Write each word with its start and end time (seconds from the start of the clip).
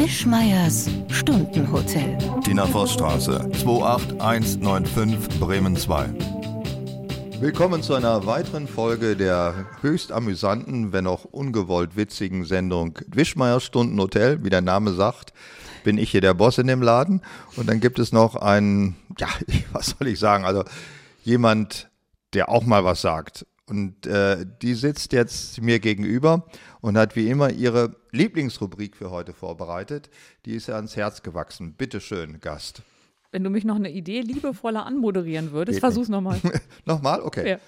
Wischmeiers 0.00 0.88
Stundenhotel. 1.10 2.16
Tina 2.42 2.66
Vossstraße, 2.66 3.50
28195 3.52 5.38
Bremen 5.38 5.76
2. 5.76 6.08
Willkommen 7.38 7.82
zu 7.82 7.92
einer 7.92 8.24
weiteren 8.24 8.66
Folge 8.66 9.14
der 9.14 9.66
höchst 9.82 10.10
amüsanten, 10.10 10.94
wenn 10.94 11.06
auch 11.06 11.26
ungewollt 11.26 11.96
witzigen 11.96 12.46
Sendung 12.46 12.98
Wischmeiers 13.08 13.62
Stundenhotel. 13.62 14.42
Wie 14.42 14.48
der 14.48 14.62
Name 14.62 14.94
sagt, 14.94 15.34
bin 15.84 15.98
ich 15.98 16.12
hier 16.12 16.22
der 16.22 16.32
Boss 16.32 16.56
in 16.56 16.68
dem 16.68 16.80
Laden. 16.80 17.20
Und 17.56 17.68
dann 17.68 17.80
gibt 17.80 17.98
es 17.98 18.10
noch 18.10 18.36
einen, 18.36 18.96
ja, 19.18 19.28
was 19.72 19.96
soll 19.98 20.08
ich 20.08 20.18
sagen, 20.18 20.46
also 20.46 20.64
jemand, 21.24 21.90
der 22.32 22.48
auch 22.48 22.64
mal 22.64 22.86
was 22.86 23.02
sagt. 23.02 23.44
Und 23.70 24.04
äh, 24.06 24.44
die 24.62 24.74
sitzt 24.74 25.12
jetzt 25.12 25.62
mir 25.62 25.78
gegenüber 25.78 26.44
und 26.80 26.98
hat 26.98 27.14
wie 27.14 27.28
immer 27.30 27.50
ihre 27.50 27.94
Lieblingsrubrik 28.10 28.96
für 28.96 29.12
heute 29.12 29.32
vorbereitet. 29.32 30.10
Die 30.44 30.54
ist 30.56 30.68
ihr 30.68 30.74
ans 30.74 30.96
Herz 30.96 31.22
gewachsen. 31.22 31.74
Bitte 31.74 32.00
schön, 32.00 32.40
Gast. 32.40 32.82
Wenn 33.30 33.44
du 33.44 33.50
mich 33.50 33.64
noch 33.64 33.76
eine 33.76 33.92
Idee 33.92 34.22
liebevoller 34.22 34.84
anmoderieren 34.84 35.52
würdest, 35.52 35.76
Geht 35.76 35.80
versuch's 35.80 36.08
nochmal. 36.08 36.40
nochmal? 36.84 37.22
Okay. 37.22 37.48
Ja. 37.48 37.58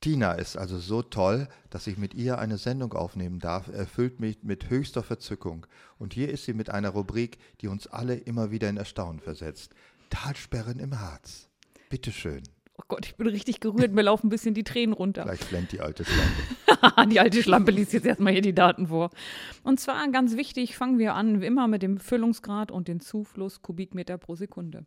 Tina 0.00 0.32
ist 0.32 0.56
also 0.56 0.78
so 0.78 1.02
toll, 1.02 1.46
dass 1.70 1.86
ich 1.86 1.98
mit 1.98 2.12
ihr 2.14 2.38
eine 2.38 2.58
Sendung 2.58 2.92
aufnehmen 2.92 3.38
darf, 3.38 3.68
erfüllt 3.68 4.18
mich 4.18 4.42
mit 4.42 4.70
höchster 4.70 5.04
Verzückung. 5.04 5.66
Und 5.98 6.14
hier 6.14 6.30
ist 6.30 6.46
sie 6.46 6.52
mit 6.52 6.68
einer 6.68 6.90
Rubrik, 6.90 7.38
die 7.60 7.68
uns 7.68 7.86
alle 7.86 8.16
immer 8.16 8.50
wieder 8.50 8.68
in 8.68 8.76
Erstaunen 8.76 9.20
versetzt. 9.20 9.72
Talsperren 10.10 10.80
im 10.80 10.98
Harz. 10.98 11.48
Bitteschön. 11.90 12.42
Oh 12.78 12.84
Gott, 12.88 13.06
ich 13.06 13.16
bin 13.16 13.26
richtig 13.26 13.60
gerührt, 13.60 13.92
mir 13.92 14.02
laufen 14.02 14.26
ein 14.26 14.30
bisschen 14.30 14.54
die 14.54 14.64
Tränen 14.64 14.92
runter. 14.92 15.22
Vielleicht 15.22 15.44
flennt 15.44 15.72
die 15.72 15.80
alte 15.80 16.04
Schlampe. 16.70 17.08
die 17.08 17.20
alte 17.20 17.42
Schlampe 17.42 17.70
liest 17.70 17.92
jetzt 17.94 18.06
erstmal 18.06 18.32
hier 18.34 18.42
die 18.42 18.54
Daten 18.54 18.88
vor. 18.88 19.10
Und 19.62 19.80
zwar 19.80 20.06
ganz 20.10 20.36
wichtig, 20.36 20.76
fangen 20.76 20.98
wir 20.98 21.14
an, 21.14 21.40
wie 21.40 21.46
immer 21.46 21.68
mit 21.68 21.82
dem 21.82 21.98
Füllungsgrad 21.98 22.70
und 22.70 22.88
den 22.88 23.00
Zufluss 23.00 23.62
Kubikmeter 23.62 24.18
pro 24.18 24.34
Sekunde. 24.34 24.84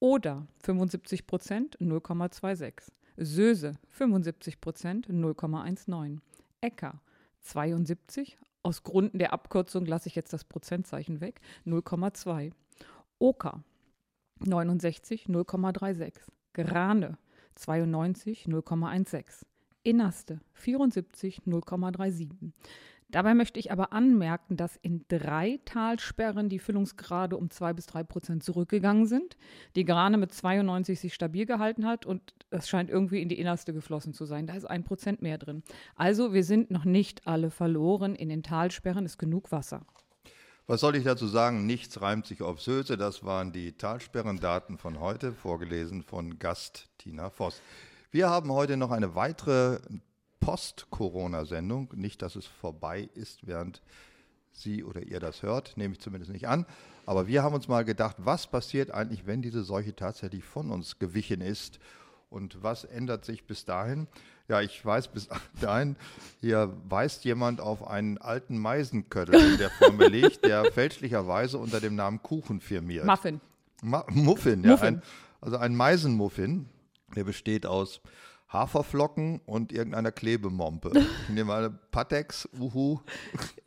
Oder 0.00 0.46
75 0.64 1.26
Prozent 1.26 1.78
0,26. 1.78 2.90
Söse 3.16 3.74
75 3.90 4.60
Prozent 4.60 5.08
0,19. 5.08 6.18
Äcker 6.60 7.00
72. 7.40 8.36
Aus 8.62 8.82
Gründen 8.82 9.18
der 9.18 9.32
Abkürzung 9.32 9.86
lasse 9.86 10.08
ich 10.08 10.14
jetzt 10.14 10.32
das 10.32 10.44
Prozentzeichen 10.44 11.20
weg. 11.20 11.40
0,2. 11.66 12.52
Oker 13.18 13.62
69 14.40 15.26
0,36. 15.26 16.12
Grane 16.54 17.18
92 17.54 18.46
0,16, 18.46 19.44
Innerste 19.82 20.40
74 20.54 21.42
0,37. 21.46 22.52
Dabei 23.12 23.34
möchte 23.34 23.60
ich 23.60 23.70
aber 23.70 23.92
anmerken, 23.92 24.56
dass 24.56 24.76
in 24.76 25.04
drei 25.08 25.60
Talsperren 25.66 26.48
die 26.48 26.58
Füllungsgrade 26.58 27.36
um 27.36 27.50
2 27.50 27.74
bis 27.74 27.84
3 27.86 28.04
Prozent 28.04 28.42
zurückgegangen 28.42 29.04
sind, 29.04 29.36
die 29.76 29.84
Grane 29.84 30.16
mit 30.16 30.32
92 30.32 30.98
sich 30.98 31.12
stabil 31.12 31.44
gehalten 31.44 31.84
hat 31.84 32.06
und 32.06 32.34
es 32.48 32.70
scheint 32.70 32.88
irgendwie 32.88 33.20
in 33.20 33.28
die 33.28 33.38
Innerste 33.38 33.74
geflossen 33.74 34.14
zu 34.14 34.24
sein. 34.24 34.46
Da 34.46 34.54
ist 34.54 34.64
ein 34.64 34.84
Prozent 34.84 35.20
mehr 35.20 35.36
drin. 35.36 35.62
Also 35.94 36.32
wir 36.32 36.42
sind 36.42 36.70
noch 36.70 36.86
nicht 36.86 37.26
alle 37.26 37.50
verloren. 37.50 38.14
In 38.14 38.30
den 38.30 38.42
Talsperren 38.42 39.04
ist 39.04 39.18
genug 39.18 39.52
Wasser. 39.52 39.84
Was 40.68 40.80
soll 40.80 40.94
ich 40.94 41.02
dazu 41.02 41.26
sagen? 41.26 41.66
Nichts 41.66 42.00
reimt 42.00 42.24
sich 42.24 42.40
auf 42.40 42.60
Söse. 42.60 42.96
Das 42.96 43.24
waren 43.24 43.52
die 43.52 43.72
Talsperrendaten 43.72 44.78
von 44.78 45.00
heute, 45.00 45.32
vorgelesen 45.32 46.04
von 46.04 46.38
Gast 46.38 46.88
Tina 46.98 47.30
Voss. 47.30 47.60
Wir 48.12 48.30
haben 48.30 48.52
heute 48.52 48.76
noch 48.76 48.92
eine 48.92 49.16
weitere 49.16 49.80
Post-Corona-Sendung. 50.38 51.90
Nicht, 51.96 52.22
dass 52.22 52.36
es 52.36 52.46
vorbei 52.46 53.10
ist, 53.14 53.44
während 53.44 53.82
Sie 54.52 54.84
oder 54.84 55.02
ihr 55.02 55.18
das 55.18 55.42
hört, 55.42 55.76
nehme 55.76 55.94
ich 55.94 56.00
zumindest 56.00 56.30
nicht 56.30 56.46
an. 56.46 56.64
Aber 57.06 57.26
wir 57.26 57.42
haben 57.42 57.56
uns 57.56 57.66
mal 57.66 57.84
gedacht, 57.84 58.16
was 58.18 58.46
passiert 58.46 58.92
eigentlich, 58.92 59.26
wenn 59.26 59.42
diese 59.42 59.64
Seuche 59.64 59.96
tatsächlich 59.96 60.44
von 60.44 60.70
uns 60.70 61.00
gewichen 61.00 61.40
ist 61.40 61.80
und 62.30 62.62
was 62.62 62.84
ändert 62.84 63.24
sich 63.24 63.48
bis 63.48 63.64
dahin? 63.64 64.06
Ja, 64.52 64.60
ich 64.60 64.84
weiß 64.84 65.08
bis 65.08 65.30
dahin, 65.62 65.96
hier 66.42 66.76
weist 66.86 67.24
jemand 67.24 67.62
auf 67.62 67.86
einen 67.88 68.18
alten 68.18 68.58
Meisenköttel, 68.58 69.56
der 69.56 69.70
vor 69.70 69.92
mir 69.92 70.10
liegt, 70.10 70.44
der 70.44 70.70
fälschlicherweise 70.70 71.56
unter 71.56 71.80
dem 71.80 71.94
Namen 71.94 72.22
Kuchen 72.22 72.60
firmiert. 72.60 73.06
Muffin. 73.06 73.40
Ma 73.82 74.04
Muffin, 74.10 74.62
ja. 74.62 74.72
Muffin. 74.72 74.96
Ein, 74.96 75.02
also 75.40 75.56
ein 75.56 75.74
Meisenmuffin, 75.74 76.66
der 77.16 77.24
besteht 77.24 77.64
aus 77.64 78.02
Haferflocken 78.52 79.40
und 79.46 79.72
irgendeiner 79.72 80.12
Klebemompe. 80.12 80.92
Ich 80.94 81.28
nehme 81.30 81.44
mal 81.44 81.70
Patex, 81.90 82.48
uhu. 82.58 83.00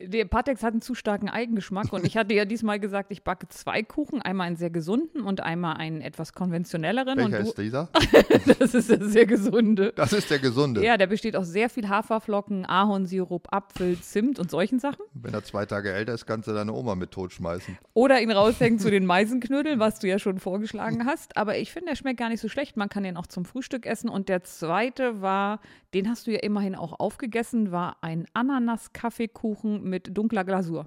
Der 0.00 0.24
Patex 0.26 0.62
hat 0.62 0.72
einen 0.72 0.80
zu 0.80 0.94
starken 0.94 1.28
Eigengeschmack 1.28 1.92
und 1.92 2.06
ich 2.06 2.16
hatte 2.16 2.34
ja 2.34 2.44
diesmal 2.44 2.78
gesagt, 2.78 3.10
ich 3.10 3.24
backe 3.24 3.48
zwei 3.48 3.82
Kuchen, 3.82 4.22
einmal 4.22 4.46
einen 4.46 4.56
sehr 4.56 4.70
gesunden 4.70 5.22
und 5.22 5.40
einmal 5.40 5.76
einen 5.76 6.00
etwas 6.00 6.32
konventionelleren. 6.32 7.18
Welcher 7.18 7.40
ist 7.40 7.58
dieser? 7.58 7.88
das 8.58 8.74
ist 8.74 8.90
der 8.90 9.04
sehr 9.04 9.26
gesunde. 9.26 9.92
Das 9.96 10.12
ist 10.12 10.30
der 10.30 10.38
gesunde. 10.38 10.84
Ja, 10.84 10.96
der 10.96 11.08
besteht 11.08 11.36
aus 11.36 11.48
sehr 11.48 11.68
viel 11.68 11.88
Haferflocken, 11.88 12.64
Ahornsirup, 12.64 13.48
Apfel, 13.52 13.98
Zimt 14.00 14.38
und 14.38 14.50
solchen 14.50 14.78
Sachen. 14.78 15.04
Wenn 15.14 15.34
er 15.34 15.42
zwei 15.42 15.66
Tage 15.66 15.92
älter 15.92 16.14
ist, 16.14 16.26
kannst 16.26 16.48
du 16.48 16.52
deine 16.52 16.72
Oma 16.72 16.94
mit 16.94 17.10
totschmeißen. 17.10 17.76
Oder 17.94 18.20
ihn 18.20 18.30
raushängen 18.30 18.78
zu 18.78 18.90
den 18.96 19.06
Meisenknödeln, 19.06 19.80
was 19.80 19.98
du 19.98 20.08
ja 20.08 20.20
schon 20.20 20.38
vorgeschlagen 20.38 21.06
hast. 21.06 21.36
Aber 21.36 21.58
ich 21.58 21.72
finde, 21.72 21.90
der 21.90 21.96
schmeckt 21.96 22.20
gar 22.20 22.28
nicht 22.28 22.40
so 22.40 22.48
schlecht. 22.48 22.76
Man 22.76 22.88
kann 22.88 23.02
den 23.02 23.16
auch 23.16 23.26
zum 23.26 23.44
Frühstück 23.44 23.86
essen 23.86 24.08
und 24.08 24.28
der 24.28 24.44
zweite 24.44 24.75
zweite 24.76 25.22
war, 25.22 25.60
den 25.94 26.08
hast 26.08 26.26
du 26.26 26.32
ja 26.32 26.40
immerhin 26.40 26.74
auch 26.74 27.00
aufgegessen, 27.00 27.72
war 27.72 27.96
ein 28.02 28.26
Ananas-Kaffeekuchen 28.34 29.82
mit 29.82 30.14
dunkler 30.16 30.44
Glasur. 30.44 30.86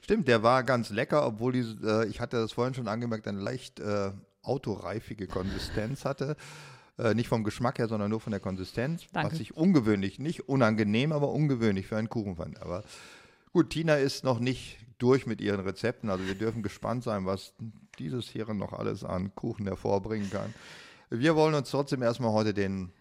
Stimmt, 0.00 0.28
der 0.28 0.42
war 0.42 0.62
ganz 0.62 0.88
lecker, 0.88 1.26
obwohl 1.26 1.52
die, 1.52 1.76
äh, 1.84 2.06
ich 2.08 2.20
hatte 2.20 2.38
das 2.38 2.52
vorhin 2.52 2.72
schon 2.72 2.88
angemerkt, 2.88 3.28
eine 3.28 3.40
leicht 3.40 3.80
äh, 3.80 4.12
autoreifige 4.42 5.26
Konsistenz 5.26 6.06
hatte. 6.06 6.36
Äh, 6.98 7.14
nicht 7.14 7.28
vom 7.28 7.44
Geschmack 7.44 7.78
her, 7.78 7.88
sondern 7.88 8.08
nur 8.08 8.20
von 8.20 8.30
der 8.30 8.40
Konsistenz. 8.40 9.04
Danke. 9.12 9.32
Was 9.32 9.40
ich 9.40 9.54
ungewöhnlich, 9.54 10.18
nicht 10.18 10.48
unangenehm, 10.48 11.12
aber 11.12 11.30
ungewöhnlich 11.30 11.86
für 11.86 11.98
einen 11.98 12.08
Kuchen 12.08 12.36
fand. 12.36 12.62
Aber 12.62 12.82
gut, 13.52 13.68
Tina 13.68 13.96
ist 13.96 14.24
noch 14.24 14.40
nicht 14.40 14.78
durch 14.96 15.26
mit 15.26 15.42
ihren 15.42 15.60
Rezepten. 15.60 16.08
Also 16.08 16.26
wir 16.26 16.34
dürfen 16.34 16.62
gespannt 16.62 17.04
sein, 17.04 17.26
was 17.26 17.52
dieses 17.98 18.26
hier 18.26 18.52
noch 18.54 18.72
alles 18.72 19.04
an 19.04 19.34
Kuchen 19.34 19.66
hervorbringen 19.66 20.30
kann. 20.30 20.54
Wir 21.10 21.36
wollen 21.36 21.54
uns 21.54 21.70
trotzdem 21.70 22.02
erstmal 22.02 22.32
heute 22.32 22.54
den 22.54 22.92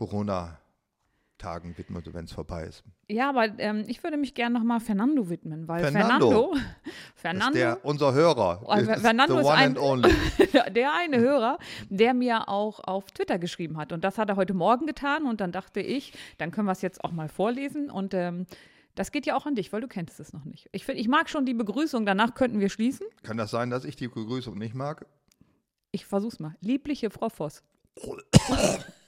Corona-Tagen 0.00 1.76
widmen, 1.76 2.02
wenn 2.14 2.24
es 2.24 2.32
vorbei 2.32 2.64
ist. 2.64 2.82
Ja, 3.06 3.28
aber 3.28 3.58
ähm, 3.58 3.84
ich 3.86 4.02
würde 4.02 4.16
mich 4.16 4.32
gerne 4.32 4.58
nochmal 4.58 4.80
Fernando 4.80 5.28
widmen, 5.28 5.68
weil 5.68 5.82
Fernando, 5.82 6.30
Fernando, 6.30 6.56
Fernando 7.14 7.58
der, 7.58 7.84
unser 7.84 8.14
Hörer, 8.14 8.62
oh, 8.64 8.72
ist 8.72 9.00
Fernando 9.02 9.38
ist 9.40 9.46
ein, 9.46 9.74
der 10.74 10.94
eine 10.94 11.20
Hörer, 11.20 11.58
der 11.90 12.14
mir 12.14 12.48
auch 12.48 12.80
auf 12.80 13.10
Twitter 13.12 13.38
geschrieben 13.38 13.76
hat 13.76 13.92
und 13.92 14.02
das 14.02 14.16
hat 14.16 14.30
er 14.30 14.36
heute 14.36 14.54
Morgen 14.54 14.86
getan 14.86 15.26
und 15.26 15.42
dann 15.42 15.52
dachte 15.52 15.80
ich, 15.80 16.14
dann 16.38 16.50
können 16.50 16.66
wir 16.66 16.72
es 16.72 16.80
jetzt 16.80 17.04
auch 17.04 17.12
mal 17.12 17.28
vorlesen 17.28 17.90
und 17.90 18.14
ähm, 18.14 18.46
das 18.94 19.12
geht 19.12 19.26
ja 19.26 19.36
auch 19.36 19.44
an 19.44 19.54
dich, 19.54 19.70
weil 19.74 19.82
du 19.82 19.88
kennst 19.88 20.18
es 20.18 20.32
noch 20.32 20.46
nicht. 20.46 20.70
Ich, 20.72 20.86
find, 20.86 20.98
ich 20.98 21.08
mag 21.08 21.28
schon 21.28 21.44
die 21.44 21.54
Begrüßung, 21.54 22.06
danach 22.06 22.34
könnten 22.34 22.58
wir 22.58 22.70
schließen. 22.70 23.06
Kann 23.22 23.36
das 23.36 23.50
sein, 23.50 23.68
dass 23.68 23.84
ich 23.84 23.96
die 23.96 24.08
Begrüßung 24.08 24.56
nicht 24.56 24.74
mag? 24.74 25.04
Ich 25.92 26.06
versuch's 26.06 26.40
mal. 26.40 26.56
Liebliche 26.62 27.10
Frau 27.10 27.28
Voss. 27.28 27.62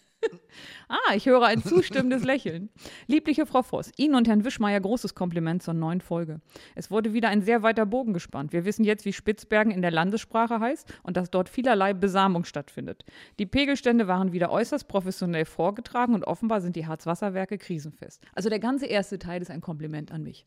ah, 0.88 1.14
ich 1.14 1.26
höre 1.26 1.42
ein 1.42 1.62
zustimmendes 1.62 2.24
Lächeln. 2.24 2.70
Liebliche 3.06 3.46
Frau 3.46 3.62
Voss, 3.62 3.90
Ihnen 3.96 4.14
und 4.14 4.28
Herrn 4.28 4.44
Wischmeier 4.44 4.80
großes 4.80 5.14
Kompliment 5.14 5.62
zur 5.62 5.74
neuen 5.74 6.00
Folge. 6.00 6.40
Es 6.74 6.90
wurde 6.90 7.12
wieder 7.12 7.28
ein 7.28 7.42
sehr 7.42 7.62
weiter 7.62 7.86
Bogen 7.86 8.12
gespannt. 8.12 8.52
Wir 8.52 8.64
wissen 8.64 8.84
jetzt, 8.84 9.04
wie 9.04 9.12
Spitzbergen 9.12 9.72
in 9.72 9.82
der 9.82 9.90
Landessprache 9.90 10.60
heißt 10.60 10.92
und 11.02 11.16
dass 11.16 11.30
dort 11.30 11.48
vielerlei 11.48 11.94
Besamung 11.94 12.44
stattfindet. 12.44 13.04
Die 13.38 13.46
Pegelstände 13.46 14.08
waren 14.08 14.32
wieder 14.32 14.50
äußerst 14.50 14.88
professionell 14.88 15.44
vorgetragen 15.44 16.14
und 16.14 16.24
offenbar 16.24 16.60
sind 16.60 16.76
die 16.76 16.86
Harzwasserwerke 16.86 17.58
krisenfest. 17.58 18.22
Also 18.34 18.48
der 18.48 18.60
ganze 18.60 18.86
erste 18.86 19.18
Teil 19.18 19.42
ist 19.42 19.50
ein 19.50 19.60
Kompliment 19.60 20.12
an 20.12 20.22
mich. 20.22 20.46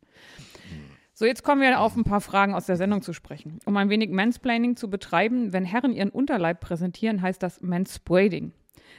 So, 1.18 1.24
jetzt 1.24 1.44
kommen 1.44 1.62
wir 1.62 1.80
auf 1.80 1.96
ein 1.96 2.04
paar 2.04 2.20
Fragen 2.20 2.54
aus 2.54 2.66
der 2.66 2.76
Sendung 2.76 3.02
zu 3.02 3.14
sprechen. 3.14 3.60
Um 3.66 3.78
ein 3.78 3.90
wenig 3.90 4.10
Mansplaining 4.10 4.76
zu 4.76 4.90
betreiben, 4.90 5.54
wenn 5.54 5.64
Herren 5.64 5.94
ihren 5.94 6.10
Unterleib 6.10 6.60
präsentieren, 6.60 7.22
heißt 7.22 7.42
das 7.42 7.62
Manspreading. 7.62 8.52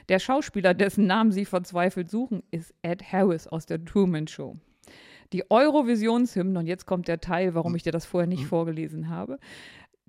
Der 0.09 0.19
Schauspieler, 0.19 0.73
dessen 0.73 1.07
Namen 1.07 1.31
Sie 1.31 1.45
verzweifelt 1.45 2.09
suchen, 2.09 2.43
ist 2.51 2.73
Ed 2.81 3.11
Harris 3.11 3.47
aus 3.47 3.65
der 3.65 3.83
Truman 3.83 4.27
Show. 4.27 4.55
Die 5.33 5.49
Eurovisionshymne, 5.51 6.59
und 6.59 6.67
jetzt 6.67 6.85
kommt 6.85 7.07
der 7.07 7.19
Teil, 7.19 7.53
warum 7.53 7.75
ich 7.75 7.83
dir 7.83 7.91
das 7.91 8.05
vorher 8.05 8.27
nicht 8.27 8.45
vorgelesen 8.45 9.09
habe. 9.09 9.39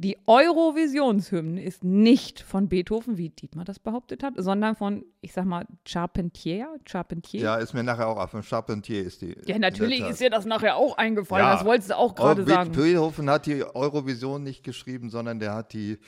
Die 0.01 0.17
Eurovisionshymne 0.29 1.61
ist 1.61 1.83
nicht 1.83 2.39
von 2.41 2.69
Beethoven, 2.69 3.19
wie 3.19 3.31
Dietmar 3.31 3.65
das 3.65 3.81
behauptet 3.81 4.23
hat, 4.23 4.35
sondern 4.37 4.77
von, 4.77 5.05
ich 5.23 5.33
sag 5.33 5.45
mal, 5.45 5.67
Charpentier. 5.85 6.69
Charpentier. 6.85 7.41
Ja, 7.41 7.57
ist 7.57 7.75
mir 7.75 7.83
nachher 7.83 8.07
auch, 8.07 8.29
von 8.29 8.45
Charpentier 8.45 9.03
ist 9.03 9.23
die. 9.23 9.37
Ja, 9.47 9.59
natürlich 9.59 10.01
ist 10.03 10.21
dir 10.21 10.31
das 10.31 10.45
nachher 10.45 10.77
auch 10.77 10.97
eingefallen, 10.97 11.45
ja. 11.45 11.55
das 11.55 11.65
wolltest 11.65 11.91
du 11.91 11.97
auch 11.97 12.15
gerade 12.15 12.45
sagen. 12.45 12.71
Beethoven 12.71 13.29
hat 13.29 13.47
die 13.47 13.65
Eurovision 13.65 14.45
nicht 14.45 14.63
geschrieben, 14.63 15.11
sondern 15.11 15.41
der 15.41 15.55
hat 15.55 15.73
die 15.73 15.99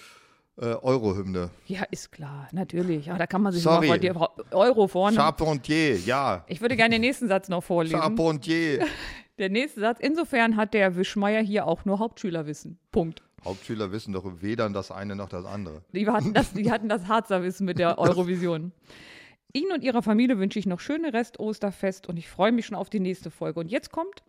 Euro-Hymne. 0.67 1.51
Ja, 1.67 1.85
ist 1.91 2.13
klar, 2.13 2.49
natürlich. 2.53 3.07
Ja, 3.07 3.17
da 3.17 3.27
kann 3.27 3.43
man 3.43 3.53
sich 3.53 3.63
Sorry. 3.63 3.89
mal 3.89 4.13
vor 4.13 4.35
Euro 4.53 4.89
vorne. 4.89 5.17
Charpentier, 5.17 5.97
ja. 5.99 6.45
Ich 6.49 6.61
würde 6.61 6.77
gerne 6.77 6.97
den 6.97 7.01
nächsten 7.01 7.29
Satz 7.29 7.49
noch 7.49 7.63
vorlesen. 7.63 7.99
Charpentier. 7.99 8.87
Der 9.39 9.49
nächste 9.49 9.81
Satz. 9.81 9.99
Insofern 10.01 10.57
hat 10.57 10.75
der 10.75 10.97
Wischmeier 10.97 11.41
hier 11.41 11.67
auch 11.67 11.87
nur 11.87 11.99
Hauptschülerwissen. 11.99 12.79
Punkt. 12.93 13.23
Hauptschüler 13.43 13.91
wissen 13.91 14.13
doch 14.13 14.43
weder 14.43 14.69
das 14.69 14.91
eine 14.91 15.17
noch 15.17 15.31
das 15.31 15.47
andere. 15.47 15.83
Die 15.93 16.07
hatten 16.07 16.35
das, 16.35 16.53
die 16.53 16.71
hatten 16.71 16.91
das 16.91 17.09
Harzer 17.09 17.43
Wissen 17.43 17.65
mit 17.65 17.79
der 17.79 17.99
Eurovision. 17.99 18.73
Ihnen 19.55 19.73
und 19.73 19.83
Ihrer 19.83 20.03
Familie 20.03 20.39
wünsche 20.39 20.59
ich 20.59 20.67
noch 20.67 20.79
schöne 20.81 21.15
Rest-Osterfest 21.15 22.07
und 22.07 22.19
ich 22.19 22.29
freue 22.29 22.53
mich 22.53 22.67
schon 22.67 22.77
auf 22.77 22.91
die 22.91 23.01
nächste 23.01 23.31
Folge. 23.31 23.61
Und 23.61 23.71
jetzt 23.71 23.91
kommt 23.91 24.23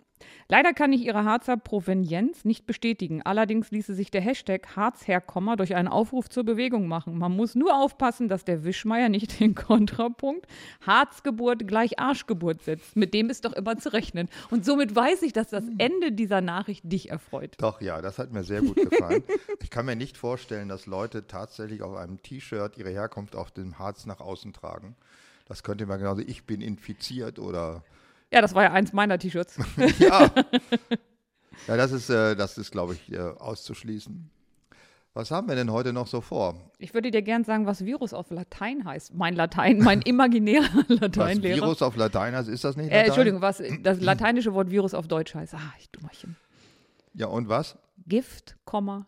Leider 0.47 0.73
kann 0.73 0.93
ich 0.93 1.05
Ihre 1.05 1.23
Harzer 1.23 1.57
Provenienz 1.57 2.45
nicht 2.45 2.65
bestätigen. 2.65 3.21
Allerdings 3.21 3.71
ließe 3.71 3.93
sich 3.93 4.11
der 4.11 4.21
Hashtag 4.21 4.75
Harzherkommer 4.75 5.55
durch 5.55 5.75
einen 5.75 5.87
Aufruf 5.87 6.29
zur 6.29 6.43
Bewegung 6.43 6.87
machen. 6.87 7.17
Man 7.17 7.35
muss 7.35 7.55
nur 7.55 7.75
aufpassen, 7.75 8.27
dass 8.27 8.45
der 8.45 8.63
Wischmeier 8.63 9.09
nicht 9.09 9.39
den 9.39 9.55
Kontrapunkt 9.55 10.47
Harzgeburt 10.85 11.67
gleich 11.67 11.99
Arschgeburt 11.99 12.63
setzt. 12.63 12.95
Mit 12.95 13.13
dem 13.13 13.29
ist 13.29 13.45
doch 13.45 13.53
immer 13.53 13.77
zu 13.77 13.93
rechnen. 13.93 14.29
Und 14.49 14.65
somit 14.65 14.95
weiß 14.95 15.21
ich, 15.23 15.33
dass 15.33 15.49
das 15.49 15.65
Ende 15.77 16.11
dieser 16.11 16.41
Nachricht 16.41 16.83
dich 16.83 17.09
erfreut. 17.09 17.55
Doch, 17.59 17.81
ja, 17.81 18.01
das 18.01 18.19
hat 18.19 18.31
mir 18.31 18.43
sehr 18.43 18.61
gut 18.61 18.75
gefallen. 18.75 19.23
ich 19.61 19.69
kann 19.69 19.85
mir 19.85 19.95
nicht 19.95 20.17
vorstellen, 20.17 20.67
dass 20.67 20.85
Leute 20.85 21.27
tatsächlich 21.27 21.81
auf 21.81 21.95
einem 21.95 22.21
T-Shirt 22.21 22.77
ihre 22.77 22.89
Herkunft 22.89 23.35
auf 23.35 23.51
dem 23.51 23.79
Harz 23.79 24.05
nach 24.05 24.19
außen 24.19 24.53
tragen. 24.53 24.95
Das 25.45 25.63
könnte 25.63 25.85
man 25.85 25.99
genauso, 25.99 26.21
ich 26.21 26.45
bin 26.45 26.61
infiziert 26.61 27.39
oder 27.39 27.83
ja, 28.31 28.41
das 28.41 28.55
war 28.55 28.63
ja 28.63 28.71
eins 28.71 28.93
meiner 28.93 29.17
T-Shirts. 29.19 29.57
ja. 29.99 30.31
ja, 31.67 31.77
das 31.77 31.91
ist, 31.91 32.09
äh, 32.09 32.35
das 32.35 32.57
ist 32.57 32.71
glaube 32.71 32.93
ich, 32.93 33.11
äh, 33.11 33.19
auszuschließen. 33.19 34.29
Was 35.13 35.29
haben 35.29 35.49
wir 35.49 35.55
denn 35.55 35.69
heute 35.71 35.91
noch 35.91 36.07
so 36.07 36.21
vor? 36.21 36.55
Ich 36.77 36.93
würde 36.93 37.11
dir 37.11 37.21
gern 37.21 37.43
sagen, 37.43 37.65
was 37.65 37.83
Virus 37.83 38.13
auf 38.13 38.31
Latein 38.31 38.85
heißt. 38.85 39.13
Mein 39.13 39.35
Latein, 39.35 39.79
mein 39.79 40.01
imaginärer 40.05 40.85
Lateinlehrer. 40.87 41.57
Was 41.57 41.63
Virus 41.63 41.81
auf 41.81 41.97
Latein 41.97 42.33
heißt, 42.33 42.47
ist 42.47 42.63
das 42.63 42.77
nicht 42.77 42.85
Latein? 42.85 43.03
Äh, 43.03 43.07
Entschuldigung, 43.07 43.41
was 43.41 43.61
das 43.81 43.99
lateinische 44.01 44.53
Wort 44.53 44.71
Virus 44.71 44.93
auf 44.93 45.09
Deutsch 45.09 45.35
heißt. 45.35 45.53
Ah, 45.53 45.73
ich 45.79 45.89
Dummerchen. 45.89 46.37
Ja, 47.13 47.27
und 47.27 47.49
was? 47.49 47.77
Gift, 48.07 48.55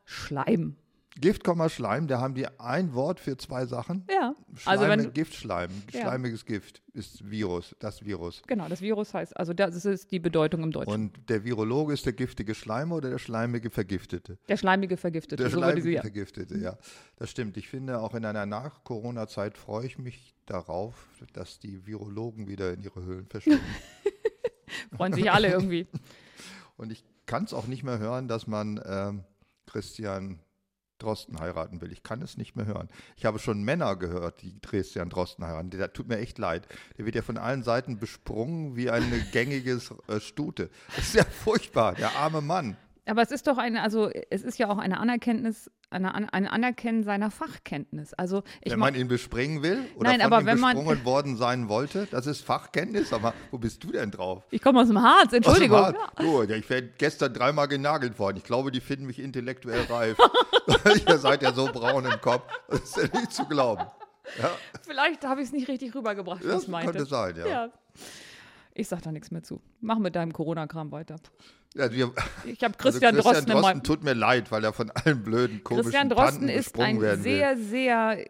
Schleim. 0.04 0.76
Gift, 1.20 1.44
Schleim, 1.70 2.08
da 2.08 2.20
haben 2.20 2.34
die 2.34 2.48
ein 2.60 2.94
Wort 2.94 3.20
für 3.20 3.38
zwei 3.38 3.66
Sachen. 3.66 4.06
Ja. 4.10 4.36
Schleim, 4.56 4.80
also 4.80 4.88
wenn, 4.90 5.14
Giftschleim, 5.14 5.70
ja. 5.92 6.02
schleimiges 6.02 6.46
Gift 6.46 6.82
ist 6.94 7.30
Virus, 7.30 7.76
das 7.80 8.04
Virus. 8.04 8.42
Genau, 8.48 8.68
das 8.68 8.82
Virus 8.82 9.14
heißt, 9.14 9.38
also 9.38 9.54
das 9.54 9.86
ist 9.86 10.12
die 10.12 10.20
Bedeutung 10.20 10.64
im 10.64 10.72
Deutschen. 10.72 10.92
Und 10.92 11.30
der 11.30 11.44
Virologe 11.44 11.94
ist 11.94 12.06
der 12.06 12.14
giftige 12.14 12.56
Schleim 12.56 12.92
oder 12.92 13.12
der 13.12 13.20
schleimige 13.20 13.70
Vergiftete? 13.70 14.38
Der 14.48 14.58
schleimige 14.58 14.98
Vergiftete. 14.98 15.44
Der 15.44 15.52
so 15.52 15.58
schleimige 15.58 15.92
ja. 15.92 16.02
Vergiftete, 16.02 16.58
ja. 16.58 16.78
Das 17.18 17.30
stimmt. 17.30 17.58
Ich 17.58 17.68
finde, 17.68 18.00
auch 18.00 18.16
in 18.16 18.26
einer 18.26 18.46
Nach-Corona-Zeit 18.46 19.58
freue 19.58 19.86
ich 19.86 20.00
mich 20.00 20.34
darauf, 20.46 21.08
dass 21.34 21.60
die 21.60 21.86
Virologen 21.86 22.48
wieder 22.48 22.74
in 22.74 22.82
ihre 22.82 23.04
Höhlen 23.04 23.28
verschwinden. 23.28 23.64
Freuen 24.96 25.14
sich 25.14 25.32
alle 25.32 25.50
irgendwie. 25.50 25.88
Und 26.78 26.92
ich 26.92 27.04
kann 27.26 27.44
es 27.46 27.54
auch 27.54 27.68
nicht 27.68 27.84
mehr 27.84 28.00
hören, 28.00 28.28
dass 28.28 28.48
man 28.48 28.82
ähm, 28.86 29.24
Christian 29.66 30.40
Drosten 31.04 31.40
heiraten 31.40 31.82
will. 31.82 31.92
Ich 31.92 32.04
kann 32.04 32.22
es 32.22 32.38
nicht 32.38 32.56
mehr 32.56 32.66
hören. 32.66 32.90
Ich 33.18 33.26
habe 33.26 33.40
schon 33.40 33.64
Männer 33.64 33.96
gehört, 33.96 34.42
die 34.42 34.58
Christian 34.60 35.10
Drosten 35.10 35.46
heiraten. 35.46 35.70
Der 35.70 35.92
tut 35.94 36.08
mir 36.08 36.18
echt 36.18 36.38
leid. 36.38 36.68
Der 36.98 37.06
wird 37.06 37.16
ja 37.16 37.22
von 37.22 37.38
allen 37.38 37.64
Seiten 37.64 38.00
besprungen 38.00 38.76
wie 38.76 38.90
eine 38.90 39.20
gängige 39.32 39.80
äh, 40.08 40.20
Stute. 40.20 40.70
Das 40.96 41.06
ist 41.06 41.16
ja 41.16 41.26
furchtbar, 41.26 41.94
der 41.96 42.16
arme 42.16 42.42
Mann. 42.42 42.78
Aber 43.06 43.22
es 43.22 43.32
ist 43.32 43.48
doch 43.48 43.58
eine, 43.58 43.82
also 43.82 44.10
es 44.30 44.44
ist 44.44 44.58
ja 44.58 44.70
auch 44.70 44.78
eine 44.78 45.00
Anerkenntnis, 45.00 45.70
eine, 45.90 46.34
ein 46.34 46.48
Anerkennen 46.48 47.04
seiner 47.04 47.32
Fachkenntnis. 47.32 48.14
Also 48.14 48.44
wenn 48.66 48.80
man 48.80 48.96
ihn 48.96 49.08
bespringen 49.08 49.62
will 49.62 49.86
oder 49.96 50.10
nein, 50.10 50.22
von 50.22 50.34
aber 50.34 50.42
ihm 50.42 50.46
wenn 50.46 50.62
besprungen 50.62 50.86
man, 50.86 51.06
worden 51.06 51.38
sein 51.38 51.68
wollte, 51.68 52.08
das 52.10 52.28
ist 52.28 52.46
Fachkenntnis. 52.46 53.12
Aber 53.12 53.34
wo 53.52 53.58
bist 53.58 53.84
du 53.84 53.92
denn 53.92 54.10
drauf? 54.10 54.44
Ich 54.52 54.62
komme 54.62 54.80
aus 54.80 54.88
dem 54.88 55.02
Harz, 55.02 55.34
Entschuldigung. 55.34 55.78
Aus 55.78 55.92
dem 55.92 56.02
Harz? 56.02 56.14
Ja. 56.20 56.26
Oh, 56.26 56.44
ich 56.44 56.70
werde 56.70 56.94
gestern 56.98 57.34
dreimal 57.34 57.68
genagelt 57.68 58.18
worden. 58.20 58.38
Ich 58.38 58.44
glaube, 58.44 58.72
die 58.72 58.82
finden 58.82 59.06
mich 59.06 59.20
intellektuell 59.20 59.84
reif. 59.90 60.18
Ihr 61.08 61.18
seid 61.18 61.42
ja 61.42 61.54
so 61.54 61.66
braun 61.66 62.06
im 62.06 62.22
Kopf, 62.22 62.44
das 62.70 62.82
ist 62.82 62.98
ja 62.98 63.20
nicht 63.20 63.34
zu 63.34 63.46
glauben. 63.46 63.84
Ja. 64.42 64.52
Vielleicht 64.84 65.26
habe 65.26 65.42
ich 65.42 65.48
es 65.48 65.54
nicht 65.54 65.68
richtig 65.68 65.94
rübergebracht, 65.94 66.42
was 66.44 66.54
das 66.54 66.68
meinte. 66.68 66.94
könnte 66.94 67.10
sein, 67.10 67.36
ja. 67.36 67.48
ja. 67.48 67.70
Ich 68.76 68.88
sage 68.88 69.04
da 69.04 69.12
nichts 69.12 69.32
mehr 69.32 69.44
zu. 69.44 69.62
Mach 69.82 70.00
mit 70.00 70.16
deinem 70.16 70.34
Corona-Kram 70.34 70.92
weiter. 70.92 71.18
Ja, 71.76 71.92
wir, 71.92 72.14
ich 72.46 72.64
habe 72.64 72.76
Christian, 72.78 73.16
also 73.16 73.30
Christian 73.30 73.46
Drosten, 73.46 73.52
Drosten 73.52 73.84
tut 73.84 74.04
mir 74.04 74.14
leid, 74.14 74.52
weil 74.52 74.64
er 74.64 74.74
von 74.74 74.92
allen 74.92 75.24
blöden, 75.24 75.64
komischen 75.64 75.92
Christian 75.92 76.10
Drosten 76.10 76.50
ist 76.50 76.80
ein 76.80 77.00
sehr, 77.22 77.58
will. 77.58 77.64
sehr 77.64 78.26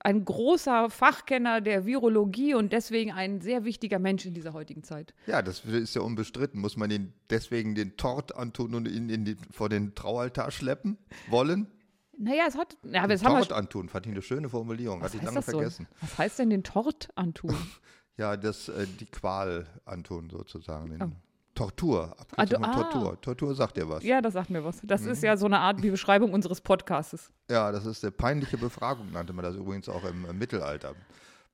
ein 0.00 0.24
großer 0.24 0.90
Fachkenner 0.90 1.60
der 1.60 1.86
Virologie 1.86 2.54
und 2.54 2.72
deswegen 2.72 3.12
ein 3.12 3.40
sehr 3.40 3.64
wichtiger 3.64 3.98
Mensch 3.98 4.26
in 4.26 4.34
dieser 4.34 4.52
heutigen 4.52 4.82
Zeit. 4.82 5.14
Ja, 5.26 5.42
das 5.42 5.64
ist 5.64 5.94
ja 5.94 6.02
unbestritten. 6.02 6.60
Muss 6.60 6.76
man 6.76 6.90
ihn 6.90 7.12
deswegen 7.30 7.74
den 7.74 7.96
Tort 7.96 8.36
antun 8.36 8.74
und 8.74 8.88
ihn 8.88 9.08
in 9.08 9.24
die, 9.24 9.36
vor 9.50 9.68
den 9.68 9.94
Traualtar 9.94 10.50
schleppen 10.50 10.98
wollen? 11.28 11.68
Naja, 12.18 12.44
es 12.48 12.56
hat. 12.56 12.76
Ja, 12.82 13.06
den 13.06 13.18
Tort 13.18 13.52
antun, 13.52 13.88
fand 13.88 14.06
ich 14.06 14.12
eine 14.12 14.22
schöne 14.22 14.48
Formulierung. 14.48 15.00
Was 15.00 15.08
Hatte 15.08 15.18
ich 15.18 15.22
lange 15.22 15.42
vergessen. 15.42 15.86
So? 15.90 16.02
Was 16.02 16.18
heißt 16.18 16.38
denn 16.38 16.50
den 16.50 16.64
Tort 16.64 17.08
antun? 17.14 17.54
ja, 18.16 18.36
das, 18.36 18.68
äh, 18.68 18.86
die 18.86 19.06
Qual 19.06 19.66
antun 19.84 20.30
sozusagen. 20.30 20.90
Den, 20.90 21.02
oh. 21.02 21.12
Tortur, 21.54 22.14
Abkürzung 22.18 22.64
ah, 22.64 22.74
Tortur. 22.74 23.20
Tortur 23.20 23.54
sagt 23.54 23.78
dir 23.78 23.88
was. 23.88 24.04
Ja, 24.04 24.20
das 24.20 24.34
sagt 24.34 24.50
mir 24.50 24.62
was. 24.62 24.80
Das 24.84 25.02
mhm. 25.02 25.12
ist 25.12 25.22
ja 25.22 25.36
so 25.38 25.46
eine 25.46 25.58
Art 25.58 25.82
wie 25.82 25.90
Beschreibung 25.90 26.32
unseres 26.34 26.60
Podcasts. 26.60 27.32
Ja, 27.50 27.72
das 27.72 27.86
ist 27.86 28.04
eine 28.04 28.12
peinliche 28.12 28.58
Befragung, 28.58 29.10
nannte 29.12 29.32
man 29.32 29.42
das 29.42 29.56
übrigens 29.56 29.88
auch 29.88 30.04
im, 30.04 30.26
im 30.26 30.38
Mittelalter. 30.38 30.94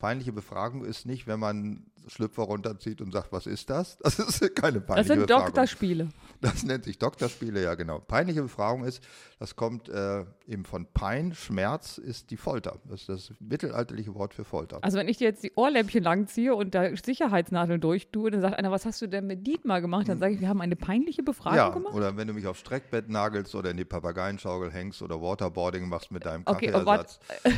Peinliche 0.01 0.33
Befragung 0.33 0.85
ist 0.85 1.07
nicht, 1.07 1.29
wenn 1.29 1.39
man 1.39 1.87
Schlüpfer 2.09 2.43
runterzieht 2.43 3.01
und 3.01 3.13
sagt, 3.13 3.33
was 3.33 3.47
ist 3.47 3.71
das? 3.71 3.99
Das 3.99 4.19
ist 4.19 4.55
keine 4.55 4.81
peinliche. 4.81 5.09
Das 5.09 5.17
sind 5.17 5.27
Befragung. 5.27 5.47
Doktorspiele. 5.47 6.09
Das 6.41 6.65
nennt 6.65 6.85
sich 6.85 6.99
Doktorspiele, 6.99 7.63
ja 7.63 7.75
genau. 7.75 8.01
Peinliche 8.01 8.43
Befragung 8.43 8.85
ist, 8.85 9.03
das 9.39 9.57
kommt 9.57 9.89
äh, 9.89 10.25
eben 10.47 10.65
von 10.65 10.87
Pein, 10.93 11.35
Schmerz 11.35 11.99
ist 11.99 12.31
die 12.31 12.37
Folter. 12.37 12.79
Das 12.89 13.01
ist 13.03 13.09
das 13.09 13.33
mittelalterliche 13.41 14.15
Wort 14.15 14.35
für 14.35 14.45
Folter. 14.45 14.79
Also 14.83 14.99
wenn 14.99 15.09
ich 15.09 15.19
dir 15.19 15.29
jetzt 15.29 15.45
die 15.45 15.53
Ohrläppchen 15.55 16.03
langziehe 16.03 16.55
und 16.55 16.75
da 16.75 16.95
Sicherheitsnadeln 16.97 17.81
durchtue, 17.81 18.31
dann 18.31 18.41
sagt 18.41 18.59
einer, 18.59 18.71
was 18.71 18.85
hast 18.87 19.01
du 19.03 19.07
denn 19.07 19.27
mit 19.27 19.47
Dietmar 19.47 19.81
gemacht? 19.81 20.09
Dann 20.09 20.19
sage 20.19 20.35
ich, 20.35 20.41
wir 20.41 20.49
haben 20.49 20.61
eine 20.61 20.77
peinliche 20.77 21.23
Befragung 21.23 21.57
ja, 21.57 21.69
gemacht. 21.69 21.95
Oder 21.95 22.17
wenn 22.17 22.27
du 22.27 22.35
mich 22.35 22.47
aufs 22.47 22.61
Streckbett 22.61 23.09
nagelst 23.09 23.55
oder 23.55 23.71
in 23.71 23.77
die 23.77 23.85
Papageienschaukel 23.85 24.71
hängst 24.73 25.01
oder 25.03 25.21
Waterboarding 25.21 25.89
machst 25.89 26.11
mit 26.11 26.27
deinem 26.27 26.43
okay, 26.47 26.71
oh 26.71 26.85
Kaffeeersatz. 26.85 27.21
Okay, 27.45 27.55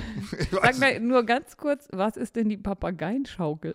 Sag 0.63 0.79
mir 0.79 1.01
nur 1.01 1.25
ganz 1.25 1.57
kurz, 1.57 1.89
was 1.91 2.17
ist 2.17 2.37
denn 2.37 2.49
die 2.49 2.59
Papageienschaukel? 2.59 3.75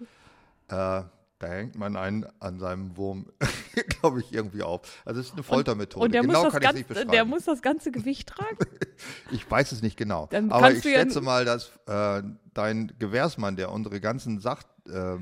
Äh, 0.70 1.04
da 1.40 1.48
hängt 1.48 1.78
man 1.78 1.96
einen 1.96 2.26
an 2.40 2.60
seinem 2.60 2.98
Wurm, 2.98 3.28
glaube 4.02 4.20
ich, 4.20 4.34
irgendwie 4.34 4.62
auf. 4.62 4.82
Also 5.06 5.22
es 5.22 5.28
ist 5.28 5.34
eine 5.34 5.44
Foltermethode. 5.44 6.06
Und 6.06 6.14
der, 6.14 6.22
genau 6.22 6.44
muss, 6.44 6.54
das 6.54 6.62
ganze, 6.62 7.06
der 7.06 7.26
muss 7.26 7.46
das 7.46 7.62
ganze 7.62 7.92
Gewicht 7.92 8.28
tragen? 8.28 8.58
ich 9.32 9.50
weiß 9.50 9.72
es 9.72 9.82
nicht 9.82 9.96
genau. 9.96 10.28
Dann 10.32 10.52
Aber 10.52 10.72
ich 10.72 10.84
schätze 10.84 11.22
mal, 11.22 11.46
dass 11.46 11.72
äh, 11.88 12.24
dein 12.54 12.94
Gewährsmann, 13.00 13.56
der 13.56 13.72
unsere 13.72 14.02
ganzen 14.02 14.42
Sach, 14.42 14.64
äh, 14.90 15.18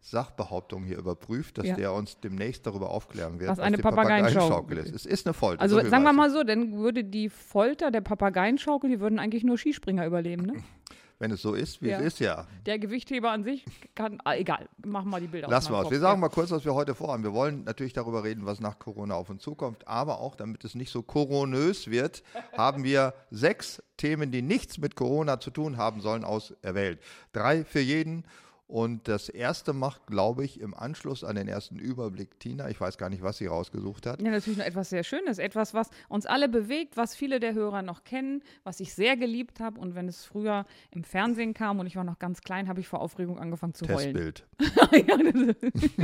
Sachbehauptungen 0.00 0.86
hier 0.86 0.98
überprüft, 0.98 1.58
dass 1.58 1.66
ja. 1.66 1.76
der 1.76 1.92
uns 1.92 2.20
demnächst 2.20 2.66
darüber 2.66 2.90
aufklären 2.90 3.40
wird, 3.40 3.50
was, 3.50 3.58
was 3.58 3.64
eine 3.64 3.78
Papageienschaukel 3.78 4.78
ist. 4.78 4.94
Es 4.94 5.06
ist 5.06 5.26
eine 5.26 5.34
Folter. 5.34 5.60
Also 5.60 5.80
so 5.80 5.88
sagen 5.88 6.04
wir 6.04 6.12
mal 6.12 6.30
so, 6.30 6.44
dann 6.44 6.78
würde 6.78 7.04
die 7.04 7.28
Folter 7.28 7.90
der 7.90 8.00
Papageienschaukel, 8.00 8.88
die 8.90 9.00
würden 9.00 9.18
eigentlich 9.18 9.44
nur 9.44 9.58
Skispringer 9.58 10.06
überleben, 10.06 10.44
ne? 10.44 10.54
wenn 11.18 11.30
es 11.30 11.42
so 11.42 11.54
ist, 11.54 11.82
wie 11.82 11.88
ja. 11.88 11.98
es 11.98 12.14
ist, 12.14 12.20
ja. 12.20 12.46
Der 12.66 12.78
Gewichtheber 12.78 13.30
an 13.30 13.42
sich 13.42 13.64
kann, 13.94 14.20
ah, 14.24 14.34
egal, 14.34 14.68
machen 14.84 15.10
wir 15.10 15.20
die 15.20 15.26
Bilder. 15.26 15.48
Lassen 15.48 15.72
wir 15.72 15.78
aus. 15.78 15.90
Wir 15.90 15.98
sagen 15.98 16.20
mal 16.20 16.28
kurz, 16.28 16.50
was 16.50 16.64
wir 16.64 16.74
heute 16.74 16.94
vorhaben. 16.94 17.24
Wir 17.24 17.32
wollen 17.32 17.64
natürlich 17.64 17.92
darüber 17.92 18.24
reden, 18.24 18.46
was 18.46 18.60
nach 18.60 18.78
Corona 18.78 19.14
auf 19.14 19.28
uns 19.28 19.42
zukommt, 19.42 19.86
aber 19.88 20.20
auch, 20.20 20.36
damit 20.36 20.64
es 20.64 20.74
nicht 20.74 20.90
so 20.90 21.02
koronös 21.02 21.90
wird, 21.90 22.22
haben 22.56 22.84
wir 22.84 23.14
sechs 23.30 23.82
Themen, 23.96 24.30
die 24.30 24.42
nichts 24.42 24.78
mit 24.78 24.94
Corona 24.94 25.40
zu 25.40 25.50
tun 25.50 25.76
haben 25.76 26.00
sollen, 26.00 26.24
auserwählt. 26.24 27.00
Drei 27.32 27.64
für 27.64 27.80
jeden 27.80 28.24
und 28.68 29.08
das 29.08 29.30
erste 29.30 29.72
macht, 29.72 30.06
glaube 30.06 30.44
ich, 30.44 30.60
im 30.60 30.74
Anschluss 30.74 31.24
an 31.24 31.36
den 31.36 31.48
ersten 31.48 31.78
Überblick 31.78 32.38
Tina. 32.38 32.68
Ich 32.68 32.78
weiß 32.78 32.98
gar 32.98 33.08
nicht, 33.08 33.22
was 33.22 33.38
sie 33.38 33.46
rausgesucht 33.46 34.04
hat. 34.04 34.20
Ja, 34.20 34.30
natürlich 34.30 34.58
noch 34.58 34.66
etwas 34.66 34.90
sehr 34.90 35.04
Schönes. 35.04 35.38
Etwas, 35.38 35.72
was 35.72 35.88
uns 36.10 36.26
alle 36.26 36.50
bewegt, 36.50 36.98
was 36.98 37.16
viele 37.16 37.40
der 37.40 37.54
Hörer 37.54 37.80
noch 37.80 38.04
kennen, 38.04 38.42
was 38.64 38.80
ich 38.80 38.92
sehr 38.92 39.16
geliebt 39.16 39.58
habe. 39.58 39.80
Und 39.80 39.94
wenn 39.94 40.06
es 40.06 40.26
früher 40.26 40.66
im 40.90 41.02
Fernsehen 41.02 41.54
kam 41.54 41.80
und 41.80 41.86
ich 41.86 41.96
war 41.96 42.04
noch 42.04 42.18
ganz 42.18 42.42
klein, 42.42 42.68
habe 42.68 42.80
ich 42.80 42.88
vor 42.88 43.00
Aufregung 43.00 43.38
angefangen 43.38 43.72
zu 43.72 43.86
Testbild. 43.86 44.46
heulen. 44.92 45.56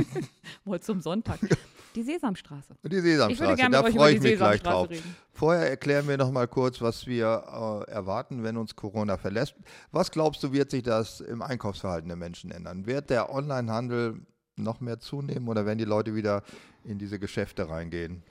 Wohl 0.65 0.79
zum 0.79 1.01
Sonntag. 1.01 1.39
Die 1.95 2.03
Sesamstraße. 2.03 2.75
Die 2.83 2.99
Sesamstraße, 2.99 3.69
da 3.69 3.83
freue 3.83 4.15
ich 4.15 4.21
mich 4.21 4.35
gleich 4.35 4.61
drauf. 4.61 4.89
Reden. 4.89 5.15
Vorher 5.37 5.69
erklären 5.69 6.07
wir 6.07 6.15
noch 6.17 6.31
mal 6.31 6.47
kurz, 6.47 6.79
was 6.79 7.07
wir 7.07 7.85
äh, 7.87 7.91
erwarten, 7.91 8.41
wenn 8.43 8.55
uns 8.55 8.77
Corona 8.77 9.17
verlässt. 9.17 9.53
Was 9.91 10.09
glaubst 10.11 10.41
du, 10.43 10.53
wird 10.53 10.71
sich 10.71 10.81
das 10.83 11.19
im 11.19 11.41
Einkaufsverhalten 11.41 12.07
der 12.07 12.15
Menschen 12.15 12.51
ändern? 12.51 12.85
Wird 12.85 13.09
der 13.09 13.29
Onlinehandel 13.33 14.21
noch 14.55 14.79
mehr 14.79 14.99
zunehmen 14.99 15.49
oder 15.49 15.65
werden 15.65 15.77
die 15.77 15.83
Leute 15.83 16.15
wieder 16.15 16.41
in 16.85 16.99
diese 16.99 17.19
Geschäfte 17.19 17.67
reingehen? 17.69 18.23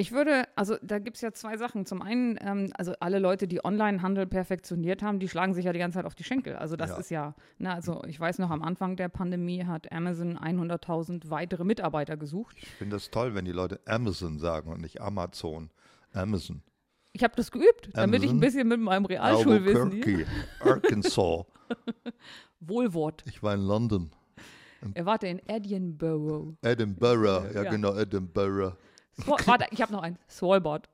Ich 0.00 0.12
würde, 0.12 0.44
also 0.56 0.76
da 0.80 1.00
gibt 1.00 1.16
es 1.16 1.22
ja 1.22 1.32
zwei 1.32 1.58
Sachen. 1.58 1.84
Zum 1.84 2.00
einen, 2.00 2.38
ähm, 2.40 2.70
also 2.78 2.94
alle 3.00 3.18
Leute, 3.18 3.46
die 3.46 3.62
Onlinehandel 3.62 4.26
perfektioniert 4.26 5.02
haben, 5.02 5.18
die 5.18 5.28
schlagen 5.28 5.52
sich 5.52 5.66
ja 5.66 5.72
die 5.74 5.80
ganze 5.80 5.96
Zeit 5.98 6.06
auf 6.06 6.14
die 6.14 6.24
Schenkel. 6.24 6.56
Also 6.56 6.76
das 6.76 6.90
Ja. 6.90 6.96
ist 6.96 7.10
ja, 7.10 7.34
na, 7.58 7.74
also 7.74 8.02
ich 8.06 8.18
weiß 8.18 8.38
noch, 8.38 8.50
am 8.50 8.62
Anfang 8.62 8.96
der 8.96 9.08
Pandemie 9.10 9.64
hat 9.66 9.92
Amazon 9.92 10.38
100.000 10.38 11.28
weitere 11.30 11.64
Mitarbeiter 11.64 12.16
gesucht. 12.16 12.56
Ich 12.62 12.70
finde 12.70 12.96
das 12.96 13.10
toll, 13.10 13.34
wenn 13.34 13.44
die 13.44 13.52
Leute 13.52 13.80
Amazon 13.86 14.38
sagen 14.38 14.72
und 14.72 14.80
nicht 14.80 15.02
Amazon. 15.02 15.68
Amazon. 16.18 16.62
Ich 17.12 17.24
habe 17.24 17.34
das 17.36 17.50
geübt, 17.50 17.90
damit 17.94 18.22
ich 18.22 18.28
ein 18.30 18.36
Amazon? 18.36 18.40
bisschen 18.40 18.68
mit 18.68 18.80
meinem 18.80 19.04
Realschulwissen 19.06 20.02
hier. 20.02 20.26
Arkansas. 20.60 21.16
Wohlwort. 22.60 23.24
Ich 23.26 23.42
war 23.42 23.54
in 23.54 23.60
London. 23.62 24.10
Er 24.94 25.06
warte 25.06 25.26
in 25.26 25.40
Edinburgh. 25.48 26.56
Edinburgh, 26.62 27.50
ja, 27.54 27.62
Ja. 27.64 27.70
genau, 27.70 27.96
Edinburgh. 27.96 28.76
Swal 29.20 29.38
warte, 29.46 29.66
ich 29.70 29.82
habe 29.82 29.92
noch 29.92 30.02
einen. 30.02 30.18
Svalbard. 30.28 30.88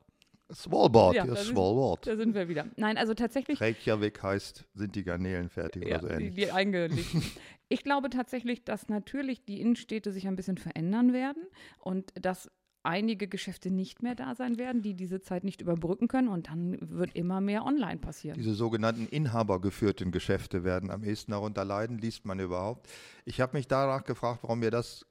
Svalbard, 0.53 1.15
Ja, 1.17 1.25
ja, 1.25 1.31
das 1.31 1.43
ist- 1.43 1.49
Svalbard. 1.49 2.07
Da 2.07 2.17
sind 2.17 2.35
wir 2.35 2.49
wieder. 2.49 2.67
Nein, 2.77 2.97
also 2.97 3.15
tatsächlich 3.15 3.61
Reykjavik 3.61 4.23
heißt, 4.23 4.65
sind 4.75 4.95
die 4.95 5.05
Garnelen 5.05 5.49
fertig 5.51 5.87
Ja, 5.87 5.99
oder 5.99 6.01
so 6.01 6.09
die, 6.09 6.15
ähnlich. 6.15 6.35
die 6.35 6.51
eingelegten. 6.51 7.23
Ich 7.71 7.83
glaube 7.83 8.11
tatsächlich, 8.11 8.63
dass 8.65 8.89
natürlich 8.91 9.47
die 9.47 9.59
Innenstädte 9.59 10.13
sich 10.13 10.29
ein 10.29 10.37
bisschen 10.37 10.59
verändern 10.59 11.15
werden 11.15 11.43
und 11.79 12.13
dass 12.15 12.51
einige 12.85 13.27
Geschäfte 13.29 13.71
nicht 13.71 14.03
mehr 14.03 14.15
da 14.15 14.35
sein 14.35 14.59
werden, 14.59 14.83
die 14.83 14.95
diese 14.95 15.21
Zeit 15.21 15.43
nicht 15.45 15.61
überbrücken 15.61 16.09
können 16.09 16.29
und 16.29 16.49
dann 16.49 16.77
wird 16.81 17.15
immer 17.17 17.41
mehr 17.41 17.65
online 17.65 17.99
passieren. 17.99 18.37
Diese 18.37 18.55
sogenannten 18.55 19.07
inhabergeführten 19.07 20.13
Geschäfte 20.13 20.65
werden 20.65 20.91
am 20.91 21.03
ehesten 21.03 21.33
darunter 21.33 21.65
leiden, 21.65 21.99
liest 21.99 22.25
man 22.27 22.39
überhaupt. 22.39 22.89
Ich 23.25 23.41
habe 23.41 23.57
mich 23.57 23.67
danach 23.67 24.05
gefragt, 24.05 24.41
warum 24.43 24.61
mir 24.61 24.71
das 24.71 25.07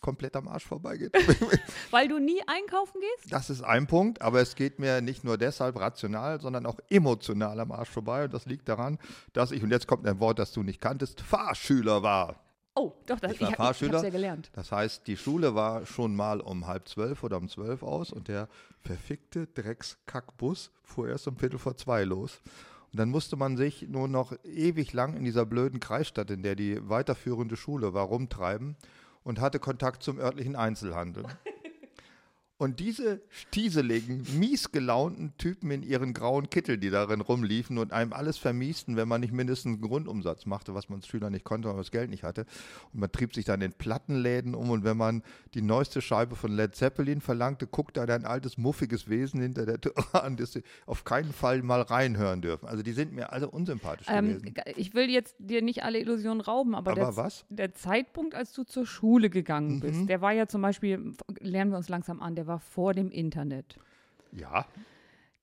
komplett 0.00 0.36
am 0.36 0.48
Arsch 0.48 0.64
vorbeigeht. 0.64 1.12
Weil 1.90 2.08
du 2.08 2.18
nie 2.18 2.40
einkaufen 2.46 3.00
gehst? 3.00 3.32
Das 3.32 3.50
ist 3.50 3.62
ein 3.62 3.86
Punkt, 3.86 4.22
aber 4.22 4.40
es 4.40 4.54
geht 4.54 4.78
mir 4.78 5.00
nicht 5.00 5.24
nur 5.24 5.36
deshalb 5.38 5.78
rational, 5.78 6.40
sondern 6.40 6.66
auch 6.66 6.78
emotional 6.88 7.58
am 7.60 7.72
Arsch 7.72 7.90
vorbei. 7.90 8.24
Und 8.24 8.34
das 8.34 8.46
liegt 8.46 8.68
daran, 8.68 8.98
dass 9.32 9.50
ich, 9.50 9.62
und 9.62 9.70
jetzt 9.70 9.86
kommt 9.86 10.06
ein 10.06 10.20
Wort, 10.20 10.38
das 10.38 10.52
du 10.52 10.62
nicht 10.62 10.80
kanntest, 10.80 11.20
Fahrschüler 11.20 12.02
war. 12.02 12.47
Oh, 12.78 12.92
doch, 13.06 13.18
das, 13.18 13.32
Ich 13.32 13.40
war 13.40 13.50
ich, 13.50 13.56
Fahrschüler. 13.56 14.02
ja 14.04 14.10
gelernt. 14.10 14.50
Das 14.52 14.70
heißt, 14.70 15.06
die 15.08 15.16
Schule 15.16 15.56
war 15.56 15.84
schon 15.84 16.14
mal 16.14 16.40
um 16.40 16.68
halb 16.68 16.86
zwölf 16.86 17.24
oder 17.24 17.36
um 17.38 17.48
zwölf 17.48 17.82
aus 17.82 18.12
und 18.12 18.28
der 18.28 18.48
verfickte 18.80 19.48
Dreckskackbus 19.48 20.70
fuhr 20.84 21.08
erst 21.08 21.26
um 21.26 21.36
Viertel 21.36 21.58
vor 21.58 21.76
zwei 21.76 22.04
los. 22.04 22.40
Und 22.92 23.00
dann 23.00 23.10
musste 23.10 23.36
man 23.36 23.56
sich 23.56 23.88
nur 23.88 24.06
noch 24.06 24.32
ewig 24.44 24.92
lang 24.92 25.14
in 25.14 25.24
dieser 25.24 25.44
blöden 25.44 25.80
Kreisstadt, 25.80 26.30
in 26.30 26.42
der 26.42 26.54
die 26.54 26.88
weiterführende 26.88 27.56
Schule 27.56 27.94
war, 27.94 28.04
rumtreiben 28.04 28.76
und 29.24 29.40
hatte 29.40 29.58
Kontakt 29.58 30.02
zum 30.04 30.18
örtlichen 30.18 30.54
Einzelhandel. 30.54 31.24
Und 32.58 32.80
diese 32.80 33.22
stieseligen, 33.30 34.26
mies 34.38 34.72
gelaunten 34.72 35.32
Typen 35.38 35.70
in 35.70 35.82
ihren 35.84 36.12
grauen 36.12 36.50
Kittel, 36.50 36.76
die 36.76 36.90
darin 36.90 37.20
rumliefen 37.20 37.78
und 37.78 37.92
einem 37.92 38.12
alles 38.12 38.36
vermiesten, 38.36 38.96
wenn 38.96 39.06
man 39.06 39.20
nicht 39.20 39.32
mindestens 39.32 39.74
einen 39.74 39.80
Grundumsatz 39.80 40.44
machte, 40.44 40.74
was 40.74 40.88
man 40.88 40.98
als 40.98 41.06
Schüler 41.06 41.30
nicht 41.30 41.44
konnte, 41.44 41.68
weil 41.68 41.74
man 41.74 41.82
das 41.82 41.92
Geld 41.92 42.10
nicht 42.10 42.24
hatte. 42.24 42.46
Und 42.92 42.98
man 42.98 43.12
trieb 43.12 43.32
sich 43.32 43.44
dann 43.44 43.60
in 43.60 43.72
Plattenläden 43.72 44.56
um 44.56 44.70
und 44.70 44.82
wenn 44.82 44.96
man 44.96 45.22
die 45.54 45.62
neueste 45.62 46.02
Scheibe 46.02 46.34
von 46.34 46.50
Led 46.50 46.74
Zeppelin 46.74 47.20
verlangte, 47.20 47.68
guckte 47.68 48.04
da 48.04 48.12
ein 48.16 48.24
altes, 48.24 48.58
muffiges 48.58 49.08
Wesen 49.08 49.40
hinter 49.40 49.64
der 49.64 49.80
Tür 49.80 49.94
an, 50.12 50.36
das 50.36 50.52
sie 50.54 50.64
auf 50.86 51.04
keinen 51.04 51.32
Fall 51.32 51.62
mal 51.62 51.82
reinhören 51.82 52.42
dürfen. 52.42 52.66
Also 52.66 52.82
die 52.82 52.92
sind 52.92 53.12
mir 53.12 53.32
alle 53.32 53.48
unsympathisch 53.48 54.08
Ähm, 54.10 54.38
gewesen. 54.40 54.54
ich 54.74 54.94
will 54.94 55.08
jetzt 55.08 55.36
dir 55.38 55.62
nicht 55.62 55.84
alle 55.84 56.00
Illusionen 56.00 56.40
rauben, 56.40 56.74
aber, 56.74 56.90
Aber 56.90 57.00
der, 57.02 57.16
was? 57.16 57.44
der 57.50 57.72
Zeitpunkt, 57.74 58.34
als 58.34 58.52
du 58.52 58.64
zur 58.64 58.84
Schule 58.84 59.30
gegangen 59.30 59.76
Mhm. 59.76 59.80
bist, 59.80 60.08
der 60.08 60.20
war 60.20 60.32
ja 60.32 60.48
zum 60.48 60.60
Beispiel, 60.62 61.14
lernen 61.38 61.70
wir 61.70 61.76
uns 61.78 61.88
langsam 61.88 62.20
an, 62.20 62.34
der 62.34 62.47
war 62.48 62.58
vor 62.58 62.94
dem 62.94 63.10
Internet. 63.10 63.76
Ja, 64.32 64.66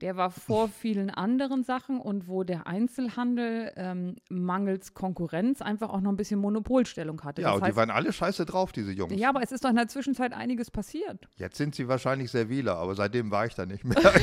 Der 0.01 0.17
war 0.17 0.29
vor 0.29 0.67
vielen 0.81 1.09
anderen 1.09 1.63
Sachen 1.63 1.99
und 2.01 2.27
wo 2.27 2.43
der 2.43 2.67
Einzelhandel 2.67 3.71
ähm, 3.77 4.17
mangels 4.29 4.93
Konkurrenz 4.93 5.61
einfach 5.61 5.89
auch 5.89 6.01
noch 6.01 6.11
ein 6.11 6.17
bisschen 6.17 6.39
Monopolstellung 6.39 7.21
hatte. 7.23 7.41
ja 7.41 7.47
das 7.47 7.55
und 7.55 7.61
die 7.61 7.67
heißt, 7.67 7.77
waren 7.77 7.89
alle 7.91 8.11
scheiße 8.11 8.45
drauf, 8.45 8.71
diese 8.73 8.91
Jungs. 8.91 9.13
ja, 9.15 9.29
aber 9.29 9.41
es 9.41 9.51
ist 9.53 9.63
doch 9.63 9.69
in 9.69 9.77
der 9.77 9.87
Zwischenzeit 9.87 10.33
einiges 10.33 10.69
passiert. 10.69 11.29
Jetzt 11.37 11.57
sind 11.57 11.75
sie 11.75 11.87
wahrscheinlich 11.87 12.29
serviler, 12.29 12.75
aber 12.75 12.93
seitdem 12.95 13.31
war 13.31 13.45
ich 13.45 13.55
da 13.55 13.65
nicht 13.65 13.85
mehr. 13.85 13.97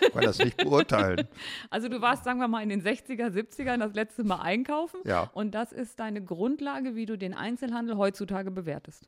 ich 0.00 0.12
kann 0.12 0.22
das 0.22 0.38
nicht 0.38 0.56
beurteilen. 0.56 1.28
Also 1.70 1.88
du 1.90 2.00
warst, 2.00 2.24
sagen 2.24 2.40
wir 2.40 2.48
mal, 2.48 2.62
in 2.62 2.70
den 2.70 2.82
60er, 2.82 3.26
70ern 3.28 3.78
das 3.78 3.92
letzte 3.94 4.24
Mal 4.24 4.40
einkaufen 4.40 5.00
Ja. 5.04 5.30
und 5.34 5.54
das 5.54 5.72
ist 5.72 6.00
deine 6.00 6.24
Grundlage, 6.24 6.94
wie 6.96 7.04
du 7.06 7.18
den 7.18 7.34
Einzelhandel 7.34 7.98
heutzutage 7.98 8.50
bewertest. 8.50 9.06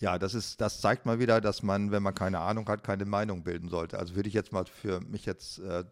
Ja, 0.00 0.18
das 0.18 0.34
ist, 0.34 0.60
das 0.60 0.80
zeigt 0.80 1.04
mal 1.06 1.18
wieder, 1.18 1.40
dass 1.40 1.62
man, 1.62 1.90
wenn 1.92 2.02
man 2.02 2.14
keine 2.14 2.40
Ahnung 2.40 2.66
hat, 2.68 2.82
keine 2.82 3.04
Meinung 3.04 3.42
bilden 3.44 3.68
sollte. 3.68 3.98
Also 3.98 4.16
würde 4.16 4.28
ich 4.28 4.34
jetzt 4.34 4.52
mal 4.52 4.64
für 4.64 5.00
mich 5.00 5.26
jetzt 5.26 5.58
äh, 5.58 5.84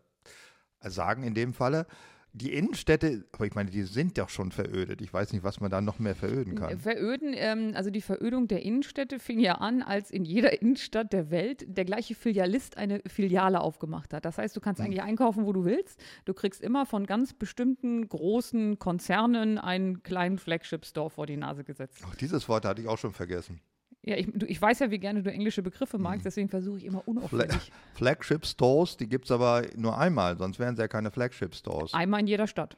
sagen 0.82 1.22
in 1.22 1.34
dem 1.34 1.52
Falle. 1.52 1.86
Die 2.34 2.52
Innenstädte, 2.52 3.24
aber 3.32 3.46
ich 3.46 3.54
meine, 3.54 3.70
die 3.70 3.82
sind 3.84 4.18
doch 4.18 4.28
schon 4.28 4.52
verödet. 4.52 5.00
Ich 5.00 5.12
weiß 5.12 5.32
nicht, 5.32 5.42
was 5.44 5.60
man 5.60 5.70
da 5.70 5.80
noch 5.80 5.98
mehr 5.98 6.14
veröden 6.14 6.54
kann. 6.56 6.78
Veröden, 6.78 7.32
ähm, 7.34 7.72
also 7.74 7.90
die 7.90 8.02
Verödung 8.02 8.48
der 8.48 8.62
Innenstädte 8.62 9.18
fing 9.18 9.40
ja 9.40 9.54
an, 9.54 9.82
als 9.82 10.10
in 10.10 10.24
jeder 10.26 10.60
Innenstadt 10.60 11.12
der 11.14 11.30
Welt 11.30 11.64
der 11.66 11.86
gleiche 11.86 12.14
Filialist 12.14 12.76
eine 12.76 13.00
Filiale 13.06 13.60
aufgemacht 13.60 14.12
hat. 14.12 14.24
Das 14.26 14.36
heißt, 14.38 14.54
du 14.54 14.60
Hm. 14.60 14.64
kannst 14.64 14.80
eigentlich 14.82 15.02
einkaufen, 15.02 15.46
wo 15.46 15.52
du 15.54 15.64
willst. 15.64 15.98
Du 16.26 16.34
kriegst 16.34 16.60
immer 16.60 16.84
von 16.84 17.06
ganz 17.06 17.32
bestimmten 17.32 18.06
großen 18.08 18.78
Konzernen 18.78 19.58
einen 19.58 20.02
kleinen 20.02 20.38
Flagship-Store 20.38 21.08
vor 21.10 21.26
die 21.26 21.38
Nase 21.38 21.64
gesetzt. 21.64 22.04
Auch 22.06 22.14
dieses 22.14 22.46
Wort 22.48 22.66
hatte 22.66 22.82
ich 22.82 22.88
auch 22.88 22.98
schon 22.98 23.14
vergessen. 23.14 23.60
Ja, 24.02 24.16
ich, 24.16 24.28
du, 24.32 24.46
ich 24.46 24.60
weiß 24.60 24.78
ja, 24.78 24.90
wie 24.90 24.98
gerne 24.98 25.22
du 25.22 25.30
englische 25.30 25.62
Begriffe 25.62 25.98
magst, 25.98 26.24
deswegen 26.24 26.48
versuche 26.48 26.78
ich 26.78 26.84
immer 26.84 27.06
unauffällig. 27.06 27.72
Flagship 27.94 28.46
Stores, 28.46 28.96
die 28.96 29.08
gibt 29.08 29.24
es 29.24 29.30
aber 29.30 29.62
nur 29.76 29.98
einmal, 29.98 30.38
sonst 30.38 30.58
wären 30.58 30.74
es 30.74 30.80
ja 30.80 30.88
keine 30.88 31.10
Flagship 31.10 31.54
Stores. 31.54 31.92
Einmal 31.94 32.20
in 32.20 32.26
jeder 32.26 32.46
Stadt. 32.46 32.76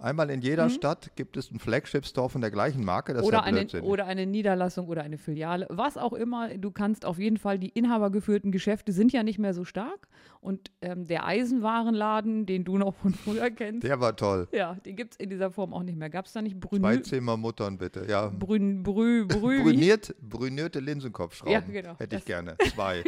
Einmal 0.00 0.30
in 0.30 0.40
jeder 0.40 0.70
Stadt 0.70 1.10
gibt 1.14 1.36
es 1.36 1.50
einen 1.50 1.60
Flagship 1.60 2.06
Store 2.06 2.30
von 2.30 2.40
der 2.40 2.50
gleichen 2.50 2.84
Marke. 2.84 3.12
Das 3.12 3.22
Oder 3.22 3.46
ist 3.46 3.72
ja 3.72 3.80
eine, 3.80 3.86
oder 3.86 4.06
eine 4.06 4.26
Niederlassung 4.26 4.88
oder 4.88 5.02
eine 5.02 5.18
Filiale. 5.18 5.66
Was 5.68 5.98
auch 5.98 6.14
immer, 6.14 6.56
du 6.56 6.70
kannst 6.70 7.04
auf 7.04 7.18
jeden 7.18 7.36
Fall, 7.36 7.58
die 7.58 7.68
inhabergeführten 7.68 8.50
Geschäfte 8.50 8.92
sind 8.92 9.12
ja 9.12 9.22
nicht 9.22 9.38
mehr 9.38 9.52
so 9.52 9.64
stark. 9.64 10.08
Und 10.40 10.70
ähm, 10.80 11.06
der 11.06 11.26
Eisenwarenladen, 11.26 12.46
den 12.46 12.64
du 12.64 12.78
noch 12.78 12.94
von 12.94 13.12
früher 13.12 13.50
kennst, 13.50 13.86
der 13.86 14.00
war 14.00 14.16
toll. 14.16 14.48
ja, 14.52 14.74
den 14.86 14.96
gibt 14.96 15.12
es 15.12 15.20
in 15.20 15.28
dieser 15.28 15.50
Form 15.50 15.74
auch 15.74 15.82
nicht 15.82 15.98
mehr. 15.98 16.08
Gab 16.08 16.24
es 16.24 16.32
da 16.32 16.40
nicht 16.40 16.58
Zwei 16.62 16.78
Brünü, 16.78 17.02
Zimmer 17.02 17.36
Muttern 17.36 17.76
bitte. 17.76 18.06
Ja. 18.08 18.28
Brün, 18.28 18.82
Brü, 18.82 19.26
Brü, 19.26 19.62
Brüniert, 19.62 20.14
brünierte 20.22 20.80
Linsenkopfschrauben. 20.80 21.52
Ja, 21.52 21.60
genau. 21.60 21.98
Hätte 21.98 22.16
ich 22.16 22.24
gerne. 22.24 22.56
Zwei. 22.74 23.04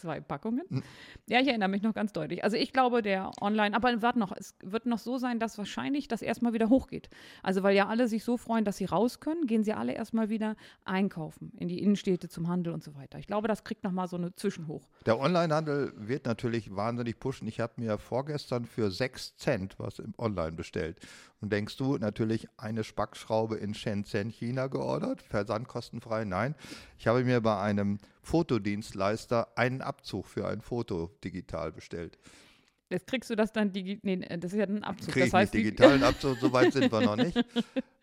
zwei 0.00 0.20
Packungen. 0.20 0.82
Ja, 1.26 1.40
ich 1.40 1.48
erinnere 1.48 1.68
mich 1.68 1.82
noch 1.82 1.94
ganz 1.94 2.12
deutlich. 2.12 2.42
Also 2.42 2.56
ich 2.56 2.72
glaube, 2.72 3.02
der 3.02 3.30
Online, 3.40 3.74
aber 3.76 4.02
warte 4.02 4.18
noch, 4.18 4.32
es 4.36 4.54
wird 4.62 4.86
noch 4.86 4.98
so 4.98 5.18
sein, 5.18 5.29
dass 5.38 5.58
wahrscheinlich 5.58 6.08
das 6.08 6.22
erstmal 6.22 6.52
wieder 6.52 6.68
hochgeht. 6.68 7.08
Also 7.42 7.62
weil 7.62 7.76
ja 7.76 7.86
alle 7.86 8.08
sich 8.08 8.24
so 8.24 8.36
freuen, 8.36 8.64
dass 8.64 8.78
sie 8.78 8.86
raus 8.86 9.20
können, 9.20 9.46
gehen 9.46 9.62
sie 9.62 9.72
alle 9.72 9.92
erstmal 9.92 10.28
wieder 10.28 10.56
einkaufen 10.84 11.52
in 11.58 11.68
die 11.68 11.80
Innenstädte 11.80 12.28
zum 12.28 12.48
Handel 12.48 12.72
und 12.72 12.82
so 12.82 12.94
weiter. 12.94 13.18
Ich 13.18 13.26
glaube, 13.26 13.48
das 13.48 13.64
kriegt 13.64 13.84
nochmal 13.84 14.08
so 14.08 14.16
eine 14.16 14.34
Zwischenhoch. 14.34 14.88
Der 15.06 15.20
Onlinehandel 15.20 15.92
wird 15.96 16.26
natürlich 16.26 16.74
wahnsinnig 16.74 17.18
pushen. 17.20 17.46
Ich 17.46 17.60
habe 17.60 17.74
mir 17.76 17.98
vorgestern 17.98 18.64
für 18.64 18.90
6 18.90 19.36
Cent 19.36 19.78
was 19.78 19.98
im 19.98 20.14
Online 20.18 20.52
bestellt. 20.52 20.98
Und 21.40 21.52
denkst 21.52 21.76
du 21.76 21.96
natürlich 21.96 22.48
eine 22.58 22.84
Spackschraube 22.84 23.56
in 23.56 23.72
Shenzhen, 23.74 24.28
China 24.28 24.66
geordert? 24.66 25.22
Versandkostenfrei? 25.22 26.24
Nein. 26.24 26.54
Ich 26.98 27.06
habe 27.06 27.24
mir 27.24 27.40
bei 27.40 27.58
einem 27.58 27.98
Fotodienstleister 28.22 29.48
einen 29.56 29.80
Abzug 29.80 30.26
für 30.26 30.46
ein 30.46 30.60
Foto 30.60 31.10
digital 31.24 31.72
bestellt. 31.72 32.18
Jetzt 32.90 33.06
kriegst 33.06 33.30
du 33.30 33.36
das 33.36 33.52
dann 33.52 33.72
digi 33.72 34.00
nee, 34.02 34.16
das 34.16 34.52
ist 34.52 34.58
ja 34.58 34.66
ein 34.66 34.82
Abzug. 34.82 35.12
Kriege 35.12 35.26
das 35.26 35.34
heißt, 35.34 35.54
nicht 35.54 35.64
digitalen 35.64 36.02
Abzug, 36.02 36.38
so 36.38 36.52
weit 36.52 36.72
sind 36.72 36.90
wir 36.90 37.00
noch 37.02 37.16
nicht. 37.24 37.42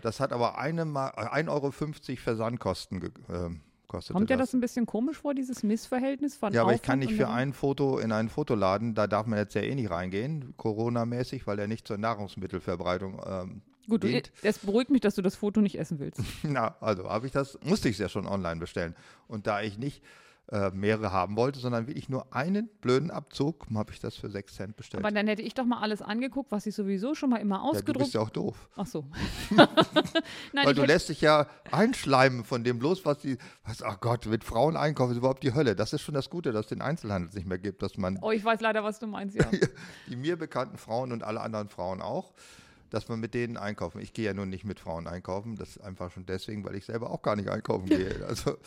Das 0.01 0.19
hat 0.21 0.31
aber 0.31 0.57
eine 0.57 0.85
Ma- 0.85 1.09
äh, 1.09 1.41
1,50 1.43 1.49
Euro 1.49 1.71
Versandkosten 2.17 2.99
ge- 3.01 3.11
ähm, 3.29 3.61
kostet. 3.89 4.13
kommt 4.15 4.29
dir 4.29 4.37
das 4.37 4.53
ein 4.53 4.61
bisschen 4.61 4.85
komisch 4.85 5.17
vor, 5.17 5.33
dieses 5.33 5.61
Missverhältnis 5.63 6.35
von 6.37 6.53
Ja, 6.53 6.61
aber 6.61 6.73
ich 6.73 6.81
kann 6.81 6.99
nicht 6.99 7.13
für 7.13 7.27
ein 7.29 7.51
Foto 7.53 7.99
in 7.99 8.11
einen 8.13 8.29
Fotoladen, 8.29 8.95
da 8.95 9.07
darf 9.07 9.25
man 9.27 9.39
jetzt 9.39 9.55
ja 9.55 9.61
eh 9.61 9.75
nicht 9.75 9.89
reingehen, 9.89 10.53
Corona-mäßig, 10.55 11.45
weil 11.47 11.59
er 11.59 11.67
nicht 11.67 11.85
zur 11.87 11.97
Nahrungsmittelverbreitung 11.97 13.21
ähm, 13.25 13.61
Gut, 13.89 14.03
du, 14.03 14.21
es 14.43 14.59
beruhigt 14.59 14.89
mich, 14.91 14.99
dass 15.01 15.15
du 15.15 15.21
das 15.21 15.35
Foto 15.35 15.61
nicht 15.61 15.79
essen 15.79 15.99
willst. 15.99 16.21
Na, 16.43 16.75
also 16.81 17.09
habe 17.09 17.25
ich 17.25 17.31
das, 17.31 17.57
musste 17.63 17.87
ich 17.87 17.95
es 17.95 17.99
ja 17.99 18.09
schon 18.09 18.27
online 18.27 18.59
bestellen. 18.59 18.95
Und 19.29 19.47
da 19.47 19.61
ich 19.61 19.77
nicht 19.77 20.03
äh, 20.49 20.71
mehrere 20.71 21.11
haben 21.11 21.35
wollte, 21.35 21.59
sondern 21.59 21.87
wirklich 21.87 22.07
nur 22.07 22.33
einen 22.33 22.69
blöden 22.79 23.11
Abzug, 23.11 23.67
habe 23.73 23.91
ich 23.91 23.99
das 23.99 24.15
für 24.15 24.29
6 24.29 24.55
Cent 24.55 24.77
bestellt. 24.77 25.03
Aber 25.03 25.13
dann 25.13 25.27
hätte 25.27 25.41
ich 25.41 25.53
doch 25.53 25.65
mal 25.65 25.81
alles 25.81 26.01
angeguckt, 26.01 26.51
was 26.51 26.65
ich 26.65 26.73
sowieso 26.73 27.15
schon 27.15 27.31
mal 27.31 27.37
immer 27.37 27.57
ja, 27.57 27.61
du 27.63 27.67
ausgedruckt 27.69 27.99
bist 27.99 28.13
ja 28.13 28.21
auch 28.21 28.29
doof. 28.29 28.69
Ach 28.77 28.85
so. 28.85 29.05
Nein, 29.51 29.67
Weil 30.53 30.73
du 30.73 30.83
hätte, 30.83 30.93
lässt 30.93 31.09
dich 31.09 31.19
ja 31.19 31.47
einschleimen 31.71 32.45
von 32.45 32.63
dem 32.63 32.79
bloß, 32.79 33.05
was 33.05 33.19
die, 33.19 33.37
was, 33.65 33.83
ach 33.83 33.99
Gott, 33.99 34.25
mit 34.25 34.45
Frauen 34.45 34.77
einkaufen 34.77 35.11
ist 35.11 35.17
überhaupt 35.17 35.43
die 35.43 35.53
Hölle. 35.53 35.75
Das 35.75 35.91
ist 35.91 36.01
schon 36.01 36.15
das 36.15 36.29
Gute, 36.29 36.53
dass 36.53 36.67
es 36.67 36.69
den 36.69 36.81
Einzelhandel 36.81 37.29
nicht 37.33 37.47
mehr 37.47 37.57
gibt, 37.57 37.81
dass 37.81 37.97
man 37.97 38.17
oh, 38.21 38.31
ich 38.31 38.45
weiß 38.45 38.61
leider, 38.61 38.83
was 38.85 38.99
du 38.99 39.07
meinst, 39.07 39.35
ja. 39.35 39.45
die 40.07 40.15
mir 40.15 40.37
bekannten 40.37 40.77
Frauen 40.77 41.11
und 41.11 41.23
alle 41.23 41.41
anderen 41.41 41.67
Frauen 41.67 42.01
auch, 42.01 42.31
dass 42.89 43.07
man 43.09 43.19
mit 43.19 43.33
denen 43.33 43.57
einkaufen. 43.57 43.99
Ich 44.01 44.13
gehe 44.13 44.25
ja 44.25 44.33
nun 44.33 44.49
nicht 44.49 44.65
mit 44.65 44.79
Frauen 44.79 45.07
einkaufen, 45.07 45.55
das 45.55 45.69
ist 45.77 45.81
einfach 45.81 46.11
schon 46.11 46.25
deswegen, 46.25 46.63
weil 46.65 46.75
ich 46.75 46.85
selber 46.85 47.09
auch 47.11 47.21
gar 47.21 47.35
nicht 47.35 47.49
einkaufen 47.49 47.87
gehe. 47.87 48.07
Also, 48.27 48.57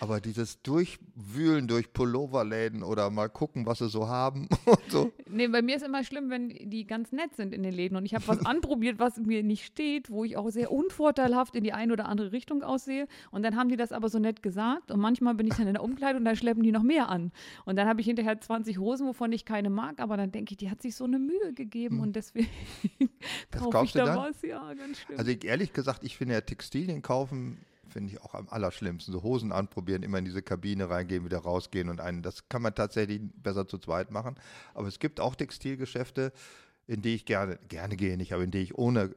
aber 0.00 0.20
dieses 0.20 0.60
Durchwühlen 0.62 1.68
durch 1.68 1.92
Pulloverläden 1.92 2.82
oder 2.82 3.10
mal 3.10 3.28
gucken, 3.28 3.66
was 3.66 3.78
sie 3.78 3.88
so 3.88 4.08
haben 4.08 4.48
und 4.66 4.78
so. 4.90 5.12
Nee, 5.30 5.48
bei 5.48 5.62
mir 5.62 5.76
ist 5.76 5.82
immer 5.84 6.04
schlimm, 6.04 6.30
wenn 6.30 6.48
die 6.48 6.86
ganz 6.86 7.12
nett 7.12 7.34
sind 7.36 7.52
in 7.54 7.62
den 7.62 7.72
Läden 7.72 7.96
und 7.96 8.04
ich 8.04 8.14
habe 8.14 8.26
was 8.28 8.38
anprobiert, 8.46 8.98
was 8.98 9.16
mir 9.18 9.42
nicht 9.42 9.64
steht, 9.64 10.10
wo 10.10 10.24
ich 10.24 10.36
auch 10.36 10.50
sehr 10.50 10.70
unvorteilhaft 10.72 11.54
in 11.56 11.64
die 11.64 11.72
eine 11.72 11.92
oder 11.92 12.06
andere 12.06 12.32
Richtung 12.32 12.62
aussehe. 12.62 13.06
Und 13.30 13.42
dann 13.42 13.56
haben 13.56 13.68
die 13.68 13.76
das 13.76 13.92
aber 13.92 14.08
so 14.08 14.18
nett 14.18 14.42
gesagt 14.42 14.90
und 14.90 15.00
manchmal 15.00 15.34
bin 15.34 15.46
ich 15.46 15.54
dann 15.54 15.66
in 15.66 15.74
der 15.74 15.82
Umkleidung 15.82 16.20
und 16.20 16.24
dann 16.24 16.36
schleppen 16.36 16.62
die 16.62 16.72
noch 16.72 16.82
mehr 16.82 17.08
an. 17.08 17.32
Und 17.64 17.76
dann 17.76 17.88
habe 17.88 18.00
ich 18.00 18.06
hinterher 18.06 18.40
20 18.40 18.78
Hosen, 18.78 19.06
wovon 19.06 19.32
ich 19.32 19.44
keine 19.44 19.70
mag, 19.70 20.00
aber 20.00 20.16
dann 20.16 20.30
denke 20.32 20.52
ich, 20.52 20.56
die 20.58 20.70
hat 20.70 20.82
sich 20.82 20.94
so 20.94 21.04
eine 21.04 21.18
Mühe 21.18 21.52
gegeben 21.54 21.96
Hm. 21.96 22.00
und 22.02 22.16
deswegen 22.16 22.48
Ich 23.68 23.72
kaufst 23.72 23.94
du 23.94 23.98
da 24.00 24.04
dann? 24.06 24.16
was. 24.18 24.42
Ja, 24.42 24.72
ganz 24.74 24.98
schlimm. 25.00 25.18
Also 25.18 25.30
ich, 25.30 25.44
ehrlich 25.44 25.72
gesagt, 25.72 26.02
ich 26.04 26.16
finde 26.16 26.34
ja 26.34 26.40
Textilien 26.40 27.02
kaufen, 27.02 27.58
finde 27.88 28.12
ich 28.12 28.20
auch 28.22 28.34
am 28.34 28.48
allerschlimmsten. 28.48 29.12
So 29.12 29.22
Hosen 29.22 29.52
anprobieren, 29.52 30.02
immer 30.02 30.18
in 30.18 30.24
diese 30.24 30.42
Kabine 30.42 30.90
reingehen, 30.90 31.24
wieder 31.24 31.38
rausgehen 31.38 31.88
und 31.88 32.00
einen. 32.00 32.22
Das 32.22 32.48
kann 32.48 32.62
man 32.62 32.74
tatsächlich 32.74 33.20
besser 33.42 33.66
zu 33.68 33.78
zweit 33.78 34.10
machen. 34.10 34.34
Aber 34.74 34.88
es 34.88 34.98
gibt 34.98 35.20
auch 35.20 35.34
Textilgeschäfte, 35.34 36.32
in 36.86 37.02
die 37.02 37.14
ich 37.14 37.24
gerne, 37.24 37.58
gerne 37.68 37.96
gehe 37.96 38.16
nicht, 38.16 38.32
aber 38.32 38.42
in 38.44 38.50
die 38.50 38.58
ich 38.58 38.76
ohne 38.76 39.14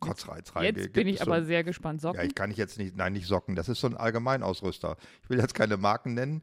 Kotzreiz 0.00 0.54
reingehe. 0.54 0.84
Jetzt 0.84 0.92
bin 0.92 1.08
ich 1.08 1.18
so- 1.18 1.24
aber 1.24 1.42
sehr 1.44 1.64
gespannt. 1.64 2.00
Socken? 2.00 2.20
Ja, 2.20 2.26
ich 2.26 2.34
kann 2.34 2.50
ich 2.50 2.56
jetzt 2.58 2.78
nicht, 2.78 2.96
nein, 2.96 3.12
nicht 3.14 3.26
Socken. 3.26 3.54
Das 3.56 3.68
ist 3.68 3.80
so 3.80 3.86
ein 3.86 3.96
Allgemeinausrüster. 3.96 4.96
Ich 5.22 5.30
will 5.30 5.38
jetzt 5.38 5.54
keine 5.54 5.76
Marken 5.76 6.14
nennen. 6.14 6.42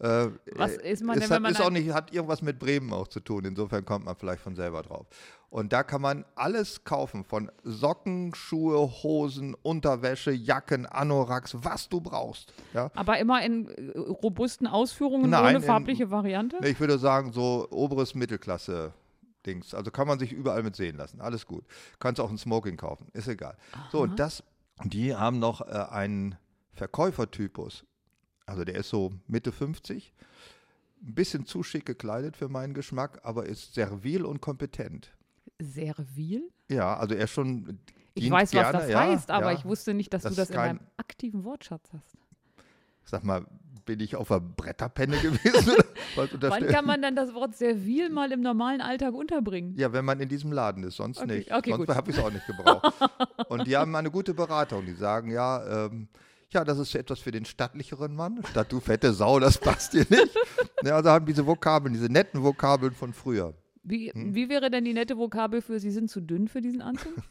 Äh, 0.00 0.28
Was 0.56 0.72
ist 0.76 1.02
man 1.04 1.14
denn, 1.18 1.24
hat, 1.24 1.30
wenn 1.36 1.42
man 1.42 1.52
ist 1.52 1.60
auch 1.60 1.70
nicht, 1.70 1.90
hat 1.92 2.12
irgendwas 2.12 2.42
mit 2.42 2.58
Bremen 2.58 2.92
auch 2.92 3.08
zu 3.08 3.20
tun. 3.20 3.44
Insofern 3.44 3.84
kommt 3.84 4.04
man 4.04 4.16
vielleicht 4.16 4.42
von 4.42 4.54
selber 4.56 4.82
drauf. 4.82 5.06
Und 5.50 5.72
da 5.72 5.84
kann 5.84 6.00
man 6.02 6.24
alles 6.34 6.82
kaufen, 6.82 7.22
von 7.24 7.50
Socken, 7.62 8.34
Schuhe, 8.34 8.76
Hosen, 9.04 9.54
Unterwäsche, 9.62 10.32
Jacken, 10.32 10.84
Anoraks, 10.84 11.56
was 11.62 11.88
du 11.88 12.00
brauchst. 12.00 12.52
Ja? 12.72 12.90
aber 12.94 13.18
immer 13.18 13.44
in 13.44 13.68
äh, 13.68 13.98
robusten 13.98 14.66
Ausführungen 14.66 15.30
Nein, 15.30 15.44
ohne 15.44 15.56
in- 15.58 15.62
farbliche 15.62 16.10
Variante? 16.10 16.58
Ich 16.64 16.80
würde 16.80 16.98
sagen, 16.98 17.32
so 17.32 17.68
oberes 17.70 18.14
Mittelklasse. 18.14 18.92
Dings. 19.46 19.74
Also 19.74 19.90
kann 19.90 20.08
man 20.08 20.18
sich 20.18 20.32
überall 20.32 20.62
mit 20.62 20.74
sehen 20.74 20.96
lassen. 20.96 21.20
Alles 21.20 21.46
gut. 21.46 21.66
Kannst 21.98 22.18
auch 22.18 22.30
ein 22.30 22.38
Smoking 22.38 22.78
kaufen. 22.78 23.08
Ist 23.12 23.28
egal. 23.28 23.56
So, 23.92 24.00
und 24.00 24.18
das, 24.18 24.42
die 24.84 25.14
haben 25.14 25.38
noch 25.38 25.60
äh, 25.60 25.64
einen 25.90 26.36
Verkäufertypus. 26.72 27.84
Also 28.46 28.64
der 28.64 28.76
ist 28.76 28.88
so 28.88 29.12
Mitte 29.26 29.52
50. 29.52 30.12
Ein 31.02 31.14
bisschen 31.14 31.46
zu 31.46 31.62
schick 31.62 31.86
gekleidet 31.86 32.36
für 32.36 32.48
meinen 32.48 32.74
Geschmack, 32.74 33.20
aber 33.22 33.46
ist 33.46 33.74
servil 33.74 34.24
und 34.24 34.40
kompetent. 34.40 35.10
Servil? 35.60 36.50
Ja, 36.68 36.96
also 36.96 37.14
er 37.14 37.24
ist 37.24 37.30
schon. 37.30 37.78
Ich 38.14 38.30
weiß, 38.30 38.52
gerne, 38.52 38.74
was 38.74 38.82
das 38.82 38.90
ja, 38.90 39.00
heißt, 39.00 39.30
aber 39.30 39.52
ja. 39.52 39.58
ich 39.58 39.64
wusste 39.64 39.92
nicht, 39.92 40.12
dass 40.14 40.22
Das 40.22 40.34
du 40.34 40.40
das 40.40 40.50
in 40.50 40.56
deinem 40.56 40.80
aktiven 40.96 41.44
Wortschatz 41.44 41.90
hast. 41.92 42.16
Sag 43.02 43.24
mal, 43.24 43.44
bin 43.84 44.00
ich 44.00 44.16
auf 44.16 44.28
der 44.28 44.40
Bretterpenne 44.40 45.16
gewesen? 45.22 45.74
Wann 46.14 46.66
kann 46.68 46.86
man 46.86 47.02
dann 47.02 47.16
das 47.16 47.34
Wort 47.34 47.54
servil 47.56 48.08
mal 48.10 48.32
im 48.32 48.40
normalen 48.40 48.80
Alltag 48.80 49.14
unterbringen? 49.14 49.74
Ja, 49.76 49.92
wenn 49.92 50.04
man 50.04 50.20
in 50.20 50.28
diesem 50.28 50.52
Laden 50.52 50.84
ist, 50.84 50.96
sonst 50.96 51.18
Okay, 51.18 51.38
nicht. 51.38 51.52
okay, 51.52 51.72
sonst 51.76 51.94
habe 51.94 52.10
ich 52.10 52.16
es 52.16 52.22
auch 52.22 52.30
nicht 52.30 52.46
gebraucht. 52.46 52.94
Und 53.48 53.66
die 53.66 53.76
haben 53.76 53.94
eine 53.94 54.10
gute 54.10 54.32
Beratung. 54.32 54.86
Die 54.86 54.94
sagen, 54.94 55.30
ja, 55.30 55.86
ähm, 55.86 56.08
ja, 56.54 56.64
das 56.64 56.78
ist 56.78 56.94
etwas 56.94 57.20
für 57.20 57.30
den 57.32 57.44
stattlicheren 57.44 58.14
Mann. 58.14 58.40
Statt 58.50 58.72
du 58.72 58.80
fette 58.80 59.12
Sau, 59.12 59.38
das 59.40 59.58
passt 59.58 59.92
dir 59.92 60.06
nicht. 60.08 60.30
Ja, 60.82 60.96
also 60.96 61.10
haben 61.10 61.26
diese 61.26 61.46
Vokabeln, 61.46 61.92
diese 61.94 62.06
netten 62.06 62.42
Vokabeln 62.42 62.92
von 62.92 63.12
früher. 63.12 63.54
Wie, 63.82 64.10
Hm? 64.10 64.34
wie 64.34 64.48
wäre 64.48 64.70
denn 64.70 64.84
die 64.84 64.94
nette 64.94 65.18
Vokabel 65.18 65.60
für 65.60 65.78
Sie 65.78 65.90
sind 65.90 66.10
zu 66.10 66.20
dünn 66.20 66.48
für 66.48 66.62
diesen 66.62 66.80
Anzug? 66.82 67.12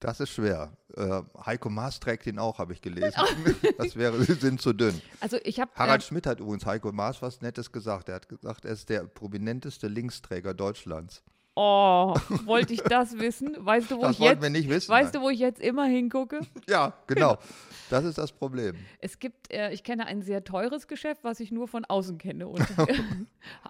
Das 0.00 0.20
ist 0.20 0.30
schwer. 0.30 0.70
Äh, 0.96 1.22
Heiko 1.44 1.68
Maas 1.70 1.98
trägt 1.98 2.24
ihn 2.28 2.38
auch, 2.38 2.58
habe 2.60 2.72
ich 2.72 2.80
gelesen. 2.80 3.20
Das 3.78 3.96
wäre, 3.96 4.22
sie 4.22 4.34
sind 4.34 4.60
zu 4.62 4.72
dünn. 4.72 5.02
Also 5.18 5.38
ich 5.42 5.58
habe 5.58 5.72
Harald 5.74 6.04
Schmidt 6.04 6.24
hat 6.24 6.38
übrigens 6.38 6.64
Heiko 6.66 6.92
Maas 6.92 7.20
was 7.20 7.40
Nettes 7.40 7.72
gesagt. 7.72 8.08
Er 8.08 8.14
hat 8.14 8.28
gesagt, 8.28 8.64
er 8.64 8.70
ist 8.74 8.88
der 8.90 9.00
prominenteste 9.08 9.88
Linksträger 9.88 10.54
Deutschlands. 10.54 11.24
Oh, 11.60 12.14
wollte 12.44 12.72
ich 12.72 12.82
das 12.82 13.18
wissen? 13.18 13.56
Weißt 13.58 13.90
du, 13.90 13.96
wo 13.96 14.02
Das 14.02 14.12
ich 14.12 14.18
jetzt, 14.20 14.40
wir 14.42 14.48
nicht 14.50 14.68
wissen. 14.68 14.88
weißt 14.90 15.12
nein. 15.12 15.20
du, 15.22 15.26
wo 15.26 15.30
ich 15.30 15.40
jetzt 15.40 15.60
immer 15.60 15.86
hingucke? 15.86 16.40
Ja, 16.68 16.92
genau. 17.08 17.36
Das 17.90 18.04
ist 18.04 18.18
das 18.18 18.32
Problem. 18.32 18.74
Es 19.00 19.18
gibt, 19.18 19.50
äh, 19.50 19.72
ich 19.72 19.82
kenne 19.82 20.04
ein 20.06 20.20
sehr 20.20 20.44
teures 20.44 20.88
Geschäft, 20.88 21.24
was 21.24 21.40
ich 21.40 21.50
nur 21.50 21.68
von 21.68 21.86
außen 21.86 22.18
kenne 22.18 22.46
und 22.46 22.62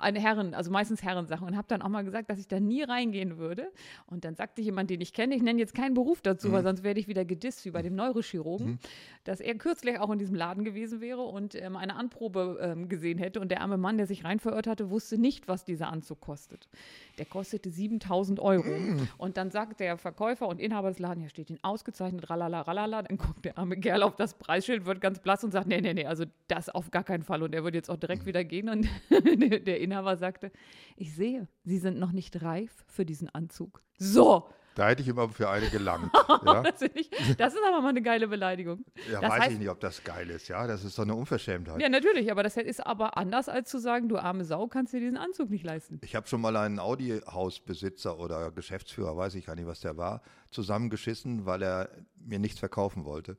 eine 0.01 0.21
Herren, 0.21 0.55
also 0.55 0.73
meistens 0.73 1.05
Herrensachen 1.05 1.47
und 1.47 1.57
habe 1.57 1.69
dann 1.69 1.83
auch 1.83 1.89
mal 1.89 2.03
gesagt, 2.03 2.29
dass 2.29 2.41
ich 2.41 2.49
da 2.49 2.59
nie 2.59 2.83
reingehen 2.83 3.39
würde. 3.39 3.71
Und 4.07 4.25
dann 4.25 4.35
sagte 4.35 4.61
jemand, 4.61 4.91
den 4.91 5.01
ich 5.01 5.13
kenne, 5.13 5.37
ich 5.37 5.43
nenne 5.43 5.61
jetzt 5.61 5.73
keinen 5.73 5.95
Beruf 5.95 6.21
dazu, 6.21 6.49
Mhm. 6.49 6.53
weil 6.53 6.63
sonst 6.65 6.83
werde 6.83 6.99
ich 6.99 7.07
wieder 7.07 7.25
gedisst 7.25 7.65
wie 7.65 7.71
bei 7.71 7.81
dem 7.81 7.95
Neurochirurgen, 7.95 8.81
dass 9.23 9.39
er 9.41 9.55
kürzlich 9.55 10.01
auch 10.01 10.11
in 10.11 10.19
diesem 10.19 10.35
Laden 10.35 10.65
gewesen 10.65 11.01
wäre 11.01 11.21
und 11.23 11.55
ähm, 11.55 11.77
eine 11.77 11.95
Anprobe 11.95 12.59
ähm, 12.61 12.89
gesehen 12.89 13.19
hätte 13.19 13.39
und 13.39 13.53
der 13.53 13.61
arme 13.61 13.77
Mann, 13.77 13.99
der 13.99 14.09
sich 14.09 14.25
rein 14.25 14.41
verirrt 14.41 14.67
hatte, 14.67 14.91
wusste 14.91 15.17
nicht, 15.17 15.47
was 15.47 15.65
dieser 15.65 15.91
Anzug 15.91 16.21
kostet. 16.21 16.69
Der 17.19 17.25
kostete 17.27 17.71
7000 17.79 18.41
Euro. 18.41 18.69
Mhm. 18.69 19.09
Und 19.17 19.37
dann 19.37 19.51
sagt 19.51 19.81
der 19.81 19.97
Verkäufer 19.97 20.49
und 20.49 20.61
Inhaber 20.61 20.89
des 20.89 20.99
Ladens, 20.99 21.25
ja 21.25 21.31
steht 21.31 21.51
ihn 21.51 21.59
ausgezeichnet, 21.63 22.29
ralala, 22.29 22.63
ralala. 22.63 23.03
Dann 23.03 23.17
guckt 23.17 23.45
der 23.45 23.57
arme 23.57 23.79
Kerl 23.79 24.03
auf 24.03 24.17
das 24.17 24.35
Preisschild, 24.35 24.85
wird 24.85 25.01
ganz 25.01 25.21
blass 25.21 25.45
und 25.45 25.53
sagt, 25.53 25.69
nee, 25.69 25.81
nee, 25.81 25.95
nee, 25.95 26.07
also 26.07 26.25
das 26.49 26.69
auf 26.69 26.91
gar 26.91 27.05
keinen 27.05 27.23
Fall. 27.23 27.43
Und 27.43 27.55
er 27.55 27.65
wird 27.65 27.75
jetzt 27.75 27.91
auch 27.91 27.97
direkt 27.97 28.27
wieder 28.27 28.45
gehen. 28.45 28.69
Und 28.69 28.89
der 29.67 29.81
Inhaber 29.81 30.17
sagte, 30.17 30.51
ich 30.97 31.15
sehe, 31.15 31.49
Sie 31.65 31.79
sind 31.79 31.99
noch 31.99 32.13
nicht 32.13 32.43
reif 32.43 32.85
für 32.87 33.05
diesen 33.05 33.29
Anzug. 33.29 33.83
So, 33.99 34.49
Da 34.79 34.89
hätte 34.89 35.03
ich 35.03 35.09
immer 35.09 35.29
für 35.29 35.51
eine 35.51 35.69
gelangt. 35.71 36.11
Ja, 36.45 36.63
das, 36.63 36.83
ich, 36.83 37.11
das 37.37 37.53
ist 37.55 37.61
aber 37.67 37.81
mal 37.81 37.89
eine 37.89 38.01
geile 38.01 38.29
Beleidigung. 38.29 38.85
ja 39.11 39.21
Das 39.21 39.31
weiß 39.31 39.41
heißt- 39.43 39.51
ich 39.53 39.59
nicht, 39.59 39.71
ob 39.71 39.81
das 39.81 40.05
geil 40.05 40.31
ist. 40.31 40.47
Ja, 40.49 40.67
das 40.69 40.85
ist 40.85 40.95
so 40.95 41.03
eine 41.03 41.15
Unverschämtheit. 41.17 41.81
Ja, 41.81 41.89
natürlich, 41.89 42.31
aber 42.31 42.43
das 42.45 42.57
ist 42.57 42.87
aber 42.87 43.17
anders 43.19 43.49
als 43.49 43.69
zu 43.71 43.79
sagen, 43.79 44.09
du 44.09 44.19
arme 44.19 44.45
Sau, 44.45 44.69
kannst 44.69 44.93
dir 44.93 45.01
diesen 45.01 45.17
Anzug 45.17 45.51
nicht 45.51 45.65
leisten. 45.65 45.99
Ich 46.05 46.15
habe 46.15 46.29
schon 46.29 46.41
mal 46.41 46.57
einen 46.57 46.79
Audi-Hausbesitzer 46.79 48.19
oder 48.19 48.51
Geschäftsführer, 48.53 49.17
weiß 49.17 49.35
ich 49.35 49.47
gar 49.47 49.57
nicht, 49.57 49.67
was 49.67 49.81
der 49.81 49.97
war, 49.97 50.23
zusammengeschissen, 50.51 51.47
weil 51.47 51.63
er 51.63 51.89
mir 52.25 52.39
nichts 52.39 52.59
verkaufen 52.61 53.05
wollte. 53.05 53.37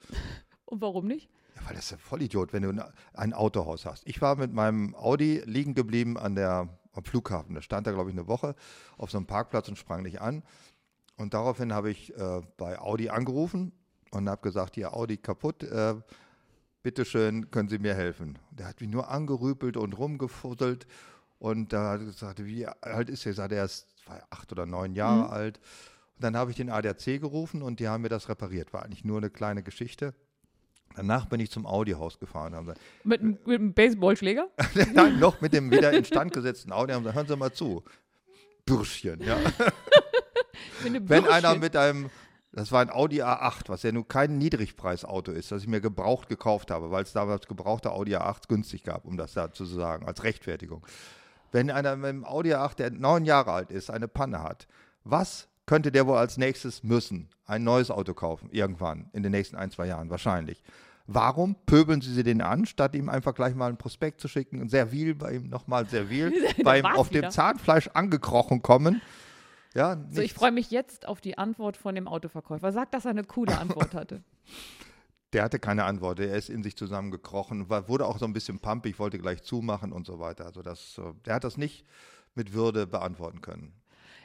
Und 0.65 0.82
warum 0.82 1.06
nicht? 1.08 1.30
Ja, 1.56 1.62
weil 1.67 1.75
das 1.75 1.86
ist 1.86 1.91
ja 1.91 1.97
Vollidiot, 1.97 2.54
wenn 2.54 2.63
du 2.63 2.69
ein- 2.69 2.84
ein 3.13 3.34
Autohaus 3.34 3.86
hast. 3.86 4.06
Ich 4.08 4.21
war 4.21 4.36
mit 4.36 4.54
meinem 4.54 4.95
Audi 4.95 5.41
liegen 5.45 5.73
geblieben 5.73 6.17
an 6.17 6.36
der, 6.36 6.69
am 6.93 7.04
Flughafen. 7.04 7.56
Da 7.56 7.62
stand 7.62 7.88
da, 7.88 7.91
glaube 7.91 8.10
ich, 8.10 8.15
eine 8.15 8.28
Woche 8.28 8.56
auf 8.97 9.12
so 9.12 9.17
einem 9.17 9.28
Parkplatz 9.28 9.69
und 9.69 9.78
sprang 9.78 10.02
nicht 10.04 10.21
an. 10.21 10.43
Und 11.19 11.34
daraufhin 11.34 11.73
habe 11.73 11.91
ich 11.91 12.15
äh, 12.17 12.41
bei 12.55 12.79
Audi 12.79 13.10
angerufen 13.10 13.73
und 14.12 14.29
habe 14.29 14.41
gesagt, 14.41 14.75
hier 14.75 14.93
Audi 14.93 15.17
kaputt, 15.17 15.63
äh, 15.63 15.95
bitteschön, 16.82 17.51
können 17.51 17.67
Sie 17.67 17.77
mir 17.77 17.93
helfen. 17.93 18.39
Der 18.51 18.67
hat 18.67 18.79
mich 18.79 18.89
nur 18.89 19.10
angerüpelt 19.10 19.75
und 19.75 19.93
rumgefusselt 19.97 20.88
und 21.38 21.73
da 21.73 21.91
hat 21.91 21.99
er 21.99 22.05
gesagt, 22.05 22.45
wie 22.45 22.65
alt 22.67 23.10
ist 23.10 23.25
er? 23.25 23.32
Ich 23.32 23.36
sagte, 23.36 23.55
er 23.55 23.65
ist 23.65 23.86
acht 24.29 24.51
oder 24.53 24.65
neun 24.65 24.93
Jahre 24.95 25.29
alt. 25.29 25.58
Und 26.15 26.23
dann 26.23 26.38
habe 26.38 26.51
ich 26.51 26.58
den 26.58 26.69
ADAC 26.69 27.19
gerufen 27.19 27.62
und 27.62 27.82
die 27.82 27.89
haben 27.89 28.01
mir 28.01 28.10
das 28.10 28.29
repariert. 28.29 28.71
War 28.73 28.84
eigentlich 28.84 29.03
nur 29.03 29.17
eine 29.17 29.29
kleine 29.29 29.62
Geschichte. 29.62 30.13
Danach 30.95 31.25
bin 31.25 31.39
ich 31.41 31.51
zum 31.51 31.65
Audi-Haus 31.65 32.17
gefahren. 32.19 32.55
Haben 32.55 32.65
gesagt, 32.67 32.82
Mit, 33.03 33.19
einem- 33.21 33.38
mit 33.45 33.60
einem 33.60 33.73
Baseballschläger? 33.73 34.47
Nein, 34.93 35.19
noch 35.19 35.39
mit 35.41 35.51
dem 35.53 35.69
wieder 35.69 35.91
instand 35.91 36.34
gesetzten 36.34 36.71
Audi. 36.71 36.93
Haben 36.93 37.03
gesagt, 37.03 37.15
hören 37.17 37.27
Sie 37.27 37.36
mal 37.36 37.51
zu. 37.53 37.84
Bürschchen, 38.65 39.21
ja. 39.23 39.38
Wenn 40.84 41.26
einer 41.28 41.56
mit 41.56 41.76
einem, 41.76 42.10
das 42.52 42.72
war 42.72 42.82
ein 42.82 42.89
Audi 42.89 43.22
A8, 43.22 43.68
was 43.68 43.84
ja 43.84 43.92
nun 43.92 44.08
kein 44.08 44.38
Niedrigpreisauto 44.38 45.32
ist, 45.32 45.52
das 45.52 45.63
ich 45.63 45.68
mir 45.68 45.82
gebraucht 45.82 46.30
gekauft 46.30 46.72
habe, 46.72 46.92
weil 46.92 47.04
es 47.04 47.13
damals 47.13 47.48
gebrauchte 47.48 47.92
Audi 47.92 48.15
A8 48.15 48.48
günstig 48.48 48.84
gab, 48.84 49.06
um 49.06 49.18
das 49.18 49.34
da 49.34 49.52
zu 49.52 49.65
sagen, 49.65 50.08
als 50.08 50.24
Rechtfertigung. 50.24 50.86
Wenn 51.52 51.72
einer 51.72 51.96
mit 51.96 52.10
einem 52.10 52.26
Audi 52.26 52.54
A8, 52.54 52.76
der 52.76 52.92
neun 52.92 53.26
Jahre 53.26 53.52
alt 53.52 53.72
ist, 53.72 53.89
eine 53.89 54.08
Panne 54.08 54.44
hat, 54.44 54.68
was 55.04 55.48
könnte 55.65 55.92
der 55.92 56.08
wohl 56.08 56.18
als 56.18 56.38
nächstes 56.38 56.84
müssen? 56.84 57.30
Ein 57.46 57.63
neues 57.63 57.92
Auto 57.92 58.13
kaufen, 58.13 58.50
irgendwann, 58.52 59.10
in 59.13 59.24
den 59.24 59.32
nächsten 59.32 59.56
ein, 59.56 59.72
zwei 59.72 59.88
Jahren, 59.88 60.10
wahrscheinlich. 60.10 60.63
Warum 61.12 61.56
pöbeln 61.65 62.02
Sie 62.02 62.13
sie 62.13 62.22
den 62.22 62.44
an, 62.44 62.68
statt 62.68 62.94
ihm 62.94 63.10
einfach 63.10 63.34
gleich 63.34 63.56
mal 63.56 63.65
einen 63.65 63.78
Prospekt 63.78 64.22
zu 64.22 64.28
schicken 64.28 64.62
und 64.62 64.70
servil 64.70 65.15
bei 65.15 65.34
ihm 65.34 65.50
nochmal 65.50 65.88
servil, 65.88 66.32
bei 66.63 66.78
ihm 66.78 66.86
auf 66.86 67.10
wieder. 67.10 67.22
dem 67.22 67.32
Zahnfleisch 67.32 67.89
angekrochen 67.96 68.62
kommen? 68.62 69.02
Ja, 69.75 69.95
So, 69.95 70.01
ich 70.13 70.17
nichts. 70.17 70.39
freue 70.39 70.51
mich 70.51 70.71
jetzt 70.71 71.08
auf 71.08 71.21
die 71.21 71.38
Antwort 71.38 71.77
von 71.77 71.93
dem 71.95 72.08
Autoverkäufer. 72.08 72.71
Sag, 72.71 72.91
dass 72.91 73.05
er 73.05 73.12
eine 73.12 73.23
coole 73.23 73.58
Antwort 73.58 73.93
hatte. 73.93 74.23
Der 75.34 75.43
hatte 75.43 75.60
keine 75.60 75.84
Antwort. 75.84 76.19
Er 76.19 76.36
ist 76.36 76.49
in 76.49 76.63
sich 76.63 76.75
zusammengekrochen, 76.75 77.69
war, 77.69 77.88
wurde 77.88 78.08
auch 78.08 78.17
so 78.17 78.25
ein 78.25 78.34
bisschen 78.34 78.58
pumpig, 78.58 78.97
wollte 78.97 79.19
gleich 79.19 79.43
zumachen 79.43 79.91
und 79.91 80.08
so 80.08 80.17
weiter. 80.19 80.43
Also 80.47 80.63
das, 80.63 80.97
äh, 80.97 81.03
der 81.25 81.36
hat 81.36 81.43
das 81.43 81.55
nicht 81.55 81.86
mit 82.34 82.53
Würde 82.53 82.88
beantworten 82.88 83.39
können. 83.41 83.73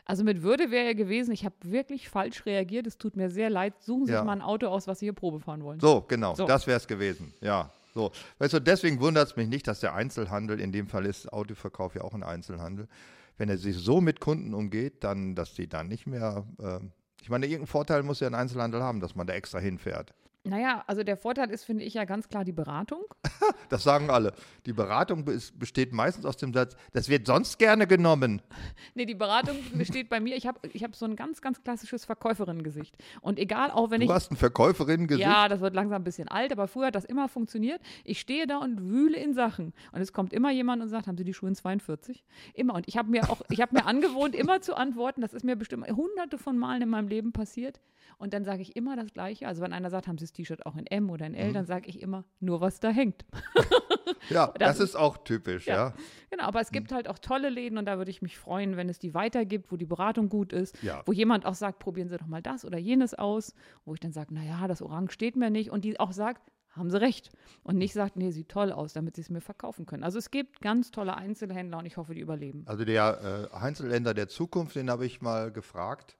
Also 0.06 0.24
mit 0.24 0.42
Würde 0.42 0.70
wäre 0.70 0.86
er 0.86 0.94
gewesen, 0.94 1.32
ich 1.32 1.44
habe 1.44 1.54
wirklich 1.60 2.08
falsch 2.08 2.46
reagiert, 2.46 2.86
es 2.86 2.96
tut 2.96 3.16
mir 3.16 3.28
sehr 3.28 3.50
leid. 3.50 3.74
Suchen 3.82 4.06
Sie 4.06 4.12
Ja. 4.12 4.20
sich 4.20 4.26
mal 4.26 4.32
ein 4.32 4.40
Auto 4.42 4.66
aus, 4.68 4.86
was 4.86 4.98
Sie 5.00 5.04
hier 5.06 5.12
Probe 5.12 5.40
fahren 5.40 5.62
wollen. 5.62 5.78
So, 5.78 6.00
genau, 6.08 6.34
So. 6.36 6.46
das 6.46 6.66
wäre 6.66 6.78
es 6.78 6.86
gewesen. 6.86 7.34
Ja, 7.42 7.70
so. 7.94 8.10
Weißt 8.38 8.54
du, 8.54 8.60
deswegen 8.60 8.98
wundert 9.00 9.28
es 9.28 9.36
mich 9.36 9.48
nicht, 9.48 9.66
dass 9.68 9.80
der 9.80 9.94
Einzelhandel, 9.94 10.58
in 10.58 10.72
dem 10.72 10.88
Fall 10.88 11.04
ist 11.04 11.30
Autoverkauf 11.30 11.94
ja 11.96 12.00
auch 12.00 12.14
ein 12.14 12.22
Einzelhandel, 12.22 12.88
wenn 13.36 13.48
er 13.48 13.58
sich 13.58 13.76
so 13.76 14.00
mit 14.00 14.20
Kunden 14.20 14.54
umgeht, 14.54 15.04
dann, 15.04 15.34
dass 15.34 15.54
die 15.54 15.68
dann 15.68 15.88
nicht 15.88 16.06
mehr, 16.06 16.46
äh, 16.58 16.80
Ich 17.22 17.30
meine, 17.30 17.46
irgendeinen 17.46 17.66
Vorteil 17.68 18.02
muss 18.02 18.20
ja 18.20 18.26
ein 18.26 18.34
Einzelhandel 18.34 18.82
haben, 18.82 19.00
dass 19.00 19.14
man 19.14 19.26
da 19.26 19.32
extra 19.32 19.58
hinfährt. 19.58 20.14
Naja, 20.46 20.84
also 20.86 21.02
der 21.02 21.16
Vorteil 21.16 21.50
ist, 21.50 21.64
finde 21.64 21.84
ich 21.84 21.94
ja 21.94 22.04
ganz 22.04 22.28
klar 22.28 22.44
die 22.44 22.52
Beratung. 22.52 23.02
Das 23.68 23.82
sagen 23.82 24.08
alle. 24.10 24.32
Die 24.66 24.72
Beratung 24.72 25.24
besteht 25.24 25.92
meistens 25.92 26.24
aus 26.24 26.36
dem 26.36 26.52
Satz, 26.52 26.76
das 26.92 27.08
wird 27.08 27.26
sonst 27.26 27.58
gerne 27.58 27.86
genommen. 27.86 28.42
Nee, 28.94 29.06
die 29.06 29.14
Beratung 29.14 29.56
besteht 29.74 30.08
bei 30.08 30.20
mir, 30.20 30.36
ich 30.36 30.46
habe 30.46 30.60
ich 30.72 30.84
hab 30.84 30.94
so 30.94 31.04
ein 31.04 31.16
ganz, 31.16 31.40
ganz 31.40 31.62
klassisches 31.62 32.04
Verkäuferinnengesicht. 32.04 32.96
Und 33.20 33.38
egal, 33.38 33.70
auch 33.70 33.90
wenn 33.90 34.00
du 34.00 34.04
ich. 34.04 34.08
Du 34.08 34.14
hast 34.14 34.30
ein 34.30 34.36
Verkäuferinnengesicht? 34.36 35.26
Ja, 35.26 35.48
das 35.48 35.60
wird 35.60 35.74
langsam 35.74 36.02
ein 36.02 36.04
bisschen 36.04 36.28
alt, 36.28 36.52
aber 36.52 36.68
früher 36.68 36.86
hat 36.86 36.94
das 36.94 37.04
immer 37.04 37.28
funktioniert. 37.28 37.80
Ich 38.04 38.20
stehe 38.20 38.46
da 38.46 38.58
und 38.58 38.88
wühle 38.88 39.16
in 39.16 39.34
Sachen. 39.34 39.72
Und 39.92 40.00
es 40.00 40.12
kommt 40.12 40.32
immer 40.32 40.50
jemand 40.52 40.82
und 40.82 40.88
sagt, 40.88 41.06
haben 41.06 41.16
Sie 41.16 41.24
die 41.24 41.34
Schuhe 41.34 41.48
in 41.48 41.54
42? 41.54 42.24
Immer. 42.54 42.74
Und 42.74 42.86
ich 42.88 42.96
habe 42.96 43.10
mir 43.10 43.28
auch, 43.30 43.42
ich 43.50 43.60
habe 43.60 43.74
mir 43.74 43.86
angewohnt, 43.86 44.34
immer 44.34 44.60
zu 44.60 44.76
antworten. 44.76 45.20
Das 45.20 45.32
ist 45.34 45.44
mir 45.44 45.56
bestimmt 45.56 45.88
hunderte 45.88 46.38
von 46.38 46.58
Malen 46.58 46.82
in 46.82 46.88
meinem 46.88 47.08
Leben 47.08 47.32
passiert. 47.32 47.80
Und 48.18 48.32
dann 48.32 48.44
sage 48.44 48.62
ich 48.62 48.76
immer 48.76 48.96
das 48.96 49.12
Gleiche. 49.12 49.46
Also 49.48 49.62
wenn 49.62 49.72
einer 49.72 49.90
sagt, 49.90 50.06
haben 50.06 50.18
Sie 50.18 50.24
das 50.24 50.32
T-Shirt 50.34 50.66
auch 50.66 50.76
in 50.76 50.86
M 50.86 51.10
oder 51.10 51.26
in 51.26 51.34
L, 51.34 51.48
mhm. 51.48 51.54
dann 51.54 51.66
sage 51.66 51.88
ich 51.88 52.02
immer, 52.02 52.24
nur 52.40 52.60
was 52.60 52.80
da 52.80 52.90
hängt. 52.90 53.24
ja, 54.30 54.48
das, 54.58 54.78
das 54.78 54.80
ist 54.80 54.96
auch 54.96 55.18
typisch, 55.18 55.66
ja. 55.66 55.74
ja. 55.74 55.94
Genau, 56.30 56.44
aber 56.44 56.60
es 56.60 56.70
gibt 56.70 56.90
mhm. 56.90 56.96
halt 56.96 57.08
auch 57.08 57.18
tolle 57.18 57.48
Läden 57.48 57.78
und 57.78 57.86
da 57.86 57.96
würde 57.96 58.10
ich 58.10 58.20
mich 58.20 58.38
freuen, 58.38 58.76
wenn 58.76 58.88
es 58.88 58.98
die 58.98 59.14
weitergibt, 59.14 59.72
wo 59.72 59.76
die 59.76 59.86
Beratung 59.86 60.28
gut 60.28 60.52
ist, 60.52 60.80
ja. 60.82 61.02
wo 61.06 61.12
jemand 61.12 61.46
auch 61.46 61.54
sagt, 61.54 61.78
probieren 61.78 62.08
Sie 62.08 62.18
doch 62.18 62.26
mal 62.26 62.42
das 62.42 62.64
oder 62.64 62.78
jenes 62.78 63.14
aus, 63.14 63.54
wo 63.84 63.94
ich 63.94 64.00
dann 64.00 64.12
sage, 64.12 64.34
naja, 64.34 64.68
das 64.68 64.82
Orange 64.82 65.12
steht 65.12 65.36
mir 65.36 65.50
nicht 65.50 65.70
und 65.70 65.84
die 65.84 65.98
auch 65.98 66.12
sagt, 66.12 66.50
haben 66.76 66.90
sie 66.90 67.00
recht. 67.00 67.30
Und 67.62 67.76
nicht 67.78 67.92
sagt, 67.92 68.16
nee, 68.16 68.30
sieht 68.30 68.48
toll 68.48 68.72
aus, 68.72 68.92
damit 68.92 69.16
sie 69.16 69.22
es 69.22 69.30
mir 69.30 69.40
verkaufen 69.40 69.86
können. 69.86 70.02
Also 70.02 70.18
es 70.18 70.30
gibt 70.30 70.60
ganz 70.60 70.90
tolle 70.90 71.16
Einzelhändler 71.16 71.78
und 71.78 71.86
ich 71.86 71.96
hoffe, 71.96 72.14
die 72.14 72.20
überleben. 72.20 72.64
Also 72.66 72.84
der 72.84 73.48
äh, 73.52 73.56
Einzelhändler 73.56 74.14
der 74.14 74.28
Zukunft, 74.28 74.76
den 74.76 74.90
habe 74.90 75.06
ich 75.06 75.22
mal 75.22 75.52
gefragt 75.52 76.16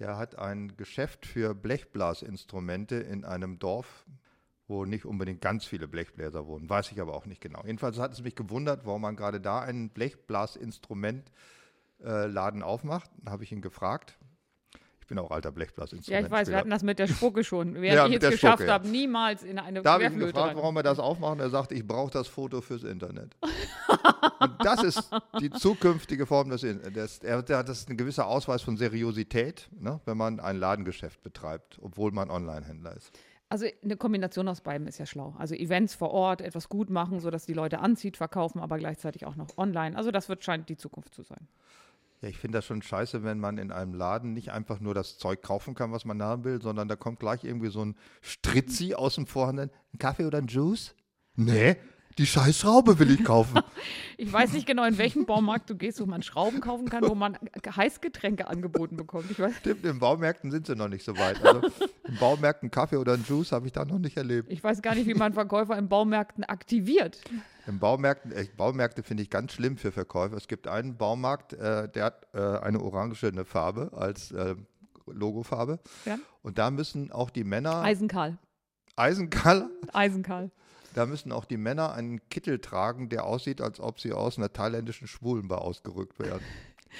der 0.00 0.16
hat 0.16 0.38
ein 0.38 0.76
Geschäft 0.76 1.26
für 1.26 1.54
Blechblasinstrumente 1.54 2.96
in 2.96 3.24
einem 3.24 3.58
Dorf, 3.58 4.06
wo 4.66 4.84
nicht 4.84 5.04
unbedingt 5.04 5.40
ganz 5.40 5.66
viele 5.66 5.86
Blechbläser 5.86 6.46
wohnen. 6.46 6.70
Weiß 6.70 6.90
ich 6.90 7.00
aber 7.00 7.14
auch 7.14 7.26
nicht 7.26 7.40
genau. 7.40 7.62
Jedenfalls 7.64 7.98
hat 7.98 8.12
es 8.12 8.22
mich 8.22 8.34
gewundert, 8.34 8.86
warum 8.86 9.02
man 9.02 9.16
gerade 9.16 9.40
da 9.40 9.60
einen 9.60 9.90
Blechblasinstrumentladen 9.90 12.60
äh, 12.60 12.64
aufmacht. 12.64 13.10
Da 13.22 13.32
habe 13.32 13.44
ich 13.44 13.52
ihn 13.52 13.60
gefragt 13.60 14.18
bin 15.10 15.18
auch 15.18 15.30
alter 15.30 15.52
Blechblasinstrument. 15.52 16.22
Ja, 16.22 16.26
ich 16.26 16.30
weiß, 16.30 16.48
wir 16.48 16.56
hatten 16.56 16.70
das 16.70 16.82
mit 16.82 16.98
der 16.98 17.08
Spucke 17.08 17.44
schon. 17.44 17.74
Während 17.82 18.12
ja, 18.12 18.16
ich 18.16 18.22
es 18.22 18.30
geschafft 18.30 18.66
habe, 18.66 18.88
niemals 18.88 19.42
in 19.42 19.58
eine 19.58 19.82
Da 19.82 19.94
habe 19.94 20.04
ich 20.04 20.12
ihn 20.12 20.20
gefragt, 20.20 20.56
warum 20.56 20.74
wir 20.74 20.82
das 20.82 20.98
aufmachen. 20.98 21.40
Er 21.40 21.50
sagt, 21.50 21.72
ich 21.72 21.86
brauche 21.86 22.10
das 22.10 22.28
Foto 22.28 22.60
fürs 22.62 22.84
Internet. 22.84 23.36
Und 24.40 24.52
das 24.64 24.82
ist 24.82 25.10
die 25.40 25.50
zukünftige 25.50 26.26
Form 26.26 26.48
des 26.48 26.62
Internets. 26.62 27.20
Das 27.20 27.68
ist 27.80 27.90
ein 27.90 27.96
gewisser 27.96 28.26
Ausweis 28.26 28.62
von 28.62 28.76
Seriosität, 28.76 29.68
ne, 29.78 30.00
wenn 30.06 30.16
man 30.16 30.40
ein 30.40 30.56
Ladengeschäft 30.56 31.22
betreibt, 31.22 31.78
obwohl 31.82 32.12
man 32.12 32.30
Online-Händler 32.30 32.96
ist. 32.96 33.10
Also 33.48 33.66
eine 33.82 33.96
Kombination 33.96 34.46
aus 34.46 34.60
beiden 34.60 34.86
ist 34.86 34.98
ja 34.98 35.06
schlau. 35.06 35.34
Also 35.36 35.56
Events 35.56 35.92
vor 35.96 36.12
Ort, 36.12 36.40
etwas 36.40 36.68
gut 36.68 36.88
machen, 36.88 37.18
sodass 37.18 37.46
die 37.46 37.52
Leute 37.52 37.80
anzieht, 37.80 38.16
verkaufen, 38.16 38.60
aber 38.60 38.78
gleichzeitig 38.78 39.26
auch 39.26 39.34
noch 39.34 39.58
online. 39.58 39.96
Also 39.96 40.12
das 40.12 40.28
wird 40.28 40.44
scheint 40.44 40.68
die 40.68 40.76
Zukunft 40.76 41.14
zu 41.14 41.22
sein. 41.22 41.48
Ja, 42.20 42.28
ich 42.28 42.38
finde 42.38 42.58
das 42.58 42.66
schon 42.66 42.82
scheiße, 42.82 43.22
wenn 43.22 43.38
man 43.38 43.56
in 43.56 43.72
einem 43.72 43.94
Laden 43.94 44.34
nicht 44.34 44.52
einfach 44.52 44.80
nur 44.80 44.92
das 44.92 45.16
Zeug 45.16 45.42
kaufen 45.42 45.74
kann, 45.74 45.90
was 45.92 46.04
man 46.04 46.22
haben 46.22 46.44
will, 46.44 46.60
sondern 46.60 46.86
da 46.86 46.96
kommt 46.96 47.18
gleich 47.18 47.44
irgendwie 47.44 47.70
so 47.70 47.84
ein 47.84 47.96
Stritzi 48.20 48.94
aus 48.94 49.14
dem 49.14 49.26
Vorhanden. 49.26 49.70
Ein 49.94 49.98
Kaffee 49.98 50.26
oder 50.26 50.38
ein 50.38 50.46
Juice? 50.46 50.94
Nee, 51.36 51.76
die 52.18 52.26
Scheißschraube 52.26 52.98
will 52.98 53.10
ich 53.10 53.24
kaufen. 53.24 53.60
ich 54.16 54.32
weiß 54.32 54.52
nicht 54.52 54.66
genau, 54.66 54.84
in 54.84 54.98
welchen 54.98 55.26
Baumarkt 55.26 55.70
du 55.70 55.76
gehst, 55.76 56.00
wo 56.00 56.06
man 56.06 56.22
Schrauben 56.22 56.60
kaufen 56.60 56.88
kann, 56.88 57.08
wo 57.08 57.14
man 57.14 57.38
Heißgetränke 57.76 58.46
angeboten 58.48 58.96
bekommt. 58.96 59.30
Ich 59.30 59.38
weiß. 59.38 59.56
Stimmt, 59.56 59.84
in 59.84 59.98
Baumärkten 59.98 60.50
sind 60.50 60.66
sie 60.66 60.76
noch 60.76 60.88
nicht 60.88 61.04
so 61.04 61.16
weit. 61.16 61.42
Also 61.44 61.68
in 62.06 62.16
Baumärkten 62.18 62.70
Kaffee 62.70 62.96
oder 62.96 63.14
ein 63.14 63.24
Juice 63.26 63.52
habe 63.52 63.66
ich 63.66 63.72
da 63.72 63.84
noch 63.84 63.98
nicht 63.98 64.16
erlebt. 64.16 64.50
Ich 64.50 64.62
weiß 64.62 64.82
gar 64.82 64.94
nicht, 64.94 65.06
wie 65.06 65.14
man 65.14 65.32
Verkäufer 65.32 65.78
in 65.78 65.88
Baumärkten 65.88 66.44
aktiviert. 66.44 67.20
In 67.66 67.78
Baumärkten, 67.78 68.32
äh, 68.32 68.46
Baumärkte 68.56 69.02
finde 69.02 69.22
ich 69.22 69.30
ganz 69.30 69.52
schlimm 69.52 69.76
für 69.76 69.92
Verkäufer. 69.92 70.36
Es 70.36 70.48
gibt 70.48 70.66
einen 70.66 70.96
Baumarkt, 70.96 71.52
äh, 71.52 71.88
der 71.88 72.04
hat 72.04 72.26
äh, 72.34 72.38
eine 72.38 72.80
orangene 72.82 73.44
Farbe 73.44 73.92
als 73.94 74.32
äh, 74.32 74.56
Logofarbe. 75.06 75.78
Ja. 76.04 76.18
Und 76.42 76.58
da 76.58 76.70
müssen 76.70 77.12
auch 77.12 77.30
die 77.30 77.44
Männer. 77.44 77.82
Eisenkahl. 77.82 78.38
Eisenkahl? 78.96 79.70
Eisenkahl. 79.92 80.50
Da 80.94 81.06
müssen 81.06 81.32
auch 81.32 81.44
die 81.44 81.56
Männer 81.56 81.92
einen 81.92 82.20
Kittel 82.28 82.58
tragen, 82.58 83.08
der 83.08 83.24
aussieht, 83.24 83.60
als 83.60 83.80
ob 83.80 84.00
sie 84.00 84.12
aus 84.12 84.38
einer 84.38 84.52
thailändischen 84.52 85.06
Schwulenbar 85.06 85.62
ausgerückt 85.62 86.18
werden. 86.18 86.44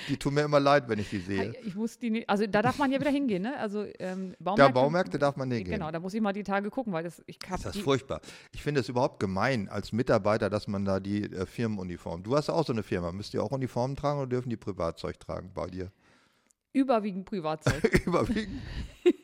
Die 0.09 0.17
tun 0.17 0.35
mir 0.35 0.43
immer 0.43 0.61
leid, 0.61 0.89
wenn 0.89 0.99
ich 0.99 1.11
die 1.11 1.19
sehe. 1.19 1.53
Ich 1.65 1.75
muss 1.75 1.99
die 1.99 2.11
nicht, 2.11 2.31
also 2.31 2.47
da 2.47 2.63
darf 2.63 2.79
man 2.79 2.93
ja 2.93 3.01
wieder 3.01 3.11
hingehen, 3.11 3.43
ne? 3.43 3.57
Also 3.59 3.85
ähm, 3.99 4.35
Baumärkte, 4.39 4.63
ja, 4.63 4.69
Baumärkte 4.69 5.19
darf 5.19 5.37
man 5.37 5.51
hingehen. 5.51 5.73
Genau, 5.73 5.91
da 5.91 5.99
muss 5.99 6.15
ich 6.15 6.21
mal 6.21 6.33
die 6.33 6.45
Tage 6.45 6.71
gucken, 6.71 6.93
weil 6.93 7.03
das, 7.03 7.23
ich 7.27 7.39
Das 7.39 7.67
ist 7.67 7.81
furchtbar. 7.81 8.21
Ich 8.53 8.63
finde 8.63 8.81
es 8.81 8.89
überhaupt 8.89 9.19
gemein 9.19 9.69
als 9.69 9.93
Mitarbeiter, 9.93 10.49
dass 10.49 10.69
man 10.69 10.85
da 10.85 11.01
die 11.01 11.25
äh, 11.25 11.45
Firmenuniform. 11.45 12.23
Du 12.23 12.37
hast 12.37 12.51
auch 12.51 12.65
so 12.65 12.73
eine 12.73 12.83
Firma. 12.83 13.11
Müsst 13.11 13.35
ihr 13.35 13.43
auch 13.43 13.51
Uniformen 13.51 13.97
tragen 13.97 14.21
oder 14.21 14.29
dürfen 14.29 14.51
die 14.51 14.57
Privatzeug 14.57 15.19
tragen 15.19 15.51
bei 15.55 15.67
dir? 15.67 15.91
Überwiegend 16.73 17.25
Privatzeug. 17.25 17.83
Überwiegend. 18.07 18.63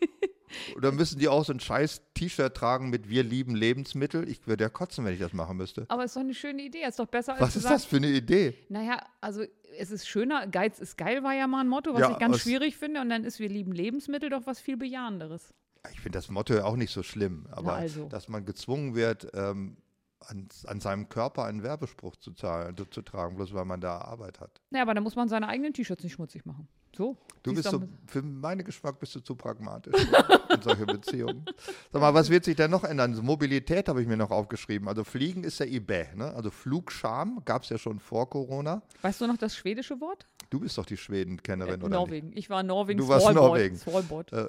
Oder 0.76 0.92
müssen 0.92 1.18
die 1.18 1.28
auch 1.28 1.44
so 1.44 1.52
ein 1.52 1.60
scheiß 1.60 2.02
T-Shirt 2.14 2.54
tragen 2.54 2.90
mit 2.90 3.08
Wir 3.08 3.22
lieben 3.22 3.54
Lebensmittel? 3.54 4.28
Ich 4.28 4.46
würde 4.46 4.64
ja 4.64 4.70
kotzen, 4.70 5.04
wenn 5.04 5.14
ich 5.14 5.20
das 5.20 5.32
machen 5.32 5.56
müsste. 5.56 5.86
Aber 5.88 6.04
es 6.04 6.10
ist 6.10 6.16
doch 6.16 6.22
eine 6.22 6.34
schöne 6.34 6.62
Idee. 6.62 6.82
Es 6.82 6.90
ist 6.90 6.98
doch 6.98 7.06
besser 7.06 7.32
als 7.32 7.42
Was 7.42 7.56
ist 7.56 7.62
sagen, 7.62 7.74
das 7.74 7.84
für 7.84 7.96
eine 7.96 8.08
Idee? 8.08 8.54
Naja, 8.68 9.00
also 9.20 9.44
es 9.78 9.90
ist 9.90 10.08
schöner. 10.08 10.46
Geiz 10.46 10.78
ist 10.78 10.96
geil 10.96 11.22
war 11.22 11.34
ja 11.34 11.46
mal 11.46 11.60
ein 11.60 11.68
Motto, 11.68 11.94
was 11.94 12.00
ja, 12.00 12.12
ich 12.12 12.18
ganz 12.18 12.40
schwierig 12.40 12.76
finde. 12.76 13.00
Und 13.00 13.10
dann 13.10 13.24
ist 13.24 13.38
Wir 13.38 13.48
lieben 13.48 13.72
Lebensmittel 13.72 14.30
doch 14.30 14.46
was 14.46 14.60
viel 14.60 14.76
Bejahenderes. 14.76 15.54
Ich 15.92 16.00
finde 16.00 16.18
das 16.18 16.28
Motto 16.28 16.58
auch 16.60 16.76
nicht 16.76 16.92
so 16.92 17.02
schlimm. 17.02 17.46
Aber 17.50 17.74
also. 17.74 18.08
dass 18.08 18.28
man 18.28 18.44
gezwungen 18.44 18.94
wird, 18.94 19.28
ähm, 19.34 19.76
an, 20.20 20.48
an, 20.66 20.80
seinem 20.80 21.08
Körper 21.08 21.44
einen 21.44 21.62
Werbespruch 21.62 22.16
zu, 22.16 22.32
zahlen, 22.32 22.74
zu 22.90 23.02
tragen, 23.02 23.36
bloß 23.36 23.54
weil 23.54 23.64
man 23.64 23.80
da 23.80 23.98
Arbeit 23.98 24.40
hat. 24.40 24.60
Ja, 24.70 24.82
aber 24.82 24.94
da 24.94 25.00
muss 25.00 25.16
man 25.16 25.28
seine 25.28 25.48
eigenen 25.48 25.72
T-Shirts 25.72 26.02
nicht 26.02 26.14
schmutzig 26.14 26.46
machen. 26.46 26.68
So. 26.96 27.16
Du 27.42 27.54
bist 27.54 27.70
so, 27.70 27.82
für 28.06 28.22
meinen 28.22 28.64
Geschmack 28.64 28.98
bist 28.98 29.14
du 29.14 29.20
zu 29.20 29.36
pragmatisch 29.36 29.94
in 30.50 30.62
solche 30.62 30.84
Beziehungen. 30.84 31.44
Sag 31.92 32.00
mal, 32.00 32.12
was 32.12 32.28
wird 32.28 32.44
sich 32.44 32.56
denn 32.56 32.70
noch 32.70 32.82
ändern? 32.82 33.16
Mobilität 33.22 33.88
habe 33.88 34.02
ich 34.02 34.08
mir 34.08 34.16
noch 34.16 34.30
aufgeschrieben. 34.30 34.88
Also 34.88 35.04
Fliegen 35.04 35.44
ist 35.44 35.60
ja 35.60 35.66
eBay, 35.66 36.08
ne? 36.16 36.34
Also 36.34 36.50
Flugscham 36.50 37.42
gab 37.44 37.62
es 37.62 37.68
ja 37.68 37.78
schon 37.78 38.00
vor 38.00 38.28
Corona. 38.28 38.82
Weißt 39.02 39.20
du 39.20 39.26
noch 39.26 39.36
das 39.36 39.54
schwedische 39.54 40.00
Wort? 40.00 40.26
Du 40.50 40.60
bist 40.60 40.78
doch 40.78 40.86
die 40.86 40.96
Schwedenkennerin, 40.96 41.80
äh, 41.80 41.84
oder? 41.84 41.96
Norwegen. 41.96 42.28
Nicht? 42.28 42.38
Ich 42.38 42.50
war 42.50 42.62
Norwegen. 42.62 42.98
Du 42.98 43.08
warst 43.08 43.32
Norwegen. 43.32 43.78
Äh, 44.32 44.48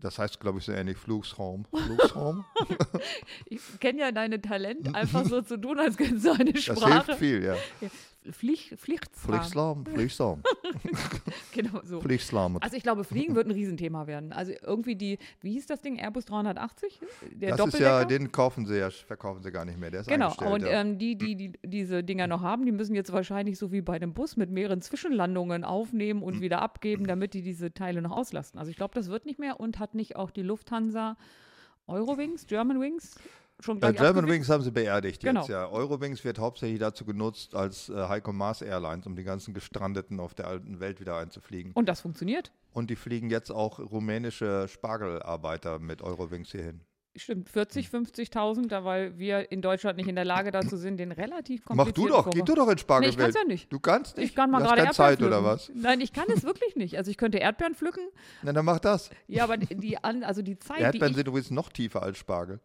das 0.00 0.18
heißt, 0.18 0.40
glaube 0.40 0.58
ich, 0.58 0.64
so 0.64 0.72
ähnlich 0.72 0.98
Flugsraum. 0.98 1.66
Flugsraum? 1.70 2.44
ich 3.46 3.60
kenne 3.80 4.00
ja 4.00 4.12
deine 4.12 4.40
Talent, 4.40 4.94
einfach 4.94 5.24
so 5.24 5.42
zu 5.42 5.58
tun, 5.58 5.78
als 5.78 5.96
könntest 5.96 6.26
du 6.26 6.32
eine 6.32 6.56
Sprache. 6.56 6.80
Das 6.80 7.06
hilft 7.06 7.18
viel, 7.18 7.44
ja. 7.44 7.56
Pflicht, 8.30 8.78
Pflichtslam. 8.78 9.84
Pflichtslam, 9.84 10.42
genau 11.52 11.80
so. 11.84 12.00
Pflichtslam. 12.00 12.56
Also 12.60 12.76
ich 12.76 12.82
glaube, 12.82 13.04
Fliegen 13.04 13.34
wird 13.34 13.46
ein 13.46 13.50
Riesenthema 13.50 14.06
werden. 14.06 14.32
Also 14.32 14.52
irgendwie 14.62 14.96
die, 14.96 15.18
wie 15.40 15.52
hieß 15.52 15.66
das 15.66 15.82
Ding, 15.82 15.98
Airbus 15.98 16.24
380? 16.24 17.00
Der 17.32 17.56
das 17.56 17.74
ist 17.74 17.80
ja, 17.80 18.04
den 18.04 18.32
kaufen 18.32 18.64
sie 18.66 18.78
ja, 18.78 18.90
verkaufen 18.90 19.42
sie 19.42 19.50
gar 19.50 19.64
nicht 19.66 19.78
mehr. 19.78 19.90
Der 19.90 20.00
ist 20.00 20.08
genau, 20.08 20.34
und 20.36 20.62
ja. 20.62 20.80
ähm, 20.80 20.98
die, 20.98 21.16
die, 21.16 21.36
die 21.36 21.52
diese 21.62 22.02
Dinger 22.02 22.26
noch 22.26 22.40
haben, 22.40 22.64
die 22.64 22.72
müssen 22.72 22.94
jetzt 22.94 23.12
wahrscheinlich 23.12 23.58
so 23.58 23.72
wie 23.72 23.82
bei 23.82 23.98
dem 23.98 24.14
Bus 24.14 24.36
mit 24.36 24.50
mehreren 24.50 24.80
Zwischenlandungen 24.80 25.62
aufnehmen 25.62 26.22
und 26.22 26.36
mhm. 26.36 26.40
wieder 26.40 26.62
abgeben, 26.62 27.06
damit 27.06 27.34
die 27.34 27.42
diese 27.42 27.74
Teile 27.74 28.00
noch 28.00 28.12
auslasten. 28.12 28.58
Also 28.58 28.70
ich 28.70 28.76
glaube, 28.76 28.94
das 28.94 29.08
wird 29.08 29.26
nicht 29.26 29.38
mehr 29.38 29.60
und 29.60 29.78
hat 29.78 29.94
nicht 29.94 30.16
auch 30.16 30.30
die 30.30 30.42
Lufthansa 30.42 31.16
Eurowings, 31.86 32.46
Germanwings 32.46 33.16
schon 33.60 33.80
gleich 33.80 33.96
German 33.96 34.28
Wings 34.28 34.48
haben 34.48 34.62
sie 34.62 34.70
beerdigt 34.70 35.22
genau. 35.22 35.40
jetzt, 35.40 35.50
ja. 35.50 35.68
Eurowings 35.68 36.24
wird 36.24 36.38
hauptsächlich 36.38 36.80
dazu 36.80 37.04
genutzt 37.04 37.54
als 37.54 37.88
äh, 37.88 38.08
Heiko 38.08 38.32
Maas 38.32 38.62
Airlines, 38.62 39.06
um 39.06 39.16
die 39.16 39.24
ganzen 39.24 39.54
Gestrandeten 39.54 40.20
auf 40.20 40.34
der 40.34 40.46
alten 40.46 40.80
Welt 40.80 41.00
wieder 41.00 41.16
einzufliegen. 41.16 41.72
Und 41.72 41.88
das 41.88 42.00
funktioniert? 42.00 42.52
Und 42.72 42.90
die 42.90 42.96
fliegen 42.96 43.30
jetzt 43.30 43.50
auch 43.50 43.78
rumänische 43.78 44.66
Spargelarbeiter 44.68 45.78
mit 45.78 46.02
Eurowings 46.02 46.50
hierhin. 46.50 46.80
Stimmt, 47.16 47.48
40, 47.48 47.86
50.000, 47.90 48.66
da 48.66 48.84
weil 48.84 49.16
wir 49.18 49.52
in 49.52 49.62
Deutschland 49.62 49.98
nicht 49.98 50.08
in 50.08 50.16
der 50.16 50.24
Lage 50.24 50.50
dazu 50.50 50.76
sind, 50.76 50.96
den 50.96 51.12
relativ 51.12 51.64
komplizierten 51.64 52.02
Mach 52.02 52.24
du 52.24 52.30
doch, 52.30 52.30
geh 52.30 52.42
du 52.42 52.54
doch 52.56 52.68
in 52.68 52.76
Spargelwelt. 52.76 53.16
Nee, 53.16 53.20
ich 53.20 53.24
kann's 53.24 53.36
ja 53.40 53.44
nicht. 53.46 53.72
Du 53.72 53.78
kannst 53.78 54.16
nicht? 54.16 54.30
Ich 54.30 54.34
kann 54.34 54.50
mal 54.50 54.58
gerade 54.58 54.78
Erdbeeren 54.78 54.94
Zeit 54.94 55.18
pflücken. 55.18 55.32
oder 55.32 55.44
was? 55.44 55.70
Nein, 55.72 56.00
ich 56.00 56.12
kann 56.12 56.24
es 56.34 56.42
wirklich 56.42 56.74
nicht. 56.74 56.98
Also 56.98 57.12
ich 57.12 57.16
könnte 57.16 57.38
Erdbeeren 57.38 57.76
pflücken. 57.76 58.02
Na, 58.42 58.52
dann 58.52 58.64
mach 58.64 58.80
das. 58.80 59.10
Ja, 59.28 59.44
aber 59.44 59.58
die, 59.58 59.96
also 60.02 60.42
die 60.42 60.58
Zeit, 60.58 60.80
Erdbeeren 60.80 61.12
die 61.12 61.14
sind 61.14 61.28
übrigens 61.28 61.52
noch 61.52 61.68
tiefer 61.68 62.02
als 62.02 62.18
Spargel 62.18 62.58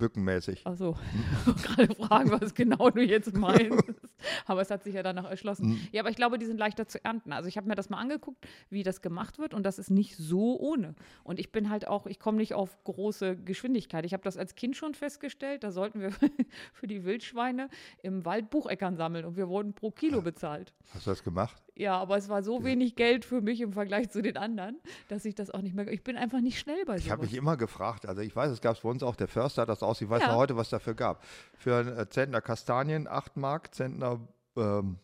bückenmäßig. 0.00 0.66
Achso, 0.66 0.96
gerade 1.62 1.94
fragen, 1.94 2.30
was 2.32 2.54
genau 2.54 2.90
du 2.90 3.02
jetzt 3.02 3.36
meinst. 3.36 3.84
aber 4.46 4.60
es 4.60 4.70
hat 4.70 4.82
sich 4.82 4.94
ja 4.94 5.02
danach 5.02 5.30
erschlossen. 5.30 5.68
Mhm. 5.68 5.88
Ja, 5.92 6.02
aber 6.02 6.10
ich 6.10 6.16
glaube, 6.16 6.38
die 6.38 6.46
sind 6.46 6.58
leichter 6.58 6.88
zu 6.88 7.04
ernten. 7.04 7.32
Also 7.32 7.48
ich 7.48 7.56
habe 7.56 7.68
mir 7.68 7.76
das 7.76 7.90
mal 7.90 7.98
angeguckt, 7.98 8.46
wie 8.70 8.82
das 8.82 9.02
gemacht 9.02 9.38
wird 9.38 9.54
und 9.54 9.62
das 9.62 9.78
ist 9.78 9.90
nicht 9.90 10.16
so 10.16 10.58
ohne. 10.58 10.94
Und 11.22 11.38
ich 11.38 11.52
bin 11.52 11.70
halt 11.70 11.86
auch, 11.86 12.06
ich 12.06 12.18
komme 12.18 12.38
nicht 12.38 12.54
auf 12.54 12.82
große 12.84 13.36
Geschwindigkeit. 13.36 14.04
Ich 14.04 14.12
habe 14.12 14.24
das 14.24 14.36
als 14.36 14.56
Kind 14.56 14.76
schon 14.76 14.94
festgestellt, 14.94 15.62
da 15.62 15.70
sollten 15.70 16.00
wir 16.00 16.10
für 16.72 16.86
die 16.86 17.04
Wildschweine 17.04 17.68
im 18.02 18.24
Wald 18.24 18.50
Bucheckern 18.50 18.96
sammeln 18.96 19.24
und 19.24 19.36
wir 19.36 19.48
wurden 19.48 19.74
pro 19.74 19.90
Kilo 19.90 20.22
bezahlt. 20.22 20.72
Hast 20.92 21.06
du 21.06 21.10
das 21.10 21.22
gemacht? 21.22 21.62
Ja, 21.80 21.96
aber 21.98 22.18
es 22.18 22.28
war 22.28 22.42
so 22.42 22.62
wenig 22.62 22.94
Geld 22.94 23.24
für 23.24 23.40
mich 23.40 23.62
im 23.62 23.72
Vergleich 23.72 24.10
zu 24.10 24.20
den 24.20 24.36
anderen, 24.36 24.78
dass 25.08 25.24
ich 25.24 25.34
das 25.34 25.50
auch 25.50 25.62
nicht 25.62 25.74
mehr. 25.74 25.88
Ich 25.90 26.04
bin 26.04 26.18
einfach 26.18 26.40
nicht 26.42 26.58
schnell 26.58 26.84
bei 26.84 26.92
sowas. 26.98 27.04
Ich 27.06 27.10
habe 27.10 27.22
mich 27.22 27.34
immer 27.34 27.56
gefragt, 27.56 28.04
also 28.04 28.20
ich 28.20 28.36
weiß, 28.36 28.50
es 28.50 28.60
gab 28.60 28.76
es 28.76 28.82
bei 28.82 28.90
uns 28.90 29.02
auch, 29.02 29.16
der 29.16 29.28
Förster 29.28 29.62
hat 29.62 29.70
das 29.70 29.82
aus, 29.82 29.98
ich 30.02 30.10
weiß 30.10 30.20
Ja. 30.20 30.28
noch 30.28 30.36
heute, 30.36 30.56
was 30.56 30.68
dafür 30.68 30.92
gab. 30.92 31.24
Für 31.56 31.76
einen 31.78 31.96
äh, 31.96 32.06
Zentner 32.10 32.42
Kastanien 32.42 33.08
8 33.08 33.38
Mark, 33.38 33.74
Zentner 33.74 34.20
ähm, 34.58 34.98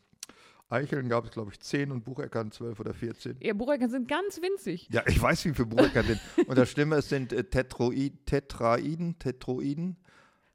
Eicheln 0.69 1.09
gab 1.09 1.25
es, 1.25 1.31
glaube 1.31 1.51
ich, 1.51 1.61
10 1.61 1.93
und 1.93 2.05
Bucheckern 2.05 2.51
12 2.51 2.79
oder 2.79 2.93
14. 2.93 3.39
Ja, 3.41 3.55
Bucheckern 3.55 3.89
sind 3.89 4.07
ganz 4.07 4.43
winzig. 4.43 4.89
Ja, 4.93 5.03
ich 5.07 5.23
weiß, 5.23 5.47
wie 5.47 5.55
viele 5.55 5.69
Bucheckern 5.69 6.05
sind. 6.05 6.21
Und 6.49 6.59
das 6.59 6.69
Schlimme, 6.71 6.97
es 6.97 7.09
sind 7.09 7.33
äh, 7.33 7.45
Tetroid, 7.45 8.27
Tetraiden, 8.27 9.19
Tetroiden. 9.19 9.97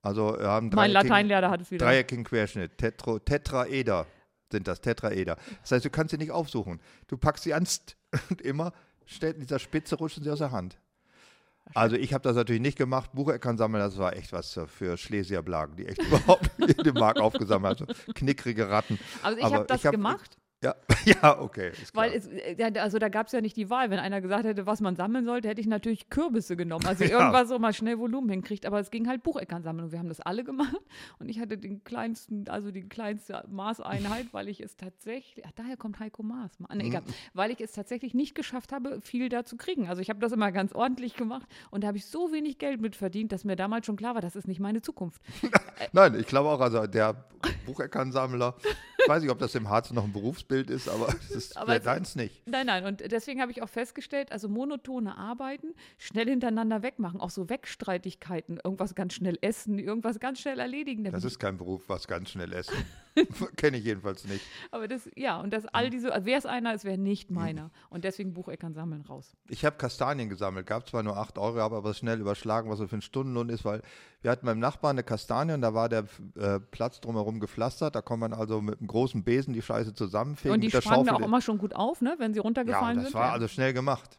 Also 0.04 0.38
haben 0.40 0.70
Mein 0.74 0.92
Lateinlehrer 0.92 1.50
hat 1.50 1.62
es 1.62 1.72
wieder. 1.72 1.86
Dreieckigen 1.86 2.26
Querschnitt. 2.26 2.78
Tetro, 2.78 3.20
Tetraeder 3.20 4.06
sind 4.52 4.68
das, 4.68 4.82
Tetraeder. 4.82 5.38
Das 5.62 5.72
heißt, 5.72 5.86
du 5.86 5.90
kannst 5.90 6.12
sie 6.12 6.18
nicht 6.18 6.32
aufsuchen. 6.32 6.80
Du 7.08 7.18
packst 7.18 7.44
sie 7.44 7.54
an 7.54 7.68
und 8.30 8.42
immer 8.42 8.74
stellt 9.06 9.36
in 9.36 9.42
dieser 9.42 9.60
Spitze 9.60 9.96
rutschen 9.96 10.24
sie 10.24 10.30
aus 10.30 10.40
der 10.40 10.52
Hand. 10.52 10.78
Also 11.74 11.96
ich 11.96 12.14
habe 12.14 12.24
das 12.24 12.36
natürlich 12.36 12.62
nicht 12.62 12.78
gemacht. 12.78 13.12
Bucheckern 13.14 13.58
sammeln, 13.58 13.84
das 13.84 13.98
war 13.98 14.16
echt 14.16 14.34
was 14.34 14.60
für 14.68 14.98
Schlesierblagen, 14.98 15.76
die 15.76 15.88
echt 15.88 16.02
überhaupt 16.08 16.50
jede 16.58 16.92
Mark 16.94 17.20
aufgesammelt 17.20 17.82
haben. 17.82 17.94
Knickrige 18.14 18.70
Ratten. 18.70 19.00
Also 19.22 19.38
ich 19.38 19.44
habe 19.44 19.66
das 19.66 19.80
ich 19.80 19.86
hab- 19.86 19.92
gemacht, 19.94 20.38
Ja, 20.64 20.76
ja 21.06 21.40
okay. 21.40 21.72
Weil 21.94 22.14
es, 22.14 22.28
äh, 22.28 22.56
ja, 22.58 22.68
also 22.82 23.00
da 23.00 23.10
gab 23.10 23.28
es 23.28 23.34
ja 23.34 23.42
nicht 23.42 23.58
die 23.58 23.70
Wahl. 23.70 23.90
Wenn 23.90 24.00
einer 24.00 24.22
gesagt 24.22 24.46
hätte, 24.46 24.68
was 24.68 24.80
man 24.80 24.96
sammeln 24.96 25.26
sollte, 25.26 25.48
hätte 25.48 25.60
ich 25.60 25.68
natürlich 25.68 26.10
Kürbisse 26.10 26.56
genommen. 26.56 26.86
Also 26.86 27.04
irgendwas, 27.06 27.50
wo 27.50 27.58
man 27.58 27.74
schnell 27.74 27.98
Volumen 27.98 28.30
hinkriegt. 28.30 28.66
Aber 28.68 28.80
es 28.80 28.92
ging 28.92 29.08
halt 29.08 29.24
Bucheckern 29.24 29.64
sammeln 29.64 29.86
und 29.86 29.92
wir 29.92 30.00
haben 30.00 30.10
das 30.10 30.20
alle 30.20 30.44
gemacht. 30.44 30.76
Und 31.20 31.30
ich 31.30 31.40
hatte 31.40 31.58
den 31.58 31.84
kleinsten, 31.84 32.48
also 32.48 32.72
die 32.72 32.88
kleinste 32.88 33.44
Maßeinheit, 33.48 34.34
weil 34.34 34.48
ich 34.50 34.62
es 34.62 34.76
tatsächlich, 34.76 35.46
ach, 35.46 35.52
daher 35.56 35.78
kommt 35.78 36.00
Heiko 36.00 36.24
Maß. 36.24 36.60
Mhm. 36.60 36.68
Nee, 36.74 36.88
egal, 36.88 37.04
weil 37.34 37.52
ich 37.52 37.62
es 37.62 37.72
tatsächlich 37.72 38.14
nicht 38.14 38.36
geschafft 38.36 38.72
habe, 38.72 39.02
viel 39.02 39.30
da 39.30 39.44
zu 39.44 39.58
kriegen. 39.58 39.88
Also 39.88 40.02
ich 40.02 40.10
habe 40.10 40.20
das 40.20 40.32
immer 40.32 40.52
ganz 40.52 40.74
ordentlich 40.74 41.16
gemacht 41.16 41.48
und 41.70 41.84
da 41.84 41.88
habe 41.88 41.98
ich 41.98 42.06
so 42.06 42.32
wenig 42.32 42.58
Geld 42.58 42.82
mit 42.82 42.96
verdient, 42.96 43.32
dass 43.32 43.44
mir 43.44 43.56
damals 43.56 43.86
schon 43.86 43.96
klar 43.96 44.16
war, 44.16 44.22
das 44.22 44.36
ist 44.36 44.48
nicht 44.48 44.60
meine 44.60 44.82
Zukunft. 44.82 45.22
Nein, 45.94 46.16
ich 46.20 46.28
glaube 46.28 46.50
auch, 46.50 46.60
also 46.60 46.88
der 46.88 47.26
Bucheckernsammler, 47.66 48.56
ich 49.00 49.10
weiß 49.10 49.22
nicht, 49.22 49.32
ob 49.32 49.40
das 49.40 49.56
im 49.56 49.70
Harz 49.70 49.92
noch 49.92 50.04
ein 50.04 50.14
Berufsbild 50.14 50.51
ist, 50.52 50.90
aber 50.90 51.08
es 51.30 51.32
ist 51.32 51.58
Aber 51.58 51.80
deins 51.80 52.16
nicht. 52.16 52.48
Nein, 52.48 52.68
nein. 52.68 52.86
Und 52.86 53.12
deswegen 53.12 53.42
habe 53.42 53.52
ich 53.52 53.62
auch 53.62 53.70
festgestellt, 53.70 54.32
also 54.32 54.50
monotone 54.50 55.18
Arbeiten, 55.18 55.74
schnell 55.98 56.28
hintereinander 56.28 56.84
wegmachen, 56.84 57.20
auch 57.22 57.30
so 57.30 57.50
Wegstreitigkeiten, 57.50 58.60
irgendwas 58.64 58.96
ganz 58.96 59.14
schnell 59.14 59.38
essen, 59.42 59.80
irgendwas 59.80 60.20
ganz 60.20 60.40
schnell 60.40 60.60
erledigen. 60.60 61.04
Das 61.06 61.24
ist 61.24 61.40
kein 61.40 61.58
Beruf, 61.58 61.84
was 61.88 62.08
ganz 62.08 62.30
schnell 62.32 62.54
essen. 62.54 62.76
Kenne 63.58 63.78
ich 63.78 63.84
jedenfalls 63.84 64.26
nicht. 64.26 64.46
Aber 64.72 64.88
das, 64.88 65.10
ja, 65.16 65.40
und 65.40 65.52
das 65.52 65.66
all 65.66 65.90
diese, 65.90 66.10
wäre 66.26 66.38
es 66.38 66.46
einer, 66.46 66.74
es 66.74 66.84
wäre 66.84 66.98
nicht 66.98 67.32
meiner. 67.32 67.72
Und 67.90 68.04
deswegen 68.04 68.34
Bucheckern 68.34 68.74
sammeln 68.74 69.02
raus. 69.02 69.36
Ich 69.50 69.66
habe 69.66 69.78
Kastanien 69.78 70.30
gesammelt, 70.30 70.66
gab 70.66 70.88
zwar 70.88 71.04
nur 71.04 71.18
8 71.18 71.38
Euro, 71.38 71.60
habe 71.60 71.76
aber 71.76 71.94
schnell 71.94 72.20
überschlagen, 72.20 72.70
was 72.70 72.80
so 72.80 72.88
für 72.88 72.98
ein 72.98 73.02
Stundenlohn 73.02 73.50
ist, 73.50 73.66
weil 73.66 73.82
wir 74.22 74.32
hatten 74.32 74.46
beim 74.46 74.60
Nachbarn 74.60 74.96
eine 74.96 75.04
Kastanie 75.04 75.54
und 75.54 75.62
da 75.62 75.74
war 75.74 75.90
der 75.90 76.06
äh, 76.36 76.60
Platz 76.60 77.02
drumherum 77.02 77.40
gepflastert. 77.40 77.96
Da 77.96 78.02
kann 78.02 78.20
man 78.20 78.34
also 78.34 78.62
mit 78.62 78.80
einem 78.80 78.88
großen 78.88 79.24
Besen 79.24 79.54
die 79.54 79.62
Scheiße 79.62 79.94
zusammenfegen. 79.94 80.54
und 80.54 80.62
die 80.62 80.72
sprangen 80.72 81.06
da 81.06 81.16
auch 81.16 81.22
immer 81.22 81.42
schon 81.42 81.58
gut 81.58 81.76
auf, 81.76 82.02
ne, 82.02 82.16
wenn 82.18 82.34
sie 82.34 82.38
ja, 82.38 82.44
runtergefallen 82.44 82.98
das 82.98 83.06
sind. 83.08 83.14
war 83.16 83.28
ja. 83.28 83.34
also 83.34 83.48
schnell 83.48 83.74
gemacht. 83.74 84.18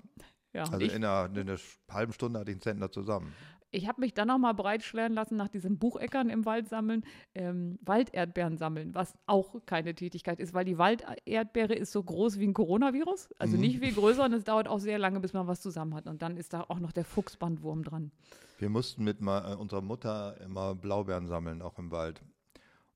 ja. 0.53 0.65
Also 0.65 0.79
in 0.79 1.05
einer, 1.05 1.31
in 1.35 1.49
einer 1.49 1.59
halben 1.91 2.13
Stunde 2.13 2.41
hatte 2.41 2.51
ich 2.51 2.57
einen 2.57 2.63
Zentner 2.63 2.91
zusammen. 2.91 3.33
Ich 3.73 3.89
habe 3.89 4.01
mich 4.01 4.15
dann 4.15 4.29
noch 4.29 4.39
mal 4.39 4.53
breitschweren 4.53 5.13
lassen 5.15 5.37
nach 5.37 5.49
diesem 5.49 5.79
Bucheckern 5.79 6.29
im 6.31 6.45
Wald 6.45 6.69
sammeln, 6.69 7.05
ähm, 7.35 7.79
Walderdbeeren 7.83 8.57
sammeln, 8.59 8.95
was 8.95 9.15
auch 9.27 9.57
keine 9.67 9.95
Tätigkeit 9.95 10.39
ist, 10.41 10.55
weil 10.55 10.65
die 10.65 10.79
Walderdbeere 10.79 11.75
ist 11.75 11.91
so 11.91 12.03
groß 12.03 12.39
wie 12.39 12.47
ein 12.47 12.55
Coronavirus, 12.55 13.31
also 13.39 13.57
nicht 13.57 13.81
viel 13.81 13.93
größer 13.95 14.25
und 14.25 14.33
es 14.35 14.45
dauert 14.45 14.69
auch 14.69 14.79
sehr 14.79 14.99
lange, 14.99 15.21
bis 15.21 15.33
man 15.33 15.47
was 15.47 15.61
zusammen 15.61 15.95
hat. 15.95 16.07
Und 16.07 16.23
dann 16.23 16.37
ist 16.37 16.53
da 16.53 16.61
auch 16.69 16.79
noch 16.79 16.93
der 16.93 17.05
Fuchsbandwurm 17.05 17.83
dran. 17.83 18.13
Wir 18.59 18.69
mussten 18.69 19.03
mit 19.05 19.21
ma- 19.21 19.53
äh, 19.53 19.57
unserer 19.57 19.81
Mutter 19.83 20.41
immer 20.41 20.75
Blaubeeren 20.75 21.27
sammeln, 21.27 21.63
auch 21.63 21.79
im 21.79 21.91
Wald. 21.91 22.23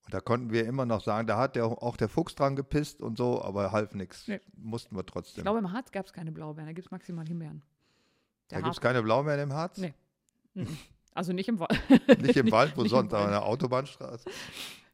Und 0.05 0.13
da 0.13 0.21
konnten 0.21 0.51
wir 0.53 0.65
immer 0.65 0.85
noch 0.85 1.01
sagen, 1.01 1.27
da 1.27 1.37
hat 1.37 1.57
der, 1.57 1.65
auch 1.65 1.97
der 1.97 2.07
Fuchs 2.07 2.33
dran 2.35 2.55
gepisst 2.55 3.01
und 3.01 3.17
so, 3.17 3.41
aber 3.41 3.73
half 3.73 3.93
nichts. 3.93 4.25
Nee. 4.29 4.39
Mussten 4.55 4.95
wir 4.95 5.01
Ich 5.01 5.05
trotzdem. 5.07 5.43
glaube, 5.43 5.59
im 5.59 5.73
Harz 5.73 5.91
gab 5.91 6.05
es 6.05 6.13
keine 6.13 6.31
Blaubeeren, 6.31 6.67
da 6.67 6.71
gibt 6.73 6.85
es 6.87 6.91
maximal 6.91 7.27
Himbeeren. 7.27 7.61
da 8.47 8.55
Der 8.57 8.63
gibt 8.63 8.75
es 8.75 8.79
keine 8.81 9.03
Blaubeeren 9.03 9.41
im 9.41 9.51
Harz? 9.53 9.77
Nee. 9.79 9.93
Also 11.13 11.33
nicht 11.33 11.49
im 11.49 11.59
Wald. 11.59 11.79
Nicht 12.21 12.37
im 12.37 12.51
Wald, 12.51 12.77
wo 12.77 12.81
Nicht 12.83 12.91
sonst, 12.91 13.11
aber 13.11 13.25
an 13.25 13.31
der 13.31 13.43
Autobahnstraße. 13.43 14.29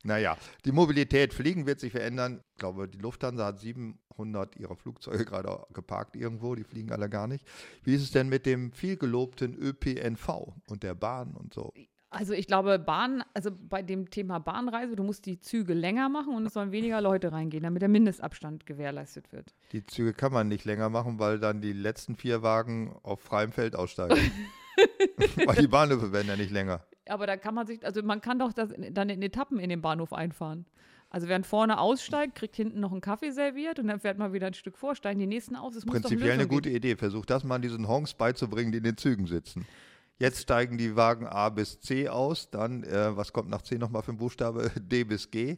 Naja, 0.04 0.38
die 0.64 0.72
Mobilität, 0.72 1.34
Fliegen 1.34 1.66
wird 1.66 1.80
sich 1.80 1.92
verändern. 1.92 2.42
Ich 2.54 2.60
glaube, 2.60 2.88
die 2.88 2.98
Lufthansa 2.98 3.46
hat 3.48 3.60
700 3.60 4.56
ihrer 4.56 4.76
Flugzeuge 4.76 5.26
gerade 5.26 5.66
geparkt 5.74 6.16
irgendwo, 6.16 6.56
die 6.56 6.64
fliegen 6.64 6.92
alle 6.92 7.10
gar 7.10 7.28
nicht. 7.28 7.46
Wie 7.84 7.94
ist 7.94 8.04
es 8.04 8.12
denn 8.12 8.30
mit 8.30 8.46
dem 8.46 8.72
viel 8.72 8.96
gelobten 8.98 9.54
ÖPNV 9.54 10.54
und 10.70 10.84
der 10.84 10.96
Bahn 10.96 11.34
und 11.34 11.54
so? 11.54 11.74
Also 12.10 12.34
ich 12.34 12.48
glaube, 12.48 12.78
Bahn, 12.78 13.24
also 13.34 13.50
bei 13.52 13.82
dem 13.82 14.10
Thema 14.10 14.40
Bahnreise, 14.40 14.96
du 14.96 15.04
musst 15.04 15.26
die 15.26 15.40
Züge 15.40 15.74
länger 15.74 16.10
machen 16.10 16.36
und 16.36 16.46
es 16.46 16.54
sollen 16.54 16.72
weniger 16.72 17.02
Leute 17.02 17.32
reingehen, 17.32 17.64
damit 17.64 17.82
der 17.82 17.90
Mindestabstand 17.90 18.66
gewährleistet 18.66 19.32
wird. 19.32 19.56
Die 19.72 19.86
Züge 19.86 20.14
kann 20.14 20.32
man 20.32 20.48
nicht 20.48 20.64
länger 20.64 20.90
machen, 20.90 21.18
weil 21.18 21.40
dann 21.40 21.60
die 21.60 21.74
letzten 21.74 22.16
vier 22.16 22.44
Wagen 22.44 22.96
auf 23.02 23.20
freiem 23.20 23.52
Feld 23.52 23.76
aussteigen. 23.76 24.32
weil 25.46 25.56
die 25.56 25.68
Bahnhöfe 25.68 26.12
werden 26.12 26.28
ja 26.28 26.36
nicht 26.36 26.52
länger. 26.52 26.86
Aber 27.08 27.28
da 27.28 27.38
kann 27.38 27.54
man 27.54 27.68
sich, 27.68 27.86
also 27.86 28.02
man 28.02 28.22
kann 28.22 28.40
doch 28.40 28.54
das 28.54 28.70
dann 28.92 29.10
in 29.10 29.22
Etappen 29.22 29.60
in 29.60 29.70
den 29.70 29.82
Bahnhof 29.82 30.14
einfahren. 30.14 30.66
Also 31.10 31.28
wer 31.28 31.44
vorne 31.44 31.80
aussteigt, 31.80 32.34
kriegt 32.34 32.56
hinten 32.56 32.80
noch 32.80 32.92
einen 32.92 33.02
Kaffee 33.02 33.32
serviert 33.32 33.78
und 33.78 33.88
dann 33.88 34.00
fährt 34.00 34.18
man 34.18 34.34
wieder 34.34 34.48
ein 34.48 34.56
Stück 34.56 34.78
vor, 34.78 34.96
steigen 34.96 35.20
die 35.20 35.28
nächsten 35.28 35.56
aus. 35.56 35.76
Es 35.76 35.86
muss 35.86 36.02
doch 36.02 36.10
Prinzipiell 36.10 36.32
eine 36.32 36.48
gute 36.48 36.70
geben. 36.70 36.78
Idee. 36.78 36.96
Versuch 36.96 37.26
das 37.28 37.44
mal 37.44 37.60
diesen 37.60 37.88
Honks 37.88 38.16
beizubringen, 38.16 38.72
die 38.72 38.80
in 38.80 38.84
den 38.84 38.98
Zügen 38.98 39.28
sitzen. 39.28 39.68
Jetzt 40.18 40.42
steigen 40.42 40.78
die 40.78 40.96
Wagen 40.96 41.28
A 41.28 41.50
bis 41.50 41.80
C 41.82 42.10
aus, 42.10 42.50
dann, 42.50 42.84
äh, 42.84 43.16
was 43.16 43.32
kommt 43.32 43.50
nach 43.50 43.62
C 43.62 43.78
nochmal 43.78 44.02
für 44.02 44.12
ein 44.12 44.18
Buchstabe? 44.18 44.72
D 44.80 45.04
bis 45.04 45.30
G. 45.30 45.58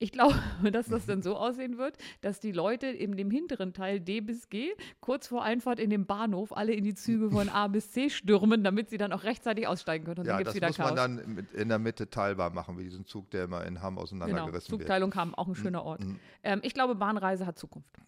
Ich 0.00 0.12
glaube, 0.12 0.34
dass 0.72 0.86
das 0.86 1.06
dann 1.06 1.22
so 1.22 1.36
aussehen 1.36 1.78
wird, 1.78 1.98
dass 2.20 2.40
die 2.40 2.52
Leute 2.52 2.86
in 2.86 3.16
dem 3.16 3.30
hinteren 3.30 3.72
Teil 3.72 4.00
D 4.00 4.20
bis 4.20 4.48
G 4.48 4.70
kurz 5.00 5.26
vor 5.26 5.42
Einfahrt 5.42 5.80
in 5.80 5.90
den 5.90 6.06
Bahnhof 6.06 6.56
alle 6.56 6.72
in 6.72 6.84
die 6.84 6.94
Züge 6.94 7.30
von 7.30 7.48
A 7.48 7.66
bis 7.68 7.90
C 7.90 8.08
stürmen, 8.10 8.62
damit 8.62 8.90
sie 8.90 8.98
dann 8.98 9.12
auch 9.12 9.24
rechtzeitig 9.24 9.66
aussteigen 9.66 10.04
können. 10.04 10.20
Und 10.20 10.26
Ja, 10.26 10.32
dann 10.32 10.38
gibt 10.38 10.48
das 10.48 10.54
wieder 10.54 10.68
muss 10.68 10.76
Chaos. 10.76 10.94
man 10.94 11.16
dann 11.16 11.34
mit, 11.34 11.52
in 11.52 11.68
der 11.68 11.78
Mitte 11.78 12.08
teilbar 12.08 12.50
machen, 12.50 12.78
wie 12.78 12.84
diesen 12.84 13.06
Zug, 13.06 13.30
der 13.30 13.44
immer 13.44 13.64
in 13.64 13.82
Hamm 13.82 13.94
genau, 13.94 14.02
auseinandergerissen 14.02 14.70
wird. 14.70 14.82
Zugteilung 14.82 15.10
kam, 15.10 15.34
auch 15.34 15.48
ein 15.48 15.54
schöner 15.54 15.82
Ort. 15.82 16.00
Mhm. 16.00 16.20
Ähm, 16.42 16.60
ich 16.62 16.74
glaube, 16.74 16.94
Bahnreise 16.94 17.46
hat 17.46 17.58
Zukunft. 17.58 17.98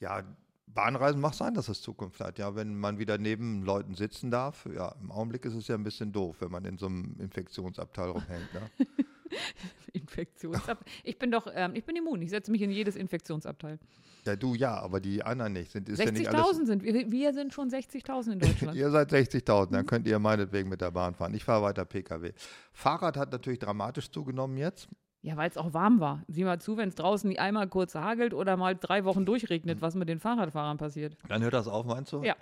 Ja, 0.00 0.22
Bahnreisen 0.66 1.20
macht 1.20 1.36
sein, 1.36 1.54
dass 1.54 1.68
es 1.68 1.80
Zukunft 1.80 2.20
hat. 2.20 2.38
Ja, 2.38 2.54
wenn 2.54 2.74
man 2.78 2.98
wieder 2.98 3.18
neben 3.18 3.62
Leuten 3.62 3.94
sitzen 3.94 4.30
darf. 4.30 4.66
Ja, 4.74 4.94
im 5.00 5.10
Augenblick 5.10 5.44
ist 5.44 5.54
es 5.54 5.68
ja 5.68 5.74
ein 5.74 5.84
bisschen 5.84 6.12
doof, 6.12 6.36
wenn 6.40 6.50
man 6.50 6.64
in 6.64 6.76
so 6.76 6.86
einem 6.86 7.16
Infektionsabteil 7.18 8.10
rumhängt. 8.10 8.52
Ne? 8.52 8.86
Infektionsabteil. 9.92 10.86
Ich 11.04 11.18
bin 11.18 11.30
doch, 11.30 11.46
ähm, 11.54 11.74
ich 11.74 11.84
bin 11.84 11.96
immun. 11.96 12.20
Ich 12.22 12.30
setze 12.30 12.50
mich 12.50 12.62
in 12.62 12.70
jedes 12.70 12.96
Infektionsabteil. 12.96 13.78
Ja, 14.24 14.34
du 14.36 14.54
ja, 14.54 14.76
aber 14.78 15.00
die 15.00 15.22
anderen 15.22 15.52
nicht. 15.52 15.70
Sind, 15.70 15.88
ist 15.88 15.98
ja 16.00 16.10
nicht 16.10 16.28
alles 16.28 16.58
60.000 16.58 16.66
sind 16.66 16.82
wir. 16.82 17.10
Wir 17.10 17.32
sind 17.32 17.54
schon 17.54 17.70
60.000 17.70 18.32
in 18.32 18.38
Deutschland. 18.40 18.74
Ihr 18.76 18.90
seid 18.90 19.12
60.000, 19.12 19.68
Mhm. 19.68 19.72
dann 19.72 19.86
könnt 19.86 20.06
ihr 20.08 20.18
meinetwegen 20.18 20.68
mit 20.68 20.80
der 20.80 20.90
Bahn 20.90 21.14
fahren. 21.14 21.32
Ich 21.34 21.44
fahre 21.44 21.62
weiter 21.62 21.84
Pkw. 21.84 22.32
Fahrrad 22.72 23.16
hat 23.16 23.30
natürlich 23.32 23.60
dramatisch 23.60 24.10
zugenommen 24.10 24.56
jetzt. 24.56 24.88
Ja, 25.22 25.36
weil 25.36 25.48
es 25.48 25.56
auch 25.56 25.72
warm 25.72 25.98
war. 25.98 26.22
Sieh 26.28 26.44
mal 26.44 26.60
zu, 26.60 26.76
wenn 26.76 26.88
es 26.88 26.94
draußen 26.94 27.36
einmal 27.38 27.68
kurz 27.68 27.94
hagelt 27.96 28.32
oder 28.34 28.56
mal 28.56 28.76
drei 28.76 29.04
Wochen 29.04 29.20
Mhm. 29.20 29.26
durchregnet, 29.26 29.80
was 29.80 29.94
mit 29.94 30.08
den 30.08 30.20
Fahrradfahrern 30.20 30.76
passiert. 30.76 31.16
Dann 31.28 31.42
hört 31.42 31.54
das 31.54 31.66
auf, 31.68 31.84
meinst 31.86 32.12
du? 32.12 32.22
Ja. 32.22 32.34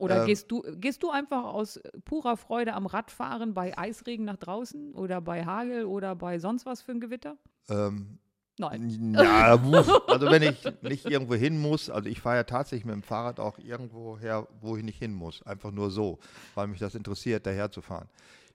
Oder 0.00 0.20
Ähm. 0.20 0.26
gehst, 0.26 0.50
du, 0.50 0.62
gehst 0.76 1.02
du 1.02 1.10
einfach 1.10 1.44
aus 1.44 1.78
purer 2.06 2.36
Freude 2.36 2.72
am 2.72 2.86
Radfahren 2.86 3.52
bei 3.52 3.76
Eisregen 3.76 4.24
nach 4.24 4.38
draußen 4.38 4.94
oder 4.94 5.20
bei 5.20 5.44
Hagel 5.44 5.84
oder 5.84 6.16
bei 6.16 6.38
sonst 6.38 6.64
was 6.64 6.80
für 6.80 6.92
ein 6.92 7.00
Gewitter? 7.00 7.36
Ähm, 7.68 8.18
Nein. 8.58 9.14
ja, 9.14 9.58
also 10.06 10.30
wenn 10.30 10.42
ich 10.42 10.64
nicht 10.82 11.04
irgendwo 11.06 11.34
hin 11.34 11.60
muss, 11.60 11.90
also 11.90 12.08
ich 12.08 12.20
fahre 12.20 12.36
ja 12.36 12.44
tatsächlich 12.44 12.86
mit 12.86 12.94
dem 12.94 13.02
Fahrrad 13.02 13.40
auch 13.40 13.58
irgendwo 13.58 14.18
her, 14.18 14.48
wo 14.60 14.76
ich 14.76 14.82
nicht 14.82 14.98
hin 14.98 15.12
muss. 15.12 15.42
Einfach 15.42 15.70
nur 15.70 15.90
so, 15.90 16.18
weil 16.54 16.66
mich 16.66 16.80
das 16.80 16.94
interessiert, 16.94 17.46
daher 17.46 17.70
zu 17.70 17.82
fahren. 17.82 18.08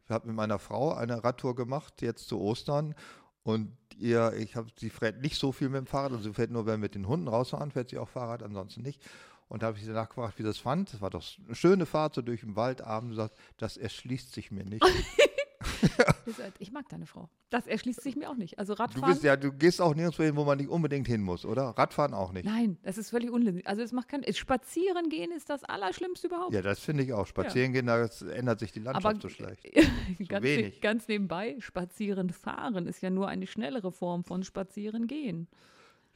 Ich 0.04 0.12
habe 0.12 0.28
mit 0.28 0.36
meiner 0.36 0.58
Frau 0.58 0.94
eine 0.94 1.24
Radtour 1.24 1.56
gemacht, 1.56 2.02
jetzt 2.02 2.28
zu 2.28 2.40
Ostern. 2.40 2.96
Und 3.44 3.72
ihr, 3.98 4.34
ich 4.34 4.56
habe, 4.56 4.68
sie 4.80 4.90
fährt 4.90 5.22
nicht 5.22 5.40
so 5.40 5.52
viel 5.52 5.70
mit 5.70 5.78
dem 5.78 5.86
Fahrrad, 5.88 6.12
also 6.12 6.24
sie 6.24 6.34
fährt 6.34 6.50
nur, 6.50 6.66
wenn 6.66 6.74
wir 6.74 6.86
mit 6.86 6.96
den 6.96 7.08
Hunden 7.08 7.28
rausfahren, 7.28 7.70
fährt 7.70 7.90
sie 7.90 8.00
auch 8.00 8.10
Fahrrad, 8.10 8.42
ansonsten 8.42 8.82
nicht. 8.82 9.04
Und 9.48 9.62
da 9.62 9.68
habe 9.68 9.78
ich 9.78 9.86
sie 9.86 9.92
nachgefragt, 9.92 10.38
wie 10.38 10.44
sie 10.44 10.48
das 10.48 10.58
fand. 10.58 10.94
Das 10.94 11.02
war 11.02 11.10
doch 11.10 11.24
eine 11.46 11.56
schöne 11.56 11.86
Fahrt, 11.86 12.16
so 12.16 12.22
durch 12.22 12.42
den 12.42 12.56
Wald 12.56 12.82
abends. 12.82 13.16
Sagt, 13.16 13.38
das 13.58 13.78
erschließt 13.78 14.34
sich 14.34 14.52
mir 14.52 14.66
nicht. 14.66 14.84
Ich 16.60 16.72
mag 16.72 16.88
deine 16.90 17.06
Frau. 17.06 17.30
Das 17.50 17.68
erschließt 17.68 18.02
sich 18.02 18.16
mir 18.16 18.30
auch 18.30 18.36
nicht. 18.36 18.60
Also 18.60 18.74
Du 18.74 18.80
Radfahren. 18.82 19.10
bist 19.12 19.24
ja, 19.24 19.36
du 19.36 19.52
gehst 19.52 19.82
auch 19.82 19.96
nirgendwo 19.96 20.24
hin, 20.24 20.36
wo 20.36 20.44
man 20.44 20.58
nicht 20.58 20.70
unbedingt 20.70 21.08
hin 21.08 21.22
muss, 21.22 21.46
oder? 21.46 21.70
Radfahren 21.78 22.14
auch 22.14 22.32
nicht. 22.32 22.46
Nein, 22.46 22.78
das 22.84 22.98
ist 22.98 23.10
völlig 23.10 23.30
unsinnig. 23.32 23.68
Also 23.68 23.82
es 23.82 23.92
macht 23.92 24.10
kein. 24.10 24.24
Spazieren 24.34 25.10
gehen 25.10 25.32
ist 25.32 25.50
das 25.50 25.64
Allerschlimmste 25.64 26.28
überhaupt. 26.28 26.54
Ja, 26.54 26.62
das 26.62 26.80
finde 26.80 27.04
ich 27.04 27.14
auch. 27.14 27.28
Spazieren 27.28 27.74
gehen, 27.74 27.86
da 27.88 28.08
ändert 28.34 28.60
sich 28.60 28.72
die 28.72 28.80
Landschaft 28.80 29.06
Aber 29.06 29.22
so 29.22 29.30
schlecht. 29.30 29.64
ganz, 30.28 30.44
wenig. 30.44 30.82
ganz 30.82 31.08
nebenbei, 31.08 31.56
spazieren 31.60 32.30
fahren 32.30 32.88
ist 32.88 33.02
ja 33.02 33.10
nur 33.10 33.28
eine 33.28 33.48
schnellere 33.48 33.92
Form 33.92 34.24
von 34.24 34.44
spazieren 34.44 35.08
gehen. 35.08 35.48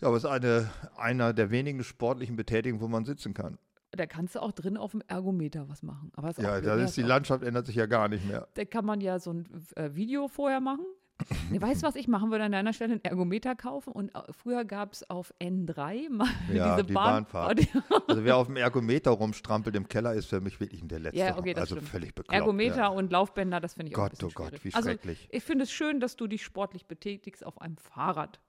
Ja, 0.01 0.07
aber 0.07 0.17
es 0.17 0.23
ist 0.23 0.29
eine, 0.29 0.69
einer 0.95 1.33
der 1.33 1.51
wenigen 1.51 1.83
sportlichen 1.83 2.35
Betätigungen, 2.35 2.81
wo 2.81 2.87
man 2.87 3.05
sitzen 3.05 3.33
kann. 3.33 3.57
Da 3.91 4.05
kannst 4.05 4.35
du 4.35 4.41
auch 4.41 4.51
drin 4.51 4.77
auf 4.77 4.91
dem 4.91 5.01
Ergometer 5.07 5.67
was 5.67 5.81
machen. 5.81 6.11
Aber 6.15 6.29
ist 6.29 6.39
auch 6.39 6.43
Ja, 6.43 6.61
da 6.61 6.75
ist 6.75 6.95
die 6.95 7.01
Landschaft 7.01 7.43
ändert 7.43 7.65
sich 7.65 7.75
ja 7.75 7.87
gar 7.87 8.07
nicht 8.07 8.25
mehr. 8.25 8.47
Da 8.53 8.65
kann 8.65 8.85
man 8.85 9.01
ja 9.01 9.19
so 9.19 9.33
ein 9.33 9.47
äh, 9.75 9.89
Video 9.95 10.27
vorher 10.27 10.61
machen. 10.61 10.85
Nee, 11.51 11.59
weißt 11.59 11.81
du, 11.81 11.87
was 11.87 11.95
ich 11.95 12.07
machen 12.07 12.31
würde 12.31 12.45
an 12.45 12.51
deiner 12.51 12.71
Stelle? 12.71 12.93
Einen 12.93 13.03
Ergometer 13.03 13.55
kaufen. 13.55 13.91
Und 13.91 14.15
äh, 14.15 14.21
früher 14.31 14.63
gab 14.63 14.93
es 14.93 15.09
auf 15.09 15.33
N3 15.41 16.09
mal 16.09 16.27
Ja, 16.53 16.75
diese 16.75 16.87
die 16.87 16.93
Bahn 16.93 17.25
Bahnfahrt. 17.25 17.67
Also 18.07 18.23
wer 18.23 18.37
auf 18.37 18.47
dem 18.47 18.55
Ergometer 18.55 19.11
rumstrampelt 19.11 19.75
im 19.75 19.87
Keller, 19.87 20.13
ist 20.13 20.27
für 20.27 20.39
mich 20.39 20.59
wirklich 20.59 20.81
der 20.83 20.99
Letzte. 20.99 21.19
Ja, 21.19 21.37
okay, 21.37 21.53
das 21.53 21.63
also 21.63 21.75
stimmt. 21.75 21.89
völlig 21.89 22.15
bekloppt. 22.15 22.33
Ergometer 22.33 22.77
ja. 22.77 22.87
und 22.87 23.11
Laufbänder, 23.11 23.59
das 23.59 23.73
finde 23.73 23.91
ich 23.91 23.97
auch 23.97 24.03
ein 24.03 24.09
Gott, 24.09 24.11
bisschen 24.11 24.27
oh 24.29 24.31
Gott, 24.33 24.47
schwierig. 24.47 24.65
wie 24.65 24.73
also, 24.73 24.89
schrecklich. 24.89 25.27
ich 25.31 25.43
finde 25.43 25.63
es 25.63 25.71
schön, 25.71 25.99
dass 25.99 26.15
du 26.15 26.27
dich 26.27 26.43
sportlich 26.43 26.87
betätigst 26.87 27.45
auf 27.45 27.59
einem 27.61 27.77
Fahrrad. 27.77 28.39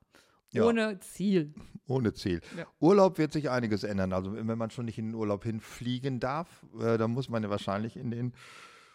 Ja. 0.53 0.65
Ohne 0.65 0.99
Ziel. 1.01 1.55
Ohne 1.87 2.13
Ziel. 2.13 2.41
Ja. 2.57 2.67
Urlaub 2.81 3.19
wird 3.19 3.33
sich 3.33 3.51
einiges 3.51 3.85
ändern. 3.85 4.13
Also 4.13 4.35
wenn 4.35 4.59
man 4.59 4.71
schon 4.71 4.85
nicht 4.85 4.99
in 4.99 5.07
den 5.07 5.15
Urlaub 5.15 5.45
hinfliegen 5.45 6.21
darf, 6.21 6.49
äh, 6.81 6.99
dann 6.99 7.13
muss 7.13 7.29
man 7.29 7.43
ja 7.43 7.51
wahrscheinlich 7.51 7.97
in 7.97 8.11
den 8.11 8.33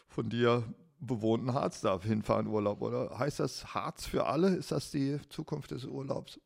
von 0.07 0.29
dir 0.29 0.63
bewohnten 0.99 1.53
Harz 1.53 1.81
darf 1.81 2.03
hinfahren 2.03 2.47
Urlaub, 2.47 2.81
oder? 2.81 3.17
Heißt 3.17 3.39
das 3.39 3.73
Harz 3.73 4.05
für 4.05 4.25
alle? 4.25 4.49
Ist 4.55 4.71
das 4.71 4.91
die 4.91 5.19
Zukunft 5.29 5.71
des 5.71 5.85
Urlaubs? 5.85 6.39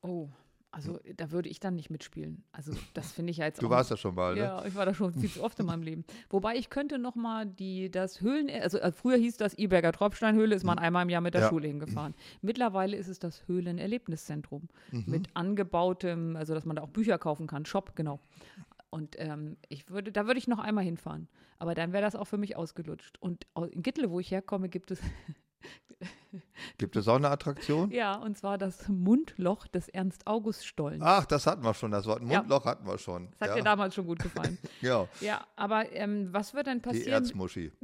Oh, 0.00 0.28
also 0.70 1.00
da 1.16 1.30
würde 1.30 1.48
ich 1.48 1.60
dann 1.60 1.74
nicht 1.74 1.88
mitspielen. 1.90 2.44
Also 2.52 2.72
das 2.94 3.12
finde 3.12 3.30
ich 3.30 3.38
ja 3.38 3.46
jetzt 3.46 3.62
Du 3.62 3.66
auch 3.66 3.70
warst 3.70 3.90
ja 3.90 3.96
schon 3.96 4.14
mal, 4.14 4.34
ne? 4.34 4.40
Ja, 4.40 4.64
ich 4.66 4.74
war 4.74 4.84
da 4.86 4.92
schon 4.94 5.14
viel 5.14 5.30
zu 5.30 5.42
oft 5.42 5.58
in 5.60 5.66
meinem 5.66 5.82
Leben. 5.82 6.04
Wobei 6.30 6.56
ich 6.56 6.68
könnte 6.70 6.98
noch 6.98 7.14
mal 7.14 7.46
die, 7.46 7.90
das 7.90 8.20
Höhlen, 8.20 8.50
also 8.50 8.78
äh, 8.78 8.92
früher 8.92 9.16
hieß 9.16 9.38
das 9.38 9.56
Iberger 9.58 9.92
Tropfsteinhöhle, 9.92 10.54
ist 10.54 10.64
man 10.64 10.78
einmal 10.78 11.04
im 11.04 11.08
Jahr 11.08 11.20
mit 11.22 11.34
der 11.34 11.42
Ja. 11.42 11.48
Schule 11.48 11.68
hingefahren. 11.68 12.14
Mittlerweile 12.42 12.96
ist 12.96 13.08
es 13.08 13.18
das 13.18 13.46
Höhlenerlebniszentrum 13.48 14.68
Mhm. 14.92 15.04
mit 15.06 15.28
angebautem, 15.34 16.36
also 16.36 16.54
dass 16.54 16.64
man 16.64 16.76
da 16.76 16.82
auch 16.82 16.88
Bücher 16.90 17.18
kaufen 17.18 17.46
kann, 17.46 17.64
Shop, 17.64 17.96
genau. 17.96 18.20
Und 18.90 19.16
ähm, 19.18 19.56
ich 19.68 19.88
würde, 19.90 20.12
da 20.12 20.26
würde 20.26 20.38
ich 20.38 20.48
noch 20.48 20.58
einmal 20.58 20.84
hinfahren. 20.84 21.28
Aber 21.58 21.74
dann 21.74 21.92
wäre 21.92 22.02
das 22.02 22.14
auch 22.16 22.24
für 22.26 22.38
mich 22.38 22.56
ausgelutscht. 22.56 23.16
Und 23.20 23.46
in 23.72 23.82
Gittle, 23.82 24.10
wo 24.10 24.18
ich 24.20 24.30
herkomme, 24.30 24.68
gibt 24.68 24.90
es, 24.90 25.00
Gibt 26.78 26.96
es 26.96 27.08
auch 27.08 27.16
eine 27.16 27.30
Attraktion? 27.30 27.90
ja, 27.90 28.14
und 28.14 28.38
zwar 28.38 28.58
das 28.58 28.88
Mundloch 28.88 29.66
des 29.66 29.88
Ernst-August-Stollens. 29.88 31.02
Ach, 31.04 31.26
das 31.26 31.46
hatten 31.46 31.62
wir 31.62 31.74
schon, 31.74 31.90
das 31.90 32.06
Wort 32.06 32.22
Ja. 32.22 32.38
Mundloch 32.38 32.64
hatten 32.64 32.86
wir 32.86 32.98
schon. 32.98 33.30
Das 33.32 33.40
hat 33.40 33.48
ja. 33.50 33.54
dir 33.56 33.64
damals 33.64 33.94
schon 33.94 34.06
gut 34.06 34.20
gefallen. 34.20 34.58
ja, 34.80 35.08
ja, 35.20 35.46
aber 35.56 35.92
ähm, 35.92 36.28
was 36.32 36.54
wird 36.54 36.66
denn 36.66 36.78
die 36.78 36.88
passieren? 36.88 37.24
Erzmuschi. 37.24 37.72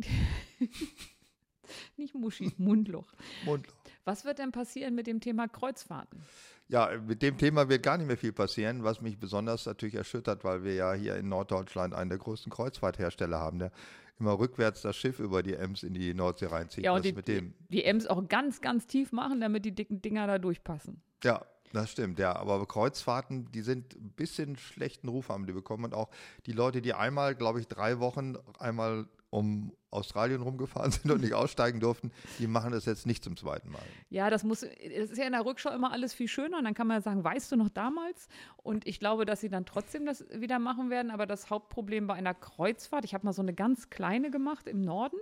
Nicht 1.97 2.15
Muschi, 2.15 2.53
Mundloch. 2.59 3.13
Mundloch. 3.45 3.75
Was 4.05 4.25
wird 4.25 4.39
denn 4.39 4.53
passieren 4.53 4.95
mit 4.95 5.07
dem 5.07 5.21
Thema 5.21 5.49
Kreuzfahrten? 5.49 6.23
Ja, 6.69 6.91
mit 7.07 7.23
dem 7.23 7.37
Thema 7.37 7.69
wird 7.69 7.83
gar 7.83 7.99
nicht 7.99 8.07
mehr 8.07 8.17
viel 8.17 8.33
passieren, 8.33 8.85
was 8.85 9.01
mich 9.01 9.19
besonders 9.19 9.67
natürlich 9.67 9.95
erschüttert, 9.95 10.45
weil 10.45 10.65
wir 10.65 10.75
ja 10.75 10.93
hier 10.95 11.17
in 11.17 11.29
Norddeutschland 11.29 11.95
einen 11.95 12.09
der 12.09 12.19
größten 12.19 12.51
Kreuzfahrthersteller 12.51 13.39
haben, 13.39 13.59
der 13.59 13.73
immer 14.19 14.39
rückwärts 14.39 14.83
das 14.83 14.97
Schiff 14.97 15.19
über 15.19 15.43
die 15.43 15.55
Ems 15.55 15.83
in 15.83 15.95
die 15.95 16.15
Nordsee 16.15 16.47
reinzieht. 16.47 16.85
Ja, 16.85 16.93
und 16.93 17.05
die, 17.05 17.13
mit 17.13 17.29
dem, 17.29 17.55
die 17.69 17.85
Ems 17.85 18.07
auch 18.07 18.29
ganz, 18.29 18.61
ganz 18.61 18.87
tief 18.87 19.13
machen, 19.13 19.41
damit 19.41 19.65
die 19.65 19.75
dicken 19.75 20.01
Dinger 20.03 20.27
da 20.27 20.39
durchpassen. 20.39 21.03
ja, 21.23 21.45
das 21.73 21.91
stimmt, 21.91 22.21
ja. 22.21 22.37
Aber 22.37 22.65
Kreuzfahrten, 22.67 23.51
die 23.51 23.63
sind 23.63 23.97
ein 23.97 24.11
bisschen 24.11 24.57
schlechten 24.57 25.09
Ruf 25.09 25.29
haben 25.29 25.45
die 25.47 25.53
bekommen. 25.53 25.85
Und 25.85 25.95
auch 25.95 26.09
die 26.47 26.53
Leute, 26.53 26.81
die 26.81 26.95
einmal, 26.95 27.35
glaube 27.35 27.59
ich, 27.59 27.67
drei 27.67 27.99
Wochen 27.99 28.37
einmal 28.61 29.09
um 29.35 29.73
Australien 29.91 30.43
rumgefahren 30.43 30.91
sind 30.91 31.11
und 31.11 31.21
nicht 31.21 31.35
aussteigen 31.35 31.81
durften, 31.81 32.13
die 32.39 32.47
machen 32.47 32.73
das 32.73 32.85
jetzt 32.85 33.07
nicht 33.07 33.23
zum 33.25 33.37
zweiten 33.37 33.71
Mal. 33.71 33.83
Ja, 34.11 34.31
das 34.31 34.43
muss, 34.45 34.61
das 34.61 34.71
ist 35.11 35.19
ja 35.19 35.25
in 35.25 35.33
der 35.33 35.45
Rückschau 35.45 35.71
immer 35.71 35.93
alles 35.93 36.15
viel 36.15 36.29
schöner. 36.29 36.59
Und 36.59 36.65
dann 36.65 36.75
kann 36.75 36.87
man 36.87 36.97
ja 36.99 37.01
sagen, 37.01 37.23
weißt 37.25 37.51
du 37.53 37.57
noch 37.57 37.69
damals? 37.69 38.29
Und 38.57 38.87
ich 38.87 38.99
glaube, 38.99 39.25
dass 39.25 39.41
sie 39.41 39.49
dann 39.49 39.67
trotzdem 39.67 40.07
das 40.07 40.25
wieder 40.33 40.59
machen 40.59 40.91
werden. 40.91 41.11
Aber 41.11 41.27
das 41.27 41.51
Hauptproblem 41.51 42.07
bei 42.07 42.15
einer 42.15 42.35
Kreuzfahrt, 42.35 43.05
ich 43.05 43.15
habe 43.15 43.25
mal 43.27 43.33
so 43.33 43.43
eine 43.43 43.55
ganz 43.55 43.91
kleine 43.91 44.31
gemacht 44.31 44.67
im 44.69 44.81
Norden, 44.81 45.17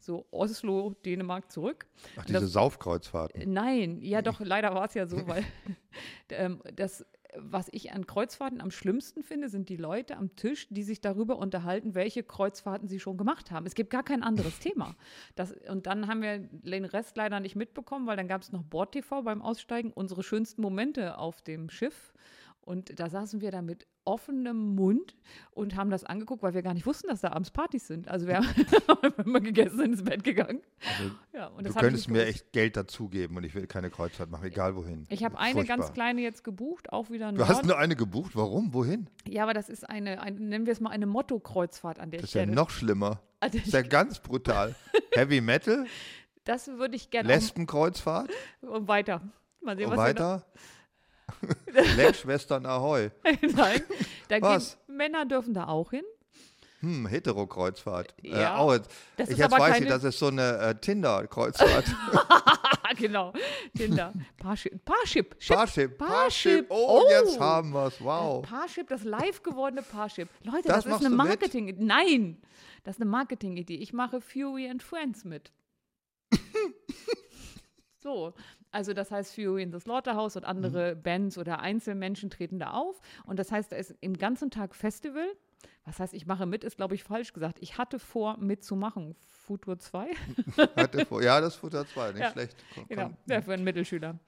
so 0.00 0.26
Oslo, 0.30 0.94
Dänemark 1.04 1.50
zurück. 1.50 1.86
Ach, 2.16 2.24
diese 2.24 2.40
das- 2.40 2.52
Saufkreuzfahrten. 2.52 3.52
Nein, 3.52 4.00
ja 4.02 4.22
doch, 4.22 4.40
leider 4.40 4.74
war 4.74 4.86
es 4.86 4.94
ja 4.94 5.06
so, 5.06 5.26
weil 5.26 5.44
ähm, 6.30 6.62
das, 6.74 7.04
was 7.36 7.68
ich 7.72 7.92
an 7.92 8.06
Kreuzfahrten 8.06 8.60
am 8.60 8.70
schlimmsten 8.70 9.22
finde, 9.22 9.48
sind 9.48 9.68
die 9.68 9.76
Leute 9.76 10.16
am 10.16 10.34
Tisch, 10.36 10.66
die 10.70 10.82
sich 10.82 11.00
darüber 11.00 11.38
unterhalten, 11.38 11.94
welche 11.94 12.22
Kreuzfahrten 12.22 12.88
sie 12.88 13.00
schon 13.00 13.16
gemacht 13.16 13.50
haben. 13.50 13.66
Es 13.66 13.74
gibt 13.74 13.90
gar 13.90 14.02
kein 14.02 14.22
anderes 14.22 14.58
Thema. 14.58 14.94
Das, 15.34 15.52
und 15.68 15.86
dann 15.86 16.06
haben 16.06 16.22
wir 16.22 16.38
den 16.38 16.84
Rest 16.84 17.16
leider 17.16 17.40
nicht 17.40 17.56
mitbekommen, 17.56 18.06
weil 18.06 18.16
dann 18.16 18.28
gab 18.28 18.42
es 18.42 18.52
noch 18.52 18.62
Bord-TV 18.62 19.22
beim 19.22 19.42
Aussteigen, 19.42 19.92
unsere 19.92 20.22
schönsten 20.22 20.62
Momente 20.62 21.18
auf 21.18 21.42
dem 21.42 21.70
Schiff. 21.70 22.12
Und 22.66 22.98
da 22.98 23.08
saßen 23.08 23.40
wir 23.40 23.52
da 23.52 23.62
mit 23.62 23.86
offenem 24.04 24.74
Mund 24.74 25.14
und 25.52 25.76
haben 25.76 25.88
das 25.88 26.02
angeguckt, 26.02 26.42
weil 26.42 26.52
wir 26.52 26.62
gar 26.62 26.74
nicht 26.74 26.84
wussten, 26.84 27.06
dass 27.06 27.20
da 27.20 27.30
abends 27.30 27.52
Partys 27.52 27.86
sind. 27.86 28.08
Also 28.08 28.26
wir 28.26 28.38
haben 28.38 28.48
immer 29.24 29.38
gegessen 29.40 29.78
und 29.78 29.86
ins 29.92 30.02
Bett 30.02 30.24
gegangen. 30.24 30.60
Ja, 31.32 31.46
und 31.46 31.64
Du 31.64 31.72
könntest 31.72 32.10
mir 32.10 32.26
echt 32.26 32.52
Geld 32.52 32.76
dazugeben 32.76 33.36
und 33.36 33.44
ich 33.44 33.54
will 33.54 33.68
keine 33.68 33.88
Kreuzfahrt 33.88 34.32
machen, 34.32 34.44
egal 34.46 34.74
wohin. 34.74 35.04
Ich 35.10 35.22
habe 35.22 35.38
eine 35.38 35.64
ganz 35.64 35.92
kleine 35.92 36.22
jetzt 36.22 36.42
gebucht, 36.42 36.92
auch 36.92 37.08
wieder 37.08 37.30
Du 37.30 37.46
hast 37.46 37.64
nur 37.64 37.78
eine 37.78 37.94
gebucht, 37.94 38.34
warum? 38.34 38.74
Wohin? 38.74 39.08
Ja, 39.28 39.44
aber 39.44 39.54
das 39.54 39.68
ist 39.68 39.88
eine, 39.88 40.20
eine 40.20 40.40
nennen 40.40 40.66
wir 40.66 40.72
es 40.72 40.80
mal 40.80 40.90
eine 40.90 41.06
Motto-Kreuzfahrt 41.06 42.00
an 42.00 42.10
der 42.10 42.20
Das 42.20 42.30
ist 42.30 42.34
ja 42.34 42.42
Stelle. 42.42 42.54
noch 42.54 42.70
schlimmer. 42.70 43.22
Also 43.38 43.58
Das 43.58 43.66
ist 43.68 43.74
ja 43.74 43.82
ganz 43.82 44.18
brutal. 44.18 44.74
Heavy 45.12 45.42
Metal, 45.42 45.84
das 46.44 46.68
würde 46.68 46.96
ich 46.96 47.10
gerne 47.10 47.28
Lesbenkreuzfahrt 47.28 48.30
und 48.62 48.88
weiter. 48.88 49.20
Mal 49.60 49.76
sehen, 49.76 49.90
und 49.90 49.96
was 49.98 50.14
wir 50.16 50.42
Leckschwestern 51.96 52.66
Ahoi. 52.66 53.10
Nein, 53.42 53.82
da 54.28 54.40
Was? 54.40 54.78
Gehen, 54.86 54.96
Männer 54.96 55.24
dürfen 55.26 55.54
da 55.54 55.66
auch 55.68 55.90
hin. 55.90 56.04
Hm, 56.80 57.06
Hetero-Kreuzfahrt. 57.06 58.14
Ja, 58.22 58.58
äh, 58.58 58.62
oh, 58.62 58.78
das 59.16 59.28
ich 59.28 59.32
ist 59.34 59.38
jetzt 59.38 59.50
weiß 59.52 59.72
keine- 59.72 59.86
ich, 59.86 59.90
das 59.90 60.04
ist 60.04 60.18
so 60.18 60.26
eine 60.28 60.58
äh, 60.58 60.74
Tinder-Kreuzfahrt. 60.74 61.86
Ah, 62.12 62.92
genau. 62.96 63.32
Tinder. 63.74 64.12
Parship. 64.36 64.84
Parship. 64.84 65.34
Ship. 65.38 65.56
Parship, 65.56 65.98
Parship. 65.98 66.66
Oh, 66.68 67.00
Oh. 67.02 67.08
jetzt 67.10 67.40
haben 67.40 67.70
wir 67.70 67.86
es. 67.86 68.00
Wow. 68.00 68.44
Parship, 68.46 68.88
das 68.88 69.04
live 69.04 69.42
gewordene 69.42 69.82
Parship. 69.82 70.28
Leute, 70.44 70.68
Das 70.68 70.84
das, 70.84 70.86
ist 70.86 71.00
eine 71.00 71.16
du 71.16 71.16
mit? 71.16 71.26
Marketing. 71.26 71.74
Nein, 71.78 72.42
das 72.84 72.96
ist 72.96 73.00
eine 73.00 73.10
Marketing-Idee. 73.10 73.76
Ich 73.76 73.92
mache 73.94 74.20
Fury 74.20 74.68
and 74.68 74.82
Friends 74.82 75.24
mit. 75.24 75.50
so, 77.98 78.34
also 78.76 78.92
das 78.92 79.10
heißt 79.10 79.34
Fury 79.34 79.62
in 79.62 79.72
the 79.72 79.80
Slaughterhouse 79.80 80.36
und 80.36 80.44
andere 80.44 80.94
Mhm. 80.94 81.02
Bands 81.02 81.38
oder 81.38 81.60
Einzelmenschen 81.60 82.28
treten 82.28 82.58
da 82.58 82.72
auf. 82.72 83.00
Und 83.24 83.38
das 83.38 83.50
heißt, 83.50 83.72
da 83.72 83.76
ist 83.76 83.94
im 84.02 84.18
ganzen 84.18 84.50
Tag 84.50 84.74
Festival. 84.74 85.26
Was 85.84 86.00
heißt, 86.00 86.14
ich 86.14 86.26
mache 86.26 86.46
mit, 86.46 86.64
ist, 86.64 86.76
glaube 86.76 86.94
ich, 86.94 87.04
falsch 87.04 87.32
gesagt. 87.32 87.58
Ich 87.60 87.78
hatte 87.78 87.98
vor, 87.98 88.36
mitzumachen. 88.38 89.14
Futur 89.46 89.78
2. 89.78 90.08
Hatte 90.76 91.06
vor, 91.06 91.22
ja, 91.22 91.40
das 91.40 91.54
ist 91.54 91.60
Futter 91.60 91.86
2, 91.86 92.10
nicht 92.14 92.20
Ja, 92.20 92.32
schlecht. 92.32 92.56
Kon- 92.74 92.84
Genau, 92.88 93.10
ja, 93.26 93.40
für 93.42 93.52
einen 93.54 93.62
Mittelschüler. 93.62 94.18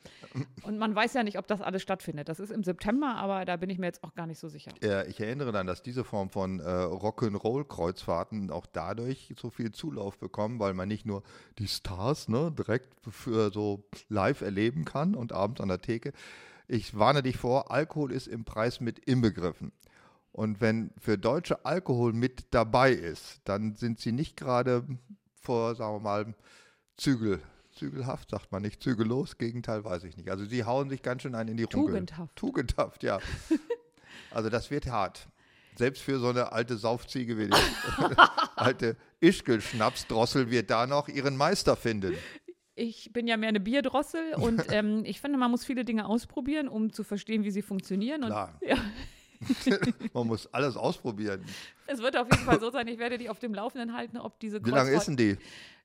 Und 0.63 0.79
man 0.79 0.95
weiß 0.95 1.15
ja 1.15 1.25
nicht, 1.25 1.39
ob 1.39 1.49
das 1.49 1.61
alles 1.61 1.83
stattfindet. 1.83 2.29
Das 2.29 2.39
ist 2.39 2.53
im 2.53 2.63
September, 2.63 3.17
aber 3.17 3.45
da 3.45 3.57
bin 3.57 3.69
ich 3.69 3.79
mir 3.79 3.87
jetzt 3.87 4.05
auch 4.05 4.15
gar 4.15 4.29
nicht 4.29 4.39
so 4.39 4.47
sicher. 4.49 4.71
Äh, 4.81 5.09
ich 5.11 5.19
erinnere 5.19 5.51
dann, 5.51 5.67
dass 5.67 5.83
diese 5.83 6.05
Form 6.05 6.31
von 6.31 6.61
äh, 6.61 6.63
Rock'n'Roll-Kreuzfahrten 6.63 8.51
auch 8.51 8.67
dadurch 8.67 9.35
so 9.37 9.51
viel 9.51 9.73
Zulauf 9.73 10.19
bekommen, 10.19 10.61
weil 10.61 10.75
man 10.75 10.89
nicht 10.89 11.07
nur 11.07 11.23
die 11.59 11.69
Stars 11.69 12.29
ne, 12.29 12.53
direkt 12.57 12.95
für 13.11 13.51
so 13.53 13.85
live 14.09 14.41
erleben 14.43 14.85
kann 14.85 15.15
und 15.15 15.33
abends 15.33 15.61
an 15.61 15.69
der 15.69 15.81
Theke. 15.81 16.13
Ich 16.69 16.97
warne 16.99 17.23
dich 17.23 17.37
vor, 17.39 17.71
Alkohol 17.71 18.13
ist 18.13 18.27
im 18.29 18.45
Preis 18.45 18.81
mit 18.81 18.99
inbegriffen. 19.01 19.73
Und 20.33 20.61
wenn 20.61 20.93
für 20.99 21.19
Deutsche 21.19 21.65
Alkohol 21.65 22.13
mit 22.13 22.47
dabei 22.53 22.93
ist, 22.93 23.41
dann 23.45 23.75
sind 23.75 23.99
sie 23.99 24.13
nicht 24.13 24.37
gerade 24.37 24.85
vor, 25.41 25.75
sagen 25.75 25.97
wir 25.97 26.01
mal, 26.01 26.35
Zügel. 26.97 27.41
Zügelhaft 27.73 28.31
sagt 28.31 28.51
man 28.51 28.63
nicht, 28.63 28.83
zügellos, 28.83 29.39
Gegenteil 29.39 29.85
weiß 29.85 30.03
ich 30.05 30.17
nicht. 30.17 30.31
Also 30.31 30.45
sie 30.45 30.65
hauen 30.65 30.91
sich 30.91 31.01
ganz 31.01 31.23
schön 31.23 31.37
ein 31.37 31.47
in 31.47 31.57
die 31.57 31.63
Runkel. 31.63 31.95
Tugendhaft. 31.95 32.37
Tugendhaft, 32.37 33.03
ja. 33.03 33.19
Also 34.31 34.51
das 34.51 34.71
wird 34.71 34.87
hart. 34.87 35.29
Selbst 35.77 36.03
für 36.03 36.19
so 36.19 36.29
eine 36.29 36.53
alte 36.53 36.77
Saufziege 36.77 37.39
wie 37.39 37.47
die 37.47 37.57
alte 38.57 38.97
Ischgl-Schnapsdrossel 39.21 40.51
wird 40.51 40.71
da 40.71 40.87
noch 40.87 41.09
ihren 41.09 41.37
Meister 41.37 41.77
finden. 41.77 42.15
Ich 42.75 43.13
bin 43.13 43.27
ja 43.27 43.37
mehr 43.37 43.49
eine 43.49 43.61
Bierdrossel 43.61 44.35
und 44.35 44.65
ähm, 44.71 45.05
ich 45.05 45.21
finde, 45.21 45.39
man 45.39 45.51
muss 45.51 45.65
viele 45.65 45.85
Dinge 45.85 46.07
ausprobieren, 46.07 46.69
um 46.69 46.93
zu 46.93 47.05
verstehen, 47.05 47.45
wie 47.45 47.51
sie 47.51 47.63
funktionieren. 47.63 48.25
Und 48.25 48.31
Klar. 48.31 48.59
Ja, 48.61 48.77
Man 50.15 50.27
muss 50.27 50.47
alles 50.53 50.77
ausprobieren. 50.77 51.45
es 51.87 52.01
wird 52.01 52.17
auf 52.17 52.29
jeden 52.31 52.45
Fall 52.45 52.61
so 52.61 52.71
sein, 52.71 52.89
ich 52.89 52.99
werde 52.99 53.19
dich 53.19 53.31
auf 53.31 53.39
dem 53.39 53.55
Laufenden 53.55 53.95
halten, 53.95 54.19
ob 54.19 54.39
diese 54.41 54.65
Wie 54.65 54.71
lange 54.71 54.91
ist 54.91 55.07
denn 55.07 55.17
die? 55.17 55.37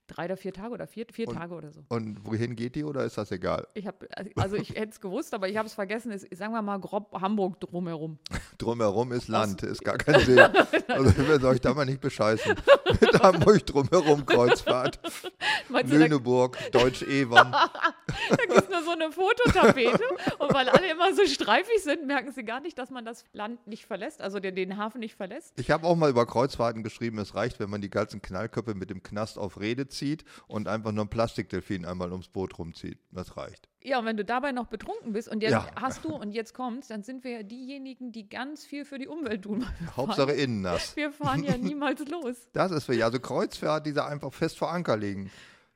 Drei 0.08 0.26
oder 0.26 0.36
vier 0.36 0.52
Tage 0.52 0.74
oder 0.74 0.86
vier, 0.86 1.06
vier 1.12 1.28
Tage 1.28 1.54
oder 1.54 1.72
so. 1.72 1.82
Und 1.88 2.26
wohin 2.26 2.58
geht 2.58 2.76
die 2.76 2.84
oder 2.84 3.06
ist 3.06 3.18
das 3.18 3.32
egal? 3.32 3.68
Ich 3.74 3.88
habe, 3.88 4.06
also 4.36 4.58
ich 4.58 4.72
hätte 4.72 4.90
es 4.90 5.00
gewusst, 5.00 5.34
aber 5.34 5.48
ich 5.48 5.56
habe 5.56 5.66
es 5.68 5.74
vergessen. 5.74 6.12
Es, 6.12 6.24
ist, 6.24 6.40
sagen 6.40 6.52
wir 6.54 6.62
mal 6.62 6.78
grob 6.80 7.10
Hamburg 7.14 7.60
drumherum. 7.62 8.20
Drumherum 8.58 9.12
ist 9.14 9.30
Land, 9.30 9.64
ist 9.64 9.84
gar 9.84 9.98
kein 9.98 10.20
See. 10.22 10.40
Also 10.88 11.18
wir 11.28 11.40
soll 11.40 11.56
ich 11.56 11.62
da 11.62 11.74
mal 11.74 11.86
nicht 11.86 12.02
bescheißen. 12.02 12.56
Mit 13.02 13.22
Hamburg 13.22 13.66
drumherum 13.66 14.26
Kreuzfahrt. 14.26 15.00
Meinst 15.70 15.92
Lüneburg, 15.92 16.58
Deutsch-Evern. 16.72 17.52
Da 17.52 18.36
gibt 18.36 18.64
es 18.64 18.70
nur 18.70 18.84
so 18.84 18.92
eine 18.92 19.12
Fototapete. 19.12 20.04
Und 20.38 20.54
weil 20.54 20.70
alle 20.70 20.92
immer 20.92 21.14
so 21.14 21.26
streifig 21.26 21.82
sind, 21.82 22.06
merken 22.06 22.32
sie 22.32 22.44
gar 22.44 22.60
nicht, 22.60 22.78
dass 22.78 22.90
man 22.92 23.06
das 23.06 23.26
Land 23.34 23.66
nicht 23.68 23.86
verlässt, 23.86 24.22
also 24.22 24.40
den, 24.40 24.56
den 24.56 24.78
Hafen 24.78 25.00
nicht 25.00 25.16
verlässt. 25.16 25.54
Ich 25.60 25.72
habe 25.72 25.88
auch 25.88 25.96
mal 25.96 26.10
über 26.10 26.26
Kreuzfahrten 26.26 26.84
geschrieben, 26.84 27.18
es 27.18 27.34
reicht, 27.36 27.60
wenn 27.60 27.70
man 27.70 27.82
die 27.82 27.90
ganzen 27.90 28.22
Knallköpfe 28.22 28.76
mit 28.76 28.90
dem 28.90 29.02
Knast 29.02 29.38
auf 29.38 29.60
Rede 29.60 29.88
zieht 29.94 30.26
und 30.48 30.68
einfach 30.68 30.92
nur 30.92 31.06
ein 31.06 31.10
Plastikdelfin 31.10 31.86
einmal 31.86 32.12
ums 32.12 32.28
Boot 32.28 32.58
rumzieht. 32.60 32.98
Das 33.12 33.38
reicht. 33.38 33.70
Ja, 33.82 34.00
und 34.00 34.06
wenn 34.06 34.18
du 34.18 34.24
dabei 34.26 34.52
noch 34.54 34.68
betrunken 34.68 35.14
bist 35.14 35.28
und 35.28 35.42
jetzt 35.42 35.52
Ja. 35.52 35.68
hast 35.76 36.06
du 36.06 36.10
und 36.16 36.32
jetzt 36.32 36.54
kommst, 36.54 36.90
dann 36.90 37.04
sind 37.04 37.24
wir 37.24 37.32
ja 37.32 37.44
diejenigen, 37.44 38.12
die 38.12 38.30
ganz 38.30 38.66
viel 38.66 38.86
für 38.86 38.98
die 38.98 39.08
Umwelt 39.08 39.44
tun. 39.44 39.66
Hauptsache 39.96 40.32
innen 40.32 40.62
nass. 40.62 40.96
wir 40.96 41.12
fahren 41.12 41.44
ja 41.44 41.58
niemals 41.58 42.06
los. 42.08 42.36
Das 42.54 42.72
ist 42.72 42.86
für 42.86 43.04
also 43.04 43.20
Kreuzfahrt, 43.20 43.86
die 43.86 43.94
da 43.94 44.08
einfach 44.08 44.34
fest 44.34 44.58
vor 44.58 44.72
Anker 44.72 44.96
liegen. 44.98 45.30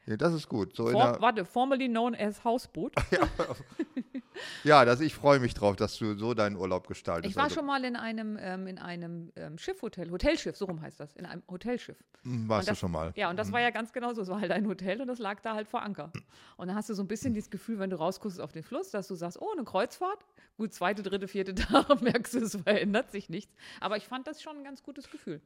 Ja, 0.07 0.15
das 0.17 0.33
ist 0.33 0.47
gut. 0.47 0.75
So 0.75 0.87
For, 0.87 1.19
warte, 1.21 1.43
formerly 1.45 1.87
known 1.89 2.15
as 2.15 2.43
Hausboot. 2.45 2.93
ja, 4.63 4.85
das, 4.85 5.01
ich 5.01 5.13
freue 5.15 5.39
mich 5.39 5.53
drauf, 5.53 5.75
dass 5.75 5.97
du 5.97 6.15
so 6.17 6.33
deinen 6.33 6.55
Urlaub 6.55 6.87
gestaltest. 6.87 7.31
Ich 7.31 7.35
war 7.35 7.45
Also, 7.45 7.55
schon 7.55 7.65
mal 7.65 7.83
in 7.83 7.95
einem, 7.95 8.37
ähm, 8.39 8.67
in 8.67 8.77
einem 8.77 9.31
ähm, 9.35 9.57
Schiffhotel, 9.57 10.09
Hotelschiff, 10.11 10.55
so 10.55 10.65
rum 10.65 10.81
heißt 10.81 10.99
das, 10.99 11.15
in 11.15 11.25
einem 11.25 11.43
Hotelschiff. 11.49 11.97
hm, 12.23 12.47
warst 12.47 12.61
Und 12.61 12.67
du 12.67 12.71
das- 12.71 12.79
schon 12.79 12.91
mal. 12.91 13.11
Ja, 13.15 13.29
und 13.29 13.37
das 13.37 13.51
war 13.51 13.59
ja 13.61 13.69
ganz 13.69 13.91
genau 13.93 14.13
so. 14.13 14.21
Es 14.21 14.27
war 14.29 14.39
halt 14.39 14.51
ein 14.51 14.67
Hotel 14.67 15.01
und 15.01 15.07
das 15.07 15.19
lag 15.19 15.41
da 15.41 15.55
halt 15.55 15.67
vor 15.67 15.81
Anker. 15.81 16.11
Und 16.57 16.67
dann 16.67 16.75
hast 16.75 16.89
du 16.89 16.93
so 16.93 17.03
ein 17.03 17.07
bisschen 17.07 17.33
dieses 17.33 17.49
Gefühl, 17.49 17.79
wenn 17.79 17.89
du 17.89 17.97
rausguckst 17.97 18.39
auf 18.39 18.51
den 18.51 18.63
Fluss, 18.63 18.91
dass 18.91 19.07
du 19.07 19.15
sagst, 19.15 19.41
oh, 19.41 19.51
eine 19.51 19.63
Kreuzfahrt. 19.63 20.19
Gut, 20.57 20.73
zweite, 20.73 21.03
dritte, 21.03 21.27
vierte 21.27 21.53
Tag 21.55 22.01
merkst 22.01 22.33
du, 22.33 22.39
es 22.39 22.55
verändert 22.55 23.11
sich 23.11 23.29
nichts. 23.29 23.53
Aber 23.81 23.97
ich 23.97 24.07
fand 24.07 24.25
das 24.27 24.41
schon 24.41 24.57
ein 24.57 24.63
ganz 24.63 24.83
gutes 24.83 25.09
Gefühl. 25.11 25.41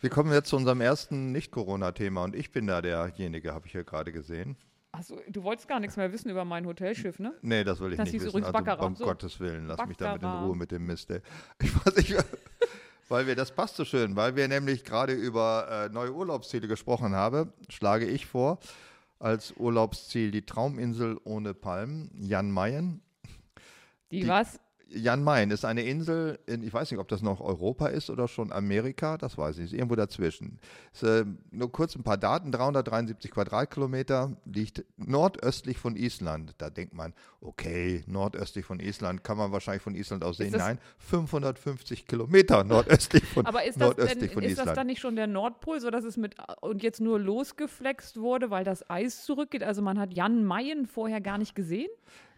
Wir 0.00 0.10
kommen 0.10 0.32
jetzt 0.32 0.48
zu 0.48 0.56
unserem 0.56 0.80
ersten 0.80 1.30
Nicht-Corona-Thema 1.32 2.24
und 2.24 2.34
ich 2.34 2.50
bin 2.52 2.66
da 2.66 2.80
derjenige, 2.80 3.52
habe 3.52 3.66
ich 3.66 3.74
ja 3.74 3.82
gerade 3.82 4.12
gesehen. 4.12 4.56
Also, 4.92 5.20
du 5.28 5.42
wolltest 5.44 5.68
gar 5.68 5.78
nichts 5.78 5.96
mehr 5.96 6.12
wissen 6.12 6.30
über 6.30 6.44
mein 6.44 6.66
Hotelschiff, 6.66 7.18
ne? 7.20 7.32
Nee, 7.42 7.62
das 7.64 7.78
will 7.80 7.92
ich 7.92 7.96
Das 7.98 8.06
nicht 8.06 8.14
wissen. 8.14 8.28
übrigens 8.28 8.46
Also, 8.46 8.58
Baccarat. 8.58 8.84
um 8.86 8.96
So. 8.96 9.04
Gottes 9.04 9.38
Willen, 9.38 9.66
lass 9.66 9.78
mich 9.86 9.96
damit 9.98 10.16
in 10.16 10.22
Baccarat. 10.22 10.48
Ruhe 10.48 10.56
mit 10.56 10.72
dem 10.72 10.86
Mist. 10.86 11.10
Ey. 11.10 11.20
Ich 11.62 11.74
weiß 11.86 11.96
nicht, 11.96 12.14
weil 13.08 13.26
wir, 13.26 13.36
das 13.36 13.52
passt 13.52 13.76
so 13.76 13.84
schön, 13.84 14.16
weil 14.16 14.34
wir 14.36 14.48
nämlich 14.48 14.84
gerade 14.84 15.12
über 15.12 15.68
äh, 15.90 15.92
neue 15.92 16.12
Urlaubsziele 16.12 16.66
gesprochen 16.66 17.14
haben, 17.14 17.52
schlage 17.68 18.06
ich 18.06 18.26
vor, 18.26 18.58
als 19.20 19.52
Urlaubsziel 19.56 20.30
die 20.32 20.44
Trauminsel 20.46 21.18
ohne 21.24 21.54
Palmen, 21.54 22.10
Jan 22.18 22.50
Mayen. 22.50 23.00
Die, 24.10 24.20
Die- 24.22 24.28
was? 24.28 24.58
Jan 24.92 25.22
Mayen 25.22 25.52
ist 25.52 25.64
eine 25.64 25.82
Insel, 25.82 26.40
in, 26.46 26.64
ich 26.64 26.72
weiß 26.72 26.90
nicht, 26.90 26.98
ob 26.98 27.06
das 27.06 27.22
noch 27.22 27.40
Europa 27.40 27.86
ist 27.86 28.10
oder 28.10 28.26
schon 28.26 28.50
Amerika, 28.50 29.16
das 29.18 29.38
weiß 29.38 29.56
ich 29.58 29.62
nicht, 29.62 29.74
irgendwo 29.74 29.94
dazwischen. 29.94 30.58
Ist, 30.92 31.04
äh, 31.04 31.24
nur 31.52 31.70
kurz 31.70 31.94
ein 31.94 32.02
paar 32.02 32.16
Daten, 32.18 32.50
373 32.50 33.30
Quadratkilometer, 33.30 34.36
liegt 34.46 34.84
nordöstlich 34.96 35.78
von 35.78 35.94
Island. 35.94 36.54
Da 36.58 36.70
denkt 36.70 36.92
man, 36.94 37.14
okay, 37.40 38.02
nordöstlich 38.08 38.64
von 38.64 38.80
Island, 38.80 39.22
kann 39.22 39.36
man 39.38 39.52
wahrscheinlich 39.52 39.82
von 39.82 39.94
Island 39.94 40.24
aus 40.24 40.38
sehen. 40.38 40.50
das- 40.52 40.60
Nein, 40.60 40.78
550 40.98 42.06
Kilometer 42.06 42.64
nordöstlich 42.64 43.24
von, 43.24 43.46
Aber 43.46 43.62
ist 43.64 43.80
das, 43.80 43.94
denn, 43.94 43.96
nordöstlich 43.98 44.32
von 44.32 44.42
ist 44.42 44.52
das 44.58 44.62
Island. 44.64 44.76
dann 44.78 44.86
nicht 44.88 45.00
schon 45.00 45.14
der 45.14 45.26
Nordpol, 45.28 45.80
sodass 45.80 46.04
es 46.04 46.16
mit 46.16 46.34
und 46.62 46.82
jetzt 46.82 47.00
nur 47.00 47.20
losgeflext 47.20 48.16
wurde, 48.20 48.50
weil 48.50 48.64
das 48.64 48.88
Eis 48.90 49.24
zurückgeht? 49.24 49.62
Also 49.62 49.82
man 49.82 49.98
hat 50.00 50.14
Jan 50.14 50.44
Mayen 50.44 50.86
vorher 50.86 51.20
gar 51.20 51.38
nicht 51.38 51.54
gesehen? 51.54 51.88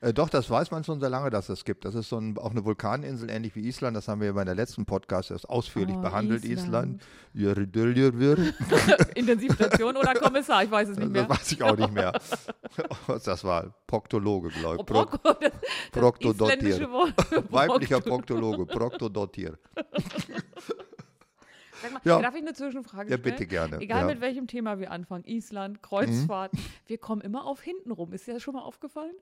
Äh, 0.03 0.12
doch, 0.12 0.28
das 0.28 0.50
weiß 0.50 0.72
man 0.72 0.82
schon 0.82 0.98
sehr 0.98 1.09
lange, 1.11 1.30
dass 1.30 1.48
es 1.48 1.64
gibt. 1.64 1.84
Das 1.84 1.94
ist 1.94 2.09
so 2.09 2.18
ein, 2.18 2.36
auch 2.36 2.50
eine 2.50 2.64
Vulkaninsel, 2.64 3.30
ähnlich 3.30 3.55
wie 3.55 3.61
Island. 3.68 3.96
Das 3.96 4.09
haben 4.09 4.20
wir 4.20 4.26
ja 4.26 4.32
bei 4.32 4.44
der 4.44 4.57
letzten 4.57 4.84
Podcast 4.84 5.30
erst 5.30 5.48
ausführlich 5.48 5.94
Oh, 5.96 6.00
behandelt. 6.00 6.44
Island. 6.44 7.00
Island. 7.34 8.55
Intensivstation 9.14 9.96
oder 9.96 10.12
Kommissar, 10.14 10.64
ich 10.64 10.70
weiß 10.72 10.88
es 10.88 10.96
nicht 10.98 11.14
Das 11.14 11.28
mehr. 11.28 11.28
weiß 11.30 11.53
ich 11.53 11.62
auch 11.62 11.76
nicht 11.76 11.92
mehr. 11.92 12.12
Das 13.24 13.44
war? 13.44 13.74
Proktologe, 13.86 14.48
glaube 14.48 14.78
Oh, 14.78 14.80
ich. 14.80 14.86
Pro 14.86 15.05
das, 15.05 15.20
das 15.22 15.53
Proktodontier. 15.92 16.57
isländische 16.57 16.90
Wort. 16.90 17.14
weiblicher 17.53 17.98
Prokto- 17.98 18.09
Proktologe, 18.09 18.66
Proktodontier. 18.66 19.59
Mal, 21.92 22.00
Ja. 22.05 22.20
Darf 22.22 22.34
ich 22.34 22.40
eine 22.42 22.53
Zwischenfrage 22.55 23.11
Ja, 23.11 23.18
stellen? 23.18 23.22
bitte 23.36 23.46
gerne. 23.46 23.78
Egal 23.80 24.00
ja. 24.03 24.07
mit 24.07 24.20
welchem 24.20 24.46
Thema 24.46 24.78
wir 24.78 24.90
anfangen, 24.90 25.24
Island, 25.24 25.82
Kreuzfahrten, 25.82 26.59
wir 26.86 26.98
kommen 26.98 27.20
immer 27.20 27.44
auf 27.44 27.61
hinten 27.61 27.90
rum. 27.90 28.12
Ist 28.12 28.26
dir 28.26 28.34
das 28.34 28.42
schon 28.42 28.55
mal 28.55 28.62
aufgefallen? 28.62 29.14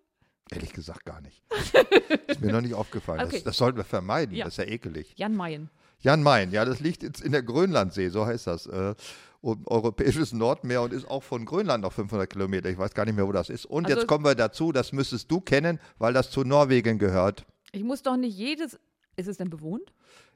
Ehrlich 0.52 0.72
gesagt 0.72 1.04
gar 1.04 1.20
nicht. 1.20 1.42
ist 2.26 2.40
mir 2.40 2.52
noch 2.52 2.60
nicht 2.60 2.74
aufgefallen. 2.74 3.20
Okay. 3.20 3.36
Das, 3.36 3.44
das 3.44 3.56
sollten 3.56 3.78
wir 3.78 3.84
vermeiden. 3.84 4.34
Ja. 4.34 4.44
Das 4.46 4.54
ist 4.54 4.58
ja 4.58 4.64
ekelig. 4.72 5.12
Jan 5.16 5.36
Mayen. 5.36 5.70
Jan 6.00 6.22
Mayen, 6.22 6.50
ja, 6.50 6.64
das 6.64 6.80
liegt 6.80 7.02
jetzt 7.02 7.20
in 7.20 7.32
der 7.32 7.42
Grönlandsee, 7.42 8.08
so 8.08 8.26
heißt 8.26 8.46
das. 8.46 8.66
Äh, 8.66 8.94
und 9.42 9.66
europäisches 9.68 10.32
Nordmeer 10.32 10.82
und 10.82 10.92
ist 10.92 11.08
auch 11.08 11.22
von 11.22 11.44
Grönland 11.46 11.82
noch 11.82 11.92
500 11.92 12.28
Kilometer. 12.28 12.68
Ich 12.68 12.76
weiß 12.78 12.92
gar 12.92 13.04
nicht 13.06 13.16
mehr, 13.16 13.26
wo 13.26 13.32
das 13.32 13.48
ist. 13.48 13.64
Und 13.64 13.86
Also- 13.86 13.98
jetzt 13.98 14.06
kommen 14.08 14.24
wir 14.24 14.34
dazu, 14.34 14.72
das 14.72 14.92
müsstest 14.92 15.30
du 15.30 15.40
kennen, 15.40 15.78
weil 15.98 16.12
das 16.12 16.30
zu 16.30 16.44
Norwegen 16.44 16.98
gehört. 16.98 17.46
Ich 17.72 17.82
muss 17.82 18.02
doch 18.02 18.16
nicht 18.16 18.36
jedes. 18.36 18.78
Ist 19.16 19.28
es 19.28 19.36
denn 19.38 19.50
bewohnt? 19.50 19.92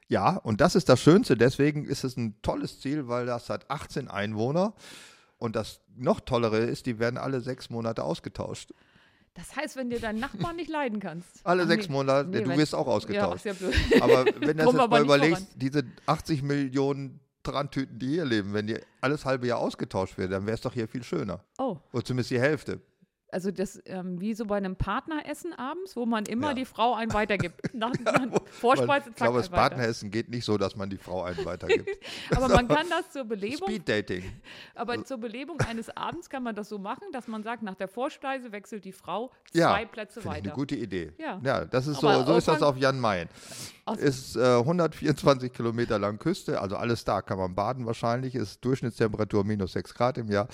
Ja, 0.07 0.37
und 0.37 0.61
das 0.61 0.75
ist 0.75 0.89
das 0.89 1.01
Schönste. 1.01 1.35
Deswegen 1.35 1.85
ist 1.85 2.03
es 2.03 2.15
ein 2.17 2.35
tolles 2.41 2.79
Ziel, 2.79 3.07
weil 3.07 3.25
das 3.25 3.49
hat 3.49 3.69
18 3.69 4.07
Einwohner. 4.07 4.73
Und 5.37 5.55
das 5.55 5.81
noch 5.95 6.19
tollere 6.19 6.59
ist, 6.59 6.85
die 6.85 6.97
werden 6.99 7.17
alle 7.17 7.41
sechs 7.41 7.69
Monate 7.69 8.03
ausgetauscht. 8.03 8.71
Das 9.35 9.53
heißt, 9.55 9.75
wenn 9.75 9.89
dir 9.89 9.99
deinen 9.99 10.19
Nachbarn 10.19 10.55
nicht 10.55 10.69
leiden 10.69 10.99
kannst. 11.01 11.27
Alle 11.43 11.67
sechs 11.67 11.87
nee. 11.87 11.93
Monate, 11.93 12.29
Nee, 12.29 12.41
du 12.41 12.57
wirst 12.57 12.73
auch 12.73 12.87
Ja, 12.87 12.93
ausgetauscht. 12.93 13.45
ist 13.45 13.61
ja 13.61 13.67
blöd. 13.67 14.01
Aber 14.01 14.25
wenn 14.25 14.57
du 14.57 14.63
das 14.63 14.73
jetzt 14.73 14.89
mal 14.89 15.01
überlegst, 15.01 15.47
diese 15.55 15.83
80 16.05 16.41
Millionen 16.41 17.19
Trantüten, 17.43 17.99
die 17.99 18.07
hier 18.07 18.25
leben, 18.25 18.53
wenn 18.53 18.65
die 18.67 18.77
alles 19.01 19.25
halbe 19.25 19.47
Jahr 19.47 19.59
ausgetauscht 19.59 20.17
werden, 20.17 20.31
dann 20.31 20.45
wäre 20.45 20.55
es 20.55 20.61
doch 20.61 20.73
hier 20.73 20.87
viel 20.87 21.03
schöner. 21.03 21.43
Oh, 21.57 21.77
Oder 21.91 22.03
zumindest 22.05 22.31
die 22.31 22.39
Hälfte. 22.39 22.79
Also 23.35 23.51
das 23.51 23.81
ähm, 23.85 24.21
wie 24.21 24.33
so 24.33 24.45
bei 24.45 24.55
einem 24.55 24.77
Partneressen 24.77 25.51
abends, 25.51 25.97
wo 25.97 26.05
man 26.05 26.25
immer 26.25 26.49
Ja. 26.49 26.53
die 26.53 26.63
Frau 26.63 26.93
einen 26.95 27.11
weitergibt. 27.11 27.59
Nach, 27.73 27.91
nach 27.99 28.41
Vorspeise, 28.45 29.09
ich 29.09 29.15
glaube, 29.15 29.39
das 29.39 29.51
weiter. 29.51 29.61
Partneressen 29.75 30.09
geht 30.09 30.29
nicht 30.29 30.45
so, 30.45 30.57
dass 30.57 30.77
man 30.77 30.89
die 30.89 30.97
Frau 30.97 31.23
einen 31.23 31.43
weitergibt. 31.43 31.89
Aber 32.33 32.47
man 32.47 32.65
kann 32.69 32.87
das 32.89 33.11
zur 33.11 33.25
Belebung, 33.25 33.67
Speed 33.67 33.89
Dating. 33.89 34.23
aber 34.75 35.03
zur 35.03 35.17
Belebung 35.17 35.59
eines 35.59 35.89
Abends 35.97 36.29
kann 36.29 36.43
man 36.43 36.55
das 36.55 36.69
so 36.69 36.79
machen, 36.79 37.03
dass 37.11 37.27
man 37.27 37.43
sagt, 37.43 37.61
nach 37.61 37.75
der 37.75 37.89
Vorspeise 37.89 38.53
wechselt 38.53 38.85
die 38.85 38.93
Frau 38.93 39.31
Ja, 39.53 39.71
zwei 39.71 39.85
Plätze 39.85 40.21
Finde 40.21 40.37
ich 40.37 40.43
eine 40.43 40.47
weiter. 40.51 40.55
gute 40.55 40.75
Idee. 40.77 41.11
Ja. 41.17 41.65
das 41.65 41.87
ist 41.87 41.99
so, 41.99 42.07
Aber 42.07 42.25
so 42.25 42.37
ist 42.37 42.47
das 42.47 42.61
auf 42.61 42.77
Jan 42.77 43.01
Mayen. 43.01 43.27
Ist 43.97 44.37
äh, 44.37 44.59
124 44.59 45.51
Kilometer 45.51 45.99
lang 45.99 46.19
Küste, 46.19 46.61
also 46.61 46.77
alles 46.77 47.03
da, 47.03 47.21
kann 47.21 47.37
man 47.37 47.53
baden 47.53 47.85
wahrscheinlich, 47.85 48.33
ist 48.33 48.63
Durchschnittstemperatur 48.63 49.43
minus 49.43 49.73
6 49.73 49.93
Grad 49.93 50.17
im 50.19 50.29
Jahr. 50.29 50.47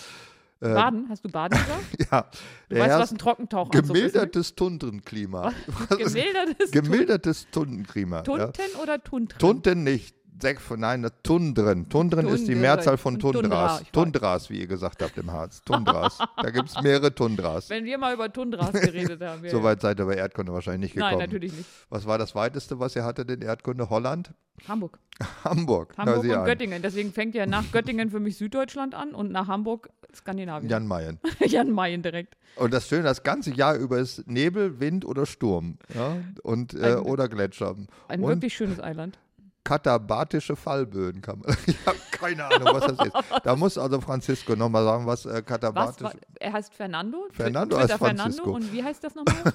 Baden, 0.61 1.07
hast 1.09 1.25
du 1.25 1.29
Baden 1.29 1.57
gesagt? 1.57 1.81
Ja, 2.11 2.29
Du 2.69 2.75
weißt, 2.77 2.99
was 2.99 3.11
ein 3.11 3.17
Trockentauchanzug 3.17 3.81
ist. 3.83 3.87
ne? 3.89 3.93
gemildertes 3.93 4.55
Tundrenklima. 4.55 5.53
Gemildertes 5.89 6.71
Gemildertes 6.71 7.47
Tundenklima. 7.51 8.17
Ja. 8.17 8.23
Tunten 8.23 8.61
oder 8.81 9.03
Tuntren? 9.03 9.39
Tunden 9.39 9.83
nicht. 9.83 10.15
Sech 10.41 10.59
von, 10.59 10.79
nein, 10.79 11.07
Tundren. 11.23 11.87
Tundren 11.89 12.27
ist 12.27 12.47
die. 12.47 12.55
Mehrzahl 12.55 12.97
von 12.97 13.19
Tundra, 13.19 13.41
Tundras. 13.41 13.81
weiß. 13.81 13.87
Tundras, 13.91 14.49
wie 14.49 14.59
ihr 14.61 14.67
gesagt 14.67 15.01
habt 15.01 15.17
im 15.17 15.31
Harz. 15.31 15.61
Tundras. 15.63 16.17
da 16.41 16.49
gibt 16.49 16.69
es 16.69 16.81
mehrere 16.81 17.13
Tundras. 17.13 17.69
Wenn 17.69 17.85
wir 17.85 17.97
mal 17.97 18.13
über 18.13 18.31
Tundras 18.31 18.71
geredet 18.71 19.21
haben. 19.25 19.43
ja, 19.43 19.51
So 19.51 19.57
ja. 19.57 19.63
weit 19.63 19.81
seid 19.81 19.99
ihr 19.99 20.05
bei 20.05 20.15
Erdkunde 20.15 20.51
wahrscheinlich 20.53 20.93
nicht 20.93 20.99
Nein, 20.99 21.11
gekommen. 21.11 21.27
natürlich 21.29 21.53
nicht. 21.53 21.69
Was 21.89 22.05
war 22.05 22.17
das 22.17 22.33
weiteste, 22.35 22.79
was 22.79 22.95
ihr 22.95 23.03
hattet 23.03 23.29
in 23.31 23.41
Erdkunde? 23.41 23.89
Holland? 23.89 24.31
Hamburg. 24.67 24.99
Hamburg. 25.43 25.93
Hamburg 25.97 26.23
und 26.23 26.31
an. 26.31 26.45
Göttingen. 26.45 26.81
Deswegen 26.81 27.11
fängt 27.13 27.35
ja 27.35 27.45
nach 27.45 27.71
Göttingen 27.71 28.09
für 28.09 28.19
mich 28.19 28.37
Süddeutschland 28.37 28.93
an 28.95 29.13
und 29.13 29.31
nach 29.31 29.47
Hamburg 29.47 29.89
Skandinavien. 30.13 30.69
Jan 30.69 30.87
Mayen. 30.87 31.19
Jan 31.39 31.71
Mayen 31.71 32.01
direkt. 32.03 32.35
Und 32.57 32.73
das 32.73 32.87
Schöne, 32.87 33.03
das 33.03 33.23
ganze 33.23 33.51
Jahr 33.53 33.75
über 33.75 33.97
ist 33.99 34.27
Nebel, 34.27 34.79
Wind 34.79 35.05
oder 35.05 35.25
Sturm. 35.25 35.77
Ja? 35.95 36.17
Und, 36.43 36.73
äh, 36.73 36.93
Ein- 36.95 36.99
oder 36.99 37.29
Gletscher. 37.29 37.75
Ein 38.07 38.21
und 38.21 38.29
wirklich 38.29 38.53
schönes 38.53 38.79
Eiland. 38.79 39.17
Katabatische 39.63 40.55
Fallböen 40.55 41.21
kann 41.21 41.39
man. 41.39 41.55
ich 41.65 41.77
habe 41.85 41.97
keine 42.11 42.45
Ahnung, 42.45 42.69
was 42.73 42.95
das 42.95 43.07
ist. 43.07 43.15
Da 43.43 43.55
muss 43.55 43.77
also 43.77 44.01
Francisco 44.01 44.55
nochmal 44.55 44.83
sagen, 44.83 45.05
was 45.05 45.25
äh, 45.25 45.33
Was, 45.33 45.45
katabatisch. 45.45 46.03
war, 46.03 46.13
er 46.39 46.53
heißt 46.53 46.73
Fernando. 46.73 47.27
Fernando 47.31 47.77
heißt 47.77 47.93
Francisco. 47.93 48.43
Fernando. 48.43 48.51
Und 48.51 48.73
wie 48.73 48.83
heißt 48.83 49.03
das 49.03 49.15
nochmal? 49.15 49.53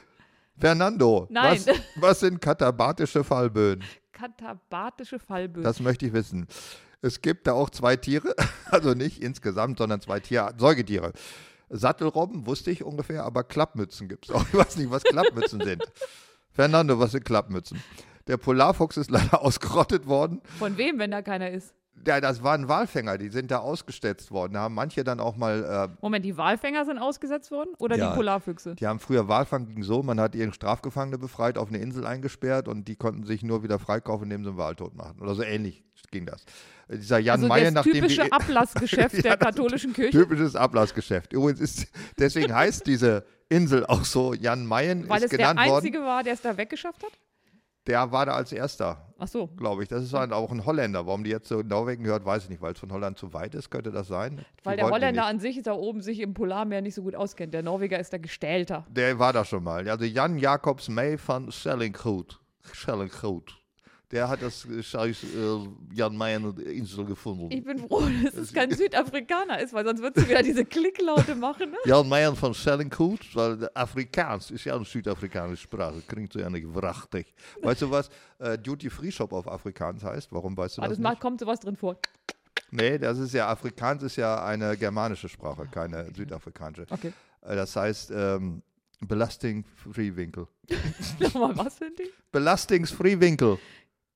Fernando, 0.58 1.26
Nein. 1.30 1.60
Was, 1.66 1.76
was 1.96 2.20
sind 2.20 2.40
katabatische 2.40 3.22
Fallböen? 3.22 3.84
Katabatische 4.12 5.18
Fallböen. 5.18 5.62
Das 5.62 5.80
möchte 5.80 6.06
ich 6.06 6.12
wissen. 6.14 6.46
Es 7.02 7.20
gibt 7.20 7.46
da 7.46 7.52
auch 7.52 7.68
zwei 7.68 7.96
Tiere, 7.96 8.34
also 8.70 8.94
nicht 8.94 9.22
insgesamt, 9.22 9.78
sondern 9.78 10.00
zwei 10.00 10.20
Tiere, 10.20 10.54
Säugetiere. 10.56 11.12
Sattelrobben 11.68 12.46
wusste 12.46 12.70
ich 12.70 12.84
ungefähr, 12.84 13.24
aber 13.24 13.44
Klappmützen 13.44 14.08
gibt 14.08 14.28
es 14.28 14.34
auch. 14.34 14.46
Ich 14.48 14.54
weiß 14.54 14.76
nicht, 14.76 14.90
was 14.90 15.02
Klappmützen 15.02 15.60
sind. 15.62 15.84
Fernando, 16.52 16.98
was 16.98 17.10
sind 17.10 17.24
Klappmützen? 17.24 17.82
Der 18.26 18.36
Polarfuchs 18.36 18.96
ist 18.96 19.10
leider 19.10 19.42
ausgerottet 19.42 20.06
worden. 20.06 20.40
Von 20.58 20.76
wem, 20.76 20.98
wenn 20.98 21.10
da 21.10 21.22
keiner 21.22 21.50
ist? 21.50 21.74
Ja, 22.06 22.20
das 22.20 22.42
waren 22.42 22.68
Walfänger, 22.68 23.16
die 23.16 23.30
sind 23.30 23.50
da 23.50 23.58
ausgesetzt 23.58 24.30
worden. 24.30 24.52
Da 24.52 24.60
haben 24.60 24.74
manche 24.74 25.02
dann 25.02 25.18
auch 25.18 25.34
mal. 25.36 25.88
Äh, 25.90 25.96
Moment, 26.02 26.24
die 26.26 26.36
Walfänger 26.36 26.84
sind 26.84 26.98
ausgesetzt 26.98 27.50
worden 27.50 27.70
oder 27.78 27.96
Ja. 27.96 28.10
die 28.10 28.16
Polarfüchse? 28.16 28.74
die 28.74 28.86
haben 28.86 29.00
früher 29.00 29.28
Walfang 29.28 29.66
ging 29.66 29.82
so, 29.82 30.02
man 30.02 30.20
hat 30.20 30.34
ihren 30.34 30.52
Strafgefangene 30.52 31.16
befreit, 31.18 31.56
auf 31.56 31.68
eine 31.68 31.78
Insel 31.78 32.06
eingesperrt 32.06 32.68
und 32.68 32.86
die 32.86 32.96
konnten 32.96 33.24
sich 33.24 33.42
nur 33.42 33.62
wieder 33.62 33.78
freikaufen, 33.78 34.24
indem 34.24 34.44
sie 34.44 34.50
einen 34.50 34.58
Wal 34.58 34.76
tot 34.76 34.94
machen. 34.94 35.18
Oder 35.20 35.34
so 35.34 35.42
ähnlich 35.42 35.84
ging 36.10 36.26
das. 36.26 36.44
Dieser 36.88 37.18
Jan 37.18 37.36
also 37.36 37.48
Mayen, 37.48 37.74
das 37.74 37.86
nachdem 37.86 37.94
typische 38.02 38.24
die, 38.24 38.32
Ablassgeschäft 38.32 39.14
Ja, 39.16 39.22
der 39.22 39.36
katholischen 39.38 39.92
Kirche, 39.94 40.10
typisches 40.18 40.54
Ablassgeschäft. 40.54 41.32
Übrigens 41.32 41.60
ist, 41.60 41.86
deswegen 42.18 42.54
heißt 42.54 42.86
diese 42.86 43.24
Insel 43.48 43.86
auch 43.86 44.04
so, 44.04 44.34
Jan 44.34 44.66
Mayen 44.66 45.08
weil 45.08 45.18
ist 45.18 45.24
es 45.24 45.30
der 45.30 45.38
genannt 45.38 45.60
worden. 45.60 45.76
einzige 45.76 46.00
war, 46.02 46.22
der 46.22 46.34
es 46.34 46.42
da 46.42 46.56
weggeschafft 46.56 47.02
hat? 47.02 47.12
Der 47.86 48.10
war 48.12 48.26
da 48.26 48.32
als 48.32 48.50
erster, 48.52 49.12
Ach 49.18 49.28
so. 49.28 49.46
glaube 49.46 49.82
ich. 49.84 49.88
Das 49.88 50.02
ist 50.02 50.12
ein- 50.14 50.32
auch 50.32 50.50
ein 50.50 50.66
Holländer. 50.66 51.06
Warum 51.06 51.22
die 51.24 51.30
jetzt 51.30 51.48
so 51.48 51.60
Norwegen 51.62 52.02
gehört, 52.04 52.24
weiß 52.24 52.44
ich 52.44 52.50
nicht, 52.50 52.60
weil 52.60 52.72
es 52.72 52.80
von 52.80 52.90
Holland 52.92 53.16
zu 53.16 53.32
weit 53.32 53.54
ist, 53.54 53.70
könnte 53.70 53.92
das 53.92 54.08
sein. 54.08 54.38
Die 54.60 54.64
Weil 54.64 54.76
der 54.76 54.86
die 54.86 54.92
Holländer 54.92 55.22
nicht. 55.22 55.30
an 55.30 55.38
sich 55.40 55.62
da 55.62 55.72
oben 55.72 56.00
sich 56.02 56.18
im 56.20 56.34
Polarmeer 56.34 56.80
nicht 56.82 56.94
so 56.94 57.02
gut 57.02 57.14
auskennt. 57.14 57.54
Der 57.54 57.62
Norweger 57.62 57.98
ist 58.00 58.12
da 58.12 58.18
gestählter. 58.18 58.84
Der 58.90 59.18
war 59.18 59.32
da 59.32 59.44
schon 59.44 59.62
mal. 59.62 59.88
Also 59.88 60.04
Jan 60.04 60.36
Jacobs 60.38 60.88
May 60.88 61.16
van 61.24 61.50
Schellinghout. 61.52 62.40
Schellinghout. 62.72 63.44
Der 64.12 64.28
hat 64.28 64.40
das 64.40 64.64
äh, 64.66 64.82
scheiß 64.82 65.24
äh, 65.24 65.58
Jan 65.92 66.16
Mayen 66.16 66.56
Insel 66.58 67.04
gefunden. 67.04 67.48
Ich 67.50 67.64
bin 67.64 67.78
froh, 67.78 68.02
dass 68.22 68.34
es 68.34 68.52
kein 68.52 68.70
Südafrikaner 68.70 69.58
ist, 69.60 69.72
weil 69.74 69.84
sonst 69.84 70.00
würdest 70.00 70.24
du 70.24 70.30
wieder 70.30 70.42
diese 70.44 70.64
Klicklaute 70.64 71.34
machen. 71.34 71.70
Ne? 71.72 71.76
Jan 71.86 72.08
Mayen 72.08 72.40
van 72.40 72.54
Schellinghout, 72.54 73.18
weil 73.34 73.68
Afrikaans 73.74 74.52
ist 74.52 74.64
ja 74.64 74.76
eine 74.76 74.84
südafrikanische 74.84 75.62
Sprache. 75.64 76.02
Klingt 76.06 76.32
so 76.32 76.38
ja 76.38 76.48
nicht 76.48 76.66
wrachtig. 76.72 77.34
Weißt 77.62 77.82
du, 77.82 77.90
was 77.90 78.08
äh, 78.38 78.56
Duty 78.56 78.90
Free 78.90 79.10
Shop 79.10 79.32
auf 79.32 79.48
Afrikaans 79.48 80.04
heißt? 80.04 80.30
Warum 80.30 80.56
weißt 80.56 80.78
du 80.78 80.82
Aber 80.82 80.88
das 80.90 80.98
nicht? 80.98 81.20
kommt 81.20 81.40
sowas 81.40 81.58
drin 81.58 81.74
vor. 81.76 81.98
Nee, 82.70 82.98
das 82.98 83.18
ist 83.18 83.32
ja, 83.32 83.48
Afrikaans 83.48 84.02
ist 84.04 84.16
ja 84.16 84.44
eine 84.44 84.76
germanische 84.76 85.28
Sprache, 85.28 85.66
keine 85.70 86.12
südafrikanische. 86.14 86.86
Okay. 86.90 87.12
Äh, 87.42 87.56
Das 87.56 87.74
heißt, 87.74 88.12
ähm, 88.14 88.62
Belasting-Free-Winkel. 89.00 90.46
Nochmal, 91.20 91.56
was 91.56 91.76
sind 91.78 91.98
die? 91.98 92.10
Belastings-Free-Winkel. 92.32 93.58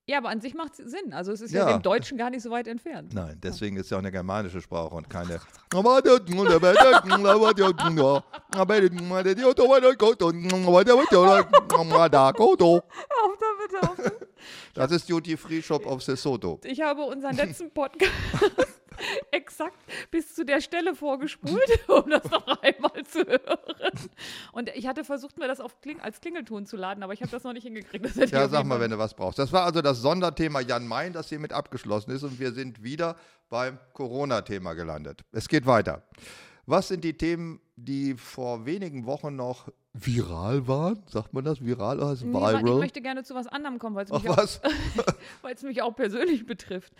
Ja, 0.07 0.17
aber 0.17 0.29
an 0.29 0.41
sich 0.41 0.55
macht 0.55 0.79
es 0.79 0.91
Sinn. 0.91 1.13
Also 1.13 1.31
es 1.31 1.41
ist 1.41 1.53
ja. 1.53 1.69
Ja. 1.69 1.77
dem 1.77 1.81
Deutschen 1.83 2.17
gar 2.17 2.29
nicht 2.29 2.41
so 2.41 2.49
weit 2.49 2.67
entfernt. 2.67 3.13
Nein, 3.13 3.37
deswegen 3.41 3.77
ist 3.77 3.91
ja 3.91 3.97
auch 3.97 4.01
eine 4.01 4.11
germanische 4.11 4.59
Sprache 4.61 4.95
und 4.95 5.09
keine. 5.09 5.39
Auf 13.23 13.89
auf. 13.89 14.11
Das 14.73 14.91
ist 14.91 15.09
Duty 15.09 15.37
Free 15.37 15.61
Shop 15.61 15.85
of 15.85 16.01
Sesotho. 16.01 16.59
Ich 16.63 16.81
habe 16.81 17.03
unseren 17.03 17.35
letzten 17.35 17.71
Podcast 17.71 18.11
exakt 19.31 19.77
bis 20.11 20.33
zu 20.35 20.45
der 20.45 20.61
Stelle 20.61 20.95
vorgespult, 20.95 21.61
um 21.87 22.09
das 22.09 22.23
noch 22.29 22.47
einmal 22.61 23.03
zu 23.05 23.25
hören. 23.25 24.09
Und 24.51 24.69
ich 24.75 24.87
hatte 24.87 25.03
versucht, 25.03 25.37
mir 25.37 25.47
das 25.47 25.59
auf 25.59 25.81
Kling 25.81 25.99
als 25.99 26.21
Klingelton 26.21 26.65
zu 26.65 26.77
laden, 26.77 27.03
aber 27.03 27.13
ich 27.13 27.21
habe 27.21 27.31
das 27.31 27.43
noch 27.43 27.53
nicht 27.53 27.63
hingekriegt. 27.63 28.15
Ja, 28.31 28.47
sag 28.47 28.65
mal, 28.65 28.79
wenn 28.79 28.91
du 28.91 28.97
was 28.97 29.13
brauchst. 29.13 29.39
Das 29.39 29.51
war 29.51 29.63
also 29.63 29.81
das 29.81 29.99
Sonderthema 29.99 30.61
Jan 30.61 30.87
Mayen, 30.87 31.13
das 31.13 31.29
hiermit 31.29 31.53
abgeschlossen 31.53 32.11
ist 32.11 32.23
und 32.23 32.39
wir 32.39 32.51
sind 32.51 32.83
wieder 32.83 33.15
beim 33.49 33.77
Corona-Thema 33.93 34.73
gelandet. 34.73 35.21
Es 35.31 35.47
geht 35.47 35.65
weiter. 35.65 36.03
Was 36.65 36.87
sind 36.87 37.03
die 37.03 37.17
Themen, 37.17 37.59
die 37.75 38.13
vor 38.15 38.65
wenigen 38.65 39.05
Wochen 39.05 39.35
noch 39.35 39.67
viral 39.93 40.67
waren? 40.67 41.03
Sagt 41.07 41.33
man 41.33 41.43
das? 41.43 41.59
Viral 41.63 41.97
oder 41.97 42.09
heißt 42.09 42.23
Nee, 42.23 42.29
ich 42.37 42.63
viral? 42.63 42.79
möchte 42.79 43.01
gerne 43.01 43.23
zu 43.23 43.35
was 43.35 43.47
anderem 43.47 43.79
kommen, 43.79 43.95
weil 43.95 44.05
es 44.05 44.11
mich, 44.11 44.29
auch- 44.29 45.63
mich 45.63 45.81
auch 45.81 45.95
persönlich 45.95 46.45
betrifft. 46.45 46.93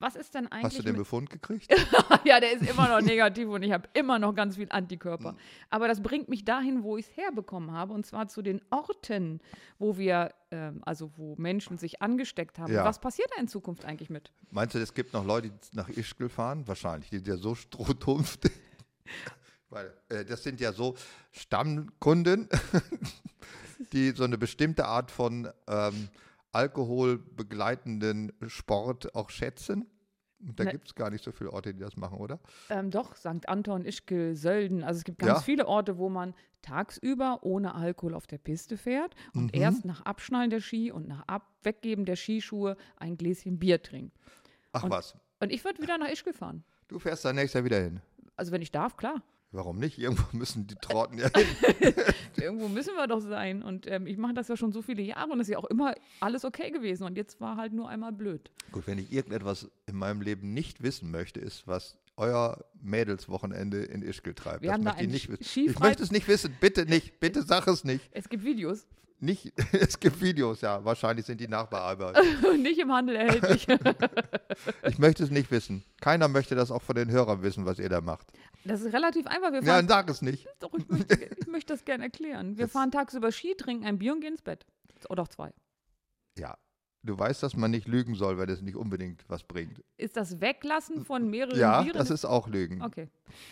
Was 0.00 0.16
ist 0.16 0.34
denn 0.34 0.48
eigentlich 0.48 0.64
Hast 0.64 0.78
du 0.78 0.82
den 0.82 0.96
Befund 0.96 1.30
gekriegt? 1.30 1.72
ja, 2.24 2.40
der 2.40 2.52
ist 2.52 2.68
immer 2.68 2.88
noch 2.88 3.00
negativ 3.00 3.48
und 3.48 3.62
ich 3.62 3.72
habe 3.72 3.88
immer 3.94 4.18
noch 4.18 4.34
ganz 4.34 4.56
viel 4.56 4.66
Antikörper. 4.70 5.32
Mhm. 5.32 5.38
Aber 5.70 5.88
das 5.88 6.02
bringt 6.02 6.28
mich 6.28 6.44
dahin, 6.44 6.82
wo 6.82 6.96
ich 6.96 7.06
es 7.06 7.16
herbekommen 7.16 7.72
habe, 7.72 7.92
und 7.92 8.04
zwar 8.04 8.28
zu 8.28 8.42
den 8.42 8.60
Orten, 8.70 9.40
wo 9.78 9.96
wir, 9.96 10.34
ähm, 10.50 10.82
also 10.84 11.12
wo 11.16 11.36
Menschen 11.36 11.78
sich 11.78 12.02
angesteckt 12.02 12.58
haben. 12.58 12.72
Ja. 12.72 12.84
Was 12.84 12.98
passiert 12.98 13.30
da 13.34 13.40
in 13.40 13.48
Zukunft 13.48 13.84
eigentlich 13.84 14.10
mit? 14.10 14.32
Meinst 14.50 14.74
du, 14.74 14.78
es 14.78 14.92
gibt 14.92 15.12
noch 15.12 15.24
Leute, 15.24 15.50
die 15.50 15.76
nach 15.76 15.88
Ischgl 15.88 16.28
fahren? 16.28 16.66
Wahrscheinlich. 16.66 17.10
Die 17.10 17.16
sind 17.16 17.28
ja 17.28 17.36
so 17.36 17.54
strohdumpf. 17.54 18.38
Weil 19.70 19.92
äh, 20.08 20.24
das 20.24 20.42
sind 20.42 20.60
ja 20.60 20.72
so 20.72 20.96
Stammkunden, 21.32 22.48
die 23.92 24.10
so 24.10 24.24
eine 24.24 24.38
bestimmte 24.38 24.86
Art 24.86 25.10
von 25.10 25.48
ähm, 25.66 26.08
Alkohol 26.54 27.18
begleitenden 27.18 28.32
Sport 28.46 29.14
auch 29.14 29.30
schätzen. 29.30 29.86
Da 30.38 30.64
Ne. 30.64 30.72
gibt 30.72 30.88
es 30.88 30.94
gar 30.94 31.08
nicht 31.10 31.24
so 31.24 31.32
viele 31.32 31.52
Orte, 31.52 31.72
die 31.72 31.80
das 31.80 31.96
machen, 31.96 32.18
oder? 32.18 32.38
Ähm, 32.68 32.90
doch, 32.90 33.16
St. 33.16 33.48
Anton, 33.48 33.84
Ischgl, 33.86 34.34
Sölden. 34.36 34.82
Also 34.84 34.98
es 34.98 35.04
gibt 35.04 35.18
ganz 35.20 35.38
Ja. 35.38 35.40
viele 35.40 35.66
Orte, 35.66 35.96
wo 35.96 36.10
man 36.10 36.34
tagsüber 36.60 37.38
ohne 37.42 37.74
Alkohol 37.74 38.14
auf 38.14 38.26
der 38.26 38.38
Piste 38.38 38.76
fährt 38.76 39.14
und 39.34 39.54
Mhm. 39.54 39.60
erst 39.62 39.84
nach 39.86 40.02
Abschnallen 40.02 40.50
der 40.50 40.60
Ski 40.60 40.90
und 40.92 41.08
nach 41.08 41.22
Ab 41.28 41.46
Weggeben 41.62 42.04
der 42.04 42.16
Skischuhe 42.16 42.76
ein 42.96 43.16
Gläschen 43.16 43.58
Bier 43.58 43.82
trinkt. 43.82 44.16
Ach 44.72 44.84
Und- 44.84 44.90
was. 44.90 45.16
Und 45.40 45.50
ich 45.50 45.64
würde 45.64 45.80
wieder 45.82 45.96
nach 45.98 46.08
Ischgl 46.10 46.32
fahren. 46.34 46.62
Du 46.88 46.98
fährst 46.98 47.24
da 47.24 47.32
nächstes 47.32 47.54
Jahr 47.54 47.64
wieder 47.64 47.80
hin. 47.80 48.00
Also 48.36 48.52
wenn 48.52 48.60
ich 48.62 48.70
darf, 48.70 48.96
klar. 48.96 49.22
Warum 49.54 49.78
nicht? 49.78 49.98
Irgendwo 49.98 50.24
müssen 50.36 50.66
die 50.66 50.74
Trotten 50.74 51.18
ja 51.18 51.28
hin. 51.34 51.46
Irgendwo 52.36 52.66
müssen 52.68 52.94
wir 52.96 53.06
doch 53.06 53.20
sein. 53.20 53.62
Und 53.62 53.86
ähm, 53.86 54.06
ich 54.08 54.16
mache 54.16 54.34
das 54.34 54.48
ja 54.48 54.56
schon 54.56 54.72
so 54.72 54.82
viele 54.82 55.02
Jahre 55.02 55.30
und 55.30 55.40
es 55.40 55.48
ist 55.48 55.52
ja 55.52 55.58
auch 55.58 55.64
immer 55.66 55.94
alles 56.20 56.44
okay 56.44 56.72
gewesen. 56.72 57.04
Und 57.04 57.16
jetzt 57.16 57.40
war 57.40 57.56
halt 57.56 57.72
nur 57.72 57.88
einmal 57.88 58.12
blöd. 58.12 58.50
Gut, 58.72 58.86
wenn 58.88 58.98
ich 58.98 59.12
irgendetwas 59.12 59.70
in 59.86 59.94
meinem 59.94 60.22
Leben 60.22 60.52
nicht 60.52 60.82
wissen 60.82 61.10
möchte, 61.12 61.38
ist, 61.38 61.68
was 61.68 61.96
euer 62.16 62.64
Mädelswochenende 62.82 63.84
in 63.84 64.02
Ischgl 64.02 64.34
treibt. 64.34 64.62
Wir 64.62 64.68
das 64.70 64.74
haben 64.74 64.84
da 64.84 64.90
möchte 64.90 65.04
ich 65.04 65.08
ein 65.08 65.12
nicht 65.12 65.28
wissen. 65.30 65.66
Ich 65.70 65.78
möchte 65.78 66.02
es 66.02 66.10
nicht 66.10 66.26
wissen. 66.26 66.56
Bitte 66.60 66.84
nicht. 66.86 67.20
Bitte 67.20 67.42
sag 67.42 67.68
es 67.68 67.84
nicht. 67.84 68.08
Es 68.10 68.28
gibt 68.28 68.44
Videos. 68.44 68.86
nicht. 69.20 69.52
Es 69.72 70.00
gibt 70.00 70.20
Videos, 70.20 70.62
ja. 70.62 70.84
Wahrscheinlich 70.84 71.26
sind 71.26 71.40
die 71.40 71.48
nachbearbeitet. 71.48 72.24
nicht 72.60 72.80
im 72.80 72.92
Handel 72.92 73.14
erhältlich. 73.14 73.68
Ich 74.88 74.98
möchte 74.98 75.22
es 75.22 75.30
nicht 75.30 75.50
wissen. 75.52 75.84
Keiner 76.00 76.26
möchte 76.26 76.56
das 76.56 76.72
auch 76.72 76.82
von 76.82 76.96
den 76.96 77.10
Hörern 77.12 77.42
wissen, 77.42 77.64
was 77.66 77.78
ihr 77.78 77.88
da 77.88 78.00
macht. 78.00 78.26
Das 78.64 78.80
ist 78.80 78.92
relativ 78.94 79.26
einfach. 79.26 79.52
Wir 79.52 79.60
Ja, 79.62 79.74
fahren, 79.74 79.86
dann 79.86 79.88
sag 79.88 80.10
es 80.10 80.22
nicht. 80.22 80.46
doch, 80.60 80.72
ich, 80.74 80.88
möchte, 80.88 81.14
ich 81.38 81.46
möchte 81.46 81.72
das 81.74 81.84
gerne 81.84 82.04
erklären. 82.04 82.56
Wir 82.56 82.64
Das- 82.64 82.72
fahren 82.72 82.90
tagsüber 82.90 83.30
Ski, 83.32 83.54
trinken 83.56 83.84
ein 83.86 83.98
Bier 83.98 84.12
und 84.12 84.20
gehen 84.20 84.32
ins 84.32 84.42
Bett. 84.42 84.66
Oder 85.08 85.22
auch 85.24 85.28
zwei. 85.28 85.52
Ja. 86.38 86.56
Du 87.06 87.18
weißt, 87.18 87.42
dass 87.42 87.54
man 87.54 87.70
nicht 87.70 87.86
lügen 87.86 88.14
soll, 88.14 88.38
weil 88.38 88.48
es 88.48 88.62
nicht 88.62 88.76
unbedingt 88.76 89.24
was 89.28 89.42
bringt. 89.42 89.84
Ist 89.98 90.16
das 90.16 90.40
Weglassen 90.40 91.04
von 91.04 91.28
mehreren 91.28 91.58
Ja, 91.58 91.82
Bieren? 91.82 91.98
das 91.98 92.08
ist 92.08 92.24
auch 92.24 92.48
Lügen. 92.48 92.80
Okay. 92.80 93.08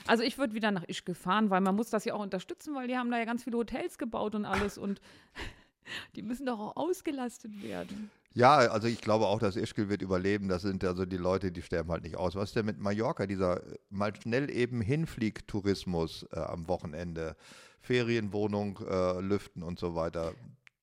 Also 0.06 0.22
ich 0.22 0.38
würde 0.38 0.54
wieder 0.54 0.70
nach 0.70 0.84
Ischgl 0.88 1.14
fahren, 1.14 1.50
weil 1.50 1.60
man 1.60 1.76
muss 1.76 1.90
das 1.90 2.06
ja 2.06 2.14
auch 2.14 2.22
unterstützen, 2.22 2.74
weil 2.74 2.88
die 2.88 2.96
haben 2.96 3.10
da 3.10 3.18
ja 3.18 3.26
ganz 3.26 3.44
viele 3.44 3.58
Hotels 3.58 3.98
gebaut 3.98 4.34
und 4.34 4.46
alles 4.46 4.78
und 4.78 5.02
die 6.16 6.22
müssen 6.22 6.46
doch 6.46 6.58
auch 6.58 6.76
ausgelastet 6.76 7.62
werden. 7.62 8.10
Ja, 8.34 8.56
also 8.56 8.88
ich 8.88 9.00
glaube 9.00 9.26
auch, 9.26 9.38
dass 9.38 9.56
Ischgl 9.56 9.88
wird 9.88 10.02
überleben. 10.02 10.48
Das 10.48 10.62
sind 10.62 10.84
also 10.84 11.04
die 11.04 11.16
Leute, 11.16 11.52
die 11.52 11.62
sterben 11.62 11.90
halt 11.90 12.02
nicht 12.02 12.16
aus. 12.16 12.34
Was 12.34 12.50
ist 12.50 12.56
denn 12.56 12.66
mit 12.66 12.78
Mallorca, 12.78 13.26
dieser 13.26 13.62
äh, 13.66 13.78
mal 13.90 14.12
schnell 14.14 14.50
eben 14.50 14.80
Hinfliegtourismus 14.80 16.26
äh, 16.32 16.38
am 16.38 16.68
Wochenende? 16.68 17.36
Ferienwohnung, 17.80 18.78
äh, 18.88 19.20
Lüften 19.20 19.62
und 19.62 19.78
so 19.78 19.94
weiter. 19.94 20.32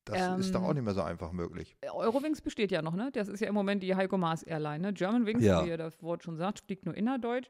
Das 0.06 0.40
ist 0.40 0.54
doch 0.54 0.62
Ähm, 0.62 0.66
auch 0.66 0.74
nicht 0.74 0.84
mehr 0.84 0.94
so 0.94 1.02
einfach 1.02 1.32
möglich. 1.32 1.78
Eurowings 1.94 2.42
besteht 2.42 2.72
ja 2.72 2.82
noch, 2.82 2.96
ne? 2.96 3.10
Das 3.14 3.28
ist 3.28 3.40
ja 3.42 3.48
im 3.48 3.54
Moment 3.54 3.84
die 3.84 3.96
Heiko 3.96 4.18
Maas 4.18 4.44
Airline, 4.44 4.80
ne? 4.80 4.94
Germanwings, 4.94 5.44
Ja. 5.44 5.64
wie 5.64 5.70
ihr 5.70 5.78
das 5.78 6.02
Wort 6.02 6.24
schon 6.24 6.36
sagt, 6.36 6.60
fliegt 6.60 6.86
nur 6.86 6.96
innerdeutsch. 6.96 7.48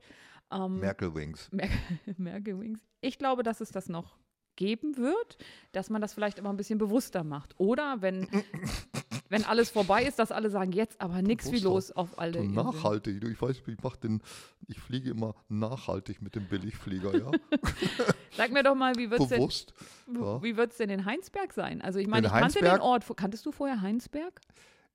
Ähm, 0.51 0.79
Merkel 0.79 1.13
Wings. 1.15 1.49
Mer 1.51 1.69
Merkel-Wings. 2.17 2.79
Ich 3.01 3.17
glaube, 3.17 3.43
dass 3.43 3.61
es 3.61 3.71
das 3.71 3.87
noch 3.89 4.17
geben 4.55 4.97
wird, 4.97 5.37
dass 5.71 5.89
man 5.89 6.01
das 6.01 6.13
vielleicht 6.13 6.37
immer 6.37 6.49
ein 6.49 6.57
bisschen 6.57 6.77
bewusster 6.79 7.23
macht. 7.23 7.53
Oder 7.59 7.97
wenn, 8.01 8.27
wenn 9.29 9.45
alles 9.45 9.69
vorbei 9.69 10.03
ist, 10.03 10.19
dass 10.19 10.31
alle 10.31 10.49
sagen, 10.49 10.71
jetzt 10.71 10.99
aber 10.99 11.21
nichts 11.21 11.51
wie 11.51 11.59
los 11.59 11.91
auf 11.91 12.19
alle 12.19 12.43
nachhaltig. 12.47 13.21
Du, 13.21 13.27
Ich 13.29 13.41
weiß, 13.41 13.61
ich 13.65 13.77
mach 13.83 13.95
den, 13.95 14.21
ich 14.67 14.79
fliege 14.79 15.11
immer 15.11 15.35
nachhaltig 15.47 16.21
mit 16.21 16.35
dem 16.35 16.45
Billigflieger, 16.45 17.15
ja. 17.15 17.31
Sag 18.35 18.51
mir 18.51 18.63
doch 18.63 18.75
mal, 18.75 18.95
wie 18.95 19.09
wird 19.09 19.21
es 19.21 19.27
denn, 19.29 19.39
Bewusst. 19.39 19.73
Ja. 20.13 20.41
wie 20.43 20.57
wird's 20.57 20.77
denn 20.77 20.89
in 20.89 21.05
Heinsberg 21.05 21.53
sein? 21.53 21.81
Also 21.81 21.99
ich 21.99 22.07
meine, 22.07 22.27
In 22.27 22.33
ich 22.33 22.39
kannte 22.39 22.59
den? 22.59 22.79
Ort. 22.81 23.05
Kanntest 23.15 23.45
du 23.45 23.51
vorher 23.51 23.81
Heinsberg? 23.81 24.41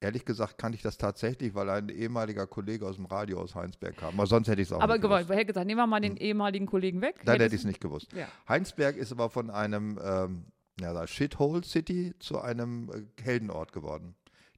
Ehrlich 0.01 0.25
gesagt 0.25 0.59
kann 0.59 0.73
ich 0.73 0.83
das 0.83 0.99
tatsächlich, 0.99 1.55
weil 1.55 1.71
ein 1.71 1.89
ehemaliger 1.89 2.47
Kollege 2.47 2.87
aus 2.87 2.97
dem 2.97 3.07
Radio 3.07 3.41
aus 3.41 3.55
Heinsberg 3.55 3.97
kam. 3.97 4.15
Aber 4.15 4.27
sonst 4.27 4.49
hätte 4.49 4.61
ich 4.61 4.69
es 4.69 4.73
auch 4.73 4.81
aber 4.81 4.95
nicht 4.95 5.03
gewollt, 5.03 5.23
gewusst. 5.23 5.39
hätte 5.39 5.47
gesagt, 5.47 5.67
nehmen 5.67 5.79
wir 5.79 5.87
mal 5.87 6.01
den 6.01 6.17
ehemaligen 6.17 6.67
Kollegen 6.67 7.01
weg. 7.01 7.21
Dann 7.25 7.41
hätte 7.41 7.55
ich 7.55 7.63
es 7.63 7.67
nicht 7.67 7.81
gewusst. 7.81 8.13
Ja. 8.13 8.27
Heinsberg 8.49 8.97
ist 8.97 9.13
aber 9.13 9.31
von 9.31 9.49
einem 9.51 9.99
ähm, 10.05 10.45
ja, 10.81 11.07
Shithole 11.07 11.65
City 11.65 12.15
zu 12.19 12.41
einem 12.41 12.91
äh, 12.91 13.23
Heldenort 13.23 13.73
geworden. 13.73 14.15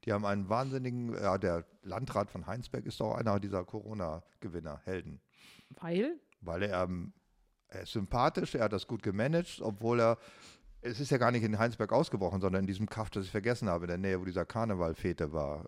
Die 0.07 0.13
haben 0.13 0.25
einen 0.25 0.47
wahnsinnigen, 0.47 1.13
ja, 1.13 1.37
der 1.37 1.65
Landrat 1.83 2.31
von 2.31 2.47
Heinsberg 2.47 2.85
ist 2.85 3.01
auch 3.01 3.15
einer 3.15 3.39
dieser 3.41 3.65
Corona-Gewinner, 3.65 4.79
Helden. 4.85 5.19
Weil? 5.81 6.17
Weil 6.39 6.63
er, 6.63 6.83
ähm, 6.83 7.11
er 7.67 7.81
ist 7.81 7.91
sympathisch, 7.91 8.55
er 8.55 8.63
hat 8.63 8.71
das 8.73 8.87
gut 8.87 9.03
gemanagt, 9.03 9.59
obwohl 9.61 9.99
er, 9.99 10.17
es 10.79 11.01
ist 11.01 11.11
ja 11.11 11.17
gar 11.17 11.31
nicht 11.31 11.43
in 11.43 11.59
Heinsberg 11.59 11.91
ausgebrochen, 11.91 12.39
sondern 12.39 12.61
in 12.61 12.67
diesem 12.67 12.87
Kaff, 12.87 13.09
das 13.09 13.25
ich 13.25 13.31
vergessen 13.31 13.67
habe, 13.67 13.83
in 13.83 13.89
der 13.89 13.97
Nähe, 13.97 14.21
wo 14.21 14.23
dieser 14.23 14.45
Karnevalfete 14.45 15.33
war. 15.33 15.65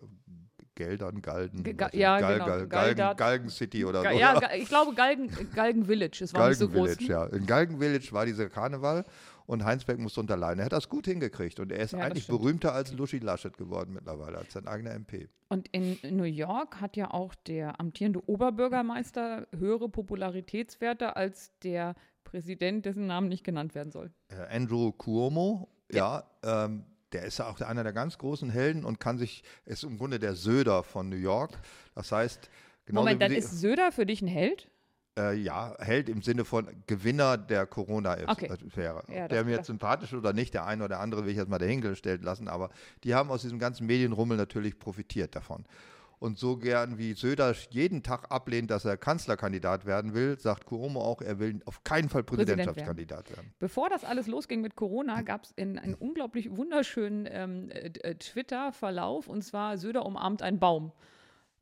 Geldern, 0.76 1.20
Galden, 1.20 1.62
Ge- 1.62 1.74
Ga- 1.74 1.90
ja, 1.92 2.18
Gal- 2.18 2.32
genau, 2.34 2.46
Gal- 2.46 2.66
Galgen. 2.94 3.16
Galgen 3.18 3.48
City 3.50 3.84
oder 3.84 4.02
Ga- 4.02 4.12
so. 4.12 4.18
ja, 4.18 4.40
ich 4.56 4.66
glaube 4.68 4.94
Galgen, 4.94 5.28
Galgen 5.54 5.84
Village. 5.84 6.24
Es 6.24 6.32
war 6.32 6.48
nicht 6.48 6.56
so 6.58 6.68
Galgen 6.68 6.86
groß. 6.86 6.96
Village, 6.96 7.12
ja. 7.12 7.26
In 7.36 7.44
Galgen 7.44 7.78
Village 7.78 8.08
war 8.12 8.24
dieser 8.24 8.48
Karneval 8.48 9.04
und 9.50 9.64
Heinsberg 9.64 9.98
musste 9.98 10.20
unterleihen. 10.20 10.60
Er 10.60 10.66
hat 10.66 10.72
das 10.72 10.88
gut 10.88 11.06
hingekriegt 11.06 11.58
und 11.58 11.72
er 11.72 11.80
ist 11.80 11.92
Ja, 11.92 11.98
eigentlich 11.98 12.28
berühmter 12.28 12.72
als 12.72 12.92
Luschi 12.92 13.18
Laschet 13.18 13.56
geworden 13.58 13.92
mittlerweile, 13.92 14.38
als 14.38 14.52
sein 14.52 14.68
eigener 14.68 14.92
MP. 14.92 15.28
Und 15.48 15.66
in 15.72 15.98
New 16.08 16.22
York 16.22 16.80
hat 16.80 16.96
ja 16.96 17.10
auch 17.10 17.34
der 17.34 17.80
amtierende 17.80 18.22
Oberbürgermeister 18.28 19.48
höhere 19.58 19.88
Popularitätswerte 19.88 21.16
als 21.16 21.50
der 21.64 21.96
Präsident, 22.22 22.86
dessen 22.86 23.08
Namen 23.08 23.28
nicht 23.28 23.42
genannt 23.42 23.74
werden 23.74 23.90
soll. 23.90 24.12
Äh, 24.28 24.54
Andrew 24.54 24.92
Cuomo, 24.92 25.68
ja, 25.90 26.30
ähm, 26.44 26.84
der 27.12 27.24
ist 27.24 27.40
ja 27.40 27.48
auch 27.48 27.60
einer 27.60 27.82
der 27.82 27.92
ganz 27.92 28.18
großen 28.18 28.50
Helden 28.50 28.84
und 28.84 29.00
kann 29.00 29.18
sich, 29.18 29.42
ist 29.64 29.82
im 29.82 29.98
Grunde 29.98 30.20
der 30.20 30.36
Söder 30.36 30.84
von 30.84 31.08
New 31.08 31.16
York. 31.16 31.58
Das 31.96 32.12
heißt, 32.12 32.48
genauso 32.84 33.04
Moment, 33.04 33.20
dann 33.20 33.32
ist 33.32 33.60
Söder 33.60 33.90
für 33.90 34.06
dich 34.06 34.22
ein 34.22 34.28
Held? 34.28 34.69
Äh, 35.20 35.34
ja, 35.34 35.74
Held 35.78 36.08
im 36.08 36.22
Sinne 36.22 36.44
von 36.44 36.66
Gewinner 36.86 37.36
der 37.36 37.66
Corona-Affäre. 37.66 38.24
Ja, 38.84 38.94
Ob 38.98 39.06
das- 39.08 39.28
der 39.28 39.44
mir 39.44 39.56
jetzt 39.56 39.66
sympathisch 39.66 40.14
oder 40.14 40.32
nicht, 40.32 40.54
der 40.54 40.66
eine 40.66 40.84
oder 40.84 41.00
andere 41.00 41.24
will 41.24 41.30
ich 41.32 41.36
jetzt 41.36 41.48
mal 41.48 41.58
dahingestellt 41.58 42.22
lassen, 42.22 42.48
aber 42.48 42.70
die 43.04 43.14
haben 43.14 43.30
aus 43.30 43.42
diesem 43.42 43.58
ganzen 43.58 43.86
Medienrummel 43.86 44.36
natürlich 44.36 44.78
profitiert 44.78 45.34
davon. 45.36 45.64
Und 46.18 46.38
so 46.38 46.58
gern 46.58 46.98
wie 46.98 47.14
Söder 47.14 47.54
jeden 47.70 48.02
Tag 48.02 48.30
ablehnt, 48.30 48.70
dass 48.70 48.84
er 48.84 48.98
Kanzlerkandidat 48.98 49.86
werden 49.86 50.12
will, 50.12 50.38
sagt 50.38 50.66
Cuomo 50.66 51.00
auch, 51.00 51.22
er 51.22 51.38
will 51.38 51.60
auf 51.64 51.82
keinen 51.82 52.10
Fall 52.10 52.22
Präsident 52.22 52.58
Präsidentschaftskandidat 52.58 53.30
werden. 53.30 53.54
Bevor 53.58 53.88
das 53.88 54.04
alles 54.04 54.26
losging 54.26 54.60
mit 54.60 54.76
Corona, 54.76 55.22
gab 55.22 55.44
es 55.44 55.54
einen 55.56 55.94
unglaublich 55.94 56.54
wunderschönen 56.54 57.26
ähm, 57.30 57.70
äh, 57.70 57.86
äh, 58.02 58.14
Twitter-Verlauf 58.16 59.28
und 59.28 59.42
zwar 59.42 59.78
Söder 59.78 60.04
umarmt 60.04 60.42
einen 60.42 60.58
Baum. 60.58 60.92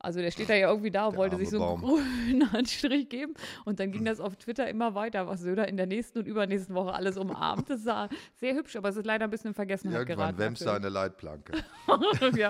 Also 0.01 0.21
der 0.21 0.31
steht 0.31 0.49
da 0.49 0.53
ja 0.53 0.69
irgendwie 0.69 0.91
da 0.91 1.07
und 1.07 1.13
Der 1.13 1.19
wollte 1.19 1.35
sich 1.37 1.49
so 1.49 1.61
einen 1.61 1.81
grünen 1.81 2.49
Anstrich 2.53 3.09
geben 3.09 3.33
und 3.65 3.79
dann 3.81 3.91
ging 3.91 4.05
das 4.05 4.19
auf 4.21 4.35
Twitter 4.37 4.69
immer 4.69 4.95
weiter, 4.95 5.27
was 5.27 5.41
Söder 5.41 5.67
in 5.67 5.75
der 5.75 5.87
nächsten 5.87 6.19
und 6.19 6.25
übernächsten 6.25 6.73
Woche 6.73 6.93
alles 6.93 7.17
umarmt. 7.17 7.69
Das 7.69 7.83
sah 7.83 8.07
sehr 8.35 8.55
hübsch, 8.55 8.75
aber 8.77 8.89
es 8.89 8.95
ist 8.95 9.05
leider 9.05 9.25
ein 9.25 9.29
bisschen 9.29 9.49
in 9.49 9.53
Vergessenheit 9.55 9.99
Irgendwann 9.99 10.17
geraten. 10.17 10.37
wämst 10.39 10.61
er 10.61 10.75
eine 10.75 10.89
Leitplanke. 10.89 11.51
ja. 12.37 12.49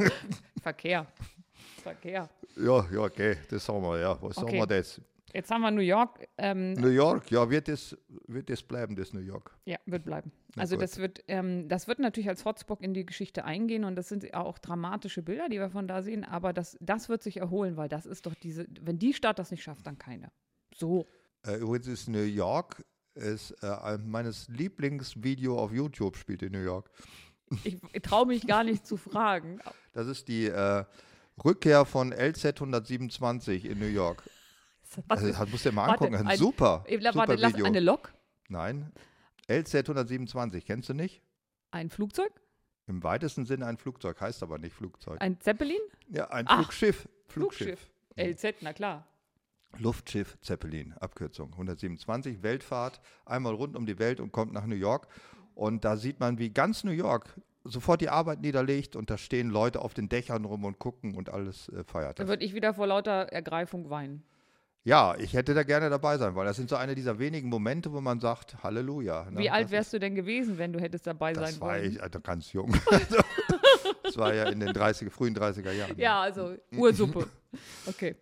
Verkehr. 0.62 1.08
Verkehr. 1.82 2.30
ja, 2.58 2.86
ja, 2.92 3.00
okay, 3.00 3.38
das 3.50 3.66
sagen 3.66 3.82
wir, 3.82 4.00
ja. 4.00 4.12
Was 4.22 4.38
Okay. 4.38 4.58
sagen 4.58 4.58
wir 4.58 4.68
das? 4.68 5.02
Jetzt 5.34 5.52
haben 5.52 5.62
wir 5.62 5.72
New 5.72 5.82
York. 5.82 6.28
Ähm, 6.38 6.74
New 6.74 6.90
York, 6.90 7.30
ja, 7.32 7.50
wird 7.50 7.68
das, 7.68 7.98
wird 8.28 8.50
das 8.50 8.64
bleiben, 8.64 8.96
das 8.96 9.14
New 9.14 9.20
York? 9.20 9.58
Ja, 9.66 9.78
wird 9.86 10.06
bleiben. 10.06 10.32
Na 10.56 10.62
also 10.62 10.76
gut. 10.76 10.84
das 10.84 10.98
wird, 10.98 11.24
ähm, 11.28 11.68
das 11.68 11.88
wird 11.88 12.00
natürlich 12.00 12.30
als 12.30 12.46
Hotspot 12.46 12.82
in 12.82 12.94
die 12.94 13.06
Geschichte 13.06 13.46
eingehen 13.46 13.84
und 13.84 13.96
das 13.96 14.10
sind 14.10 14.34
auch 14.34 14.58
dramatische 14.58 15.22
Bilder, 15.22 15.50
die 15.50 15.60
wir 15.60 15.70
von 15.70 15.88
da 15.88 16.02
sehen, 16.02 16.24
aber 16.24 16.54
das, 16.54 16.78
das 16.82 17.10
wird 17.10 17.22
sich 17.24 17.38
erholen, 17.38 17.78
weil 17.78 17.90
das 17.90 18.06
ist 18.06 18.26
doch 18.26 18.36
diese, 18.36 18.66
wenn 18.82 18.98
die 18.98 19.14
Stadt 19.14 19.40
das 19.40 19.52
nicht 19.52 19.64
schafft, 19.64 19.86
dann 19.86 19.98
keine. 19.98 20.32
So. 20.76 21.06
Äh, 21.46 21.58
übrigens 21.58 21.88
ist 21.88 22.10
New 22.10 22.20
York, 22.20 22.84
ist 23.14 23.52
äh, 23.62 23.68
ein 23.68 24.10
meines 24.10 24.48
Lieblingsvideo 24.48 25.58
auf 25.58 25.72
YouTube 25.72 26.18
spielt 26.18 26.42
in 26.42 26.54
New 26.54 26.64
York. 26.64 26.90
Ich, 27.64 27.80
traue 28.04 28.28
mich 28.28 28.46
gar 28.46 28.64
nicht 28.64 28.86
zu 28.86 28.98
fragen. 28.98 29.60
Das 29.94 30.08
ist 30.08 30.28
die 30.28 30.46
äh, 30.46 30.86
Rückkehr 31.44 31.86
von 31.86 32.12
LZ 32.12 32.46
127 32.46 33.66
in 33.66 33.80
New 33.80 33.86
York. 33.86 34.24
Was 35.08 35.20
Also, 35.20 35.28
das 35.32 35.50
musst 35.52 35.66
du 35.66 35.70
dir 35.70 35.76
mal 35.76 35.88
warte, 35.88 36.06
angucken. 36.06 36.28
Ein, 36.28 36.38
super, 36.38 36.84
äh, 36.88 36.98
super 37.00 37.16
warte, 37.16 37.38
Video. 37.54 37.66
eine 37.66 37.80
Lok, 37.80 38.14
Nein, 38.48 38.92
LZ 39.48 39.76
127, 39.76 40.66
kennst 40.66 40.90
du 40.90 40.94
nicht? 40.94 41.22
ein 41.72 41.90
Flugzeug, 41.92 42.32
Im 42.88 43.04
weitesten 43.04 43.46
Sinne 43.46 43.68
ein 43.68 43.78
Flugzeug, 43.78 44.20
heißt 44.20 44.42
aber 44.42 44.58
nicht 44.58 44.74
Flugzeug. 44.74 45.22
ein 45.22 45.40
Zeppelin, 45.40 45.78
ja, 46.10 46.30
ein 46.32 46.46
Ach, 46.48 46.58
Flugschiff. 46.58 47.08
Flugschiff, 47.28 47.92
LZ, 48.18 48.56
na 48.62 48.74
klar. 48.74 49.06
Luftschiff 49.78 50.40
Zeppelin, 50.42 50.94
Abkürzung 50.94 51.52
127, 51.52 52.42
Weltfahrt, 52.42 53.00
einmal 53.26 53.54
rund 53.54 53.76
um 53.76 53.86
die 53.86 54.00
Welt 54.00 54.20
und 54.20 54.32
kommt 54.32 54.52
nach 54.52 54.66
New 54.66 54.76
York. 54.76 55.08
Und 55.54 55.86
da 55.86 55.96
sieht 55.96 56.20
man, 56.20 56.40
wie 56.40 56.50
ganz 56.50 56.84
New 56.84 56.92
York 56.92 57.40
sofort 57.64 58.02
die 58.02 58.10
Arbeit 58.10 58.42
niederlegt 58.42 58.96
und 58.96 59.12
da 59.12 59.18
stehen 59.20 59.50
Leute 59.52 59.82
auf 59.82 59.94
den 59.94 60.10
Dächern 60.10 60.46
rum 60.46 60.66
und 60.66 60.80
gucken 60.80 61.16
und 61.16 61.30
alles 61.30 61.70
äh, 61.70 61.84
feiert. 61.84 62.18
Da 62.20 62.28
würde 62.28 62.44
ich 62.44 62.56
wieder 62.56 62.74
vor 62.74 62.88
lauter 62.88 63.28
Ergreifung 63.32 63.92
weinen. 63.92 64.24
Ja, 64.84 65.16
ich 65.18 65.34
hätte 65.34 65.54
da 65.54 65.64
gerne 65.64 65.90
dabei 65.90 66.18
sein, 66.18 66.36
weil 66.36 66.46
das 66.46 66.56
sind 66.56 66.70
so 66.70 66.76
eine 66.78 66.96
dieser 66.96 67.20
wenigen 67.20 67.50
Momente, 67.50 67.92
wo 67.92 68.00
man 68.00 68.20
sagt, 68.20 68.64
Halleluja. 68.64 69.30
ne? 69.30 69.38
Wie 69.38 69.50
alt 69.50 69.72
wärst 69.72 69.92
du 69.94 70.00
denn 70.00 70.16
gewesen, 70.16 70.58
wenn 70.58 70.72
du 70.72 70.80
hättest 70.80 71.06
dabei 71.06 71.32
ist, 71.32 71.38
sein 71.38 71.46
Das 71.48 71.62
war 71.62 71.70
wollen? 71.76 71.92
ich 71.92 72.02
also 72.02 72.20
ganz 72.22 72.54
jung. 72.54 72.72
das 74.04 74.18
war 74.18 74.34
ja 74.34 74.46
in 74.46 74.60
den 74.62 74.70
30er, 74.70 75.10
frühen 75.10 75.36
30er 75.36 75.72
Jahren. 75.72 75.98
Ja, 75.98 76.22
also 76.22 76.56
Ursuppe. 76.72 77.28
Okay. 77.86 78.16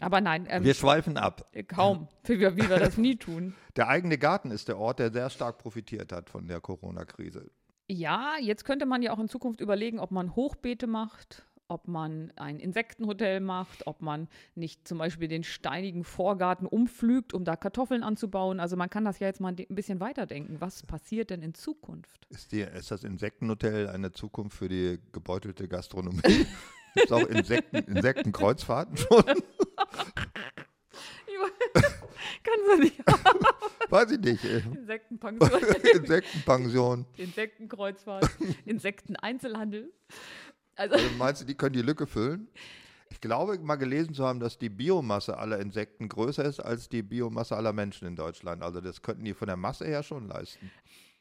Aber 0.00 0.20
nein, 0.20 0.46
ähm, 0.48 0.64
Wir 0.64 0.74
schweifen 0.74 1.16
ab. 1.16 1.46
Äh, 1.52 1.62
Kaum, 1.62 2.08
wie 2.24 2.40
wir, 2.40 2.56
wie 2.56 2.68
wir 2.68 2.78
das 2.78 2.96
nie 2.96 3.16
tun. 3.16 3.54
Der 3.76 3.88
eigene 3.88 4.18
Garten 4.18 4.50
ist 4.50 4.68
der 4.68 4.78
Ort, 4.78 4.98
der 4.98 5.12
sehr 5.12 5.30
stark 5.30 5.58
profitiert 5.58 6.10
hat 6.10 6.30
von 6.30 6.48
der 6.48 6.60
Corona-Krise. 6.60 7.50
Ja, 7.86 8.34
jetzt 8.40 8.64
könnte 8.64 8.86
man 8.86 9.02
ja 9.02 9.12
auch 9.12 9.18
in 9.18 9.28
Zukunft 9.28 9.60
überlegen, 9.60 9.98
ob 10.00 10.10
man 10.10 10.34
Hochbeete 10.34 10.86
macht, 10.86 11.44
ob 11.70 11.88
man 11.88 12.32
ein 12.36 12.58
Insektenhotel 12.58 13.40
macht, 13.40 13.86
ob 13.86 14.02
man 14.02 14.28
nicht 14.54 14.86
zum 14.86 14.98
Beispiel 14.98 15.28
den 15.28 15.44
steinigen 15.44 16.04
Vorgarten 16.04 16.66
umpflügt, 16.66 17.32
um 17.32 17.44
da 17.44 17.56
Kartoffeln 17.56 18.02
anzubauen. 18.02 18.60
Also 18.60 18.76
man 18.76 18.90
kann 18.90 19.04
das 19.04 19.18
ja 19.20 19.26
jetzt 19.28 19.40
mal 19.40 19.54
ein 19.56 19.66
bisschen 19.68 20.00
weiterdenken. 20.00 20.60
Was 20.60 20.82
passiert 20.82 21.30
denn 21.30 21.42
in 21.42 21.54
Zukunft? 21.54 22.26
Ist, 22.30 22.52
die, 22.52 22.60
ist 22.60 22.90
das 22.90 23.04
Insektenhotel 23.04 23.88
eine 23.88 24.12
Zukunft 24.12 24.56
für 24.58 24.68
die 24.68 24.98
gebeutelte 25.12 25.68
Gastronomie? 25.68 26.20
Gibt 26.94 27.06
es 27.06 27.12
auch 27.12 27.26
Insekten, 27.26 27.76
Insektenkreuzfahrten 27.76 28.96
schon? 28.96 29.22
Kannst 32.42 32.66
du 32.68 32.76
nicht 32.80 32.96
Weiß 33.90 34.10
ich 34.12 34.20
nicht. 34.20 34.44
äh, 34.44 34.58
Insektenpension, 34.58 35.50
Insektenpension. 35.94 37.06
Insektenkreuzfahrt, 37.16 38.30
Insekteneinzelhandel. 38.64 39.92
Also 40.80 40.94
Also 40.94 41.10
meinst 41.18 41.42
du, 41.42 41.44
die 41.44 41.54
können 41.54 41.74
die 41.74 41.82
Lücke 41.82 42.06
füllen? 42.06 42.48
Ich 43.10 43.20
glaube, 43.20 43.58
mal 43.58 43.76
gelesen 43.76 44.14
zu 44.14 44.24
haben, 44.24 44.40
dass 44.40 44.56
die 44.56 44.70
Biomasse 44.70 45.36
aller 45.36 45.58
Insekten 45.58 46.08
größer 46.08 46.44
ist 46.44 46.60
als 46.60 46.88
die 46.88 47.02
Biomasse 47.02 47.54
aller 47.54 47.74
Menschen 47.74 48.08
in 48.08 48.16
Deutschland. 48.16 48.62
Also 48.62 48.80
das 48.80 49.02
könnten 49.02 49.24
die 49.24 49.34
von 49.34 49.48
der 49.48 49.58
Masse 49.58 49.84
her 49.84 50.02
schon 50.02 50.28
leisten. 50.28 50.70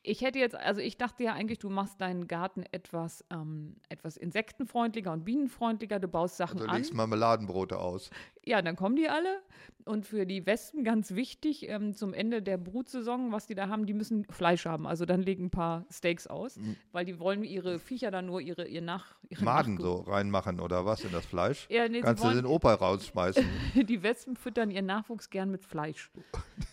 Ich 0.01 0.21
hätte 0.21 0.39
jetzt, 0.39 0.55
also 0.55 0.79
ich 0.79 0.97
dachte 0.97 1.23
ja 1.23 1.33
eigentlich, 1.33 1.59
du 1.59 1.69
machst 1.69 1.99
deinen 1.99 2.27
Garten 2.29 2.63
etwas, 2.71 3.25
ähm, 3.31 3.75
etwas 3.89 4.15
insektenfreundlicher 4.15 5.11
und 5.11 5.25
bienenfreundlicher. 5.25 5.99
Du 5.99 6.07
baust 6.07 6.37
Sachen 6.37 6.59
Du 6.59 6.65
an. 6.65 6.77
legst 6.77 6.93
Marmeladenbrote 6.93 7.77
aus. 7.77 8.09
Ja, 8.45 8.61
dann 8.61 8.77
kommen 8.77 8.95
die 8.95 9.09
alle. 9.09 9.41
Und 9.83 10.05
für 10.05 10.25
die 10.25 10.45
Wespen 10.45 10.83
ganz 10.85 11.15
wichtig, 11.15 11.67
ähm, 11.67 11.93
zum 11.95 12.13
Ende 12.13 12.41
der 12.41 12.57
Brutsaison, 12.57 13.31
was 13.33 13.47
die 13.47 13.55
da 13.55 13.67
haben, 13.67 13.85
die 13.87 13.93
müssen 13.93 14.23
Fleisch 14.29 14.65
haben. 14.65 14.87
Also 14.87 15.05
dann 15.05 15.21
legen 15.21 15.45
ein 15.45 15.49
paar 15.49 15.85
Steaks 15.91 16.27
aus, 16.27 16.57
weil 16.93 17.03
die 17.05 17.19
wollen 17.19 17.43
ihre 17.43 17.77
Viecher 17.79 18.09
dann 18.09 18.25
nur 18.27 18.39
ihre, 18.39 18.67
ihr 18.67 18.81
Nach, 18.81 19.17
ihre 19.27 19.41
Mhm. 19.41 19.45
Maden 19.45 19.77
Nachge- 19.77 19.81
so 19.81 19.95
reinmachen 20.01 20.59
oder 20.61 20.85
was 20.85 21.03
in 21.03 21.11
das 21.11 21.25
Fleisch? 21.25 21.67
Ja, 21.69 21.89
nee, 21.89 21.99
Kannst 22.01 22.23
du 22.23 22.29
den 22.33 22.45
Opa 22.45 22.73
rausschmeißen. 22.75 23.43
Die 23.87 24.01
Wespen 24.01 24.37
füttern 24.37 24.71
ihren 24.71 24.85
Nachwuchs 24.85 25.29
gern 25.29 25.51
mit 25.51 25.65
Fleisch. 25.65 26.09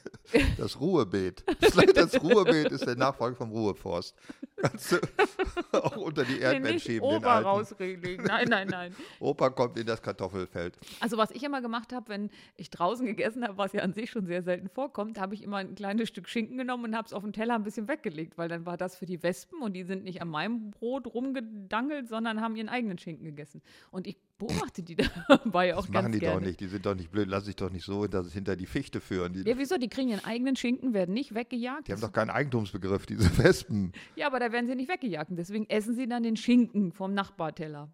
Das 0.59 0.81
Ruhebeet. 0.81 1.45
Das 1.95 2.23
Ruhebeet 2.23 2.73
ist 2.73 2.87
der 2.87 2.97
Nachfolger 2.97 3.37
vom 3.37 3.51
Ruheforst. 3.51 4.15
Kannst 4.57 4.93
du 4.93 4.97
auch 5.73 5.97
unter 5.97 6.25
die 6.25 6.35
Nee, 6.35 6.41
Erdbeeren 6.41 6.75
nicht 6.75 6.87
schieben, 6.87 7.07
alten. 7.09 7.47
rauslegen. 7.47 8.25
Nein, 8.25 8.49
nein, 8.49 8.69
nein. 8.69 8.95
Opa 9.21 9.51
kommt 9.51 9.79
in 9.79 9.87
das 9.87 10.03
Kartoffelfeld. 10.03 10.79
Also 11.01 11.17
was 11.17 11.31
ich 11.31 11.43
immer 11.43 11.61
gemacht 11.61 11.93
habe, 11.93 12.09
wenn 12.09 12.31
ich 12.57 12.71
draußen 12.71 13.07
gegessen 13.07 13.45
habe, 13.45 13.57
was 13.59 13.73
ja 13.73 13.83
an 13.83 13.93
sich 13.93 14.11
schon 14.11 14.27
sehr 14.27 14.43
selten 14.43 14.69
vorkommt, 14.69 15.21
habe 15.21 15.35
ich 15.35 15.43
immer 15.43 15.59
ein 15.59 15.75
kleines 15.75 16.09
Stück 16.09 16.29
Schinken 16.29 16.59
genommen 16.59 16.85
und 16.85 16.97
habe 16.97 17.07
es 17.07 17.13
auf 17.13 17.23
den 17.23 17.33
Teller 17.33 17.55
ein 17.55 17.63
bisschen 17.63 17.89
weggelegt, 17.89 18.39
weil 18.39 18.49
dann 18.49 18.67
war 18.67 18.77
das 18.77 18.97
für 18.97 19.07
die 19.07 19.23
Wespen 19.23 19.61
und 19.63 19.73
die 19.75 19.85
sind 19.85 20.05
nicht 20.05 20.23
an 20.23 20.29
meinem 20.29 20.71
Brot 20.71 21.07
rumgedangelt, 21.13 22.09
sondern 22.09 22.41
haben 22.41 22.57
ihren 22.57 22.69
eigenen 22.69 22.99
Schinken 22.99 23.25
gegessen. 23.25 23.63
Und 23.91 24.07
ich 24.07 24.17
beobachte 24.39 24.83
die 24.83 24.97
dabei 25.29 25.75
auch 25.75 25.83
Das 25.87 25.93
ganz 25.93 26.03
machen 26.05 26.13
die 26.13 26.19
gerne. 26.21 26.41
doch 26.41 26.47
nicht. 26.47 26.61
Die 26.61 26.67
sind 26.69 26.85
doch 26.87 26.95
nicht 26.95 27.11
blöd. 27.11 27.29
Lass 27.29 27.45
sich 27.47 27.57
doch 27.57 27.71
nicht 27.71 27.85
so, 27.85 28.07
dass 28.07 28.27
es 28.27 28.33
hinter 28.33 28.57
die 28.57 28.67
Fichte 28.67 29.01
führen. 29.01 29.33
Die, 29.33 29.41
Ja, 29.49 29.57
wieso? 29.59 29.77
Die 29.79 29.89
kriegen 29.89 30.09
ihren 30.09 30.25
eigenen 30.25 30.57
Schinken, 30.57 30.95
werden 30.95 31.15
nicht 31.15 31.35
weggejagt. 31.35 31.89
die 31.89 31.93
haben 31.93 32.01
doch 32.01 32.13
keinen 32.13 32.31
Eigentumsbegriff, 32.31 33.07
diese 33.07 33.37
Wespen. 33.39 33.93
ja, 34.15 34.27
aber 34.27 34.39
da 34.41 34.53
werden 34.53 34.67
sie 34.67 34.75
nicht 34.75 34.91
weggejagt. 34.91 35.31
Deswegen 35.33 35.67
essen 35.69 35.95
sie 35.95 36.07
dann 36.09 36.23
den 36.23 36.37
Schinken 36.37 36.93
vom 36.93 37.15
Nachbarteller. 37.15 37.91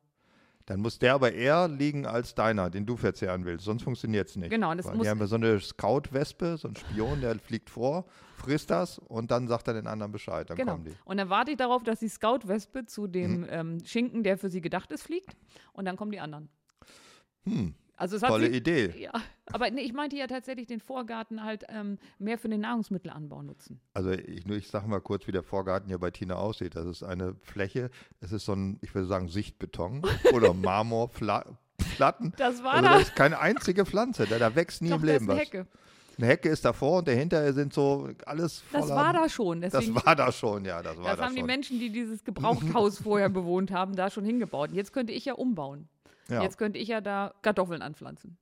Dann 0.72 0.80
muss 0.80 0.98
der 0.98 1.12
aber 1.12 1.34
eher 1.34 1.68
liegen 1.68 2.06
als 2.06 2.34
deiner, 2.34 2.70
den 2.70 2.86
du 2.86 2.96
verzehren 2.96 3.44
willst. 3.44 3.66
Sonst 3.66 3.82
funktioniert 3.82 4.30
es 4.30 4.36
nicht. 4.36 4.48
Genau, 4.48 4.72
es 4.72 4.86
Weil 4.86 4.94
muss- 4.94 5.04
die 5.04 5.10
haben 5.10 5.18
ja 5.20 5.26
so 5.26 5.36
eine 5.36 5.60
Scout-Wespe, 5.60 6.56
so 6.56 6.66
ein 6.68 6.76
Spion, 6.76 7.20
der 7.20 7.38
fliegt 7.38 7.68
vor, 7.68 8.06
frisst 8.38 8.70
das 8.70 8.98
und 8.98 9.30
dann 9.30 9.48
sagt 9.48 9.68
er 9.68 9.74
den 9.74 9.86
anderen 9.86 10.12
Bescheid. 10.12 10.48
Dann 10.48 10.56
Genau. 10.56 10.72
kommen 10.72 10.84
die. 10.86 10.94
Und 11.04 11.18
dann 11.18 11.28
warte 11.28 11.50
ich 11.50 11.58
darauf, 11.58 11.82
dass 11.84 11.98
die 12.00 12.08
Scout-Wespe 12.08 12.86
zu 12.86 13.06
dem 13.06 13.44
ähm, 13.50 13.84
Schinken, 13.84 14.22
der 14.22 14.38
für 14.38 14.48
sie 14.48 14.62
gedacht 14.62 14.90
ist, 14.92 15.02
fliegt. 15.02 15.36
Und 15.74 15.84
dann 15.84 15.96
kommen 15.98 16.10
die 16.10 16.20
anderen. 16.20 16.48
Hm. 17.44 17.74
Also 18.02 18.18
Tolle 18.18 18.50
sie- 18.50 18.56
Idee. 18.56 18.92
Ja, 18.98 19.12
aber 19.52 19.70
nee, 19.70 19.82
ich 19.82 19.92
meinte 19.92 20.16
ja 20.16 20.26
tatsächlich 20.26 20.66
den 20.66 20.80
Vorgarten 20.80 21.44
halt 21.44 21.64
ähm, 21.68 21.98
mehr 22.18 22.36
für 22.36 22.48
den 22.48 22.60
Nahrungsmittelanbau 22.62 23.42
nutzen. 23.42 23.80
Also 23.94 24.10
ich, 24.10 24.44
nur 24.46 24.56
ich 24.56 24.66
sage 24.68 24.88
mal 24.88 25.00
kurz, 25.00 25.26
wie 25.28 25.32
der 25.32 25.42
Vorgarten 25.44 25.88
hier 25.88 25.98
bei 25.98 26.10
Tina 26.10 26.34
aussieht. 26.34 26.74
Das 26.74 26.86
ist 26.86 27.02
eine 27.04 27.34
Fläche, 27.42 27.90
es 28.20 28.32
ist 28.32 28.44
so 28.44 28.54
ein, 28.54 28.78
ich 28.82 28.92
würde 28.94 29.06
sagen, 29.06 29.28
Sichtbeton 29.28 30.02
oder 30.34 30.52
Marmorplatten. 30.52 31.56
Das 32.36 32.62
war 32.62 32.72
Also 32.74 32.84
da. 32.86 32.94
da 32.94 32.98
ist 32.98 33.14
keine 33.14 33.38
einzige 33.38 33.84
Pflanze, 33.86 34.26
da, 34.26 34.38
da 34.38 34.54
wächst 34.54 34.82
nie 34.82 34.90
Doch, 34.90 34.96
im 34.96 35.04
Leben 35.04 35.30
eine 35.30 35.34
was. 35.40 35.46
Hecke. 35.46 35.66
Eine 36.18 36.26
Hecke 36.26 36.48
ist 36.50 36.64
davor 36.64 36.98
und 36.98 37.08
dahinter 37.08 37.52
sind 37.54 37.72
so 37.72 38.08
alles 38.26 38.60
voller. 38.60 38.82
Das 38.86 38.90
war 38.94 39.12
da 39.14 39.28
schon. 39.28 39.60
Das 39.62 39.72
Deswegen, 39.72 39.94
war 40.04 40.14
da 40.14 40.30
schon, 40.30 40.64
ja, 40.64 40.82
das 40.82 40.96
war 40.98 41.04
das 41.04 41.16
da 41.18 41.24
haben 41.24 41.34
die 41.34 41.40
schon. 41.40 41.46
Menschen, 41.46 41.78
die 41.78 41.90
dieses 41.90 42.22
Gebrauchthaus 42.24 42.98
vorher 42.98 43.28
bewohnt 43.30 43.70
haben, 43.70 43.96
da 43.96 44.10
schon 44.10 44.24
hingebaut. 44.24 44.70
Jetzt 44.72 44.92
könnte 44.92 45.12
ich 45.12 45.24
ja 45.24 45.34
umbauen. 45.34 45.88
Ja. 46.28 46.42
Jetzt 46.42 46.58
könnte 46.58 46.78
ich 46.78 46.88
ja 46.88 47.00
da 47.00 47.34
Kartoffeln 47.42 47.82
anpflanzen. 47.82 48.38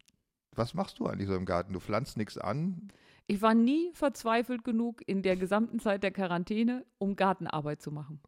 Was 0.53 0.75
machst 0.75 0.99
du 0.99 1.07
eigentlich 1.07 1.29
so 1.29 1.35
im 1.35 1.45
Garten? 1.45 1.73
Du 1.73 1.81
pflanzt 1.81 2.17
nichts 2.17 2.37
an? 2.37 2.89
Ich 3.27 3.41
war 3.43 3.55
nie 3.55 3.93
verzweifelt 3.95 4.65
genug 4.65 5.03
in 5.07 5.23
der 5.23 5.37
gesamten 5.37 5.79
Zeit 5.79 6.03
der 6.03 6.11
Quarantäne, 6.11 6.85
um 6.99 7.15
Gartenarbeit 7.15 7.81
zu 7.81 7.93
machen. 7.93 8.21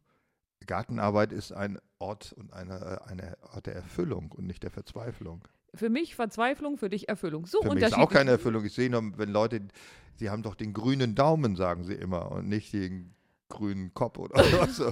Gartenarbeit 0.65 1.33
ist 1.33 1.51
ein 1.51 1.77
Ort 1.99 2.33
und 2.33 2.53
eine, 2.53 3.05
eine 3.05 3.37
Ort 3.53 3.65
der 3.65 3.75
Erfüllung 3.75 4.31
und 4.31 4.47
nicht 4.47 4.63
der 4.63 4.71
Verzweiflung. 4.71 5.43
Für 5.75 5.89
mich 5.89 6.15
Verzweiflung, 6.15 6.77
für 6.77 6.89
dich 6.89 7.09
Erfüllung. 7.09 7.45
So 7.47 7.61
Für 7.61 7.73
mich 7.73 7.83
ist 7.83 7.97
auch 7.97 8.09
keine 8.09 8.31
Erfüllung. 8.31 8.63
Ich 8.63 8.73
sehe 8.73 8.89
nur, 8.89 9.17
wenn 9.17 9.29
Leute, 9.29 9.67
sie 10.15 10.29
haben 10.29 10.43
doch 10.43 10.55
den 10.55 10.71
grünen 10.71 11.15
Daumen, 11.15 11.55
sagen 11.55 11.83
sie 11.83 11.95
immer, 11.95 12.31
und 12.31 12.47
nicht 12.47 12.71
den 12.71 13.13
grünen 13.53 13.93
Kopf 13.93 14.17
oder 14.17 14.43
so. 14.67 14.91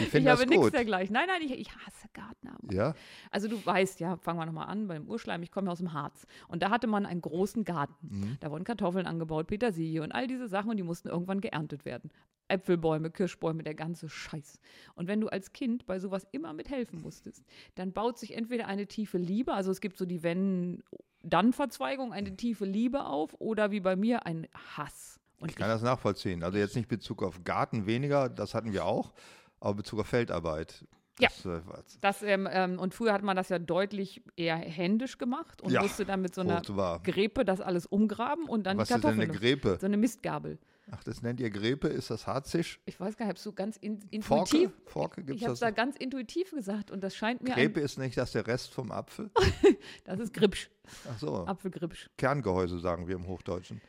Ich 0.00 0.08
finden 0.08 0.30
habe 0.30 0.46
nichts 0.46 0.70
dergleichen. 0.70 1.12
Nein, 1.12 1.26
nein, 1.28 1.42
ich, 1.42 1.52
ich 1.52 1.70
hasse 1.70 2.08
Gartenarbeit. 2.12 2.72
Ja, 2.72 2.94
Also 3.30 3.48
du 3.48 3.64
weißt 3.64 4.00
ja, 4.00 4.16
fangen 4.16 4.40
wir 4.40 4.46
nochmal 4.46 4.68
an 4.68 4.88
beim 4.88 5.06
Urschleim, 5.06 5.42
ich 5.42 5.52
komme 5.52 5.70
aus 5.70 5.78
dem 5.78 5.92
Harz. 5.92 6.26
Und 6.48 6.62
da 6.62 6.70
hatte 6.70 6.86
man 6.86 7.06
einen 7.06 7.20
großen 7.20 7.64
Garten. 7.64 7.94
Mhm. 8.08 8.36
Da 8.40 8.50
wurden 8.50 8.64
Kartoffeln 8.64 9.06
angebaut, 9.06 9.46
Petersilie 9.46 10.02
und 10.02 10.12
all 10.12 10.26
diese 10.26 10.48
Sachen 10.48 10.70
und 10.70 10.76
die 10.78 10.82
mussten 10.82 11.08
irgendwann 11.08 11.40
geerntet 11.40 11.84
werden. 11.84 12.10
Äpfelbäume, 12.48 13.10
Kirschbäume, 13.10 13.62
der 13.62 13.74
ganze 13.74 14.08
Scheiß. 14.08 14.58
Und 14.94 15.06
wenn 15.06 15.20
du 15.20 15.28
als 15.28 15.52
Kind 15.52 15.86
bei 15.86 15.98
sowas 15.98 16.26
immer 16.32 16.54
mithelfen 16.54 17.02
musstest, 17.02 17.44
dann 17.74 17.92
baut 17.92 18.18
sich 18.18 18.34
entweder 18.34 18.66
eine 18.66 18.86
tiefe 18.86 19.18
Liebe, 19.18 19.52
also 19.52 19.70
es 19.70 19.80
gibt 19.82 19.98
so 19.98 20.06
die 20.06 20.22
Wenn-Dann-Verzweigung, 20.22 22.12
eine 22.14 22.34
tiefe 22.36 22.64
Liebe 22.64 23.04
auf 23.04 23.34
oder 23.38 23.70
wie 23.70 23.80
bei 23.80 23.96
mir 23.96 24.24
ein 24.24 24.48
Hass. 24.76 25.17
Und 25.40 25.50
ich 25.50 25.56
kann 25.56 25.68
das 25.68 25.82
nachvollziehen. 25.82 26.42
Also 26.42 26.58
jetzt 26.58 26.74
nicht 26.76 26.88
Bezug 26.88 27.22
auf 27.22 27.44
Garten 27.44 27.86
weniger, 27.86 28.28
das 28.28 28.54
hatten 28.54 28.72
wir 28.72 28.84
auch, 28.84 29.12
aber 29.60 29.74
Bezug 29.74 30.00
auf 30.00 30.06
Feldarbeit. 30.08 30.84
Ja. 31.20 31.28
Das, 31.28 31.44
äh, 31.46 31.60
was- 31.66 31.98
Das, 32.00 32.22
ähm, 32.22 32.48
ähm, 32.50 32.78
und 32.78 32.94
früher 32.94 33.12
hat 33.12 33.22
man 33.22 33.36
das 33.36 33.48
ja 33.48 33.58
deutlich 33.58 34.22
eher 34.36 34.56
händisch 34.56 35.18
gemacht 35.18 35.60
und 35.62 35.70
Ja, 35.72 35.82
musste 35.82 36.04
dann 36.04 36.22
mit 36.22 36.34
so 36.34 36.42
einer 36.42 36.62
so. 36.64 36.74
Gräpe 37.02 37.44
das 37.44 37.60
alles 37.60 37.86
umgraben 37.86 38.44
und 38.48 38.64
dann 38.66 38.78
Was 38.78 38.88
die 38.88 38.94
ist 38.94 39.02
denn 39.04 39.10
Kartoffeln. 39.16 39.30
eine 39.30 39.38
Gräpe? 39.38 39.78
so 39.80 39.86
eine 39.86 39.96
Mistgabel. 39.96 40.58
Ach, 40.90 41.04
das 41.04 41.20
nennt 41.20 41.38
ihr 41.40 41.50
Gräpe? 41.50 41.88
Ist 41.88 42.08
das 42.10 42.26
Harzisch? 42.26 42.80
Ich 42.86 42.98
weiß 42.98 43.16
gar 43.16 43.26
nicht, 43.26 43.36
hast 43.36 43.44
du 43.44 43.52
ganz 43.52 43.76
in, 43.76 44.00
Forke? 44.22 44.56
intuitiv. 44.56 44.70
Forke 44.86 45.20
Ich 45.20 45.26
gibt's 45.26 45.42
habe 45.42 45.50
das? 45.52 45.56
es 45.58 45.60
da 45.60 45.70
ganz 45.70 45.96
intuitiv 45.96 46.50
gesagt 46.52 46.90
und 46.90 47.02
das 47.04 47.14
scheint 47.14 47.42
mir 47.42 47.50
Gräpe 47.52 47.80
ist 47.80 47.98
nicht 47.98 48.16
das 48.16 48.32
der 48.32 48.46
Rest 48.46 48.72
vom 48.72 48.90
Apfel? 48.92 49.28
das 50.04 50.18
ist 50.20 50.32
Gripsch, 50.32 50.70
Ach 51.12 51.18
so, 51.18 51.44
Apfelgripsch. 51.46 52.08
Kerngehäuse 52.16 52.78
sagen 52.78 53.06
wir 53.08 53.16
im 53.16 53.26
Hochdeutschen. 53.26 53.80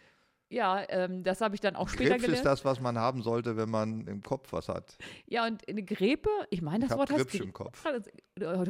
Ja, 0.51 0.83
ähm, 0.89 1.23
das 1.23 1.41
habe 1.41 1.53
ich 1.53 1.61
dann 1.61 1.75
auch 1.75 1.89
später 1.89 2.09
Grapes 2.11 2.23
ist 2.23 2.27
gelernt. 2.29 2.45
das, 2.47 2.65
was 2.65 2.79
man 2.81 2.97
haben 2.97 3.21
sollte, 3.21 3.55
wenn 3.55 3.69
man 3.69 4.07
im 4.07 4.23
Kopf 4.23 4.51
was 4.51 4.67
hat. 4.67 4.97
Ja, 5.27 5.45
und 5.45 5.67
eine 5.69 5.83
Gräpe, 5.83 6.29
ich 6.49 6.63
meine, 6.63 6.85
das 6.85 6.91
Ich 6.93 6.97
Wort 6.97 7.11
heißt 7.11 7.29
Gripsch 7.29 7.39
Gre- 7.41 7.43
im 7.43 7.53
Kopf. 7.53 7.85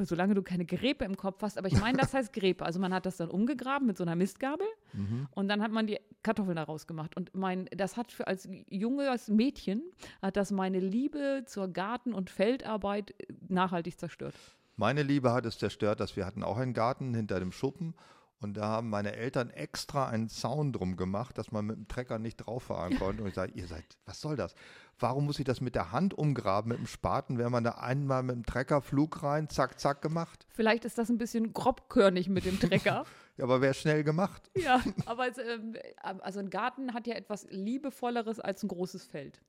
Solange 0.04 0.34
du 0.34 0.42
keine 0.42 0.66
Gräpe 0.66 1.06
im 1.06 1.16
Kopf 1.16 1.42
hast, 1.42 1.58
aber 1.58 1.68
ich 1.68 1.80
meine, 1.80 1.98
das 1.98 2.14
heißt 2.14 2.34
Gräpe. 2.34 2.66
Also 2.66 2.80
man 2.80 2.94
hat 2.94 3.06
das 3.06 3.18
dann 3.18 3.30
umgegraben 3.30 3.88
mit 3.88 3.98
so 3.98 4.04
einer 4.04 4.16
Mistgabel 4.16 4.68
Mhm. 4.94 5.28
und 5.32 5.48
dann 5.48 5.62
hat 5.62 5.72
man 5.72 5.88
die 5.88 6.00
Kartoffeln 6.24 6.56
daraus 6.56 6.88
gemacht. 6.88 7.16
Und 7.16 7.34
mein, 7.36 7.70
das 7.72 7.96
hat 7.96 8.12
für 8.12 8.28
als 8.28 8.50
junges 8.70 9.28
Mädchen 9.30 9.82
hat 10.22 10.36
das 10.36 10.52
meine 10.52 10.80
Liebe 10.80 11.44
zur 11.46 11.68
Garten- 11.70 12.14
und 12.14 12.30
Feldarbeit 12.30 13.12
äh, 13.12 13.34
nachhaltig 13.48 13.98
zerstört. 14.00 14.34
Meine 14.76 15.04
Liebe 15.04 15.32
hat 15.34 15.46
es 15.46 15.58
zerstört, 15.58 16.00
dass 16.00 16.16
wir 16.16 16.26
hatten 16.26 16.44
auch 16.44 16.58
einen 16.58 16.74
Garten 16.74 17.14
hinter 17.14 17.40
dem 17.40 17.52
Schuppen 17.52 17.94
und 18.42 18.56
da 18.56 18.68
haben 18.68 18.90
meine 18.90 19.16
Eltern 19.16 19.50
extra 19.50 20.08
einen 20.08 20.30
Zaun 20.30 20.72
drum 20.72 20.96
gemacht, 20.96 21.38
dass 21.38 21.52
man 21.52 21.66
mit 21.66 21.76
dem 21.76 21.88
Trecker 21.88 22.20
nicht 22.20 22.38
drauf 22.38 22.64
fahren 22.64 22.96
konnte. 23.00 23.22
Und 23.22 23.30
ich 23.30 23.36
sage, 23.36 23.52
ihr 23.54 23.68
seid, 23.68 23.84
was 24.06 24.22
soll 24.22 24.38
das? 24.38 24.56
Warum 24.98 25.26
muss 25.26 25.40
ich 25.40 25.46
das 25.46 25.60
mit 25.60 25.76
der 25.76 25.92
Hand 25.92 26.14
umgraben, 26.14 26.70
mit 26.70 26.78
dem 26.78 26.88
Spaten? 26.88 27.38
Wäre 27.38 27.50
man 27.50 27.64
da 27.64 27.72
einmal 27.72 28.24
mit 28.24 28.36
dem 28.36 28.46
Trecker 28.46 28.82
Flug 28.82 29.24
rein, 29.24 29.50
zack, 29.50 29.80
zack 29.80 30.02
gemacht? 30.02 30.46
Vielleicht 30.50 30.86
ist 30.86 30.98
das 30.98 31.10
ein 31.10 31.18
bisschen 31.18 31.54
grobkörnig 31.54 32.30
mit 32.30 32.46
dem 32.46 32.60
Trecker. 32.60 33.06
Ja, 33.38 33.46
aber 33.46 33.62
wäre 33.62 33.74
schnell 33.74 34.04
gemacht. 34.04 34.52
ja, 34.58 34.82
aber 35.06 35.30
es, 35.30 35.38
ähm, 35.38 35.74
also 36.02 36.42
ein 36.42 36.50
Garten 36.50 36.94
hat 36.94 37.08
ja 37.08 37.16
etwas 37.16 37.48
Liebevolleres 37.50 38.42
als 38.42 38.64
ein 38.64 38.68
großes 38.68 39.06
Feld. 39.06 39.40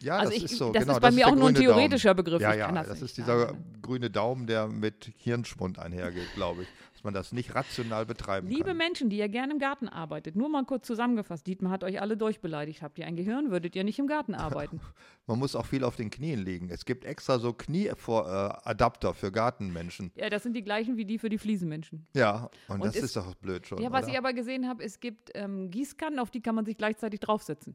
Ja, 0.00 0.18
also 0.18 0.30
das 0.30 0.36
ich, 0.36 0.44
ist 0.44 0.58
so. 0.58 0.72
das 0.72 0.82
genau, 0.82 0.94
ist 0.94 1.00
bei 1.00 1.08
das 1.08 1.14
mir 1.16 1.24
der 1.24 1.28
auch 1.28 1.36
nur 1.36 1.48
ein 1.48 1.54
grüne 1.54 1.66
Daumen. 1.66 1.78
theoretischer 1.78 2.14
Begriff. 2.14 2.40
Ja, 2.40 2.54
ja, 2.54 2.70
das, 2.70 2.86
das, 2.86 3.02
ist 3.02 3.16
dieser 3.16 3.54
grüne 3.82 4.10
Daumen, 4.10 4.46
der 4.46 4.68
mit 4.68 5.12
Hirnschwund 5.16 5.80
einhergeht, 5.80 6.32
glaube 6.34 6.62
ich. 6.62 6.68
Man 7.04 7.14
das 7.14 7.32
nicht 7.32 7.54
rational 7.54 8.06
betreiben 8.06 8.46
Liebe 8.48 8.64
kann. 8.68 8.76
Menschen, 8.76 9.10
die 9.10 9.16
ja 9.16 9.26
gerne 9.26 9.52
im 9.52 9.58
Garten 9.58 9.88
arbeitet, 9.88 10.36
nur 10.36 10.48
mal 10.48 10.64
kurz 10.64 10.86
zusammengefasst, 10.86 11.46
Dietmar 11.46 11.72
hat 11.72 11.82
euch 11.84 12.00
alle 12.00 12.16
durchbeleidigt. 12.16 12.80
Habt 12.82 12.98
ihr 12.98 13.06
ein 13.06 13.16
Gehirn, 13.16 13.50
würdet 13.50 13.74
ihr 13.74 13.84
nicht 13.84 13.98
im 13.98 14.06
Garten 14.06 14.34
arbeiten. 14.36 14.80
Man 15.26 15.38
muss 15.38 15.56
auch 15.56 15.66
viel 15.66 15.84
auf 15.84 15.96
den 15.96 16.10
Knien 16.10 16.44
liegen. 16.44 16.68
Es 16.70 16.84
gibt 16.84 17.04
extra 17.04 17.38
so 17.38 17.52
Knieadapter 17.52 19.14
für 19.14 19.32
Gartenmenschen. 19.32 20.12
ja, 20.16 20.30
das 20.30 20.42
sind 20.42 20.54
die 20.54 20.62
gleichen 20.64 20.96
wie 20.96 21.04
die 21.04 21.18
für 21.18 21.28
die 21.28 21.38
Fliesenmenschen. 21.38 22.06
Ja, 22.14 22.50
und, 22.68 22.76
Und 22.76 22.84
das 22.84 22.96
ist- 22.96 23.02
ist 23.04 23.16
doch 23.16 23.34
blöd 23.34 23.66
schon. 23.66 23.80
Ja, 23.82 23.90
was 23.92 24.04
oder? 24.04 24.12
ich 24.12 24.18
aber 24.18 24.32
gesehen 24.32 24.68
habe, 24.68 24.82
es 24.84 25.00
gibt 25.00 25.30
ähm, 25.34 25.70
Gießkannen, 25.70 26.18
auf 26.18 26.30
die 26.30 26.40
kann 26.40 26.54
man 26.54 26.64
sich 26.64 26.76
gleichzeitig 26.76 27.20
draufsetzen. 27.20 27.74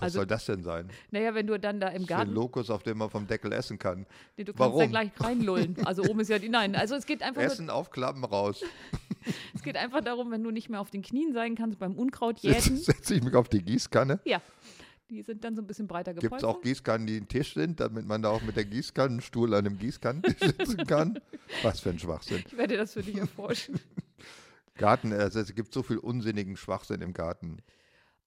Was 0.00 0.04
also- 0.04 0.18
soll 0.20 0.26
das 0.26 0.46
denn 0.46 0.62
sein? 0.62 0.90
Naja, 1.10 1.34
wenn 1.34 1.46
du 1.46 1.58
dann 1.58 1.80
da 1.80 1.88
im 1.88 1.96
ist 1.96 2.02
ein 2.02 2.06
Garten, 2.06 2.32
Lokus, 2.32 2.70
auf 2.70 2.82
dem 2.82 2.98
man 2.98 3.10
vom 3.10 3.26
Deckel 3.26 3.52
essen 3.52 3.78
kann. 3.78 4.06
nee, 4.36 4.44
du 4.44 4.52
kannst 4.52 4.60
Warum? 4.60 4.80
da 4.80 4.86
gleich 4.86 5.10
reinlullen. 5.20 5.76
Also 5.84 6.02
oben 6.02 6.20
ist 6.20 6.28
ja 6.28 6.38
die, 6.38 6.48
nein, 6.48 6.74
also 6.74 6.94
es 6.94 7.06
geht 7.06 7.22
einfach, 7.22 7.42
nur, 7.42 7.50
Essen, 7.50 7.70
aufklappen, 7.70 8.24
raus. 8.24 8.62
es 9.54 9.62
geht 9.62 9.76
einfach 9.76 10.02
darum, 10.02 10.30
wenn 10.30 10.42
du 10.42 10.50
nicht 10.50 10.68
mehr 10.68 10.80
auf 10.80 10.90
den 10.90 11.02
Knien 11.02 11.32
sein 11.32 11.54
kannst 11.54 11.78
beim 11.78 11.94
Unkraut 11.94 12.38
jäten. 12.40 12.76
Setze 12.76 13.14
ich 13.14 13.22
mich 13.22 13.34
auf 13.34 13.48
die 13.48 13.62
Gießkanne. 13.62 14.20
Ja, 14.24 14.40
die 15.10 15.22
sind 15.22 15.42
dann 15.42 15.56
so 15.56 15.62
ein 15.62 15.66
bisschen 15.66 15.86
breiter 15.86 16.12
Gibt 16.12 16.24
es 16.24 16.30
gepolstert. 16.30 16.50
auch 16.50 16.60
Gießkannen, 16.60 17.06
die 17.06 17.16
einen 17.16 17.28
Tisch 17.28 17.54
sind, 17.54 17.80
damit 17.80 18.06
man 18.06 18.20
da 18.22 18.28
auch 18.28 18.42
mit 18.42 18.56
der 18.56 18.64
Gießkannenstuhl 18.66 19.54
an 19.54 19.66
einem 19.66 19.78
Gießkannentisch 19.78 20.36
sitzen 20.58 20.86
kann? 20.86 21.18
Was 21.62 21.80
für 21.80 21.90
ein 21.90 21.98
Schwachsinn. 21.98 22.44
Ich 22.46 22.56
werde 22.56 22.76
das 22.76 22.92
für 22.92 23.02
dich 23.02 23.16
erforschen. 23.16 23.80
Garten, 24.76 25.12
also 25.12 25.40
es 25.40 25.54
gibt 25.54 25.72
so 25.72 25.82
viel 25.82 25.98
unsinnigen 25.98 26.56
Schwachsinn 26.56 27.00
im 27.00 27.12
Garten. 27.12 27.58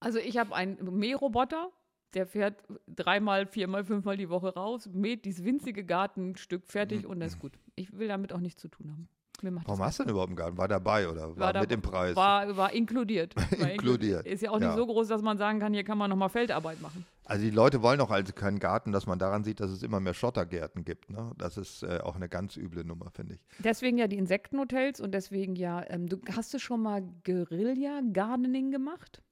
Also 0.02 0.20
ich 0.20 0.38
habe 0.38 0.54
einen 0.54 0.78
Mähroboter, 0.98 1.70
der 2.14 2.26
fährt 2.28 2.64
dreimal, 2.88 3.46
viermal, 3.46 3.86
fünfmal 3.86 4.18
die 4.18 4.30
Woche 4.30 4.54
raus, 4.54 4.90
mäht 4.92 5.24
dieses 5.24 5.46
winzige 5.46 5.86
Gartenstück 5.86 6.68
fertig 6.68 7.06
und 7.06 7.20
das 7.22 7.34
ist 7.34 7.40
gut. 7.40 7.54
Ich 7.76 7.98
will 7.98 8.10
damit 8.10 8.34
auch 8.34 8.40
nichts 8.40 8.62
zu 8.62 8.68
tun 8.68 8.92
haben. 8.92 9.08
Warum 9.44 9.80
hast 9.82 9.98
du 9.98 10.04
denn 10.04 10.12
überhaupt 10.12 10.30
einen 10.30 10.36
Garten? 10.36 10.58
War 10.58 10.68
dabei 10.68 11.10
oder 11.10 11.36
war, 11.38 11.54
da- 11.54 11.62
mit 11.62 11.72
dem 11.72 11.82
Preis? 11.82 12.16
War, 12.16 12.56
war 12.58 12.74
inkludiert. 12.74 13.36
War 13.60 13.72
Inkludiert, 13.72 14.28
Ist 14.28 14.44
ja 14.44 14.52
auch 14.52 14.60
ja. 14.60 14.68
nicht 14.68 14.76
so 14.76 14.86
groß, 14.86 15.08
dass 15.08 15.22
man 15.24 15.38
sagen 15.40 15.60
kann, 15.60 15.74
hier 15.74 15.84
kann 15.84 15.98
man 15.98 16.10
nochmal 16.10 16.30
Feldarbeit 16.30 16.80
machen. 16.82 17.06
Also 17.26 17.44
die 17.44 17.50
Leute 17.50 17.82
wollen 17.82 18.00
auch 18.02 18.12
also 18.12 18.34
keinen 18.34 18.60
Garten, 18.60 18.92
dass 18.92 19.08
man 19.08 19.18
daran 19.18 19.44
sieht, 19.44 19.60
dass 19.60 19.72
es 19.72 19.82
immer 19.84 20.00
mehr 20.00 20.14
Schottergärten 20.14 20.84
gibt. 20.84 21.10
Ne? 21.10 21.32
Das 21.38 21.58
ist 21.58 21.82
äh, 21.82 22.00
auch 22.04 22.16
eine 22.18 22.30
ganz 22.30 22.56
üble 22.58 22.84
Nummer, 22.84 23.10
finde 23.10 23.36
ich. 23.36 23.44
Deswegen 23.60 23.98
ja 23.98 24.08
die 24.08 24.18
Insektenhotels 24.18 25.00
und 25.00 25.12
deswegen 25.14 25.56
ja, 25.56 25.84
ähm, 25.90 26.08
du 26.08 26.20
hast 26.36 26.54
du 26.54 26.60
schon 26.60 26.82
mal 26.82 27.02
Guerilla-Gardening 27.24 28.70
gemacht? 28.72 29.24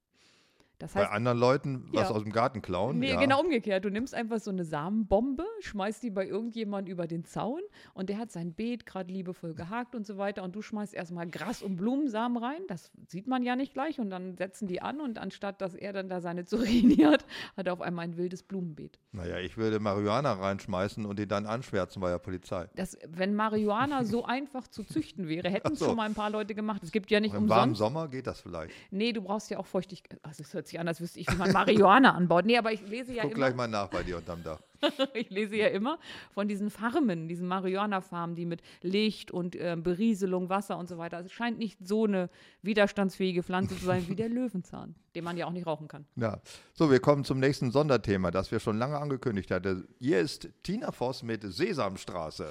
Das 0.80 0.94
Bei 0.94 1.02
heißt, 1.02 1.12
anderen 1.12 1.38
Leuten 1.38 1.88
was 1.92 2.08
Ja. 2.08 2.14
aus 2.14 2.22
dem 2.22 2.32
Garten 2.32 2.62
klauen. 2.62 2.98
Nee, 2.98 3.10
ja. 3.10 3.20
genau 3.20 3.40
umgekehrt. 3.40 3.84
Du 3.84 3.90
nimmst 3.90 4.14
einfach 4.14 4.40
so 4.40 4.50
eine 4.50 4.64
Samenbombe, 4.64 5.44
schmeißt 5.60 6.02
die 6.02 6.10
bei 6.10 6.26
irgendjemand 6.26 6.88
über 6.88 7.06
den 7.06 7.24
Zaun 7.24 7.60
und 7.94 8.08
der 8.08 8.18
hat 8.18 8.32
sein 8.32 8.52
Beet 8.54 8.86
gerade 8.86 9.12
liebevoll 9.12 9.54
gehakt 9.54 9.94
und 9.94 10.06
so 10.06 10.16
weiter 10.16 10.42
und 10.42 10.56
du 10.56 10.62
schmeißt 10.62 10.94
erstmal 10.94 11.28
Gras 11.28 11.62
und 11.62 11.76
Blumensamen 11.76 12.42
rein. 12.42 12.62
Das 12.68 12.90
sieht 13.06 13.26
man 13.26 13.42
ja 13.42 13.56
nicht 13.56 13.74
gleich 13.74 14.00
und 14.00 14.10
dann 14.10 14.36
setzen 14.36 14.66
die 14.66 14.80
an 14.82 15.00
und 15.00 15.18
anstatt, 15.18 15.60
dass 15.60 15.74
er 15.74 15.92
dann 15.92 16.08
da 16.08 16.20
seine 16.20 16.44
Zucchini 16.46 16.96
hat, 17.04 17.24
hat 17.56 17.66
er 17.66 17.74
auf 17.74 17.80
einmal 17.82 18.06
ein 18.06 18.16
wildes 18.16 18.42
Blumenbeet. 18.42 18.98
Naja, 19.12 19.38
ich 19.38 19.56
würde 19.58 19.80
Marihuana 19.80 20.32
reinschmeißen 20.32 21.04
und 21.04 21.18
die 21.18 21.28
dann 21.28 21.44
anschwärzen 21.46 22.00
bei 22.00 22.10
der 22.10 22.18
Polizei. 22.18 22.68
Das, 22.76 22.96
wenn 23.06 23.34
Marihuana 23.34 24.04
so 24.04 24.24
einfach 24.30 24.66
zu 24.68 24.82
züchten 24.84 25.28
wäre, 25.28 25.50
hätten 25.50 25.72
es 25.74 25.78
so. 25.80 25.86
schon 25.86 25.96
mal 25.96 26.04
ein 26.06 26.14
paar 26.14 26.30
Leute 26.30 26.54
gemacht. 26.54 26.82
Es 26.82 26.90
gibt 26.90 27.10
ja 27.10 27.20
nicht 27.20 27.34
Und 27.34 27.44
Im 27.44 27.48
warmen 27.50 27.70
umsonst. 27.72 27.78
Sommer 27.94 28.08
geht 28.08 28.26
das 28.26 28.40
vielleicht. 28.40 28.72
Nee, 28.90 29.12
du 29.12 29.20
brauchst 29.22 29.50
ja 29.50 29.58
auch 29.58 29.66
Feuchtigkeit. 29.66 30.18
Also 30.22 30.42
es 30.42 30.54
hört 30.54 30.66
sich 30.70 30.80
an, 30.80 30.88
als 30.88 31.00
wüsste 31.00 31.20
ich, 31.20 31.30
wie 31.30 31.36
man 31.36 31.52
Marihuana 31.52 32.12
anbaut. 32.14 32.46
Nee, 32.46 32.56
aber 32.58 32.72
ich 32.72 32.80
lese 32.86 33.12
ja 33.12 33.22
Guck 33.22 33.32
immer. 33.32 33.38
gleich 33.38 33.54
mal 33.54 33.68
nach 33.68 33.88
bei 33.88 34.02
dir 34.02 34.16
unterm 34.16 34.42
Dach. 34.42 34.60
Ich 35.12 35.28
lese 35.28 35.56
ja 35.56 35.66
immer 35.66 35.98
von 36.32 36.48
diesen 36.48 36.70
Farmen, 36.70 37.28
diesen 37.28 37.46
Marihuana-Farmen, 37.46 38.34
die 38.34 38.46
mit 38.46 38.62
Licht 38.80 39.30
und 39.30 39.54
äh, 39.54 39.76
Berieselung, 39.78 40.48
Wasser 40.48 40.78
und 40.78 40.88
so 40.88 40.96
weiter. 40.96 41.18
Also 41.18 41.26
Es 41.26 41.32
scheint 41.32 41.58
nicht 41.58 41.76
so 41.86 42.04
eine 42.04 42.30
widerstandsfähige 42.62 43.42
Pflanze 43.42 43.76
zu 43.76 43.84
sein 43.84 44.08
wie 44.08 44.14
der 44.16 44.28
Löwenzahn, 44.30 44.94
den 45.14 45.24
man 45.24 45.36
ja 45.36 45.46
auch 45.46 45.52
nicht 45.52 45.66
rauchen 45.66 45.86
kann. 45.86 46.06
Ja. 46.16 46.40
So, 46.72 46.90
wir 46.90 47.00
kommen 47.00 47.24
zum 47.24 47.40
nächsten 47.40 47.70
Sonderthema, 47.70 48.30
das 48.30 48.50
wir 48.52 48.58
schon 48.58 48.78
lange 48.78 48.96
angekündigt 48.98 49.50
hatten. 49.50 49.86
Hier 49.98 50.20
ist 50.20 50.48
Tina 50.62 50.92
Voss 50.92 51.22
mit 51.22 51.42
Sesamstraße. 51.42 52.48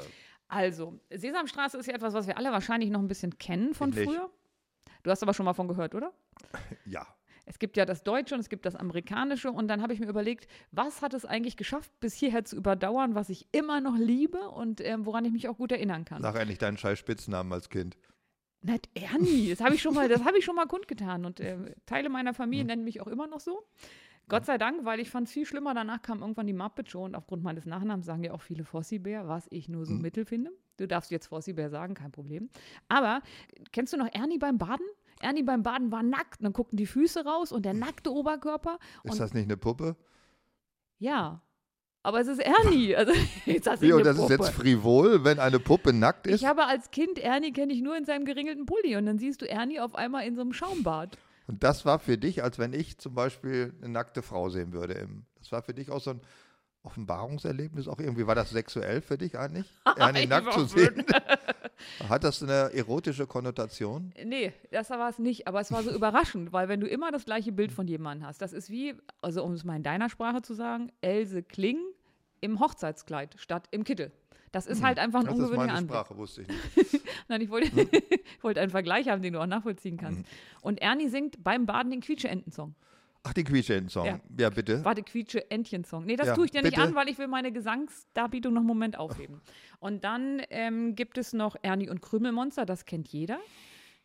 Also, 0.50 1.00
Sesamstraße 1.12 1.78
ist 1.80 1.88
ja 1.88 1.96
etwas, 1.96 2.14
was 2.14 2.28
wir 2.28 2.38
alle 2.38 2.52
wahrscheinlich 2.52 2.90
noch 2.92 3.00
ein 3.00 3.08
bisschen 3.08 3.38
kennen 3.40 3.74
von 3.74 3.90
Ich 3.90 3.96
nicht. 3.96 4.06
früher. 4.08 4.30
Du 5.02 5.10
hast 5.12 5.24
aber 5.24 5.34
schon 5.34 5.46
mal 5.46 5.54
von 5.54 5.68
gehört, 5.68 5.96
oder? 5.96 6.12
Ja. 6.86 7.08
Es 7.50 7.58
gibt 7.58 7.78
ja 7.78 7.86
das 7.86 8.04
Deutsche 8.04 8.36
und 8.36 8.42
es 8.42 8.48
gibt 8.48 8.66
das 8.66 8.76
Amerikanische. 8.76 9.52
Und 9.52 9.68
dann 9.70 9.82
habe 9.82 9.92
ich 9.92 10.00
mir 10.00 10.08
überlegt, 10.08 10.48
was 10.72 11.02
hat 11.02 11.16
es 11.16 11.26
eigentlich 11.26 11.58
geschafft, 11.58 11.92
bis 12.00 12.14
hierher 12.14 12.46
zu 12.46 12.56
überdauern, 12.56 13.16
was 13.16 13.30
ich 13.30 13.48
immer 13.52 13.82
noch 13.82 13.98
liebe 13.98 14.50
und 14.50 14.82
ähm, 14.82 15.08
woran 15.08 15.26
ich 15.26 15.32
mich 15.32 15.50
auch 15.50 15.58
gut 15.58 15.72
erinnern 15.72 16.06
kann. 16.06 16.22
Sag 16.22 16.36
endlich 16.36 16.60
deinen 16.60 16.78
scheiß 16.78 17.00
Spitznamen 17.00 17.52
als 17.52 17.70
Kind. 17.70 17.98
Nicht 18.62 18.88
Ernie, 18.94 19.50
das 19.50 19.62
habe 19.62 19.74
ich 19.74 19.82
schon 19.82 19.96
mal, 19.96 20.08
das 20.10 20.24
habe 20.26 20.38
ich 20.38 20.46
schon 20.46 20.56
mal 20.56 20.68
kundgetan. 20.68 21.26
Und 21.26 21.40
äh, 21.40 21.58
Teile 21.88 22.10
meiner 22.10 22.34
Familie 22.36 22.66
Mhm. 22.66 22.68
nennen 22.68 22.84
mich 22.84 23.02
auch 23.02 23.08
immer 23.08 23.26
noch 23.26 23.40
so. 23.40 23.64
Gott 24.28 24.46
sei 24.46 24.60
Dank, 24.60 24.86
weil 24.86 25.00
ich 25.00 25.10
fand 25.10 25.26
es 25.28 25.34
viel 25.34 25.48
schlimmer. 25.48 25.74
Danach 25.74 26.04
kam 26.04 26.22
irgendwann 26.22 26.46
die 26.46 26.54
Muppet 26.54 26.88
Show 26.92 27.04
und 27.04 27.16
aufgrund 27.16 27.42
meines 27.42 27.66
Nachnamens 27.66 28.06
sagen 28.06 28.24
ja 28.24 28.32
auch 28.32 28.44
viele 28.44 28.64
Fossi 28.64 29.00
Bär, 29.00 29.28
was 29.28 29.48
ich 29.50 29.68
nur 29.70 29.88
so 29.88 29.94
Mhm. 29.96 30.02
mittel 30.02 30.24
finde. 30.24 30.52
Du 30.78 30.88
darfst 30.88 31.10
jetzt 31.10 31.26
Fossi 31.28 31.54
Bär 31.54 31.72
sagen, 31.72 31.96
kein 31.96 32.12
Problem. 32.12 32.48
Aber 32.90 33.24
kennst 33.72 33.92
du 33.94 33.98
noch 33.98 34.08
Ernie 34.14 34.38
beim 34.38 34.60
Baden? 34.60 34.86
Ernie 35.22 35.44
beim 35.44 35.64
Baden 35.64 35.92
war 35.92 36.04
nackt, 36.04 36.40
und 36.40 36.46
dann 36.46 36.54
guckten 36.54 36.78
die 36.78 36.86
Füße 36.86 37.26
raus 37.26 37.52
und 37.52 37.66
der 37.66 37.74
nackte 37.74 38.12
Oberkörper. 38.12 38.80
Ist 39.04 39.20
das 39.20 39.34
nicht 39.34 39.46
eine 39.46 39.58
Puppe? 39.58 39.96
ja, 40.98 41.42
aber 42.02 42.22
es 42.22 42.28
ist 42.28 42.40
Ernie. 42.40 42.96
Also, 42.96 43.14
jetzt 43.46 43.70
hast 43.70 43.82
Wie, 43.82 43.92
und 43.92 44.06
das 44.06 44.18
ist 44.18 44.22
Puppe. 44.22 44.34
jetzt 44.34 44.50
frivol, 44.52 45.24
wenn 45.24 45.40
eine 45.40 45.60
Puppe 45.60 45.94
nackt 45.94 46.28
ist? 46.28 46.42
Ich 46.42 46.48
habe 46.48 46.66
als 46.66 46.92
Kind 46.92 47.20
Ernie 47.20 47.52
kenne 47.52 47.74
ich 47.74 47.82
nur 47.82 47.98
in 47.98 48.06
seinem 48.06 48.26
geringelten 48.26 48.66
Pulli 48.66 48.96
und 48.96 49.06
dann 49.06 49.20
siehst 49.20 49.42
du 49.42 49.50
Ernie 49.50 49.80
auf 49.80 49.96
einmal 49.96 50.26
in 50.26 50.36
so 50.36 50.42
einem 50.42 50.54
Schaumbad. 50.54 51.18
Und 51.48 51.64
das 51.64 51.86
war 51.86 52.00
für 52.00 52.18
dich, 52.18 52.44
als 52.44 52.60
wenn 52.60 52.74
ich 52.74 53.00
zum 53.00 53.16
Beispiel 53.16 53.74
eine 53.82 53.90
nackte 53.90 54.22
Frau 54.22 54.50
sehen 54.50 54.72
würde. 54.72 54.94
Im, 54.94 55.26
das 55.40 55.52
war 55.52 55.62
für 55.62 55.74
dich 55.74 55.92
auch 55.92 56.00
so 56.00 56.12
ein 56.12 56.22
Offenbarungserlebnis. 56.84 57.88
Auch 57.88 58.00
irgendwie 58.00 58.26
war 58.26 58.36
das 58.36 58.52
sexuell 58.52 59.02
für 59.02 59.18
dich 59.18 59.38
eigentlich? 59.38 59.66
Ernie 59.98 60.26
nackt 60.26 60.54
zu 60.54 60.66
sehen? 60.66 61.04
Hat 62.10 62.24
das 62.24 62.44
eine 62.44 62.74
erotische 62.74 63.26
Konnotation? 63.26 64.12
Nee, 64.26 64.54
das 64.72 64.90
war 64.90 65.10
es 65.10 65.20
nicht, 65.20 65.48
aber 65.48 65.62
es 65.62 65.72
war 65.72 65.82
so 65.84 65.92
überraschend, 65.92 66.52
weil 66.52 66.68
wenn 66.68 66.82
du 66.82 66.88
immer 66.88 67.12
das 67.12 67.26
gleiche 67.26 67.52
Bild 67.52 67.72
von 67.72 67.88
jemandem 67.88 68.28
hast, 68.28 68.42
das 68.42 68.52
ist 68.52 68.70
wie, 68.70 68.96
also 69.22 69.44
um 69.44 69.54
es 69.54 69.64
mal 69.64 69.78
in 69.78 69.84
deiner 69.84 70.10
Sprache 70.10 70.42
zu 70.42 70.54
sagen, 70.54 70.92
Else 71.02 71.42
Kling 71.44 71.80
im 72.42 72.60
Hochzeitskleid 72.60 73.36
statt 73.38 73.68
im 73.72 73.84
Kittel. 73.84 74.12
Das 74.52 74.66
ist 74.66 74.82
halt 74.84 74.98
einfach 74.98 75.20
ein 75.20 75.28
Hm. 75.28 75.38
Das 75.38 75.38
ist 75.38 75.44
ungewöhnlicher 75.44 75.68
meine 75.68 75.78
Anblick. 75.78 75.96
Sprache, 75.96 76.18
wusste 76.18 76.42
ich 76.42 76.48
nicht. 76.48 77.06
Nein, 77.28 77.42
ich 77.42 77.50
wollte, 77.50 77.68
ich 77.82 78.44
wollte 78.44 78.62
einen 78.62 78.72
Vergleich 78.72 79.08
haben, 79.08 79.22
den 79.22 79.34
du 79.34 79.42
auch 79.42 79.46
nachvollziehen 79.46 79.98
kannst. 79.98 80.26
Und 80.62 80.82
Ernie 80.82 81.08
singt 81.08 81.44
beim 81.44 81.66
Baden 81.66 81.92
den 81.92 82.02
Quietsche-Enten-Song. 82.02 82.74
Ach, 83.24 83.34
die 83.34 83.44
Quietsche-Song. 83.44 84.06
Ja. 84.06 84.20
Ja. 84.38 84.50
bitte. 84.50 84.84
Warte, 84.86 85.04
Quietsche-Entchen-Song. 85.04 86.06
Nee, 86.06 86.16
das 86.16 86.28
Ja, 86.28 86.36
tue 86.36 86.46
ich 86.46 86.52
dir 86.52 86.62
nicht 86.62 86.76
bitte. 86.76 86.88
an, 86.88 86.96
weil 86.96 87.10
ich 87.10 87.18
will 87.18 87.28
meine 87.28 87.52
Gesangsdarbietung 87.52 88.54
noch 88.54 88.62
einen 88.62 88.68
Moment 88.68 88.98
aufheben. 88.98 89.42
Und 89.80 90.04
dann 90.04 90.42
ähm, 90.50 90.96
gibt 90.96 91.18
es 91.18 91.34
noch 91.34 91.56
Ernie 91.62 91.90
und 91.90 92.02
Krümelmonster, 92.02 92.66
das 92.66 92.86
kennt 92.86 93.08
jeder. 93.10 93.40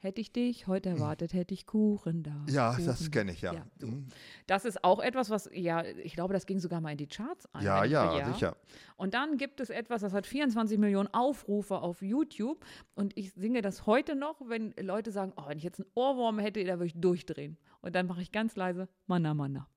Hätte 0.00 0.20
ich 0.20 0.32
dich 0.32 0.66
heute 0.66 0.90
erwartet, 0.90 1.32
hätte 1.32 1.54
ich 1.54 1.64
Kuchen 1.64 2.24
da. 2.24 2.32
Hm. 2.32 2.48
Ja, 2.54 2.76
das 2.76 2.98
Kuchen. 2.98 3.10
kenne 3.10 3.32
ich 3.32 3.40
ja. 3.40 3.54
Ja, 3.54 3.66
so. 3.78 3.86
Mhm. 3.86 4.08
Das 4.46 4.66
ist 4.66 4.84
auch 4.84 5.00
etwas, 5.00 5.30
was, 5.30 5.48
ja, 5.54 5.82
ich 5.82 6.12
glaube, 6.12 6.34
das 6.34 6.44
ging 6.44 6.58
sogar 6.58 6.82
mal 6.82 6.90
in 6.90 6.98
die 6.98 7.06
Charts 7.06 7.46
ein. 7.54 7.64
Ja, 7.64 7.84
ja, 7.86 8.18
Jahr. 8.18 8.34
sicher. 8.34 8.54
Und 8.96 9.14
dann 9.14 9.38
gibt 9.38 9.60
es 9.60 9.70
etwas, 9.70 10.02
das 10.02 10.12
hat 10.12 10.26
24 10.26 10.76
Millionen 10.78 11.08
Aufrufe 11.14 11.78
auf 11.78 12.02
YouTube. 12.02 12.66
Und 12.94 13.16
ich 13.16 13.32
singe 13.32 13.62
das 13.62 13.86
heute 13.86 14.14
noch, 14.14 14.42
wenn 14.46 14.74
Leute 14.78 15.10
sagen, 15.10 15.32
oh, 15.36 15.44
wenn 15.46 15.56
ich 15.56 15.64
jetzt 15.64 15.80
einen 15.80 15.88
Ohrwurm 15.94 16.38
hätte, 16.38 16.62
da 16.64 16.74
würde 16.74 16.86
ich 16.86 17.00
durchdrehen. 17.00 17.56
Und 17.84 17.94
dann 17.94 18.06
mache 18.06 18.22
ich 18.22 18.32
ganz 18.32 18.56
leise, 18.56 18.88
Manna, 19.06 19.34
Manna. 19.34 19.68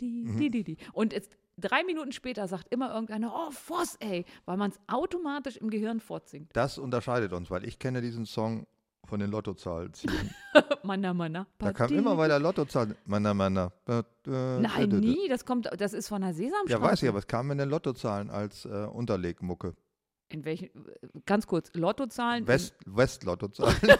Mhm. 0.00 0.76
Und 0.92 1.12
jetzt 1.12 1.36
drei 1.56 1.84
Minuten 1.84 2.10
später 2.10 2.48
sagt 2.48 2.72
immer 2.72 2.92
irgendeiner, 2.92 3.32
oh, 3.32 3.52
Voss, 3.52 3.94
ey, 4.00 4.24
weil 4.46 4.56
man 4.56 4.72
es 4.72 4.80
automatisch 4.88 5.56
im 5.56 5.70
Gehirn 5.70 6.00
fortsingt. 6.00 6.50
Das 6.54 6.76
unterscheidet 6.76 7.32
uns, 7.32 7.48
weil 7.48 7.64
ich 7.64 7.78
kenne 7.78 8.00
diesen 8.00 8.26
Song 8.26 8.66
von 9.04 9.20
den 9.20 9.30
Lottozahlen. 9.30 9.92
Manna, 10.82 11.14
Manna. 11.14 11.46
Da 11.58 11.72
kam 11.72 11.92
immer 11.92 12.16
bei 12.16 12.26
der 12.26 12.40
Lottozahl. 12.40 12.96
Manna, 13.04 13.32
manna. 13.32 13.72
Nein, 14.26 14.88
nie. 14.88 15.28
Das 15.28 15.44
kommt, 15.44 15.70
das 15.78 15.92
ist 15.92 16.08
von 16.08 16.22
der 16.22 16.34
Sesamstraße. 16.34 16.70
Ja, 16.70 16.82
weiß 16.82 17.02
ich, 17.04 17.08
aber 17.08 17.18
es 17.18 17.28
kam 17.28 17.52
in 17.52 17.58
den 17.58 17.68
Lottozahlen 17.68 18.28
als 18.28 18.64
äh, 18.64 18.68
Unterlegmucke. 18.68 19.76
In 20.28 20.44
welchen, 20.44 20.70
ganz 21.24 21.46
kurz, 21.46 21.72
Lottozahlen. 21.74 22.48
West, 22.48 22.74
West-Lottozahlen. 22.86 23.76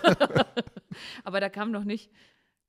Aber 1.24 1.40
da 1.40 1.48
kam 1.48 1.70
noch 1.70 1.84
nicht. 1.84 2.10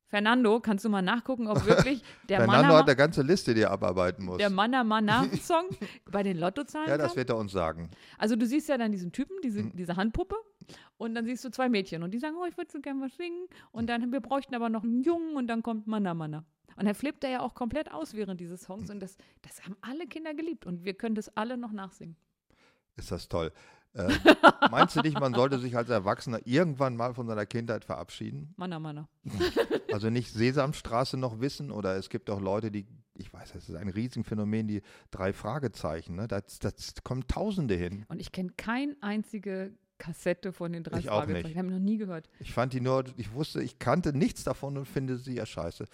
Fernando, 0.07 0.59
kannst 0.61 0.85
du 0.85 0.89
mal 0.89 1.01
nachgucken, 1.01 1.47
ob 1.47 1.57
wirklich 1.65 2.01
der 2.29 2.37
Fernando 2.39 2.63
Manna, 2.67 2.77
hat 2.79 2.87
eine 2.87 2.95
ganze 2.95 3.21
Liste, 3.21 3.53
die 3.53 3.61
er 3.61 3.71
abarbeiten 3.71 4.25
muss. 4.25 4.37
der 4.37 4.49
Manna 4.49 4.83
Manna 4.83 5.25
Song 5.41 5.65
bei 6.11 6.23
den 6.23 6.37
Lottozahlen 6.37 6.87
Ja, 6.89 6.97
das 6.97 7.15
wird 7.15 7.29
er 7.29 7.37
uns 7.37 7.51
sagen. 7.51 7.89
Also 8.17 8.35
du 8.35 8.45
siehst 8.45 8.69
ja 8.69 8.77
dann 8.77 8.91
diesen 8.91 9.11
Typen, 9.11 9.35
diese, 9.43 9.63
Mhm. 9.63 9.71
diese 9.75 9.95
Handpuppe 9.95 10.35
und 10.97 11.13
dann 11.15 11.25
siehst 11.25 11.43
du 11.45 11.49
zwei 11.51 11.67
Mädchen 11.69 12.03
und 12.03 12.11
die 12.11 12.19
sagen, 12.19 12.35
oh, 12.41 12.45
ich 12.45 12.57
würde 12.57 12.71
so 12.71 12.79
gerne 12.79 13.01
was 13.01 13.15
singen 13.15 13.47
und 13.71 13.87
dann, 13.89 14.11
wir 14.11 14.21
bräuchten 14.21 14.55
aber 14.55 14.69
noch 14.69 14.83
einen 14.83 15.01
Jungen 15.03 15.35
und 15.35 15.47
dann 15.47 15.61
kommt 15.63 15.87
Manna. 15.87 16.11
Und 16.13 16.85
dann 16.85 16.93
flippt 16.95 17.23
er 17.23 17.29
ja 17.31 17.39
auch 17.41 17.53
komplett 17.55 17.91
aus 17.91 18.13
während 18.13 18.39
dieses 18.39 18.61
Songs 18.61 18.89
und 18.89 18.99
das, 18.99 19.17
das 19.41 19.63
haben 19.65 19.75
alle 19.81 20.05
Kinder 20.05 20.33
geliebt 20.33 20.65
und 20.65 20.85
wir 20.85 20.93
können 20.93 21.15
das 21.15 21.35
alle 21.35 21.57
noch 21.57 21.71
nachsingen. 21.71 22.15
Ist 22.95 23.11
das 23.11 23.27
toll. 23.27 23.51
Äh, 23.97 24.13
meinst 24.71 24.95
du 24.95 25.01
nicht, 25.01 25.19
man 25.19 25.33
sollte 25.33 25.57
sich 25.59 25.75
als 25.75 25.89
Erwachsener 25.89 26.39
irgendwann 26.45 26.95
mal 26.95 27.13
von 27.13 27.27
seiner 27.27 27.45
Kindheit 27.45 27.83
verabschieden? 27.85 28.53
Manna 28.57 28.79
Manna. 28.79 29.07
Also 29.93 30.09
nicht 30.09 30.33
Sesamstraße 30.33 31.15
noch 31.17 31.39
wissen 31.39 31.71
oder 31.71 31.95
es 31.95 32.09
gibt 32.09 32.29
auch 32.29 32.41
Leute, 32.41 32.71
die, 32.71 32.85
ich 33.15 33.31
weiß, 33.31 33.53
das 33.53 33.69
ist 33.69 33.75
ein 33.75 33.87
Riesenphänomen, 33.87 34.67
die 34.67 34.81
drei 35.11 35.31
Fragezeichen, 35.31 36.15
ne? 36.15 36.27
das, 36.27 36.59
das 36.59 36.93
kommen 37.03 37.25
Tausende 37.27 37.73
hin. 37.73 38.05
Und 38.09 38.19
ich 38.19 38.33
kenne 38.33 38.51
keine 38.57 38.97
einzige 38.99 39.71
Kassette 39.97 40.51
von 40.51 40.73
den 40.73 40.83
drei 40.83 40.99
Ich 40.99 41.09
auch 41.09 41.19
Fragezeichen. 41.19 41.47
nicht. 41.47 41.57
Habe 41.57 41.67
ich 41.69 41.73
noch 41.73 41.79
nie 41.79 41.97
gehört. 41.97 42.29
Ich 42.41 42.53
fand 42.53 42.73
die 42.73 42.81
nur, 42.81 43.05
ich 43.15 43.31
wusste, 43.33 43.63
ich 43.63 43.79
kannte 43.79 44.15
nichts 44.15 44.43
davon 44.43 44.77
und 44.77 44.85
finde 44.85 45.17
sie 45.17 45.33
ja 45.35 45.45
scheiße. 45.45 45.85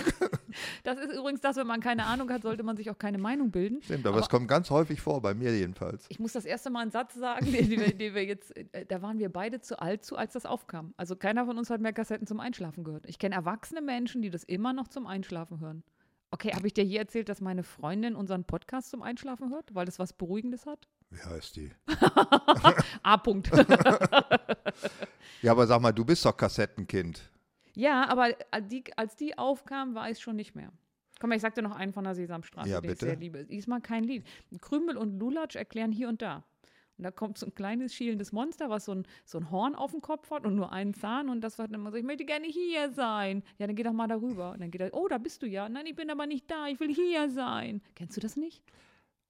Das 0.84 0.98
ist 0.98 1.12
übrigens 1.12 1.40
das, 1.40 1.56
wenn 1.56 1.66
man 1.66 1.80
keine 1.80 2.06
Ahnung 2.06 2.30
hat, 2.30 2.42
sollte 2.42 2.62
man 2.62 2.76
sich 2.76 2.90
auch 2.90 2.98
keine 2.98 3.18
Meinung 3.18 3.50
bilden. 3.50 3.82
Stimmt, 3.82 4.06
aber, 4.06 4.18
es 4.18 4.28
kommt 4.28 4.48
ganz 4.48 4.70
häufig 4.70 5.00
vor, 5.00 5.20
bei 5.22 5.34
mir 5.34 5.56
jedenfalls. 5.56 6.06
Ich 6.08 6.18
muss 6.18 6.32
das 6.32 6.44
erste 6.44 6.70
Mal 6.70 6.80
einen 6.80 6.90
Satz 6.90 7.14
sagen, 7.14 7.50
den, 7.52 7.70
den, 7.70 7.80
wir- 7.80 7.94
den 7.94 8.14
wir 8.14 8.24
jetzt, 8.24 8.56
äh, 8.56 8.86
da 8.86 9.02
waren 9.02 9.18
wir 9.18 9.28
beide 9.30 9.60
zu 9.60 9.78
alt 9.80 10.04
zu, 10.04 10.16
als 10.16 10.32
das 10.32 10.46
aufkam. 10.46 10.94
Also 10.96 11.16
keiner 11.16 11.46
von 11.46 11.58
uns 11.58 11.70
hat 11.70 11.80
mehr 11.80 11.92
Kassetten 11.92 12.26
zum 12.26 12.40
Einschlafen 12.40 12.84
gehört. 12.84 13.06
Ich 13.06 13.18
kenne 13.18 13.34
erwachsene 13.34 13.80
Menschen, 13.80 14.22
die 14.22 14.30
das 14.30 14.44
immer 14.44 14.72
noch 14.72 14.88
zum 14.88 15.06
Einschlafen 15.06 15.60
hören. 15.60 15.82
Okay, 16.30 16.52
habe 16.54 16.66
ich 16.66 16.72
dir 16.72 16.82
hier 16.84 17.00
erzählt, 17.00 17.28
dass 17.28 17.40
meine 17.42 17.62
Freundin 17.62 18.14
unseren 18.16 18.44
Podcast 18.44 18.88
zum 18.90 19.02
Einschlafen 19.02 19.50
hört, 19.50 19.74
weil 19.74 19.84
das 19.84 19.98
was 19.98 20.14
Beruhigendes 20.14 20.64
hat? 20.64 20.88
Wie 21.10 21.20
heißt 21.22 21.56
die? 21.56 21.70
A. 23.02 23.16
Punkt. 23.18 23.50
Ja, 25.42 25.52
aber 25.52 25.66
sag 25.66 25.80
mal, 25.82 25.92
du 25.92 26.04
bist 26.04 26.24
doch 26.24 26.36
Kassettenkind. 26.36 27.30
Ja, 27.74 28.08
aber 28.08 28.34
als 28.50 28.68
die, 28.68 28.84
als 28.96 29.16
die 29.16 29.38
aufkam, 29.38 29.94
war 29.94 30.10
ich 30.10 30.18
schon 30.20 30.36
nicht 30.36 30.54
mehr. 30.54 30.72
Komm 31.20 31.32
ich 31.32 31.40
sag 31.42 31.54
dir 31.54 31.62
noch 31.62 31.76
einen 31.76 31.92
von 31.92 32.04
der 32.04 32.14
Sesamstraße, 32.14 32.68
Ja, 32.68 32.80
den 32.80 32.88
bitte. 32.90 33.06
ich 33.06 33.10
sehr 33.12 33.16
liebe. 33.18 33.44
Diesmal 33.44 33.80
kein 33.80 34.04
Lied. 34.04 34.24
Krümel 34.60 34.96
und 34.96 35.18
Lulatsch 35.20 35.54
erklären 35.56 35.92
hier 35.92 36.08
und 36.08 36.20
da. 36.20 36.42
Und 36.98 37.04
da 37.04 37.10
kommt 37.10 37.38
so 37.38 37.46
ein 37.46 37.54
kleines 37.54 37.94
schielendes 37.94 38.32
Monster, 38.32 38.68
was 38.70 38.84
so 38.84 38.92
ein, 38.92 39.06
so 39.24 39.38
ein 39.38 39.50
Horn 39.50 39.74
auf 39.74 39.92
dem 39.92 40.00
Kopf 40.02 40.30
hat 40.30 40.44
und 40.44 40.54
nur 40.56 40.72
einen 40.72 40.94
Zahn. 40.94 41.28
Und 41.28 41.40
das 41.40 41.56
sagt 41.56 41.72
dann 41.72 41.80
immer 41.80 41.90
so, 41.90 41.96
ich 41.96 42.04
möchte 42.04 42.24
gerne 42.24 42.46
hier 42.46 42.90
sein. 42.90 43.42
Ja, 43.58 43.66
dann 43.66 43.76
geh 43.76 43.82
doch 43.82 43.92
mal 43.92 44.08
darüber. 44.08 44.52
Und 44.52 44.60
dann 44.60 44.70
geht 44.70 44.80
er, 44.80 44.92
oh, 44.94 45.08
da 45.08 45.18
bist 45.18 45.42
du 45.42 45.46
ja. 45.46 45.68
Nein, 45.68 45.86
ich 45.86 45.94
bin 45.96 46.10
aber 46.10 46.26
nicht 46.26 46.50
da, 46.50 46.66
ich 46.66 46.78
will 46.80 46.92
hier 46.92 47.30
sein. 47.30 47.80
Kennst 47.94 48.16
du 48.16 48.20
das 48.20 48.36
nicht? 48.36 48.62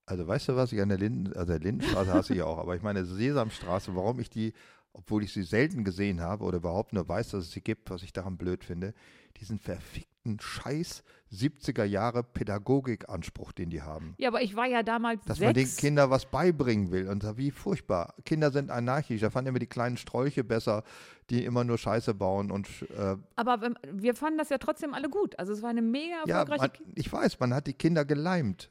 Also 0.06 0.26
weißt 0.26 0.48
du 0.48 0.56
was, 0.56 0.72
ich 0.72 0.80
an 0.80 0.88
der 0.88 0.98
Linden, 0.98 1.32
also 1.34 1.52
der 1.52 1.60
Lindenstraße 1.60 2.12
hasse 2.12 2.34
ich 2.34 2.42
auch, 2.42 2.58
aber 2.58 2.74
ich 2.74 2.82
meine 2.82 3.04
Sesamstraße, 3.04 3.94
warum 3.94 4.18
ich 4.18 4.28
die, 4.30 4.52
obwohl 4.92 5.24
ich 5.24 5.32
sie 5.32 5.42
selten 5.42 5.84
gesehen 5.84 6.20
habe 6.20 6.44
oder 6.44 6.58
überhaupt 6.58 6.92
nur 6.92 7.08
weiß, 7.08 7.30
dass 7.30 7.44
es 7.44 7.52
sie 7.52 7.60
gibt, 7.60 7.90
was 7.90 8.02
ich 8.02 8.12
daran 8.12 8.36
blöd 8.36 8.64
finde, 8.64 8.94
diesen 9.38 9.58
verfickten 9.58 10.38
Scheiß 10.38 11.02
70er 11.32 11.84
Jahre 11.84 12.22
Pädagogikanspruch, 12.22 13.52
den 13.52 13.70
die 13.70 13.82
haben. 13.82 14.14
Ja, 14.18 14.28
aber 14.28 14.42
ich 14.42 14.54
war 14.54 14.66
ja 14.66 14.82
damals 14.82 15.24
Dass 15.24 15.40
man 15.40 15.54
den 15.54 15.66
sechs. 15.66 15.78
Kindern 15.78 16.10
was 16.10 16.26
beibringen 16.26 16.90
will 16.90 17.08
und 17.08 17.24
wie 17.38 17.50
furchtbar. 17.50 18.14
Kinder 18.24 18.50
sind 18.50 18.70
anarchisch, 18.70 19.22
da 19.22 19.30
fanden 19.30 19.48
immer 19.48 19.58
die 19.58 19.66
kleinen 19.66 19.96
Strolche 19.96 20.44
besser, 20.44 20.84
die 21.30 21.44
immer 21.44 21.64
nur 21.64 21.78
Scheiße 21.78 22.14
bauen 22.14 22.50
und 22.50 22.68
äh, 22.96 23.16
aber 23.36 23.74
wir 23.90 24.14
fanden 24.14 24.38
das 24.38 24.50
ja 24.50 24.58
trotzdem 24.58 24.92
alle 24.92 25.08
gut. 25.08 25.38
Also 25.38 25.52
es 25.52 25.62
war 25.62 25.70
eine 25.70 25.82
mega 25.82 26.22
ja, 26.26 26.40
erfolgreiche. 26.40 26.82
man, 26.84 26.92
ich 26.94 27.10
weiß, 27.10 27.40
man 27.40 27.54
hat 27.54 27.66
die 27.66 27.72
Kinder 27.72 28.04
geleimt. 28.04 28.70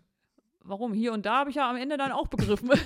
Warum? 0.64 0.94
Hier 0.94 1.12
und 1.14 1.26
da 1.26 1.40
habe 1.40 1.50
ich 1.50 1.56
ja 1.56 1.70
am 1.70 1.76
Ende 1.76 1.98
dann 1.98 2.12
auch 2.12 2.28
begriffen. 2.28 2.70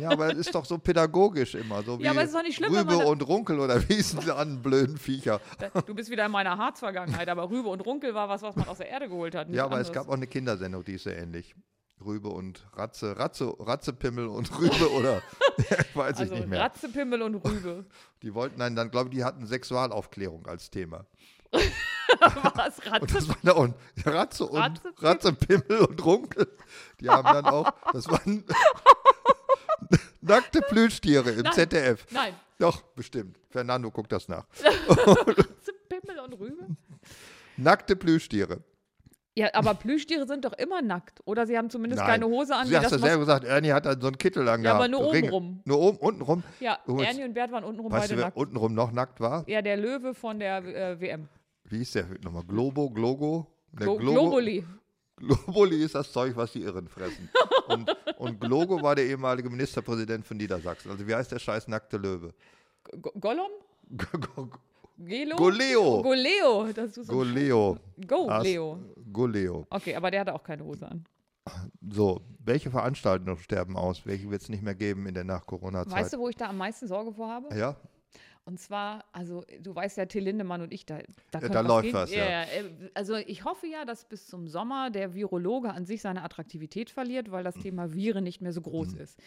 Ja, 0.00 0.10
aber 0.10 0.32
es 0.32 0.38
ist 0.38 0.54
doch 0.54 0.64
so 0.64 0.76
pädagogisch 0.76 1.54
immer, 1.54 1.82
so 1.82 1.98
wie 1.98 2.02
Ja, 2.02 2.10
aber 2.10 2.22
es 2.22 2.28
ist 2.28 2.34
doch 2.34 2.42
nicht 2.42 2.56
schlimm, 2.56 2.74
Rübe 2.74 2.98
und 2.98 3.22
Runkel 3.26 3.60
oder 3.60 3.80
wie 3.88 3.94
hießen 3.94 4.20
sie 4.20 4.34
an, 4.34 4.60
blöden 4.60 4.98
Viecher. 4.98 5.40
du 5.86 5.94
bist 5.94 6.10
wieder 6.10 6.26
in 6.26 6.32
meiner 6.32 6.58
Harzvergangenheit, 6.58 7.28
aber 7.28 7.48
Rübe 7.48 7.68
und 7.68 7.80
Runkel 7.80 8.12
war 8.12 8.28
was, 8.28 8.42
was 8.42 8.56
man 8.56 8.66
aus 8.68 8.78
der 8.78 8.88
Erde 8.88 9.08
geholt 9.08 9.36
hat. 9.36 9.48
Ja, 9.50 9.64
aber 9.64 9.74
es 9.74 9.88
anderes. 9.88 9.92
gab 9.92 10.08
auch 10.08 10.16
eine 10.16 10.26
Kindersendung, 10.26 10.84
die 10.84 10.94
ist 10.94 11.04
so 11.04 11.10
ähnlich. 11.10 11.54
Rübe 12.04 12.28
und 12.28 12.66
Ratze, 12.74 13.16
Ratze, 13.16 13.54
Ratzepimmel 13.58 14.26
und 14.26 14.50
Rübe 14.58 14.90
oder 14.92 15.22
weiß 15.94 16.18
also 16.18 16.34
ich 16.34 16.40
nicht 16.40 16.48
mehr. 16.48 16.60
Ratzepimmel 16.60 17.22
und 17.22 17.36
Rübe. 17.36 17.86
Die 18.22 18.34
wollten 18.34 18.60
einen 18.60 18.74
dann, 18.76 18.90
glaube 18.90 19.10
ich, 19.10 19.16
die 19.16 19.24
hatten 19.24 19.46
Sexualaufklärung 19.46 20.46
als 20.46 20.70
Thema. 20.70 21.06
was? 22.54 22.78
Und 22.78 22.86
Ratze? 22.92 23.14
das 23.14 23.28
war 23.28 23.36
da 23.42 23.52
und 23.52 23.74
Ratze 24.04 24.46
und 24.46 24.58
Ratzepimmel. 24.60 24.94
Ratzepimmel 24.98 25.78
und 25.86 26.04
Runkel. 26.04 26.48
Die 27.00 27.08
haben 27.08 27.24
dann 27.32 27.44
auch, 27.46 27.72
das 27.92 28.08
waren 28.08 28.44
Nackte 30.20 30.60
Plüschtiere 30.62 31.30
im 31.30 31.42
Nein. 31.42 31.52
ZDF. 31.52 32.06
Nein. 32.10 32.34
Doch, 32.58 32.82
bestimmt. 32.94 33.38
Fernando 33.50 33.90
guckt 33.90 34.10
das 34.12 34.28
nach. 34.28 34.46
Pimmel 35.88 36.18
und 36.24 36.32
Rübe. 36.38 36.66
Nackte 37.56 37.94
Plüschtiere. 37.94 38.60
Ja, 39.36 39.48
aber 39.52 39.74
Plüschtiere 39.74 40.26
sind 40.26 40.44
doch 40.44 40.52
immer 40.52 40.80
nackt. 40.80 41.20
Oder 41.24 41.46
sie 41.46 41.58
haben 41.58 41.68
zumindest 41.68 42.00
Nein. 42.00 42.08
keine 42.20 42.26
Hose 42.26 42.54
an. 42.54 42.66
Sie 42.68 42.76
hast 42.76 42.84
das 42.84 42.92
ja 42.92 42.98
selber 43.08 43.20
gesagt, 43.20 43.44
Ernie 43.44 43.72
hat 43.72 43.84
dann 43.84 44.00
so 44.00 44.06
einen 44.06 44.16
Kittel 44.16 44.48
angehabt. 44.48 44.64
Ja, 44.64 44.74
aber 44.84 44.88
nur 44.88 45.12
Ringe. 45.12 45.26
obenrum. 45.28 45.60
Nur 45.64 45.78
oben, 45.80 45.98
untenrum. 45.98 46.42
Ja, 46.60 46.78
Oh, 46.86 46.98
jetzt- 46.98 47.08
Ernie 47.08 47.24
und 47.24 47.34
Bert 47.34 47.50
waren 47.50 47.64
untenrum 47.64 47.90
Weißt 47.92 48.12
du, 48.12 48.16
wer 48.16 48.26
nackt. 48.26 48.36
untenrum 48.36 48.72
noch 48.74 48.92
nackt 48.92 49.20
war? 49.20 49.42
Ja, 49.48 49.60
der 49.60 49.76
Löwe 49.76 50.14
von 50.14 50.38
der 50.38 50.58
äh, 50.64 51.00
WM. 51.00 51.28
Wie 51.68 51.78
hieß 51.78 51.92
der 51.92 52.06
nochmal? 52.22 52.44
Globo, 52.44 52.90
Glogo? 52.90 53.46
Der 53.72 53.86
Glo 53.86 53.96
Globo- 53.96 54.20
Globuli. 54.20 54.64
Globuli 55.16 55.82
ist 55.84 55.94
das 55.94 56.10
Zeug, 56.12 56.36
was 56.36 56.52
die 56.52 56.62
Irren 56.62 56.88
fressen. 56.88 57.28
Und, 57.68 57.96
und 58.18 58.40
Glogo 58.40 58.82
war 58.82 58.94
der 58.96 59.06
ehemalige 59.06 59.48
Ministerpräsident 59.48 60.26
von 60.26 60.36
Niedersachsen. 60.36 60.90
Also 60.90 61.06
wie 61.06 61.14
heißt 61.14 61.30
der 61.32 61.38
scheiß 61.38 61.68
nackte 61.68 61.96
Löwe? 61.96 62.34
Go 63.00 63.10
Gollum? 63.18 63.50
Go- 63.96 64.18
go- 64.34 64.48
Gelo? 64.98 65.36
Goleo. 65.36 66.02
Goleo. 66.02 66.72
Das 66.72 66.96
ist 66.96 67.06
so 67.06 67.12
Goleo. 67.12 67.78
Go, 68.06 68.28
As- 68.28 68.44
Leo. 68.44 68.78
Goleo. 69.12 69.66
Okay, 69.70 69.94
aber 69.96 70.10
der 70.10 70.20
hatte 70.20 70.34
auch 70.34 70.42
keine 70.44 70.64
Hose 70.64 70.86
an. 70.88 71.04
So, 71.90 72.20
welche 72.38 72.70
Veranstaltungen 72.70 73.36
sterben 73.38 73.76
aus? 73.76 74.06
Welche 74.06 74.30
wird 74.30 74.42
es 74.42 74.48
nicht 74.48 74.62
mehr 74.62 74.74
geben 74.74 75.06
in 75.06 75.14
der 75.14 75.24
Nach-Corona-Zeit? 75.24 75.92
Weißt 75.92 76.12
du, 76.14 76.18
wo 76.18 76.28
ich 76.28 76.36
da 76.36 76.48
am 76.48 76.58
meisten 76.58 76.86
Sorge 76.86 77.12
vor 77.12 77.28
habe? 77.28 77.54
ja? 77.56 77.76
Und 78.46 78.60
zwar, 78.60 79.06
also 79.12 79.42
du 79.60 79.74
weißt 79.74 79.96
ja, 79.96 80.04
Till 80.04 80.22
Lindemann 80.24 80.60
und 80.60 80.70
ich, 80.72 80.84
da, 80.84 80.98
da, 81.30 81.40
könnte 81.40 81.54
da 81.54 81.60
läuft 81.62 81.84
gehen. 81.86 81.94
was, 81.94 82.10
ja. 82.12 82.24
ja. 82.28 82.42
äh, 82.42 82.64
Also 82.92 83.16
ich 83.16 83.44
hoffe 83.44 83.66
ja, 83.66 83.86
dass 83.86 84.04
bis 84.04 84.26
zum 84.26 84.48
Sommer 84.48 84.90
der 84.90 85.14
Virologe 85.14 85.70
an 85.72 85.86
sich 85.86 86.02
seine 86.02 86.22
Attraktivität 86.22 86.90
verliert, 86.90 87.30
weil 87.30 87.40
Mhm. 87.40 87.44
das 87.46 87.54
Thema 87.54 87.94
Viren 87.94 88.22
nicht 88.24 88.42
mehr 88.42 88.52
so 88.52 88.60
groß 88.60 88.92
ist. 88.94 89.18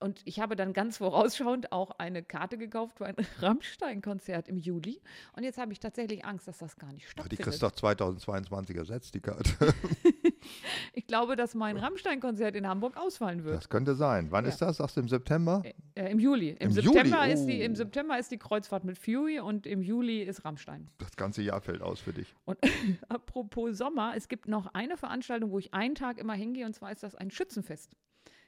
Und 0.00 0.20
ich 0.24 0.40
habe 0.40 0.56
dann 0.56 0.72
ganz 0.72 0.96
vorausschauend 0.96 1.70
auch 1.70 1.92
eine 1.98 2.24
Karte 2.24 2.58
gekauft 2.58 2.98
für 2.98 3.06
ein 3.06 3.14
Rammstein-Konzert 3.40 4.48
im 4.48 4.58
Juli. 4.58 5.00
Und 5.36 5.44
jetzt 5.44 5.56
habe 5.58 5.72
ich 5.72 5.78
tatsächlich 5.78 6.24
Angst, 6.24 6.48
dass 6.48 6.58
das 6.58 6.76
gar 6.76 6.92
nicht 6.92 7.06
Die 7.06 7.10
stattfindet. 7.10 7.44
kriegst 7.44 7.62
du 7.62 7.66
doch 7.66 7.72
2022 7.76 8.76
ersetzt, 8.76 9.14
die 9.14 9.20
Karte. 9.20 9.50
Ich 10.96 11.06
glaube, 11.06 11.34
dass 11.36 11.54
mein 11.54 11.76
Rammstein-Konzert 11.76 12.54
in 12.54 12.68
Hamburg 12.68 12.96
ausfallen 12.96 13.42
wird. 13.44 13.56
Das 13.56 13.68
könnte 13.68 13.94
sein. 13.94 14.28
Wann 14.30 14.44
Ja. 14.44 14.50
ist 14.50 14.62
das? 14.62 14.76
Sagst 14.76 14.96
du 14.96 15.00
im 15.00 15.08
September? 15.08 15.62
Äh, 15.94 16.10
Im 16.10 16.20
Juli. 16.20 16.50
Im, 16.50 16.56
Im 16.68 16.70
September, 16.72 17.22
Juli? 17.22 17.32
ist 17.32 17.46
die, 17.46 17.60
Im 17.62 17.72
Oh. 17.72 17.74
September 17.74 18.18
ist 18.18 18.30
die 18.30 18.38
Kreuzfahrt 18.38 18.84
mit 18.84 18.96
Fury 18.98 19.40
und 19.40 19.66
im 19.66 19.82
Juli 19.82 20.22
ist 20.22 20.44
Rammstein. 20.44 20.88
Das 20.98 21.16
ganze 21.16 21.42
Jahr 21.42 21.60
fällt 21.60 21.82
aus 21.82 22.00
für 22.00 22.12
dich. 22.12 22.34
Und 22.44 22.58
apropos 23.08 23.76
Sommer, 23.76 24.12
es 24.16 24.28
gibt 24.28 24.46
noch 24.48 24.66
eine 24.74 24.96
Veranstaltung, 24.96 25.50
wo 25.50 25.58
ich 25.58 25.74
einen 25.74 25.94
Tag 25.94 26.18
immer 26.18 26.34
hingehe, 26.34 26.64
und 26.66 26.74
zwar 26.74 26.92
ist 26.92 27.02
das 27.02 27.14
ein 27.14 27.30
Schützenfest. 27.30 27.96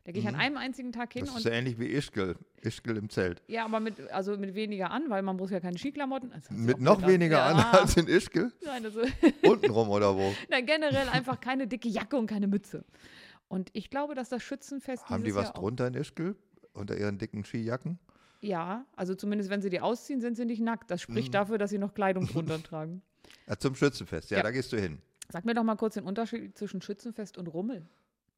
Da 0.07 0.12
gehe 0.12 0.22
ich 0.22 0.28
an 0.28 0.36
einem 0.36 0.57
einzigen 0.57 0.92
Tag 0.92 1.12
hin 1.12 1.22
Mhm. 1.22 1.26
Das 1.26 1.34
und 1.34 1.38
ist 1.40 1.44
ja 1.46 1.50
ähnlich 1.52 1.78
wie 1.80 1.86
Ischgl. 1.88 2.36
Ischgl 2.62 2.96
im 2.96 3.11
Zelt. 3.11 3.42
ja, 3.48 3.64
aber 3.64 3.80
mit, 3.80 4.00
also 4.12 4.36
mit 4.38 4.54
weniger 4.54 4.90
an, 4.92 5.11
weil 5.11 5.20
man 5.22 5.36
muss 5.36 5.50
ja 5.50 5.59
keine 5.61 5.76
Skiklamotten. 5.78 6.32
Also, 6.32 6.54
Mit 6.54 6.80
noch 6.80 6.96
behindert. 7.00 7.09
weniger 7.20 7.36
ja. 7.38 7.46
an 7.46 7.80
als 7.80 7.96
in 7.96 8.07
Ischgl? 8.07 8.52
Nein, 8.64 8.84
also, 8.84 9.00
Untenrum 9.42 9.88
oder 9.90 10.16
wo? 10.16 10.32
na, 10.48 10.61
generell 10.61 11.09
einfach 11.09 11.40
keine 11.40 11.66
dicke 11.66 11.88
Jacke 11.88 12.16
und 12.16 12.28
keine 12.28 12.46
Mütze. 12.46 12.84
Und 13.48 13.70
ich 13.74 13.90
glaube, 13.90 14.14
dass 14.14 14.28
das 14.28 14.42
Schützenfest 14.44 15.09
Haben 15.11 15.24
die 15.24 15.34
was 15.34 15.46
Jahr 15.46 15.54
drunter 15.54 15.88
in 15.88 15.94
Ischgl? 15.94 16.36
Unter 16.72 16.96
ihren 16.96 17.18
dicken 17.18 17.44
Skijacken? 17.44 17.98
Ja, 18.40 18.84
also 18.94 19.14
zumindest 19.16 19.50
wenn 19.50 19.61
sie 19.62 19.70
die 19.70 19.80
ausziehen, 19.80 20.20
sind 20.20 20.36
sie 20.36 20.44
nicht 20.44 20.61
nackt. 20.61 20.90
Das 20.90 21.00
Mhm. 21.09 21.12
spricht 21.14 21.34
dafür, 21.34 21.59
dass 21.59 21.70
sie 21.70 21.78
noch 21.78 21.94
Kleidung 21.94 22.26
drunter 22.28 22.62
tragen. 22.62 23.02
Ja, 23.48 23.57
zum 23.59 23.74
Schützenfest, 23.74 24.30
ja, 24.30 24.36
Ja. 24.38 24.42
da 24.44 24.50
gehst 24.52 24.72
du 24.72 24.76
hin. 24.80 24.98
Sag 25.32 25.44
mir 25.44 25.54
doch 25.54 25.64
mal 25.64 25.74
kurz 25.76 25.94
den 25.94 26.04
Unterschied 26.04 26.57
zwischen 26.57 26.80
Schützenfest 26.80 27.38
und 27.38 27.48
Rummel. 27.48 27.86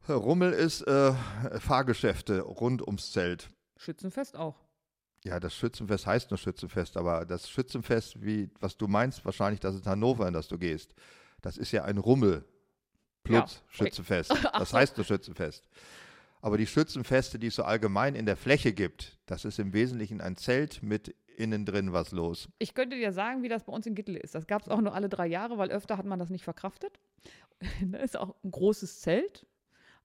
Rummel 0.09 0.53
ist 0.53 0.82
äh, 0.82 1.12
Fahrgeschäfte 1.61 2.40
rund 2.40 2.82
ums 2.86 3.12
Zelt. 3.12 3.51
Schützenfest 3.76 4.36
auch. 4.36 4.57
Ja, 5.24 5.40
das 5.40 5.55
Schützenfest 5.55 6.07
heißt 6.07 6.30
nur 6.30 6.38
Schützenfest, 6.38 6.96
aber 6.96 7.26
das 7.26 7.51
Schützenfest, 7.51 8.22
wie, 8.22 8.51
was 8.61 8.76
du 8.76 8.86
meinst, 8.86 9.24
wahrscheinlich, 9.24 9.61
das 9.61 9.74
ist 9.74 9.86
Hannover, 9.86 10.26
in 10.28 10.34
das 10.34 10.49
du 10.49 10.59
gehst. 10.59 10.94
Das 11.42 11.57
ist 11.59 11.72
ja 11.72 11.84
ein 11.84 11.99
Rummel 11.99 12.44
plus 13.24 13.38
Ja. 13.38 13.61
Schützenfest. 13.68 14.32
Das 14.53 14.72
heißt 14.72 14.96
nur 14.96 15.05
Schützenfest. 15.05 15.68
Aber 16.40 16.57
die 16.57 16.66
Schützenfeste, 16.66 17.38
die 17.38 17.49
es 17.49 17.57
so 17.57 17.64
allgemein 17.64 18.14
in 18.14 18.24
der 18.26 18.36
Fläche 18.36 18.72
gibt, 18.72 19.18
das 19.26 19.44
ist 19.44 19.59
im 19.59 19.72
Wesentlichen 19.72 20.20
ein 20.20 20.36
Zelt 20.36 20.82
mit 20.82 21.14
innen 21.36 21.64
drin 21.66 21.92
was 21.92 22.12
los. 22.12 22.49
Ich 22.59 22.74
könnte 22.74 22.96
dir 22.96 23.12
sagen, 23.12 23.42
wie 23.42 23.49
das 23.49 23.64
bei 23.64 23.72
uns 23.72 23.86
in 23.86 23.94
Gittel 23.94 24.16
ist. 24.16 24.34
Das 24.34 24.46
gab 24.46 24.62
es 24.62 24.68
auch 24.68 24.80
nur 24.80 24.94
alle 24.94 25.09
drei 25.09 25.26
Jahre, 25.26 25.59
weil 25.59 25.70
öfter 25.70 25.99
hat 25.99 26.07
man 26.07 26.18
das 26.18 26.30
nicht 26.30 26.44
verkraftet. 26.44 27.01
da 27.82 27.99
ist 27.99 28.16
auch 28.16 28.36
ein 28.44 28.51
großes 28.53 29.01
Zelt, 29.01 29.46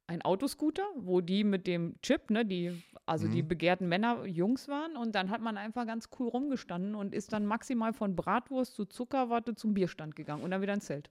ein 0.08 0.22
Autoscooter, 0.22 0.84
wo 0.96 1.22
die 1.22 1.44
mit 1.44 1.66
dem 1.66 1.96
Chip, 2.02 2.30
ne, 2.30 2.46
die, 2.46 2.84
also 3.06 3.28
die 3.28 3.42
begehrten 3.42 3.88
Männer 3.88 4.26
Jungs 4.26 4.68
waren. 4.68 4.96
Und 4.98 5.16
dann 5.16 5.30
hat 5.30 5.42
man 5.42 5.58
einfach 5.58 5.86
ganz 5.86 6.10
cool 6.20 6.28
rumgestanden 6.28 6.96
und 6.96 7.14
ist 7.14 7.32
dann 7.34 7.46
maximal 7.46 7.94
von 7.94 8.16
Bratwurst 8.16 8.76
zu 8.76 8.86
Zuckerwatte 8.86 9.56
zum 9.56 9.74
Bierstand 9.74 10.16
gegangen 10.16 10.44
und 10.44 10.52
dann 10.52 10.62
wieder 10.62 10.74
ins 10.74 10.86
Zelt. 10.86 11.10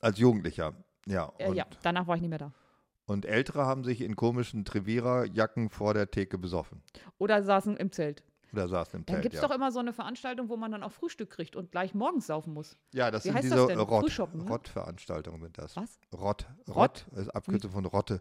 Als 0.00 0.18
Jugendlicher. 0.18 0.74
Ja. 1.06 1.32
Äh, 1.38 1.48
Und, 1.48 1.56
ja, 1.56 1.66
danach 1.82 2.06
war 2.06 2.14
ich 2.16 2.22
nicht 2.22 2.30
mehr 2.30 2.38
da. 2.38 2.52
und 3.06 3.26
Ältere 3.26 3.66
haben 3.66 3.82
sich 3.84 4.00
in 4.00 4.14
komischen 4.16 4.64
Trevira-Jacken 4.64 5.68
vor 5.70 5.92
der 5.94 6.10
Theke 6.10 6.38
besoffen. 6.38 6.82
Oder 7.18 7.42
saßen 7.42 7.76
im 7.76 7.90
Zelt. 7.92 8.22
Oder 8.52 8.68
saßen 8.68 9.00
im 9.00 9.06
Dann 9.06 9.14
Zelt. 9.14 9.22
gibt 9.22 9.34
es 9.34 9.40
ja. 9.40 9.48
doch 9.48 9.54
immer 9.54 9.72
so 9.72 9.78
eine 9.78 9.92
Veranstaltung, 9.92 10.48
wo 10.48 10.56
man 10.56 10.70
dann 10.72 10.82
auch 10.82 10.92
Frühstück 10.92 11.30
kriegt 11.30 11.56
und 11.56 11.70
gleich 11.72 11.94
morgens 11.94 12.26
saufen 12.26 12.52
muss. 12.52 12.76
ja, 12.92 13.10
das 13.10 13.24
wie 13.24 13.28
sind 13.28 13.36
heißt 13.36 13.44
diese 13.44 13.56
das 13.56 13.66
denn? 13.68 13.78
Rott, 13.80 14.34
ne? 14.34 14.42
Rott-Veranstaltungen 14.48 15.40
sind 15.40 15.58
das. 15.58 15.76
Was? 15.76 15.98
Rott. 16.12 16.46
Rott? 16.68 17.06
Rott 17.10 17.18
ist 17.18 17.28
Abkürzung 17.30 17.70
von 17.70 17.84
Rotte. 17.86 18.20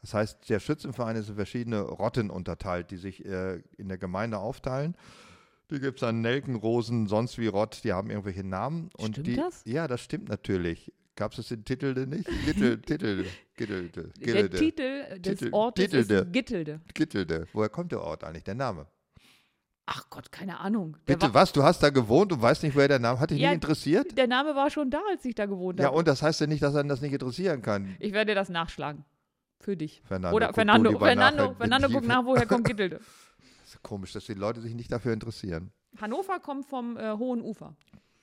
Das 0.00 0.14
heißt, 0.14 0.48
der 0.48 0.60
Schützenverein 0.60 1.16
ist 1.16 1.28
in 1.28 1.34
verschiedene 1.36 1.80
Rotten 1.80 2.30
unterteilt, 2.30 2.90
die 2.90 2.96
sich 2.96 3.24
äh, 3.24 3.62
in 3.76 3.88
der 3.88 3.98
Gemeinde 3.98 4.38
aufteilen. 4.38 4.96
Die 5.70 5.80
gibt 5.80 5.98
es 5.98 6.00
dann 6.00 6.20
Nelken, 6.22 6.54
Rosen, 6.56 7.08
sonst 7.08 7.36
wie 7.38 7.46
Rott, 7.46 7.80
die 7.84 7.92
haben 7.92 8.08
irgendwelche 8.10 8.44
Namen. 8.44 8.90
Und 8.96 9.14
Stimmt 9.14 9.26
die, 9.26 9.36
das? 9.36 9.62
Ja, 9.64 9.86
das 9.86 10.00
stimmt 10.00 10.28
natürlich. 10.28 10.92
Gab 11.14 11.36
es 11.36 11.48
den 11.48 11.64
Titel 11.64 11.94
denn 11.94 12.10
nicht? 12.10 12.28
Gittel, 12.46 12.80
Titel, 12.82 13.26
Gittelde, 13.56 14.12
Der 14.20 14.50
Titel 14.50 15.18
des 15.20 15.52
Ortes 15.52 15.86
Titelde. 15.86 16.14
ist 16.14 16.32
Gittelde. 16.32 16.80
Gittelde. 16.94 17.48
Woher 17.52 17.68
kommt 17.68 17.90
der 17.90 18.02
Ort 18.02 18.22
eigentlich, 18.22 18.44
der 18.44 18.54
Name? 18.54 18.86
Ach 19.90 20.10
Gott, 20.10 20.30
keine 20.30 20.60
Ahnung. 20.60 20.98
Der 21.06 21.14
Bitte 21.14 21.26
war, 21.32 21.40
was? 21.42 21.52
Du 21.52 21.62
hast 21.62 21.82
da 21.82 21.88
gewohnt 21.88 22.30
und 22.32 22.42
weißt 22.42 22.62
nicht, 22.62 22.76
woher 22.76 22.88
der 22.88 22.98
Name 22.98 23.18
Hat 23.20 23.30
dich 23.30 23.38
Ja, 23.38 23.48
nicht 23.48 23.54
interessiert? 23.54 24.18
Der 24.18 24.26
Name 24.26 24.54
war 24.54 24.68
schon 24.68 24.90
da, 24.90 25.00
als 25.10 25.24
ich 25.24 25.34
da 25.34 25.46
gewohnt 25.46 25.80
Ja, 25.80 25.86
habe. 25.86 25.96
und 25.96 26.06
das 26.06 26.20
heißt 26.20 26.42
ja 26.42 26.46
nicht, 26.46 26.62
dass 26.62 26.74
einen 26.74 26.90
das 26.90 27.00
nicht 27.00 27.12
interessieren 27.14 27.62
kann. 27.62 27.96
ich 27.98 28.12
werde 28.12 28.34
das 28.34 28.50
nachschlagen. 28.50 29.06
Für 29.60 29.76
dich. 29.78 30.02
Fernando, 30.04 30.36
Oder 30.36 30.52
Fernando, 30.52 30.98
Fernando, 30.98 31.42
nachher, 31.44 31.54
Fernando, 31.56 31.88
guck 31.90 32.06
nach, 32.06 32.24
woher 32.24 32.46
kommt 32.46 32.64
Gittelde. 32.66 33.00
Das 33.64 33.74
ist 33.74 33.82
komisch, 33.82 34.12
dass 34.14 34.24
die 34.24 34.32
Leute 34.34 34.62
sich 34.62 34.74
nicht 34.74 34.90
dafür 34.90 35.12
interessieren. 35.12 35.72
Hannover 36.00 36.38
kommt 36.40 36.64
vom 36.66 36.96
äh, 36.96 37.12
Hohen 37.12 37.42
Ufer. 37.42 37.76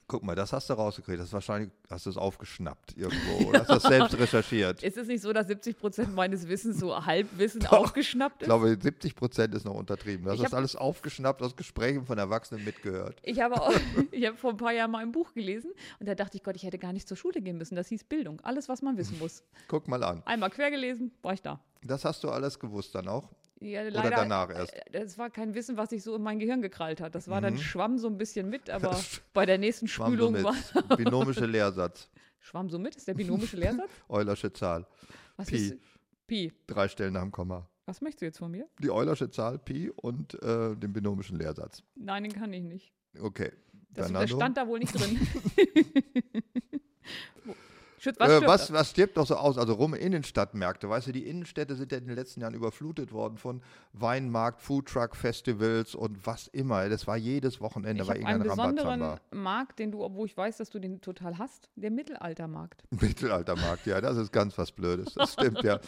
Guck 0.08 0.22
mal, 0.22 0.36
das 0.36 0.54
hast 0.54 0.70
du 0.70 0.74
rausgekriegt. 0.76 1.20
Das 1.20 1.28
ist 1.28 1.34
wahrscheinlich, 1.34 1.72
hast 1.90 2.06
du 2.06 2.12
es 2.12 2.18
aufgeschnappt 2.18 2.96
irgendwo 2.96 3.46
oder 3.50 3.62
hast 3.62 3.70
du 3.70 3.74
das 3.74 3.84
selbst 3.84 4.18
recherchiert. 4.20 4.84
Ist 4.84 4.98
es 4.98 5.08
nicht 5.08 5.22
so, 5.22 5.34
dass 5.34 5.48
70 5.48 5.78
Prozent 5.80 6.14
meines 6.14 6.48
Wissens 6.48 6.80
so 6.80 7.06
Halbwissen 7.06 7.62
Doch. 7.62 7.72
aufgeschnappt 7.72 8.36
Ich 8.38 8.42
ist? 8.44 8.48
glaube, 8.48 8.78
70 8.80 9.16
Prozent 9.16 9.56
ist 9.56 9.66
noch 9.66 9.74
untertrieben. 9.74 10.26
Du 10.26 10.30
hast 10.32 10.38
Ich 10.38 10.44
das 10.44 10.54
alles 10.54 10.76
aufgeschnappt, 10.76 11.42
aus 11.42 11.56
Gesprächen 11.56 12.06
von 12.06 12.20
Erwachsenen 12.20 12.64
mitgehört. 12.64 13.20
Ich 13.24 13.40
habe, 13.42 13.60
auch, 13.60 13.74
ich 14.12 14.28
habe 14.28 14.38
vor 14.38 14.52
ein 14.52 14.58
paar 14.58 14.74
Jahren 14.74 14.92
mal 14.92 15.00
ein 15.02 15.12
Buch 15.12 15.34
gelesen 15.34 15.72
und 16.00 16.08
da 16.08 16.14
dachte 16.14 16.38
ich, 16.38 16.44
Gott, 16.44 16.56
ich 16.56 16.64
hätte 16.64 16.78
gar 16.78 16.94
nicht 16.94 17.08
zur 17.08 17.18
Schule 17.18 17.42
gehen 17.42 17.58
müssen. 17.58 17.76
Das 17.76 17.88
hieß 17.88 18.04
Bildung. 18.04 18.40
Alles, 18.42 18.70
was 18.70 18.84
man 18.84 18.98
wissen 18.98 19.18
muss. 19.20 19.44
Guck 19.68 19.88
mal 19.88 20.04
an. 20.04 20.22
Einmal 20.26 20.52
quer 20.52 20.70
gelesen, 20.70 21.14
war 21.24 21.34
ich 21.34 21.42
da. 21.42 21.60
Das 21.84 22.06
hast 22.06 22.24
du 22.24 22.30
alles 22.30 22.60
gewusst 22.60 22.94
dann 22.94 23.08
auch? 23.08 23.32
Ja, 23.62 23.82
Oder 23.82 23.92
leider, 23.92 24.10
danach 24.18 24.50
erst? 24.50 24.74
äh, 24.74 24.82
Das 24.92 25.18
war 25.18 25.30
kein 25.30 25.54
Wissen, 25.56 25.78
was 25.78 25.90
sich 25.90 26.04
so 26.04 26.16
in 26.16 26.22
mein 26.22 26.40
Gehirn 26.40 26.62
gekrallt 26.62 27.00
hat. 27.02 27.16
Das 27.16 27.28
war 27.30 27.40
Mhm. 27.40 27.44
dann 27.44 27.58
schwamm 27.58 27.98
so 27.98 28.08
ein 28.08 28.18
bisschen 28.18 28.50
mit, 28.50 28.70
aber 28.70 29.00
bei 29.34 29.46
der 29.46 29.58
nächsten 29.58 29.88
Schwamm 29.88 30.12
so 30.18 30.28
Spülung 30.28 30.34
mit. 30.34 30.44
war. 30.44 30.56
Binomische 30.98 31.46
Lehrsatz. 31.46 32.10
Schwamm 32.40 32.70
so 32.70 32.78
mit? 32.78 32.96
Ist 32.96 33.08
der 33.08 33.14
binomische 33.16 33.58
Lehrsatz? 33.58 33.90
Eulersche 34.10 34.52
Zahl. 34.54 34.86
Was 35.38 35.48
Pi. 35.48 35.56
ist 35.56 35.76
Pi. 36.28 36.52
Drei 36.68 36.88
Stellen 36.88 37.14
nach 37.14 37.22
dem 37.22 37.32
Komma. 37.32 37.68
Was 37.88 38.02
möchtest 38.02 38.22
du 38.22 38.26
jetzt 38.26 38.38
von 38.40 38.52
mir? 38.52 38.68
Die 38.80 38.92
Eulersche 38.92 39.30
Zahl 39.30 39.58
Pi 39.60 39.90
und 39.90 40.34
äh, 40.44 40.76
den 40.76 40.92
binomischen 40.94 41.38
Lehrsatz. 41.40 41.82
Nein, 41.96 42.24
den 42.24 42.34
kann 42.34 42.52
ich 42.54 42.64
nicht. 42.64 42.92
Okay. 43.20 43.52
Das, 43.92 44.12
das 44.12 44.30
stand 44.30 44.58
da 44.58 44.68
wohl 44.68 44.80
nicht 44.80 44.94
drin. 44.94 45.18
Schütz, 48.06 48.20
was, 48.20 48.30
äh, 48.30 48.36
stirbt 48.36 48.48
was, 48.48 48.72
was 48.72 48.90
stirbt 48.92 49.18
doch 49.18 49.26
so 49.26 49.36
aus? 49.36 49.58
Also 49.58 49.74
rum 49.74 49.96
Innenstadtmärkte. 49.96 50.88
Weißt 50.88 51.08
du, 51.08 51.12
die 51.12 51.28
Innenstädte 51.28 51.76
sind 51.76 51.92
ja 51.92 51.98
in 51.98 52.06
den 52.06 52.16
letzten 52.16 52.40
Jahren 52.42 52.54
überflutet 52.54 53.12
worden 53.12 53.40
von 53.40 53.64
Weinmarkt, 53.94 54.62
Foodtruck-Festivals 54.62 55.96
und 55.96 56.28
was 56.28 56.48
immer. 56.48 56.88
Das 56.88 57.08
war 57.08 57.18
jedes 57.18 57.62
Wochenende, 57.62 58.04
Ich 58.04 58.08
war 58.08 58.16
habe 58.16 58.28
einen 58.28 58.44
besonderen. 58.44 59.20
Markt, 59.32 59.80
den 59.80 59.92
du, 59.92 60.04
obwohl 60.04 60.28
ich 60.28 60.38
weiß, 60.38 60.58
dass 60.58 60.70
du 60.70 60.78
den 60.78 61.02
total 61.02 61.40
hast, 61.40 61.68
der 61.76 61.90
Mittelaltermarkt. 61.90 62.84
Mittelaltermarkt, 62.92 63.88
ja, 63.88 64.00
das 64.02 64.18
ist 64.18 64.32
ganz 64.32 64.56
was 64.56 64.72
Blödes. 64.72 65.16
Das 65.16 65.34
stimmt 65.34 65.64
ja. 65.64 65.80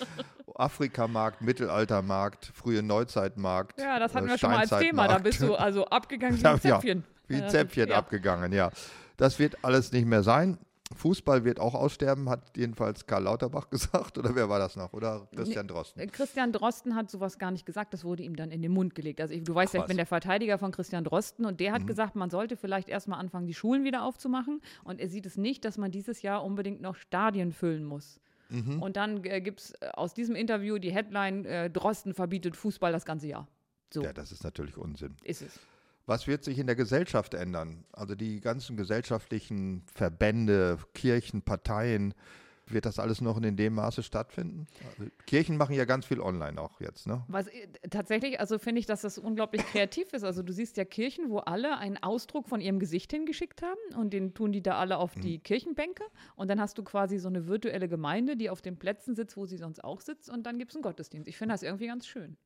Afrikamarkt, 0.56 1.42
Mittelaltermarkt, 1.42 2.48
frühe 2.48 2.82
Neuzeitmarkt. 2.82 3.80
Ja, 3.80 4.00
das 4.00 4.16
hatten 4.16 4.26
äh, 4.26 4.32
wir 4.32 4.38
schon 4.40 4.50
mal 4.50 4.60
als 4.62 4.70
Thema. 4.72 5.08
Da 5.08 5.20
bist 5.20 5.42
du 5.42 5.54
also 5.54 5.86
abgegangen 5.86 6.38
wie 6.40 6.44
Ja, 6.44 6.52
ein 6.54 6.60
ja. 6.64 6.80
Zäpfchen. 6.80 7.04
Wie 7.28 7.36
ein 7.36 7.42
Ja, 7.44 7.48
Zäpfchen 7.50 7.90
ja. 7.90 7.98
abgegangen, 7.98 8.52
ja. 8.54 8.72
Das 9.18 9.38
wird 9.38 9.64
alles 9.64 9.92
nicht 9.92 10.08
mehr 10.08 10.24
sein. 10.24 10.58
Fußball 10.96 11.44
wird 11.44 11.60
auch 11.60 11.76
aussterben, 11.76 12.30
hat 12.30 12.56
jedenfalls 12.56 13.06
Karl 13.06 13.24
Lauterbach 13.24 13.70
gesagt. 13.70 14.18
Oder 14.18 14.36
wer 14.36 14.50
war 14.50 14.58
das 14.60 14.76
noch? 14.76 14.94
Oder 14.94 15.28
Christian 15.36 15.68
Drosten? 15.68 16.02
Äh, 16.02 16.08
Christian 16.08 16.52
Drosten 16.54 16.96
hat 16.96 17.10
sowas 17.12 17.38
gar 17.38 17.52
nicht 17.52 17.66
gesagt. 17.66 17.94
Das 17.94 18.04
wurde 18.04 18.24
ihm 18.24 18.36
dann 18.36 18.52
in 18.52 18.62
den 18.62 18.72
Mund 18.72 18.96
gelegt. 18.96 19.20
Also 19.22 19.34
ich, 19.34 19.44
du 19.44 19.54
weißt 19.54 19.72
Ach, 19.74 19.80
ja, 19.80 19.82
ich 19.82 19.88
bin 19.88 19.98
der 19.98 20.06
Verteidiger 20.06 20.58
von 20.58 20.72
Christian 20.72 21.04
Drosten 21.04 21.46
und 21.46 21.60
der 21.60 21.74
hat 21.74 21.84
Mhm. 21.84 21.88
gesagt, 21.88 22.16
man 22.16 22.30
sollte 22.30 22.56
vielleicht 22.56 22.88
erstmal 22.90 23.20
anfangen, 23.20 23.48
die 23.48 23.54
Schulen 23.54 23.84
wieder 23.84 24.04
aufzumachen. 24.04 24.62
Und 24.84 25.00
er 25.02 25.10
sieht 25.10 25.26
es 25.26 25.38
nicht, 25.38 25.66
dass 25.66 25.78
man 25.78 25.92
dieses 25.92 26.22
Jahr 26.22 26.44
unbedingt 26.44 26.82
noch 26.82 26.96
Stadien 26.96 27.52
füllen 27.52 27.84
muss. 27.84 28.20
Mhm. 28.50 28.82
Und 28.82 28.96
dann 28.96 29.24
äh, 29.26 29.42
gibt 29.42 29.60
es 29.60 29.74
aus 29.94 30.14
diesem 30.14 30.36
Interview 30.36 30.78
die 30.78 30.92
Headline, 30.94 31.44
äh, 31.46 31.70
Drosten 31.70 32.14
verbietet 32.14 32.56
Fußball 32.56 32.94
das 32.94 33.04
ganze 33.06 33.28
Jahr. 33.28 33.48
So 33.94 34.02
Ja, 34.04 34.14
das 34.14 34.32
ist 34.32 34.44
natürlich 34.44 34.78
Unsinn. 34.78 35.16
ist 35.24 35.42
es. 35.42 35.60
Was 36.08 36.26
wird 36.26 36.44
sich 36.44 36.58
in 36.58 36.68
der 36.68 36.76
Gesellschaft 36.78 37.34
ändern? 37.34 37.84
Also 37.92 38.16
die 38.16 38.40
ganzen 38.40 38.78
gesellschaftlichen 38.78 39.84
Verbände, 39.94 40.80
Kirchen, 40.94 41.42
Parteien, 41.42 42.14
wird 42.70 42.86
das 42.86 43.00
alles 43.00 43.22
noch 43.22 43.42
in 43.42 43.56
dem 43.56 43.76
Maße 43.76 44.04
stattfinden? 44.04 44.68
Also 44.90 45.10
Kirchen 45.26 45.58
machen 45.58 45.76
ja 45.76 45.86
ganz 45.86 46.06
viel 46.06 46.20
online 46.20 46.60
auch 46.62 46.80
jetzt, 46.82 47.08
ne? 47.08 47.24
Was, 47.28 47.48
äh, 47.48 47.68
tatsächlich, 47.90 48.40
also 48.40 48.58
finde 48.58 48.80
ich, 48.80 48.86
dass 48.86 49.02
das 49.02 49.18
unglaublich 49.18 49.66
kreativ 49.66 50.14
ist. 50.14 50.24
Also 50.24 50.44
du 50.44 50.54
siehst 50.54 50.78
ja 50.78 50.86
Kirchen, 50.86 51.30
wo 51.30 51.40
alle 51.40 51.78
einen 51.78 51.98
Ausdruck 51.98 52.48
von 52.48 52.62
ihrem 52.62 52.80
Gesicht 52.80 53.12
hingeschickt 53.12 53.62
haben 53.62 54.00
und 54.00 54.12
den 54.12 54.34
tun 54.34 54.52
die 54.52 54.62
da 54.62 54.78
alle 54.78 54.98
auf 54.98 55.14
die 55.16 55.40
Kirchenbänke 55.40 56.04
und 56.36 56.50
dann 56.50 56.60
hast 56.60 56.78
du 56.78 56.84
quasi 56.84 57.18
so 57.20 57.28
eine 57.28 57.48
virtuelle 57.48 57.88
Gemeinde, 57.88 58.38
die 58.38 58.50
auf 58.50 58.62
den 58.62 58.78
Plätzen 58.78 59.16
sitzt, 59.16 59.38
wo 59.38 59.46
sie 59.46 59.58
sonst 59.58 59.84
auch 59.84 60.02
sitzt 60.02 60.30
und 60.30 60.44
dann 60.44 60.58
gibt 60.58 60.72
es 60.72 60.76
einen 60.76 60.84
Gottesdienst. 60.84 61.28
Ich 61.28 61.38
finde 61.38 61.54
das 61.54 61.64
irgendwie 61.64 61.88
ganz 61.88 62.08
schön. 62.08 62.38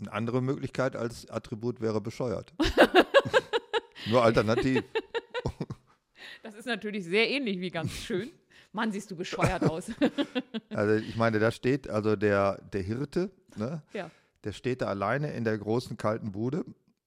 Eine 0.00 0.12
andere 0.12 0.42
Möglichkeit 0.42 0.96
als 0.96 1.28
Attribut 1.30 1.80
wäre 1.80 2.00
bescheuert. 2.00 2.52
Nur 4.06 4.22
alternativ. 4.24 4.82
Das 6.42 6.54
ist 6.54 6.66
natürlich 6.66 7.04
sehr 7.04 7.30
ähnlich 7.30 7.58
wie 7.60 7.70
ganz 7.70 7.90
schön. 7.92 8.30
Mann, 8.72 8.92
siehst 8.92 9.10
du 9.10 9.16
bescheuert 9.16 9.62
aus. 9.70 9.90
Also 10.68 10.94
ich 10.96 11.16
meine, 11.16 11.38
da 11.38 11.50
steht 11.50 11.88
also 11.88 12.16
der, 12.16 12.60
der 12.72 12.82
Hirte, 12.82 13.30
ne? 13.56 13.82
ja. 13.94 14.10
der 14.44 14.52
steht 14.52 14.82
da 14.82 14.86
alleine 14.88 15.32
in 15.32 15.44
der 15.44 15.56
großen 15.56 15.96
kalten 15.96 16.32
Bude 16.32 16.64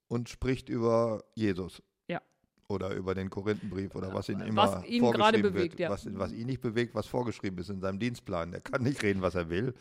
und 0.08 0.30
spricht 0.30 0.70
über 0.70 1.24
Jesus. 1.36 1.84
Ja. 2.08 2.20
Oder 2.68 2.96
über 2.96 3.14
den 3.14 3.30
Korinthenbrief 3.30 3.94
oder 3.94 4.12
was 4.14 4.28
ihn 4.30 4.40
Was 4.40 4.48
immer 4.48 4.86
ihn 4.88 5.02
vorgeschrieben 5.02 5.12
gerade 5.14 5.44
wird. 5.44 5.54
bewegt, 5.54 5.80
ja. 5.80 5.90
was, 5.92 6.08
was 6.18 6.32
ihn 6.32 6.48
nicht 6.48 6.62
bewegt, 6.62 6.96
was 6.96 7.06
vorgeschrieben 7.06 7.60
ist 7.60 7.70
in 7.70 7.80
seinem 7.80 8.00
Dienstplan. 8.00 8.52
Der 8.52 8.62
kann 8.62 8.82
nicht 8.82 9.04
reden, 9.04 9.22
was 9.22 9.36
er 9.36 9.50
will. 9.50 9.76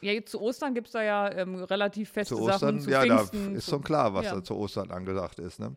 ja, 0.00 0.10
jetzt 0.12 0.32
zu 0.32 0.40
Ostern 0.40 0.74
gibt 0.74 0.88
es 0.88 0.94
da 0.94 1.02
ja 1.04 1.30
ähm, 1.30 1.54
relativ 1.62 2.10
feste 2.10 2.34
Zu 2.34 2.40
Ostern, 2.42 2.58
Sachen. 2.58 2.80
Zu 2.80 2.90
ja, 2.90 3.04
da 3.06 3.18
Pfingsten, 3.18 3.54
ist 3.54 3.66
zu- 3.66 3.70
schon 3.70 3.84
klar, 3.84 4.14
was 4.14 4.24
ja. 4.24 4.34
da 4.34 4.42
zu 4.42 4.56
Ostern 4.56 4.90
angesagt 4.90 5.38
ist. 5.38 5.60
Ne? 5.60 5.76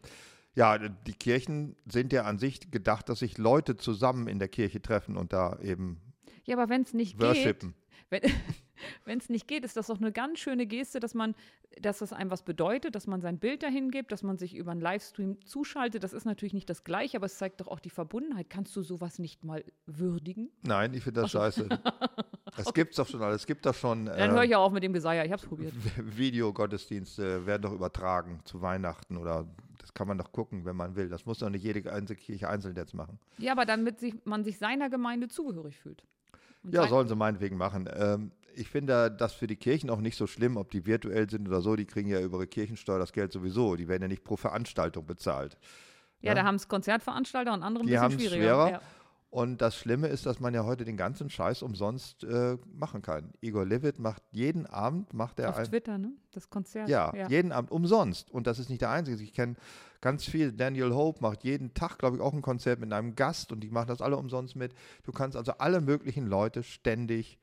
Ja, 0.60 0.78
die 0.78 1.14
Kirchen 1.14 1.78
sind 1.86 2.12
ja 2.12 2.24
an 2.24 2.38
sich 2.38 2.70
gedacht, 2.70 3.08
dass 3.08 3.20
sich 3.20 3.38
Leute 3.38 3.78
zusammen 3.78 4.28
in 4.28 4.40
der 4.40 4.50
Kirche 4.50 4.82
treffen 4.82 5.16
und 5.16 5.32
da 5.32 5.58
eben 5.62 6.02
Ja, 6.44 6.58
aber 6.58 6.68
wenn 6.68 6.82
es 6.82 6.94
nicht 6.94 7.18
geht, 7.18 7.30
worshipen. 7.30 7.76
wenn 8.10 8.22
es 9.20 9.30
nicht 9.30 9.48
geht, 9.48 9.64
ist 9.64 9.78
das 9.78 9.88
doch 9.88 10.02
eine 10.02 10.12
ganz 10.12 10.40
schöne 10.40 10.66
Geste, 10.66 11.00
dass 11.00 11.14
man, 11.14 11.34
dass 11.80 12.00
das 12.00 12.12
einem 12.12 12.30
was 12.30 12.44
bedeutet, 12.44 12.96
dass 12.96 13.08
man 13.08 13.22
sein 13.22 13.40
Bild 13.40 13.64
dahin 13.64 13.90
gibt, 13.90 14.12
dass 14.12 14.22
man 14.22 14.38
sich 14.38 14.54
über 14.54 14.72
einen 14.72 14.82
Livestream 14.82 15.38
zuschaltet. 15.46 16.04
Das 16.04 16.12
ist 16.12 16.26
natürlich 16.26 16.54
nicht 16.54 16.70
das 16.70 16.84
Gleiche, 16.84 17.16
aber 17.16 17.28
es 17.28 17.38
zeigt 17.38 17.62
doch 17.62 17.70
auch 17.70 17.80
die 17.80 17.90
Verbundenheit. 17.90 18.50
Kannst 18.50 18.76
du 18.76 18.84
sowas 18.84 19.18
nicht 19.18 19.46
mal 19.46 19.64
würdigen? 19.86 20.50
Nein, 20.64 20.94
ich 20.94 21.04
finde 21.06 21.22
das 21.22 21.32
scheiße. 21.32 21.70
Es 22.58 22.74
gibt's 22.74 22.98
doch 22.98 23.08
schon 23.08 23.22
alles. 23.22 23.42
Es 23.42 23.48
gibt 23.48 23.66
doch 23.66 23.76
schon 23.76 24.08
Dann 24.08 24.32
äh, 24.32 24.34
höre 24.34 24.44
ich 24.44 24.56
auch 24.56 24.66
auf 24.66 24.72
mit 24.74 24.84
dem 24.84 24.92
Geseier. 24.92 25.24
Ich 25.24 25.32
habe 25.32 25.42
es 25.42 25.48
probiert. 25.48 25.72
Videogottesdienste 26.18 27.46
werden 27.46 27.62
doch 27.62 27.72
übertragen 27.72 28.42
zu 28.44 28.62
Weihnachten 28.62 29.16
oder 29.16 29.48
das 29.90 29.94
kann 29.96 30.08
man 30.08 30.20
doch 30.20 30.32
gucken, 30.32 30.66
wenn 30.66 30.76
man 30.76 30.96
will. 30.96 31.10
Das 31.10 31.26
muss 31.26 31.40
doch 31.40 31.50
nicht 31.50 31.64
jede 31.64 31.92
einzelne 31.92 32.18
Kirche 32.20 32.48
einzeln 32.48 32.76
jetzt 32.76 32.94
machen. 32.94 33.18
Ja, 33.40 33.54
aber 33.54 33.66
damit 33.66 34.00
sich, 34.00 34.14
man 34.24 34.44
sich 34.44 34.60
seiner 34.60 34.88
Gemeinde 34.90 35.28
zugehörig 35.30 35.78
fühlt. 35.80 36.04
Und 36.64 36.74
Ja, 36.76 36.88
sollen 36.88 37.08
sie 37.08 37.16
meinetwegen 37.16 37.58
machen. 37.58 37.90
Ähm, 37.92 38.32
ich 38.54 38.70
finde 38.70 39.10
das 39.10 39.34
für 39.34 39.48
die 39.48 39.56
Kirchen 39.56 39.90
auch 39.90 40.00
nicht 40.00 40.16
so 40.16 40.28
schlimm, 40.28 40.58
ob 40.58 40.70
die 40.70 40.86
virtuell 40.86 41.28
sind 41.30 41.48
oder 41.48 41.62
so. 41.62 41.76
Die 41.76 41.86
kriegen 41.86 42.08
ja 42.10 42.22
über 42.22 42.38
ihre 42.38 42.48
Kirchensteuer 42.48 43.00
das 43.00 43.14
Geld 43.14 43.32
sowieso. 43.32 43.76
Die 43.76 43.88
werden 43.88 44.04
ja 44.04 44.08
nicht 44.08 44.24
pro 44.24 44.36
Veranstaltung 44.38 45.06
bezahlt. 45.08 45.58
ja, 46.22 46.36
da 46.36 46.44
haben 46.44 46.56
es 46.56 46.68
Konzertveranstalter 46.68 47.52
und 47.54 47.64
andere 47.64 47.84
ein 47.84 47.88
Die 47.88 47.94
bisschen 47.94 48.12
schwieriger. 48.12 48.36
schwerer. 48.44 48.72
Ja. 48.72 48.82
Und 49.32 49.62
das 49.62 49.76
Schlimme 49.76 50.08
ist, 50.08 50.26
dass 50.26 50.40
man 50.40 50.56
ja 50.56 50.66
heute 50.66 50.86
den 50.86 50.98
ganzen 50.98 51.30
Scheiß 51.30 51.62
umsonst 51.62 52.24
äh, 52.24 52.58
machen 52.74 53.04
kann. 53.04 53.32
Igor 53.42 53.64
Levit 53.64 54.00
macht 54.00 54.24
jeden 54.32 54.66
Abend, 54.66 55.14
macht 55.14 55.40
er 55.40 55.50
Auf 55.50 55.58
ein, 55.58 55.66
Twitter, 55.66 56.00
ne? 56.00 56.14
Das 56.32 56.50
Konzert. 56.50 56.90
Ja, 56.90 57.14
jeden 57.28 57.52
Abend 57.52 57.70
umsonst. 57.70 58.32
Und 58.32 58.48
das 58.48 58.58
ist 58.58 58.70
nicht 58.70 58.82
der 58.82 58.90
einzige. 58.90 59.22
Ich 59.22 59.34
kenne 59.34 59.56
ganz 60.02 60.26
viel. 60.26 60.52
Daniel 60.52 60.94
Hope 60.94 61.22
macht 61.22 61.44
jeden 61.44 61.76
Tag, 61.76 62.00
glaube 62.00 62.18
ich, 62.18 62.22
auch 62.24 62.34
ein 62.34 62.42
Konzert 62.42 62.80
mit 62.80 62.92
einem 62.92 63.14
Gast 63.16 63.52
und 63.52 63.60
die 63.60 63.70
machen 63.70 63.88
das 63.88 64.02
alle 64.02 64.18
umsonst 64.18 64.56
mit. 64.56 64.74
Du 65.04 65.12
kannst 65.12 65.38
also 65.38 65.52
alle 65.60 65.80
möglichen 65.80 66.26
Leute 66.26 66.64
ständig 66.64 67.38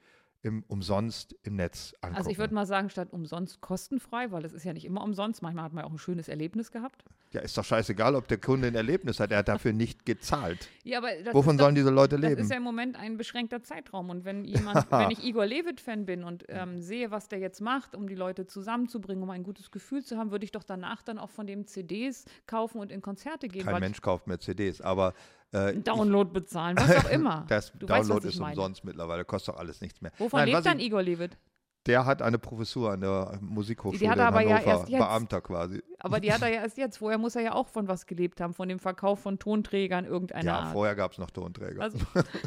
im, 0.47 0.64
umsonst 0.68 1.34
im 1.42 1.57
Netz 1.57 1.92
angucken. 2.01 2.16
Also 2.16 2.30
ich 2.30 2.38
würde 2.38 2.55
mal 2.55 2.64
sagen, 2.66 2.88
statt 2.88 3.09
umsonst 3.11 3.61
kostenfrei, 3.61 4.30
weil 4.30 4.44
es 4.44 4.53
ist 4.53 4.64
ja 4.64 4.72
nicht 4.72 4.84
immer 4.84 5.03
umsonst. 5.03 5.42
Manchmal 5.42 5.64
hat 5.64 5.72
man 5.72 5.82
ja 5.82 5.88
auch 5.88 5.92
ein 5.92 5.99
schönes 5.99 6.28
Erlebnis 6.28 6.70
gehabt. 6.70 7.05
ja, 7.32 7.40
ist 7.40 7.59
doch 7.59 7.64
scheißegal, 7.64 8.14
ob 8.14 8.28
der 8.28 8.38
Kunde 8.38 8.68
ein 8.68 8.74
Erlebnis 8.74 9.20
hat. 9.20 9.30
Er 9.32 9.38
hat 9.38 9.49
dafür 9.49 9.72
nicht 9.72 10.07
gezahlt. 10.07 10.68
Ja, 10.84 10.99
aber 10.99 11.09
das 11.24 11.34
Wovon 11.34 11.57
doch, 11.59 11.64
sollen 11.64 11.74
diese 11.74 11.90
Leute 11.90 12.16
Das 12.18 12.30
leben? 12.30 12.40
ist 12.42 12.51
ja 12.51 12.57
im 12.57 12.62
Moment 12.62 12.97
ein 12.97 13.16
beschränkter 13.16 13.62
Zeitraum. 13.62 14.09
Und 14.09 14.24
wenn 14.24 14.44
jemand, 14.44 14.86
wenn 14.90 15.11
ich 15.11 15.24
Igor 15.24 15.44
Levit-Fan 15.47 16.07
bin 16.07 16.22
und 16.24 16.44
ähm, 16.49 16.80
sehe, 16.80 17.11
was 17.11 17.28
der 17.28 17.40
jetzt 17.40 17.61
macht, 17.61 17.94
um 17.94 18.09
die 18.09 18.14
Leute 18.14 18.47
zusammenzubringen, 18.47 19.22
um 19.22 19.30
ein 19.30 19.42
gutes 19.42 19.70
Gefühl 19.70 20.05
zu 20.05 20.16
haben, 20.16 20.30
würde 20.30 20.44
ich 20.44 20.53
doch 20.53 20.64
danach 20.64 21.03
dann 21.03 21.18
auch 21.18 21.30
von 21.30 21.47
dem 21.47 21.66
CDs 21.66 22.24
kaufen 22.47 22.78
und 22.78 22.92
in 22.92 23.03
Konzerte 23.03 23.49
gehen. 23.49 23.64
Kein 23.66 23.80
Mensch 23.80 24.01
kauft 24.01 24.26
mehr 24.28 24.38
CDs, 24.38 24.80
aber 24.80 25.12
äh, 25.53 25.59
einen 25.59 25.84
Download 25.84 26.30
bezahlen, 26.32 26.76
was 26.78 27.05
auch 27.05 27.11
immer. 27.11 27.44
das 27.49 27.72
du 27.72 27.88
weißt, 27.88 28.09
Download 28.09 28.28
ich 28.28 28.34
ist 28.34 28.40
meine. 28.40 28.55
umsonst 28.57 28.84
mittlerweile, 28.84 29.24
kostet 29.24 29.55
doch 29.55 29.59
alles 29.61 29.80
nichts 29.80 30.01
mehr. 30.01 30.12
Wovon 30.18 30.40
Nein, 30.40 30.49
lebt 30.51 30.66
dann 30.66 30.78
ich- 30.78 30.86
Igor 30.86 31.03
Levit? 31.03 31.38
Der 31.86 32.05
hat 32.05 32.20
eine 32.20 32.38
Professur 32.38 32.90
an 32.90 33.01
der 33.01 33.38
Musikhochschule 33.40 34.01
Die 34.01 34.11
hat 34.11 34.18
er 34.18 34.26
aber 34.26 34.42
in 34.42 34.49
ja 34.49 34.57
Hannover, 34.57 34.70
erst 34.72 34.88
jetzt. 34.88 34.99
Beamter 34.99 35.40
quasi. 35.40 35.82
Aber 36.07 36.21
die 36.21 36.33
hat 36.33 36.43
er 36.43 36.49
ja 36.49 36.63
erst 36.63 36.79
jetzt. 36.79 36.99
Vorher 36.99 37.19
muss 37.19 37.37
er 37.37 37.43
ja 37.43 37.53
auch 37.55 37.69
von 37.69 37.89
was 37.89 38.07
gelebt 38.07 38.41
haben, 38.41 38.55
von 38.55 38.69
dem 38.69 38.79
Verkauf 38.79 39.21
von 39.21 39.39
Tonträgern 39.39 40.05
irgendeiner 40.05 40.45
Ja, 40.45 40.59
Art. 40.61 40.73
vorher 40.73 40.95
gab 40.95 41.13
es 41.13 41.19
noch 41.19 41.31
Tonträger. 41.31 41.83
Also, 41.83 41.99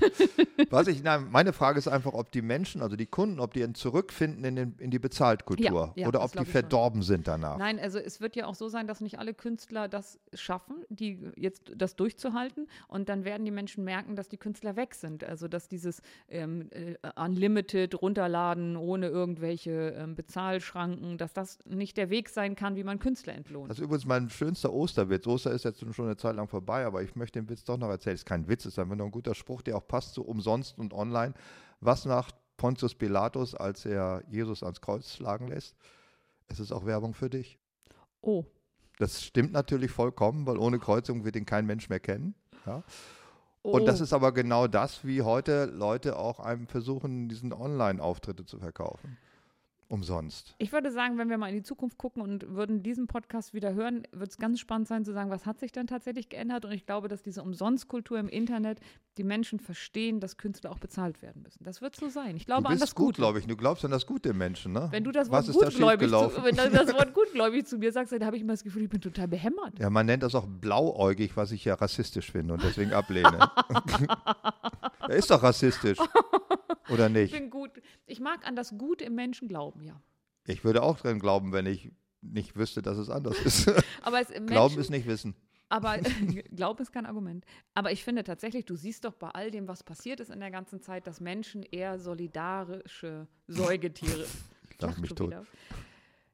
Was 0.69 0.87
ich, 0.87 1.03
nein, 1.03 1.27
meine 1.31 1.53
Frage 1.53 1.77
ist 1.79 1.87
einfach, 1.87 2.13
ob 2.13 2.31
die 2.31 2.41
Menschen, 2.41 2.81
also 2.81 2.95
die 2.95 3.05
Kunden, 3.05 3.39
ob 3.39 3.53
die 3.53 3.61
dann 3.61 3.75
zurückfinden 3.75 4.43
in, 4.43 4.55
den, 4.55 4.75
in 4.79 4.91
die 4.91 4.99
Bezahltkultur 4.99 5.93
Ja, 5.95 6.01
ja, 6.03 6.07
oder 6.07 6.21
ob 6.23 6.31
die 6.31 6.39
ich 6.39 6.43
schon. 6.45 6.51
verdorben 6.51 7.01
sind 7.01 7.27
danach. 7.27 7.57
Nein, 7.57 7.79
also 7.79 7.99
es 7.99 8.21
wird 8.21 8.35
ja 8.35 8.45
auch 8.45 8.55
so 8.55 8.67
sein, 8.69 8.87
dass 8.87 9.01
nicht 9.01 9.19
alle 9.19 9.33
Künstler 9.33 9.87
das 9.87 10.19
schaffen, 10.33 10.75
die 10.89 11.19
jetzt 11.35 11.71
das 11.75 11.95
durchzuhalten. 11.95 12.67
Und 12.87 13.09
dann 13.09 13.23
werden 13.25 13.45
die 13.45 13.51
Menschen 13.51 13.83
merken, 13.83 14.15
dass 14.15 14.29
die 14.29 14.37
Künstler 14.37 14.75
weg 14.75 14.95
sind. 14.95 15.23
Also 15.23 15.47
dass 15.47 15.67
dieses 15.67 16.01
ähm, 16.29 16.69
äh, 16.71 16.95
Unlimited 17.19 18.01
runterladen 18.01 18.75
ohne 18.77 19.07
irgendwelche 19.07 19.95
ähm, 19.97 20.15
Bezahlschranken, 20.15 21.17
dass 21.17 21.33
das 21.33 21.59
nicht 21.65 21.97
der 21.97 22.09
Weg 22.09 22.29
sein 22.29 22.55
kann, 22.55 22.75
wie 22.75 22.83
man 22.83 22.99
Künstler 22.99 23.33
entlohnt. 23.49 23.69
Das 23.69 23.77
ist 23.77 23.83
übrigens 23.83 24.05
mein 24.05 24.29
schönster 24.29 24.71
Osterwitz. 24.71 25.27
Oster 25.27 25.51
ist 25.51 25.65
jetzt 25.65 25.79
schon 25.93 26.05
eine 26.05 26.17
Zeit 26.17 26.35
lang 26.35 26.47
vorbei, 26.47 26.85
aber 26.85 27.01
ich 27.03 27.15
möchte 27.15 27.39
den 27.39 27.49
Witz 27.49 27.63
doch 27.63 27.77
noch 27.77 27.89
erzählen. 27.89 28.15
Es 28.15 28.21
ist 28.21 28.25
kein 28.25 28.47
Witz, 28.47 28.65
es 28.65 28.73
ist 28.73 28.79
einfach 28.79 28.95
nur 28.95 29.07
ein 29.07 29.11
guter 29.11 29.35
Spruch, 29.35 29.61
der 29.61 29.77
auch 29.77 29.87
passt 29.87 30.13
zu 30.13 30.23
umsonst 30.25 30.77
und 30.77 30.93
online. 30.93 31.33
Was 31.81 32.05
macht 32.05 32.35
Pontius 32.57 32.95
Pilatus, 32.95 33.55
als 33.55 33.85
er 33.85 34.23
Jesus 34.29 34.63
ans 34.63 34.81
Kreuz 34.81 35.13
schlagen 35.15 35.47
lässt? 35.47 35.75
Es 36.47 36.59
ist 36.59 36.71
auch 36.71 36.85
Werbung 36.85 37.13
für 37.13 37.29
dich. 37.29 37.59
oh, 38.21 38.43
Das 38.97 39.23
stimmt 39.23 39.53
natürlich 39.53 39.91
vollkommen, 39.91 40.45
weil 40.45 40.57
ohne 40.57 40.79
Kreuzung 40.79 41.23
wird 41.23 41.35
ihn 41.35 41.45
kein 41.45 41.65
Mensch 41.65 41.89
mehr 41.89 41.99
kennen. 41.99 42.35
Ja? 42.65 42.83
oh. 43.63 43.71
Und 43.71 43.85
das 43.85 44.01
ist 44.01 44.13
aber 44.13 44.33
genau 44.33 44.67
das, 44.67 45.05
wie 45.05 45.21
heute 45.21 45.65
Leute 45.65 46.17
auch 46.17 46.39
einem 46.39 46.67
versuchen, 46.67 47.29
diesen 47.29 47.53
Online-Auftritte 47.53 48.45
zu 48.45 48.59
verkaufen. 48.59 49.17
Umsonst. 49.89 50.53
Ich 50.59 50.71
würde 50.71 50.91
sagen, 50.91 51.17
wenn 51.17 51.31
wir 51.31 51.39
mal 51.39 51.49
in 51.49 51.55
die 51.55 51.63
Zukunft 51.63 51.97
gucken 51.97 52.21
und 52.21 52.47
würden 52.47 52.83
diesen 52.83 53.07
Podcast 53.07 53.55
wieder 53.55 53.73
hören, 53.73 54.03
wird 54.11 54.29
es 54.29 54.37
ganz 54.37 54.59
spannend 54.59 54.87
sein 54.87 55.03
zu 55.03 55.13
sagen, 55.13 55.31
was 55.31 55.47
hat 55.47 55.59
sich 55.59 55.71
denn 55.71 55.87
tatsächlich 55.87 56.29
geändert? 56.29 56.63
Und 56.63 56.73
ich 56.73 56.85
glaube, 56.85 57.07
dass 57.07 57.23
diese 57.23 57.41
Umsonstkultur 57.41 58.19
im 58.19 58.29
Internet 58.29 58.79
die 59.17 59.23
Menschen 59.23 59.59
verstehen, 59.59 60.19
dass 60.19 60.37
Künstler 60.37 60.71
auch 60.71 60.77
bezahlt 60.77 61.23
werden 61.23 61.41
müssen. 61.41 61.63
Das 61.63 61.81
wird 61.81 61.95
so 61.95 62.07
sein. 62.07 62.37
Ich 62.37 62.45
glaube 62.45 62.61
du 62.61 62.67
an 62.67 62.73
bist 62.73 62.83
das 62.83 62.93
gut, 62.93 63.15
glaube 63.15 63.39
ich. 63.39 63.47
Du 63.47 63.57
glaubst 63.57 63.83
an 63.83 63.89
das 63.89 64.05
Gute 64.05 64.29
im 64.29 64.37
Menschen, 64.37 64.73
ne? 64.73 64.89
Wenn 64.91 65.03
du 65.03 65.11
das 65.11 65.31
Was 65.31 65.47
Wort 65.47 65.59
da 65.59 65.69
gutgläubig 65.69 66.09
zu, 66.09 66.43
wenn 66.43 66.55
du 66.55 66.69
das 66.69 66.93
Wort 66.93 67.13
gutgläubig 67.15 67.65
zu 67.65 67.79
mir 67.79 67.91
sagst, 67.91 68.13
dann 68.13 68.23
habe 68.23 68.35
ich 68.35 68.43
immer 68.43 68.53
das 68.53 68.63
Gefühl, 68.63 68.83
ich 68.83 68.89
bin 68.89 69.01
total 69.01 69.27
behämmert. 69.27 69.79
Ja, 69.79 69.89
man 69.89 70.05
nennt 70.05 70.21
das 70.21 70.35
auch 70.35 70.45
blauäugig, 70.45 71.35
was 71.35 71.51
ich 71.51 71.65
ja 71.65 71.73
rassistisch 71.73 72.31
finde 72.31 72.53
und 72.53 72.61
deswegen 72.61 72.93
ablehne. 72.93 73.39
er 74.99 75.15
ist 75.15 75.31
doch 75.31 75.41
rassistisch. 75.41 75.97
Oder 76.91 77.07
Ich 77.07 77.13
nicht? 77.13 77.31
bin 77.33 77.49
gut. 77.49 77.71
Ich 78.05 78.19
mag 78.19 78.45
an 78.47 78.55
das 78.55 78.77
Gute 78.77 79.03
im 79.05 79.15
Menschen 79.15 79.47
glauben, 79.47 79.83
ja. 79.83 80.01
Ich 80.45 80.63
würde 80.63 80.81
auch 80.83 80.99
dran 80.99 81.19
glauben, 81.19 81.51
wenn 81.53 81.65
ich 81.65 81.91
nicht 82.21 82.55
wüsste, 82.55 82.81
dass 82.81 82.97
es 82.97 83.09
anders 83.09 83.39
ist. 83.39 83.67
Aber 84.01 84.19
es, 84.21 84.29
im 84.29 84.45
Glauben 84.47 84.73
Menschen, 84.75 84.81
ist 84.81 84.89
nicht 84.89 85.07
wissen. 85.07 85.35
Aber 85.69 85.97
Glauben 86.55 86.81
ist 86.81 86.91
kein 86.91 87.05
Argument. 87.05 87.45
Aber 87.75 87.91
ich 87.91 88.03
finde 88.03 88.23
tatsächlich, 88.23 88.65
du 88.65 88.75
siehst 88.75 89.05
doch 89.05 89.13
bei 89.13 89.29
all 89.29 89.51
dem, 89.51 89.67
was 89.67 89.83
passiert 89.83 90.19
ist 90.19 90.31
in 90.31 90.39
der 90.39 90.51
ganzen 90.51 90.81
Zeit, 90.81 91.05
dass 91.07 91.19
Menschen 91.19 91.61
eher 91.63 91.99
solidarische 91.99 93.27
Säugetiere. 93.47 94.25
Lach 94.79 94.89
Lach 94.91 94.97
mich 94.97 95.13
tot. 95.13 95.27
wieder. 95.27 95.45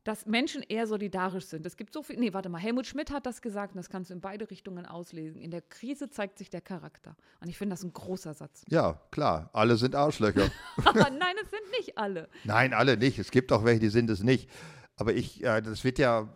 Dass 0.05 0.27
Menschen 0.27 0.61
eher 0.61 0.85
solidarisch 0.85 1.45
sind. 1.45 1.65
Es 1.65 1.77
gibt 1.77 1.91
so 1.91 2.03
viel, 2.03 2.17
nee, 2.17 2.31
warte 2.31 2.47
mal, 2.47 2.59
Helmut 2.59 2.85
Schmidt 2.85 3.11
hat 3.11 3.25
das 3.25 3.41
gesagt 3.41 3.73
und 3.73 3.77
das 3.77 3.89
kannst 3.89 4.11
du 4.11 4.13
in 4.13 4.21
beide 4.21 4.49
Richtungen 4.49 4.85
auslesen. 4.85 5.41
In 5.41 5.49
der 5.49 5.61
Krise 5.61 6.09
zeigt 6.09 6.37
sich 6.37 6.51
der 6.51 6.61
Charakter. 6.61 7.17
Und 7.41 7.49
ich 7.49 7.57
finde 7.57 7.73
das 7.73 7.83
ein 7.83 7.91
großer 7.91 8.35
Satz. 8.35 8.63
Ja, 8.69 9.01
klar, 9.09 9.49
alle 9.51 9.75
sind 9.77 9.95
Arschlöcher. 9.95 10.51
Nein, 10.93 11.35
es 11.43 11.49
sind 11.49 11.71
nicht 11.77 11.97
alle. 11.97 12.29
Nein, 12.43 12.73
alle 12.73 12.97
nicht. 12.97 13.17
Es 13.17 13.31
gibt 13.31 13.51
auch 13.51 13.65
welche, 13.65 13.79
die 13.79 13.89
sind 13.89 14.09
es 14.11 14.21
nicht. 14.21 14.47
Aber 14.95 15.13
ich, 15.13 15.43
äh, 15.43 15.61
das 15.61 15.83
wird 15.83 15.97
ja, 15.97 16.29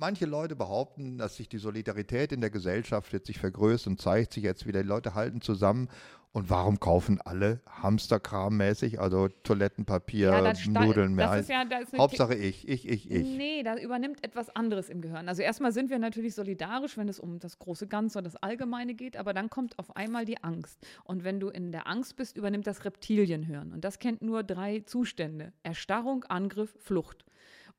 manche 0.00 0.26
Leute 0.26 0.56
behaupten, 0.56 1.18
dass 1.18 1.36
sich 1.36 1.48
die 1.48 1.58
Solidarität 1.58 2.32
in 2.32 2.40
der 2.40 2.50
Gesellschaft 2.50 3.12
jetzt 3.12 3.26
sich 3.26 3.38
vergrößert 3.38 3.86
und 3.88 4.00
zeigt 4.00 4.32
sich 4.32 4.42
jetzt 4.42 4.66
wieder. 4.66 4.82
Die 4.82 4.88
Leute 4.88 5.14
halten 5.14 5.40
zusammen. 5.40 5.88
Und 6.32 6.48
warum 6.48 6.78
kaufen 6.78 7.20
alle 7.24 7.60
Hamsterkram-mäßig, 7.82 9.00
also 9.00 9.26
Toilettenpapier, 9.42 10.28
Ja, 10.68 10.84
Nudeln 10.84 11.14
mehr? 11.16 11.26
das 11.26 11.40
ist 11.40 11.48
ja- 11.50 11.64
das 11.64 11.92
ist 11.92 11.98
Hauptsache 11.98 12.36
ich, 12.36 12.68
ich, 12.68 12.88
ich, 12.88 13.10
ich. 13.10 13.26
Nee, 13.36 13.64
da 13.64 13.76
übernimmt 13.76 14.22
etwas 14.24 14.48
anderes 14.54 14.88
im 14.90 15.00
Gehirn. 15.00 15.28
Also 15.28 15.42
erstmal 15.42 15.72
sind 15.72 15.90
wir 15.90 15.98
natürlich 15.98 16.36
solidarisch, 16.36 16.96
wenn 16.96 17.08
es 17.08 17.18
um 17.18 17.40
das 17.40 17.58
große 17.58 17.88
Ganze 17.88 18.18
und 18.18 18.24
das 18.24 18.36
Allgemeine 18.36 18.94
geht, 18.94 19.16
aber 19.16 19.34
dann 19.34 19.50
kommt 19.50 19.76
auf 19.80 19.96
einmal 19.96 20.24
die 20.24 20.40
Angst. 20.44 20.78
Und 21.02 21.24
wenn 21.24 21.40
du 21.40 21.48
in 21.48 21.72
der 21.72 21.88
Angst 21.88 22.14
bist, 22.14 22.36
übernimmt 22.36 22.68
das 22.68 22.84
Reptilienhirn. 22.84 23.72
Und 23.72 23.84
das 23.84 23.98
kennt 23.98 24.22
nur 24.22 24.44
drei 24.44 24.80
Zustände. 24.86 25.52
Erstarrung, 25.64 26.22
Angriff, 26.28 26.72
Flucht. 26.78 27.24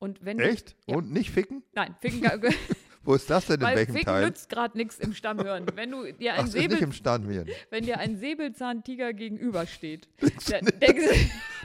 Und 0.01 0.25
wenn 0.25 0.39
Echt? 0.39 0.71
Du, 0.87 0.91
ja, 0.93 0.97
Und 0.97 1.11
nicht 1.13 1.29
ficken? 1.29 1.61
nein, 1.73 1.95
Ficken, 2.01 2.23
Wo 3.03 3.13
ist 3.13 3.29
das 3.29 3.45
denn 3.45 3.59
in 3.59 3.61
weil 3.67 3.75
welchem 3.77 3.93
Ficken 3.93 4.07
Teil? 4.07 4.25
nützt 4.25 4.49
gerade 4.49 4.75
nichts 4.77 4.97
im 4.99 5.13
Stammhirn. 5.13 5.67
Wenn 5.75 5.91
du 5.91 6.11
dir 6.11 6.33
Ach, 6.33 6.39
ein 6.39 6.45
nicht 6.45 6.81
im 6.81 6.91
Stammhirn. 6.91 7.47
wenn 7.69 7.85
dir 7.85 7.99
ein 7.99 8.17
Säbelzahntiger 8.17 9.13
gegenübersteht, 9.13 10.07
dann 10.49 10.65
denkst 10.79 11.05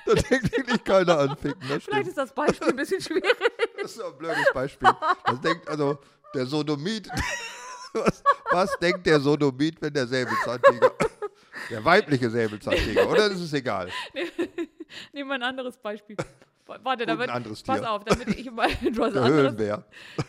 du, 0.04 0.14
Da 0.14 0.20
denkt 0.22 0.56
wirklich 0.56 0.84
keiner 0.84 1.18
an 1.18 1.36
Ficken. 1.38 1.60
Das 1.68 1.82
vielleicht 1.84 1.84
stimmt. 1.84 2.06
ist 2.08 2.18
das 2.18 2.34
Beispiel 2.34 2.68
ein 2.68 2.76
bisschen 2.76 3.00
schwierig. 3.00 3.24
Das 3.80 3.92
ist 3.96 4.02
ein 4.02 4.18
blödes 4.18 4.52
Beispiel. 4.52 4.88
Das 5.24 5.40
denkt 5.40 5.68
also 5.68 5.98
der 6.34 6.44
Sodomit. 6.46 7.08
Was, 7.92 8.22
was 8.50 8.78
denkt 8.78 9.06
der 9.06 9.20
Sodomit, 9.20 9.80
wenn 9.80 9.92
der 9.94 10.06
Säbelzahntiger, 10.06 10.92
der 11.70 11.84
weibliche 11.84 12.28
Säbelzahntiger, 12.28 13.08
oder? 13.08 13.28
Das 13.30 13.40
ist 13.40 13.52
egal. 13.54 13.88
Nehmen 15.12 15.28
wir 15.30 15.34
ein 15.36 15.42
anderes 15.42 15.76
Beispiel. 15.78 16.16
Warte, 16.66 17.06
damit, 17.06 17.28
ein 17.28 17.36
anderes 17.36 17.62
pass 17.62 17.78
Tier. 17.80 17.90
auf, 17.90 18.04
damit 18.04 18.28
ich 18.38 18.50
mal 18.50 18.68
hast 18.70 18.82
Der 18.82 19.02
anderes. 19.04 19.30
Höhlenbär. 19.30 19.84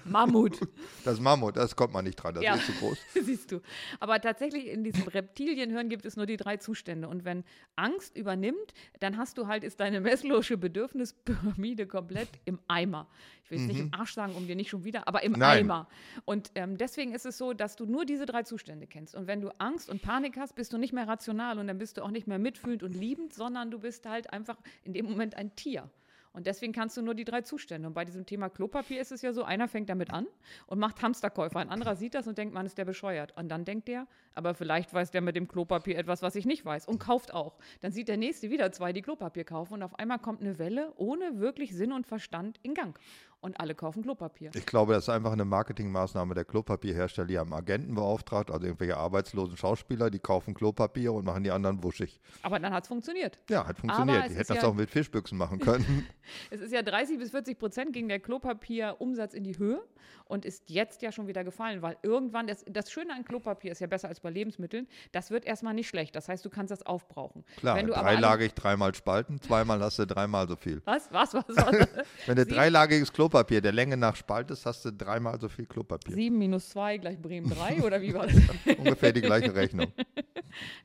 Mammut, 0.05 0.59
Das 1.03 1.19
Mammut, 1.19 1.57
das 1.57 1.75
kommt 1.75 1.93
man 1.93 2.05
nicht 2.05 2.15
dran, 2.15 2.35
das 2.35 2.43
Ja. 2.43 2.55
ist 2.55 2.65
zu 2.67 2.71
groß. 2.73 2.97
siehst 3.23 3.51
du. 3.51 3.61
Aber 3.99 4.21
tatsächlich 4.21 4.67
in 4.67 4.83
diesem 4.83 5.03
Reptilienhirn 5.07 5.89
gibt 5.89 6.05
es 6.05 6.15
nur 6.15 6.25
die 6.27 6.37
drei 6.37 6.57
Zustände. 6.57 7.07
Und 7.07 7.25
wenn 7.25 7.43
Angst 7.75 8.15
übernimmt, 8.15 8.73
dann 8.99 9.17
hast 9.17 9.37
du 9.37 9.47
halt, 9.47 9.63
ist 9.63 9.79
deine 9.79 9.99
Maslow'sche 10.01 10.57
Bedürfnispyramide 10.57 11.87
komplett 11.87 12.29
im 12.45 12.59
Eimer. 12.67 13.07
Ich 13.43 13.51
will 13.51 13.59
jetzt 13.59 13.67
nicht 13.67 13.79
im 13.79 13.93
Arsch 13.93 14.13
sagen, 14.13 14.35
um 14.35 14.45
dir 14.45 14.55
nicht 14.55 14.69
schon 14.69 14.83
wieder, 14.83 15.07
aber 15.07 15.23
im 15.23 15.31
Mhm. 15.31 15.39
Nein. 15.39 15.57
Eimer. 15.59 15.87
Und 16.25 16.51
ähm, 16.55 16.77
deswegen 16.77 17.13
ist 17.13 17.25
es 17.25 17.37
so, 17.37 17.53
dass 17.53 17.75
du 17.77 17.85
nur 17.85 18.05
diese 18.05 18.25
drei 18.25 18.43
Zustände 18.43 18.87
kennst. 18.87 19.15
Und 19.15 19.25
wenn 19.27 19.39
du 19.41 19.49
Angst 19.59 19.89
und 19.89 20.01
Panik 20.01 20.37
hast, 20.37 20.55
bist 20.55 20.73
du 20.73 20.77
nicht 20.77 20.93
mehr 20.93 21.07
rational 21.07 21.57
und 21.59 21.67
dann 21.67 21.77
bist 21.77 21.97
du 21.97 22.03
auch 22.03 22.11
nicht 22.11 22.27
mehr 22.27 22.39
mitfühlend 22.39 22.83
und 22.83 22.93
liebend, 22.93 23.33
sondern 23.33 23.71
du 23.71 23.79
bist 23.79 24.05
halt 24.05 24.31
einfach 24.33 24.57
in 24.83 24.93
dem 24.93 25.05
Moment 25.05 25.35
ein 25.35 25.55
Tier. 25.55 25.89
Und 26.37 26.45
deswegen 26.45 26.71
kannst 26.71 26.95
du 26.95 27.01
nur 27.01 27.15
die 27.15 27.25
drei 27.25 27.41
Zustände. 27.41 27.87
Und 27.87 27.95
bei 27.95 28.05
diesem 28.05 28.27
Thema 28.27 28.47
Klopapier 28.47 29.01
ist 29.01 29.11
es 29.11 29.23
ja 29.23 29.33
so, 29.33 29.43
einer 29.43 29.67
fängt 29.67 29.89
damit 29.89 30.13
an 30.13 30.27
und 30.67 30.77
macht 30.77 31.01
Hamsterkäufer. 31.01 31.57
Ein 31.57 31.71
anderer 31.71 31.95
sieht 31.95 32.13
das 32.13 32.27
und 32.27 32.37
denkt, 32.37 32.53
man 32.53 32.67
ist 32.67 32.77
der 32.77 32.85
bescheuert. 32.85 33.35
Und 33.35 33.49
dann 33.49 33.65
denkt 33.65 33.87
der, 33.87 34.05
aber 34.35 34.53
vielleicht 34.53 34.93
weiß 34.93 35.09
der 35.09 35.21
mit 35.21 35.35
dem 35.35 35.47
Klopapier 35.47 35.97
etwas, 35.97 36.21
was 36.21 36.35
ich 36.35 36.45
nicht 36.45 36.63
weiß 36.63 36.87
und 36.87 36.99
kauft 36.99 37.33
auch. 37.33 37.57
Dann 37.81 37.91
sieht 37.91 38.07
der 38.07 38.17
nächste 38.17 38.51
wieder 38.51 38.71
zwei, 38.71 38.93
die 38.93 39.01
Klopapier 39.01 39.45
kaufen 39.45 39.73
und 39.73 39.81
auf 39.81 39.97
einmal 39.97 40.19
kommt 40.19 40.41
eine 40.41 40.59
Welle 40.59 40.93
ohne 40.97 41.39
wirklich 41.39 41.75
Sinn 41.75 41.91
und 41.91 42.05
Verstand 42.05 42.59
in 42.61 42.75
Gang. 42.75 42.99
Und 43.39 43.59
alle 43.59 43.75
kaufen 43.75 44.01
Klopapier. 44.01 44.49
Ich 44.55 44.65
glaube, 44.65 44.93
das 44.93 45.03
ist 45.05 45.09
einfach 45.09 45.31
eine 45.31 45.45
Marketingmaßnahme 45.45 46.33
der 46.33 46.43
Klopapierhersteller. 46.43 47.27
Die 47.27 47.37
haben 47.37 47.53
Agenten 47.53 47.93
beauftragt, 47.93 48.49
also 48.49 48.65
irgendwelche 48.65 48.97
arbeitslosen 48.97 49.55
Schauspieler, 49.57 50.09
die 50.09 50.17
kaufen 50.19 50.55
Klopapier 50.55 51.13
und 51.13 51.23
machen 51.23 51.43
die 51.43 51.51
anderen 51.51 51.83
wuschig. 51.83 52.19
Aber 52.41 52.59
dann 52.59 52.73
hat 52.73 52.83
es 52.83 52.87
funktioniert. 52.87 53.37
Ja, 53.49 53.67
hat 53.67 53.77
funktioniert. 53.77 54.25
Die 54.29 54.35
hätten 54.35 54.47
das 54.53 54.63
ja- 54.63 54.67
auch 54.67 54.73
mit 54.73 54.89
Fischbüchsen 54.89 55.37
machen 55.37 55.59
können. 55.59 56.07
Es 56.49 56.59
ist 56.59 56.73
ja 56.73 56.81
30 56.81 57.19
bis 57.19 57.31
40 57.31 57.57
Prozent 57.57 57.93
ging 57.93 58.09
der 58.09 58.19
Klopapierumsatz 58.19 59.33
in 59.33 59.45
die 59.45 59.57
Höhe 59.57 59.81
und 60.27 60.45
ist 60.45 60.69
jetzt 60.69 61.01
ja 61.01 61.11
schon 61.11 61.27
wieder 61.27 61.43
gefallen, 61.43 61.81
weil 61.81 61.97
irgendwann, 62.03 62.47
das, 62.47 62.63
das 62.67 62.91
Schöne 62.91 63.13
an 63.13 63.23
Klopapier 63.23 63.71
ist 63.71 63.79
ja 63.79 63.87
besser 63.87 64.07
als 64.07 64.19
bei 64.19 64.29
Lebensmitteln, 64.29 64.87
das 65.11 65.31
wird 65.31 65.45
erstmal 65.45 65.73
nicht 65.73 65.87
schlecht. 65.87 66.15
Das 66.15 66.29
heißt, 66.29 66.43
du 66.45 66.49
kannst 66.49 66.71
das 66.71 66.83
aufbrauchen. 66.83 67.43
Klar, 67.57 67.77
Wenn 67.77 67.87
du 67.87 67.93
dreilagig, 67.93 68.53
dreimal 68.53 68.93
spalten, 68.95 69.41
zweimal 69.41 69.81
hast 69.81 69.99
du 69.99 70.05
dreimal 70.05 70.47
so 70.47 70.55
viel. 70.55 70.81
Was, 70.85 71.11
was, 71.11 71.33
was, 71.33 71.45
was? 71.47 71.87
Wenn 72.25 72.35
du 72.35 72.45
dreilagiges 72.45 73.11
Klopapier 73.11 73.61
der 73.61 73.71
Länge 73.71 73.97
nach 73.97 74.15
spaltest, 74.15 74.65
hast 74.65 74.85
du 74.85 74.91
dreimal 74.91 75.39
so 75.39 75.49
viel 75.49 75.65
Klopapier. 75.65 76.13
7 76.13 76.37
minus 76.37 76.69
2 76.69 76.97
gleich 76.97 77.19
Bremen 77.19 77.49
3 77.49 77.81
oder 77.83 78.01
wie 78.01 78.13
war 78.13 78.27
das? 78.65 78.77
Ungefähr 78.77 79.11
die 79.11 79.21
gleiche 79.21 79.53
Rechnung. 79.55 79.91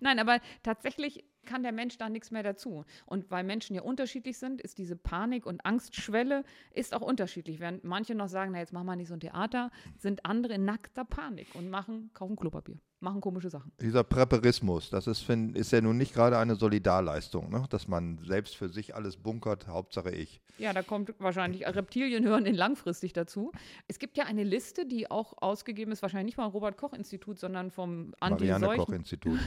Nein, 0.00 0.18
aber 0.18 0.38
tatsächlich 0.62 1.24
kann 1.44 1.62
der 1.62 1.72
Mensch 1.72 1.98
da 1.98 2.08
nichts 2.08 2.30
mehr 2.30 2.42
dazu. 2.42 2.84
Und 3.06 3.30
weil 3.30 3.44
Menschen 3.44 3.74
ja 3.74 3.82
unterschiedlich 3.82 4.38
sind, 4.38 4.60
ist 4.60 4.78
diese 4.78 4.96
Panik- 4.96 5.46
und 5.46 5.64
Angstschwelle 5.64 6.44
ist 6.72 6.94
auch 6.94 7.00
unterschiedlich. 7.00 7.60
Während 7.60 7.84
manche 7.84 8.14
noch 8.14 8.28
sagen, 8.28 8.52
na 8.52 8.58
jetzt 8.58 8.72
machen 8.72 8.86
wir 8.86 8.96
nicht 8.96 9.08
so 9.08 9.14
ein 9.14 9.20
Theater, 9.20 9.70
sind 9.98 10.24
andere 10.24 10.54
in 10.54 10.64
nackter 10.64 11.04
Panik 11.04 11.54
und 11.54 11.70
machen, 11.70 12.10
kaufen 12.14 12.36
Klopapier, 12.36 12.78
machen 13.00 13.20
komische 13.20 13.50
Sachen. 13.50 13.72
Dieser 13.80 14.04
Präparismus, 14.04 14.90
das 14.90 15.06
ist, 15.06 15.20
find, 15.20 15.56
ist 15.56 15.72
ja 15.72 15.80
nun 15.80 15.96
nicht 15.96 16.14
gerade 16.14 16.38
eine 16.38 16.56
Solidarleistung, 16.56 17.50
ne? 17.50 17.64
dass 17.70 17.88
man 17.88 18.18
selbst 18.24 18.56
für 18.56 18.68
sich 18.68 18.94
alles 18.94 19.16
bunkert, 19.16 19.68
Hauptsache 19.68 20.10
ich. 20.10 20.40
Ja, 20.58 20.72
da 20.72 20.82
kommt 20.82 21.14
wahrscheinlich 21.18 21.66
Reptilienhirn 21.66 22.46
in 22.46 22.54
langfristig 22.54 23.12
dazu. 23.12 23.52
Es 23.88 23.98
gibt 23.98 24.16
ja 24.16 24.24
eine 24.24 24.44
Liste, 24.44 24.86
die 24.86 25.10
auch 25.10 25.34
ausgegeben 25.40 25.92
ist, 25.92 26.02
wahrscheinlich 26.02 26.36
nicht 26.36 26.36
vom 26.36 26.50
Robert-Koch-Institut, 26.50 27.38
sondern 27.38 27.70
vom 27.70 28.12
Marianne 28.20 28.54
Anti-Seuchen. 28.54 28.84
Koch-Institut. 28.84 29.40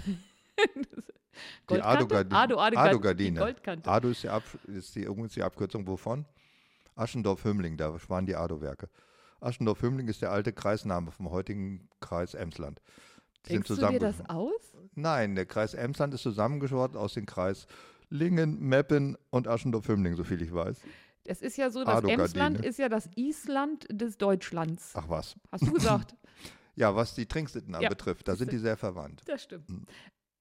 Die? 1.69 1.81
Ado-Gardine. 1.81 2.37
Ado, 2.37 2.57
Ado, 2.57 2.77
Ado-Gardine. 2.77 3.31
die 3.31 3.39
Goldkante. 3.39 3.89
Ado 3.89 4.09
ist 4.09 4.23
die, 4.23 4.29
Ab 4.29 4.43
ist 4.67 4.95
die, 4.95 5.03
übrigens 5.03 5.33
die 5.33 5.43
Abkürzung 5.43 5.87
wovon? 5.87 6.25
Aschendorf-Hümmling, 6.95 7.77
da 7.77 7.93
waren 8.09 8.25
die 8.25 8.35
Ado-Werke. 8.35 8.89
Aschendorf-Hümmling 9.41 10.07
ist 10.07 10.21
der 10.21 10.31
alte 10.31 10.53
Kreisname 10.53 11.11
vom 11.11 11.29
heutigen 11.29 11.89
Kreis 11.99 12.33
Emsland. 12.33 12.81
Die 13.45 13.53
Denkst 13.53 13.67
du 13.67 13.75
dir 13.75 13.99
das 13.99 14.27
aus? 14.29 14.73
Nein, 14.95 15.35
der 15.35 15.45
Kreis 15.45 15.73
Emsland 15.73 16.13
ist 16.13 16.23
zusammengeschwort 16.23 16.95
aus 16.95 17.13
den 17.13 17.25
Kreis 17.25 17.67
Lingen, 18.09 18.59
Meppen 18.59 19.17
und 19.29 19.47
Aschendorf-Hümmling, 19.47 20.15
soviel 20.15 20.41
ich 20.41 20.53
weiß. 20.53 20.77
Es 21.25 21.41
ist 21.41 21.57
ja 21.57 21.69
so, 21.69 21.83
das. 21.83 22.03
Emsland 22.03 22.63
ist 22.63 22.77
ja 22.77 22.87
das 22.87 23.09
Island 23.15 23.87
des 23.89 24.17
Deutschlands. 24.17 24.91
Ach 24.95 25.09
was. 25.09 25.35
Hast 25.51 25.67
du 25.67 25.73
gesagt? 25.73 26.15
Ja, 26.77 26.93
was 26.93 27.15
die 27.15 27.25
Trinksitten 27.25 27.73
Ja, 27.73 27.79
anbetrifft, 27.79 28.27
da 28.27 28.35
sind 28.35 28.51
die 28.51 28.57
sehr 28.57 28.75
verwandt. 28.75 29.21
Das 29.27 29.43
stimmt. 29.43 29.65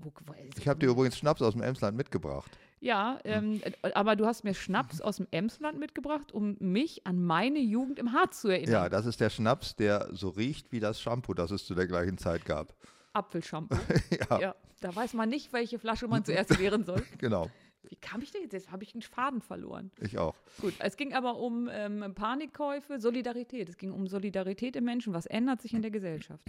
Hm. 0.05 0.51
Ich 0.59 0.69
habe 0.69 0.81
dir 0.81 0.89
übrigens 0.91 1.17
Schnaps 1.19 1.43
aus 1.43 1.53
dem 1.55 1.63
Emsland 1.63 1.97
mitgebracht. 1.97 2.51
ja, 2.81 3.19
ähm, 3.25 3.61
äh, 3.63 3.93
aber 3.93 4.17
du 4.17 4.27
hast 4.27 4.45
mir 4.45 4.55
Schnaps 4.55 5.01
aus 5.01 5.17
dem 5.17 5.27
Emsland 5.31 5.79
mitgebracht, 5.79 6.33
um 6.33 6.57
mich 6.61 7.07
an 7.07 7.23
meine 7.23 7.59
Jugend 7.61 7.99
im 7.99 8.13
Harz 8.13 8.41
zu 8.41 8.49
erinnern. 8.49 8.73
Ja, 8.73 8.89
das 8.89 9.07
ist 9.07 9.21
der 9.21 9.31
Schnaps, 9.31 9.77
der 9.77 10.09
so 10.13 10.29
riecht 10.31 10.73
wie 10.73 10.81
das 10.81 11.01
Shampoo, 11.01 11.35
das 11.35 11.51
es 11.51 11.65
zu 11.67 11.75
der 11.75 11.87
gleichen 11.87 12.19
Zeit 12.19 12.45
gab. 12.45 12.75
Apfelshampoo. 13.15 13.77
Ja, 14.31 14.41
ja, 14.41 14.55
da 14.81 14.95
weiß 14.95 15.15
man 15.15 15.29
nicht, 15.29 15.53
welche 15.53 15.79
Flasche 15.79 16.09
man 16.09 16.25
zuerst 16.25 16.59
leeren 16.59 16.85
soll. 16.85 17.03
genau. 17.19 17.51
Wie 17.89 17.97
kam 17.97 18.23
ich 18.23 18.31
denn 18.33 18.43
jetzt? 18.43 18.53
Jetzt 18.53 18.73
habe 18.73 18.83
ich 18.83 18.95
einen 18.95 19.03
Faden 19.03 19.43
verloren. 19.43 19.91
Ich 20.01 20.17
auch. 20.19 20.35
Gut, 20.61 20.75
es 20.79 20.97
ging 20.97 21.13
aber 21.13 21.37
um 21.37 21.69
ähm, 21.71 22.15
Panikkäufe, 22.15 22.99
Solidarität. 22.99 23.69
Es 23.69 23.77
ging 23.77 23.93
um 23.93 24.07
Solidarität 24.07 24.75
im 24.77 24.85
Menschen. 24.85 25.13
Was 25.13 25.27
ändert 25.27 25.61
sich 25.61 25.75
in 25.75 25.83
der 25.83 25.91
Gesellschaft? 25.91 26.47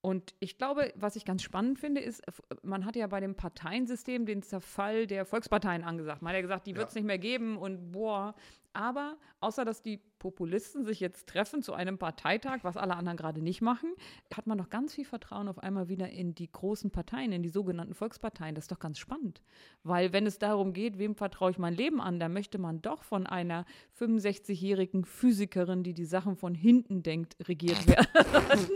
Und 0.00 0.34
ich 0.38 0.58
glaube, 0.58 0.92
was 0.96 1.16
ich 1.16 1.24
ganz 1.24 1.42
spannend 1.42 1.78
finde, 1.78 2.00
ist, 2.00 2.26
f- 2.28 2.40
man 2.62 2.84
hat 2.84 2.94
ja 2.94 3.06
bei 3.08 3.18
dem 3.20 3.34
Parteiensystem 3.34 4.26
den 4.26 4.42
Zerfall 4.42 5.06
der 5.08 5.24
Volksparteien 5.26 5.82
angesagt. 5.82 6.22
Man 6.22 6.30
hat 6.30 6.36
ja 6.36 6.42
gesagt, 6.42 6.66
die 6.66 6.76
wird 6.76 6.88
es 6.88 6.94
nicht 6.94 7.04
mehr 7.06 7.18
geben 7.18 7.56
und 7.58 7.90
boah. 7.92 8.34
Aber 8.78 9.16
außer 9.40 9.64
dass 9.64 9.82
die 9.82 9.98
Populisten 10.20 10.84
sich 10.84 11.00
jetzt 11.00 11.28
treffen 11.28 11.62
zu 11.62 11.72
einem 11.72 11.98
Parteitag, 11.98 12.58
was 12.62 12.76
alle 12.76 12.94
anderen 12.94 13.16
gerade 13.16 13.42
nicht 13.42 13.60
machen, 13.60 13.92
hat 14.32 14.46
man 14.46 14.56
doch 14.56 14.68
ganz 14.68 14.94
viel 14.94 15.04
Vertrauen 15.04 15.48
auf 15.48 15.58
einmal 15.58 15.88
wieder 15.88 16.08
in 16.10 16.36
die 16.36 16.50
großen 16.50 16.92
Parteien, 16.92 17.32
in 17.32 17.42
die 17.42 17.48
sogenannten 17.48 17.94
Volksparteien. 17.94 18.54
Das 18.54 18.64
ist 18.64 18.70
doch 18.70 18.78
ganz 18.78 19.00
spannend. 19.00 19.42
Weil 19.82 20.12
wenn 20.12 20.26
es 20.26 20.38
darum 20.38 20.72
geht, 20.72 20.96
wem 20.96 21.16
vertraue 21.16 21.50
ich 21.50 21.58
mein 21.58 21.74
Leben 21.74 22.00
an, 22.00 22.20
dann 22.20 22.32
möchte 22.32 22.58
man 22.58 22.80
doch 22.80 23.02
von 23.02 23.26
einer 23.26 23.64
65-jährigen 24.00 25.04
Physikerin, 25.04 25.82
die 25.82 25.94
die 25.94 26.04
Sachen 26.04 26.36
von 26.36 26.54
hinten 26.54 27.02
denkt, 27.02 27.36
regiert 27.48 27.84
werden. 27.88 28.06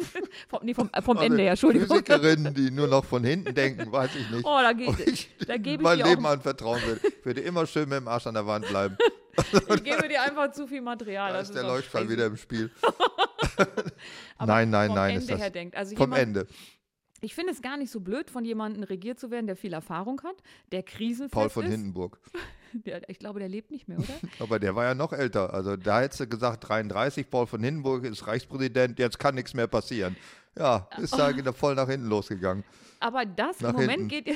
vom, 0.48 0.60
nee, 0.64 0.74
vom, 0.74 0.90
äh, 0.92 1.00
vom 1.00 1.16
Also 1.16 1.30
Ende 1.30 1.42
her, 1.42 1.50
Entschuldigung. 1.52 1.88
Physikerinnen, 1.88 2.54
die 2.54 2.72
nur 2.72 2.88
noch 2.88 3.04
von 3.04 3.22
hinten 3.22 3.54
denken, 3.54 3.92
weiß 3.92 4.16
ich 4.16 4.28
nicht. 4.32 4.44
Oh, 4.44 4.58
da, 4.60 4.72
geht, 4.72 4.98
ich 5.06 5.30
da 5.46 5.56
gebe 5.58 5.82
ich 5.82 5.88
mein 5.88 5.98
Leben 5.98 6.26
auch, 6.26 6.30
anvertrauen 6.30 6.82
würde. 6.82 7.00
Ich 7.06 7.24
würde 7.24 7.40
immer 7.40 7.66
schön 7.66 7.88
mit 7.88 7.98
dem 7.98 8.08
Arsch 8.08 8.26
an 8.26 8.34
der 8.34 8.46
Wand 8.46 8.66
bleiben. 8.66 8.96
ich 9.52 9.84
gebe 9.84 10.08
dir 10.08 10.22
einfach 10.22 10.52
zu 10.52 10.66
viel 10.66 10.80
Material. 10.80 11.32
Da 11.32 11.38
das 11.38 11.48
ist 11.48 11.54
der 11.54 11.64
Leuchtfall 11.64 12.08
wieder 12.08 12.26
im 12.26 12.36
Spiel. 12.36 12.70
Nein, 14.44 14.70
nein, 14.70 14.88
vom 14.88 14.96
nein, 14.96 15.10
Ende 15.10 15.20
ist 15.22 15.30
das 15.30 15.40
her 15.40 15.50
denkt. 15.50 15.76
Also 15.76 15.94
vom 15.96 16.04
jemand, 16.12 16.22
Ende. 16.22 16.46
Ich 17.20 17.34
finde 17.34 17.52
es 17.52 17.62
gar 17.62 17.76
nicht 17.76 17.90
so 17.90 18.00
blöd, 18.00 18.30
von 18.30 18.44
jemandem 18.44 18.82
regiert 18.82 19.20
zu 19.20 19.30
werden, 19.30 19.46
der 19.46 19.54
viel 19.56 19.72
Erfahrung 19.72 20.20
hat, 20.24 20.34
der 20.72 20.82
krisenfest 20.82 21.32
Paul 21.32 21.50
von 21.50 21.64
ist. 21.64 21.70
Hindenburg. 21.70 22.18
Der, 22.72 23.08
ich 23.08 23.18
glaube, 23.18 23.38
der 23.38 23.48
lebt 23.48 23.70
nicht 23.70 23.86
mehr, 23.86 23.98
oder? 23.98 24.14
Aber 24.40 24.58
der 24.58 24.74
war 24.74 24.84
ja 24.84 24.94
noch 24.94 25.12
älter. 25.12 25.52
Also 25.52 25.76
da 25.76 26.00
hättest 26.00 26.20
du 26.20 26.26
gesagt, 26.26 26.68
33, 26.68 27.28
Paul 27.28 27.46
von 27.46 27.62
Hindenburg 27.62 28.04
ist 28.04 28.26
Reichspräsident, 28.26 28.98
jetzt 28.98 29.18
kann 29.18 29.34
nichts 29.34 29.54
mehr 29.54 29.66
passieren. 29.66 30.16
Ja, 30.58 30.88
ist 30.98 31.14
da 31.16 31.30
Oh. 31.30 31.52
voll 31.52 31.74
nach 31.74 31.88
hinten 31.88 32.08
losgegangen. 32.08 32.64
Aber 32.98 33.24
das 33.26 33.60
Nach 33.60 33.70
im 33.70 33.76
Moment 33.76 34.10
hinten. 34.10 34.24
geht 34.24 34.34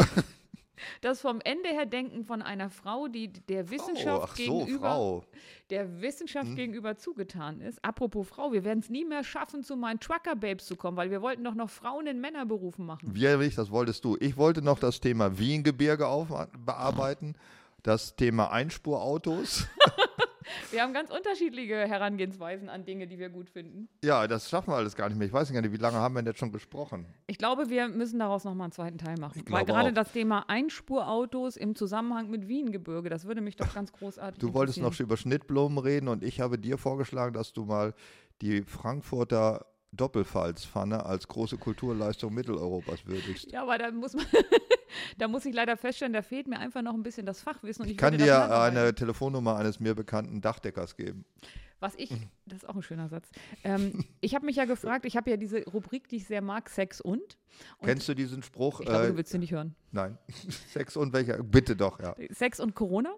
das 1.01 1.20
vom 1.20 1.40
Ende 1.43 1.69
her 1.70 1.86
denken 1.86 2.24
von 2.24 2.43
einer 2.43 2.70
Frau, 2.70 3.09
die 3.09 3.28
der 3.32 3.70
Wissenschaft 3.70 4.35
Oh, 4.40 4.44
so, 4.47 4.59
gegenüber 4.65 4.89
Frau. 4.90 5.24
der 5.70 6.01
Wissenschaft 6.01 6.48
Hm. 6.48 6.57
gegenüber 6.57 6.97
zugetan 6.97 7.61
ist. 7.61 7.85
Apropos 7.85 8.27
Frau, 8.28 8.53
wir 8.53 8.65
werden 8.65 8.81
es 8.81 8.90
nie 8.90 9.05
mehr 9.05 9.24
schaffen, 9.24 9.62
zu 9.62 9.77
meinen 9.77 10.01
Trucker 10.01 10.36
Babes 10.36 10.66
zu 10.66 10.77
kommen, 10.77 10.97
weil 10.97 11.11
wir 11.11 11.23
wollten 11.23 11.44
doch 11.44 11.55
noch 11.55 11.70
Frauen 11.70 12.07
in 12.07 12.20
Männerberufen 12.20 12.85
machen. 12.86 13.15
Wie 13.15 13.24
ehrlich, 13.24 13.55
das 13.55 13.70
wolltest 13.70 14.05
du. 14.05 14.16
Ich 14.20 14.36
wollte 14.36 14.62
noch 14.62 14.78
das 14.78 15.01
Thema 15.01 15.39
Wiehengebirge 15.39 16.07
auf, 16.07 16.28
bearbeiten, 16.65 17.35
das 17.82 18.16
Thema 18.16 18.51
Einspurautos. 18.51 19.66
Wir 20.70 20.82
haben 20.82 20.93
ganz 20.93 21.10
unterschiedliche 21.10 21.77
Herangehensweisen 21.77 22.68
an 22.68 22.85
Dinge, 22.85 23.06
die 23.06 23.18
wir 23.18 23.28
gut 23.28 23.51
finden. 23.51 23.89
ja, 24.05 24.27
das 24.27 24.48
schaffen 24.48 24.70
wir 24.70 24.77
alles 24.77 24.94
gar 24.94 25.09
nicht 25.09 25.18
mehr. 25.18 25.27
Ich 25.27 25.32
weiß 25.32 25.52
gar 25.52 25.60
nicht, 25.60 25.73
wie 25.73 25.77
lange 25.77 25.97
haben 25.98 26.14
wir 26.14 26.23
denn 26.23 26.27
jetzt 26.32 26.39
schon 26.39 26.52
gesprochen? 26.52 27.06
Ich 27.27 27.39
glaube, 27.39 27.68
wir 27.68 27.89
müssen 27.89 28.18
daraus 28.18 28.44
noch 28.44 28.55
mal 28.55 28.64
einen 28.64 28.73
zweiten 28.73 28.98
Teil 28.98 29.16
machen. 29.18 29.43
Weil 29.48 29.64
gerade 29.64 29.90
auch. 29.90 29.94
das 29.94 30.12
Thema 30.12 30.48
Einspurautos 30.48 31.56
im 31.56 31.74
Zusammenhang 31.74 32.31
mit 32.31 32.48
Wiengebirge, 32.48 33.09
das 33.09 33.27
würde 33.27 33.40
mich 33.40 33.56
doch 33.56 33.73
ganz 33.74 33.93
großartig 33.93 34.40
Du 34.40 34.55
wolltest 34.55 34.78
noch 34.78 34.98
über 35.01 35.16
Schnittblumen 35.16 35.78
reden 35.78 36.09
und 36.09 36.23
ich 36.23 36.40
habe 36.40 36.59
dir 36.59 36.78
vorgeschlagen, 36.78 37.35
dass 37.35 37.52
du 37.52 37.64
mal 37.64 37.94
die 38.40 38.62
Frankfurter 38.62 39.66
Doppelfalzpfanne 39.93 41.06
als 41.06 41.27
große 41.28 41.56
Kulturleistung 41.56 42.35
Mitteleuropas 42.35 43.06
würdigst. 43.06 43.51
Ja, 43.51 43.62
aber 43.62 43.78
da 43.78 43.90
muss 43.90 44.14
man, 44.14 44.27
da 45.18 45.28
muss 45.28 45.44
ich 45.44 45.54
leider 45.54 45.76
feststellen, 45.76 46.12
da 46.12 46.22
fehlt 46.22 46.48
mir 46.48 46.58
einfach 46.58 46.82
noch 46.82 46.94
ein 46.94 47.02
bisschen 47.02 47.26
das 47.26 47.40
Fachwissen. 47.42 47.84
Ich, 47.84 47.92
Ich 47.92 47.96
kann 47.96 48.16
dir 48.18 48.60
eine 48.60 48.94
Telefonnummer 48.94 49.56
eines 49.56 49.80
mir 49.80 49.94
bekannten 49.94 50.40
Dachdeckers 50.40 50.96
geben. 50.96 51.24
Was 51.78 51.94
ich, 51.96 52.08
das 52.46 52.62
ist 52.62 52.68
auch 52.68 52.74
ein 52.76 52.82
schöner 52.82 53.08
Satz. 53.10 53.30
Ähm, 53.62 54.04
ich 54.22 54.34
habe 54.34 54.46
mich 54.46 54.56
ja 54.56 54.64
gefragt, 54.64 55.04
ich 55.04 55.14
habe 55.14 55.28
ja 55.30 55.36
diese 55.36 55.62
Rubrik, 55.64 56.08
die 56.08 56.16
ich 56.16 56.26
sehr 56.26 56.40
mag, 56.40 56.70
Sex 56.70 57.02
und. 57.02 57.20
und 57.78 57.86
Kennst 57.86 58.08
du 58.08 58.14
diesen 58.14 58.42
Spruch? 58.42 58.80
ich 58.80 58.86
glaube, 58.86 59.04
Äh, 59.04 59.10
du 59.10 59.16
willst 59.18 59.30
sie 59.30 59.38
nicht 59.38 59.52
hören. 59.52 59.74
nein. 59.92 60.16
Sex 60.72 60.96
und 60.96 61.12
welcher? 61.12 61.42
Bitte 61.42 61.76
doch, 61.76 62.00
ja. 62.00 62.16
Sex 62.30 62.60
und 62.60 62.74
Corona? 62.74 63.14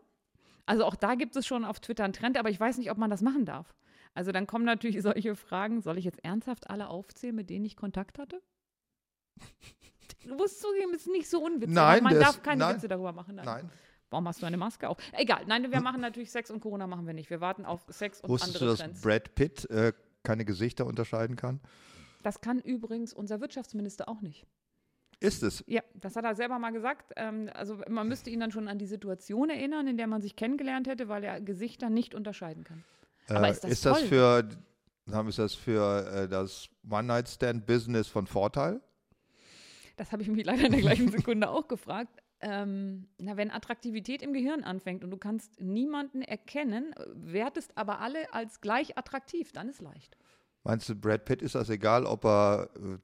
Also 0.66 0.84
auch 0.84 0.96
da 0.96 1.14
gibt 1.14 1.36
es 1.36 1.46
schon 1.46 1.64
auf 1.64 1.78
Twitter 1.78 2.02
einen 2.04 2.12
Trend, 2.12 2.36
aber 2.36 2.50
ich 2.50 2.58
weiß 2.58 2.78
nicht, 2.78 2.90
ob 2.90 2.98
man 2.98 3.10
das 3.10 3.22
machen 3.22 3.44
darf. 3.44 3.74
Also 4.12 4.32
dann 4.32 4.48
kommen 4.48 4.64
natürlich 4.64 5.00
solche 5.02 5.36
Fragen, 5.36 5.80
soll 5.80 5.96
ich 5.96 6.04
jetzt 6.04 6.22
ernsthaft 6.24 6.68
alle 6.68 6.88
aufzählen, 6.88 7.36
mit 7.36 7.50
denen 7.50 7.64
ich 7.64 7.76
Kontakt 7.76 8.18
hatte? 8.18 8.42
Du 10.26 10.34
musst 10.34 10.60
zugeben, 10.60 10.92
es 10.94 11.02
ist 11.02 11.12
nicht 11.12 11.28
so 11.28 11.42
unwitzig. 11.44 11.74
Nein, 11.74 12.00
aber 12.00 12.10
man 12.14 12.20
darf 12.20 12.42
keine 12.42 12.58
nein. 12.60 12.76
Witze 12.76 12.88
darüber 12.88 13.12
machen. 13.12 13.36
Nein. 13.36 13.70
Warum 14.10 14.26
hast 14.26 14.40
du 14.42 14.46
eine 14.46 14.56
Maske 14.56 14.88
auf? 14.88 14.96
Egal, 15.12 15.44
nein, 15.46 15.70
wir 15.70 15.80
machen 15.80 16.00
natürlich 16.00 16.30
Sex 16.30 16.50
und 16.50 16.60
Corona 16.60 16.86
machen 16.86 17.06
wir 17.06 17.12
nicht. 17.14 17.28
Wir 17.30 17.40
warten 17.40 17.64
auf 17.66 17.84
Sex 17.88 18.20
und 18.22 18.30
Wusstest 18.30 18.54
du, 18.56 18.58
andere 18.64 18.70
dass 18.70 18.78
Trends. 18.80 19.00
Brad 19.02 19.34
Pitt 19.34 19.70
äh, 19.70 19.92
keine 20.22 20.44
Gesichter 20.44 20.86
unterscheiden 20.86 21.36
kann? 21.36 21.60
Das 22.22 22.40
kann 22.40 22.58
übrigens 22.60 23.12
unser 23.12 23.40
Wirtschaftsminister 23.40 24.08
auch 24.08 24.20
nicht. 24.22 24.46
Ist 25.20 25.42
es? 25.42 25.62
Ja, 25.66 25.82
das 25.94 26.16
hat 26.16 26.24
er 26.24 26.34
selber 26.34 26.58
mal 26.58 26.70
gesagt. 26.70 27.12
Ähm, 27.16 27.50
also 27.54 27.80
man 27.88 28.08
müsste 28.08 28.30
ihn 28.30 28.40
dann 28.40 28.50
schon 28.50 28.66
an 28.68 28.78
die 28.78 28.86
Situation 28.86 29.50
erinnern, 29.50 29.86
in 29.88 29.96
der 29.96 30.06
man 30.06 30.22
sich 30.22 30.36
kennengelernt 30.36 30.88
hätte, 30.88 31.08
weil 31.08 31.22
er 31.24 31.40
Gesichter 31.40 31.90
nicht 31.90 32.14
unterscheiden 32.14 32.64
kann. 32.64 32.84
Aber 33.28 33.46
Äh, 33.48 33.50
ist 33.50 33.64
das 33.64 33.70
ist 33.72 33.84
das 33.84 34.00
für, 34.02 34.48
haben- 35.12 35.28
ist 35.28 35.38
das, 35.38 35.54
für 35.54 36.06
äh, 36.24 36.28
das 36.28 36.68
One-Night-Stand-Business 36.88 38.08
von 38.08 38.26
Vorteil? 38.26 38.80
Das 39.98 40.12
habe 40.12 40.22
ich 40.22 40.28
mich 40.28 40.46
leider 40.46 40.64
in 40.64 40.72
der 40.72 40.80
gleichen 40.80 41.10
Sekunde 41.10 41.50
auch 41.50 41.66
gefragt. 41.68 42.22
Ähm, 42.40 43.08
na, 43.18 43.36
wenn 43.36 43.50
Attraktivität 43.50 44.22
im 44.22 44.32
Gehirn 44.32 44.62
anfängt 44.62 45.02
und 45.02 45.10
du 45.10 45.16
kannst 45.16 45.60
niemanden 45.60 46.22
erkennen, 46.22 46.94
wertest 47.12 47.76
aber 47.76 48.00
alle 48.00 48.32
als 48.32 48.60
gleich 48.60 48.96
attraktiv, 48.96 49.50
dann 49.52 49.68
ist 49.68 49.82
leicht. 49.82 50.16
Meinst 50.62 50.88
du, 50.88 50.94
Brad 50.94 51.24
Pitt 51.24 51.42
ist 51.42 51.56
das 51.56 51.68
egal, 51.68 52.06
ob 52.06 52.24
er 52.24 52.70
äh, 52.76 52.98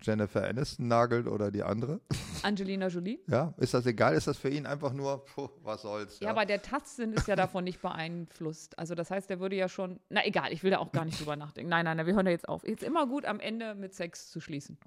Jennifer 0.00 0.46
Aniston 0.46 0.86
nagelt 0.86 1.26
oder 1.26 1.50
die 1.50 1.64
andere? 1.64 2.00
Angelina 2.44 2.86
Jolie? 2.86 3.18
Ja, 3.28 3.54
ist 3.56 3.74
das 3.74 3.86
egal? 3.86 4.14
Ist 4.14 4.28
das 4.28 4.38
für 4.38 4.50
ihn 4.50 4.66
einfach 4.66 4.92
nur, 4.92 5.24
puh, 5.24 5.48
was 5.62 5.82
soll's? 5.82 6.20
Ja, 6.20 6.30
aber 6.30 6.46
der 6.46 6.62
Tastsinn 6.62 7.12
ist 7.12 7.26
ja 7.26 7.34
davon 7.34 7.64
nicht 7.64 7.82
beeinflusst. 7.82 8.78
Also 8.78 8.94
das 8.94 9.10
heißt, 9.10 9.28
der 9.28 9.40
würde 9.40 9.56
ja 9.56 9.68
schon, 9.68 9.98
na 10.10 10.24
egal, 10.24 10.52
ich 10.52 10.62
will 10.62 10.70
da 10.70 10.78
auch 10.78 10.92
gar 10.92 11.04
nicht 11.04 11.18
drüber 11.18 11.34
nachdenken. 11.34 11.70
Nein, 11.70 11.84
nein, 11.84 11.96
nein, 11.96 12.06
wir 12.06 12.14
hören 12.14 12.26
da 12.26 12.30
jetzt 12.30 12.48
auf. 12.48 12.64
Jetzt 12.64 12.84
immer 12.84 13.08
gut 13.08 13.24
am 13.24 13.40
Ende 13.40 13.74
mit 13.74 13.94
Sex 13.94 14.30
zu 14.30 14.40
schließen. 14.40 14.78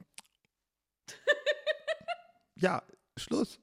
Ja, 2.64 2.82
Schluss. 3.18 3.60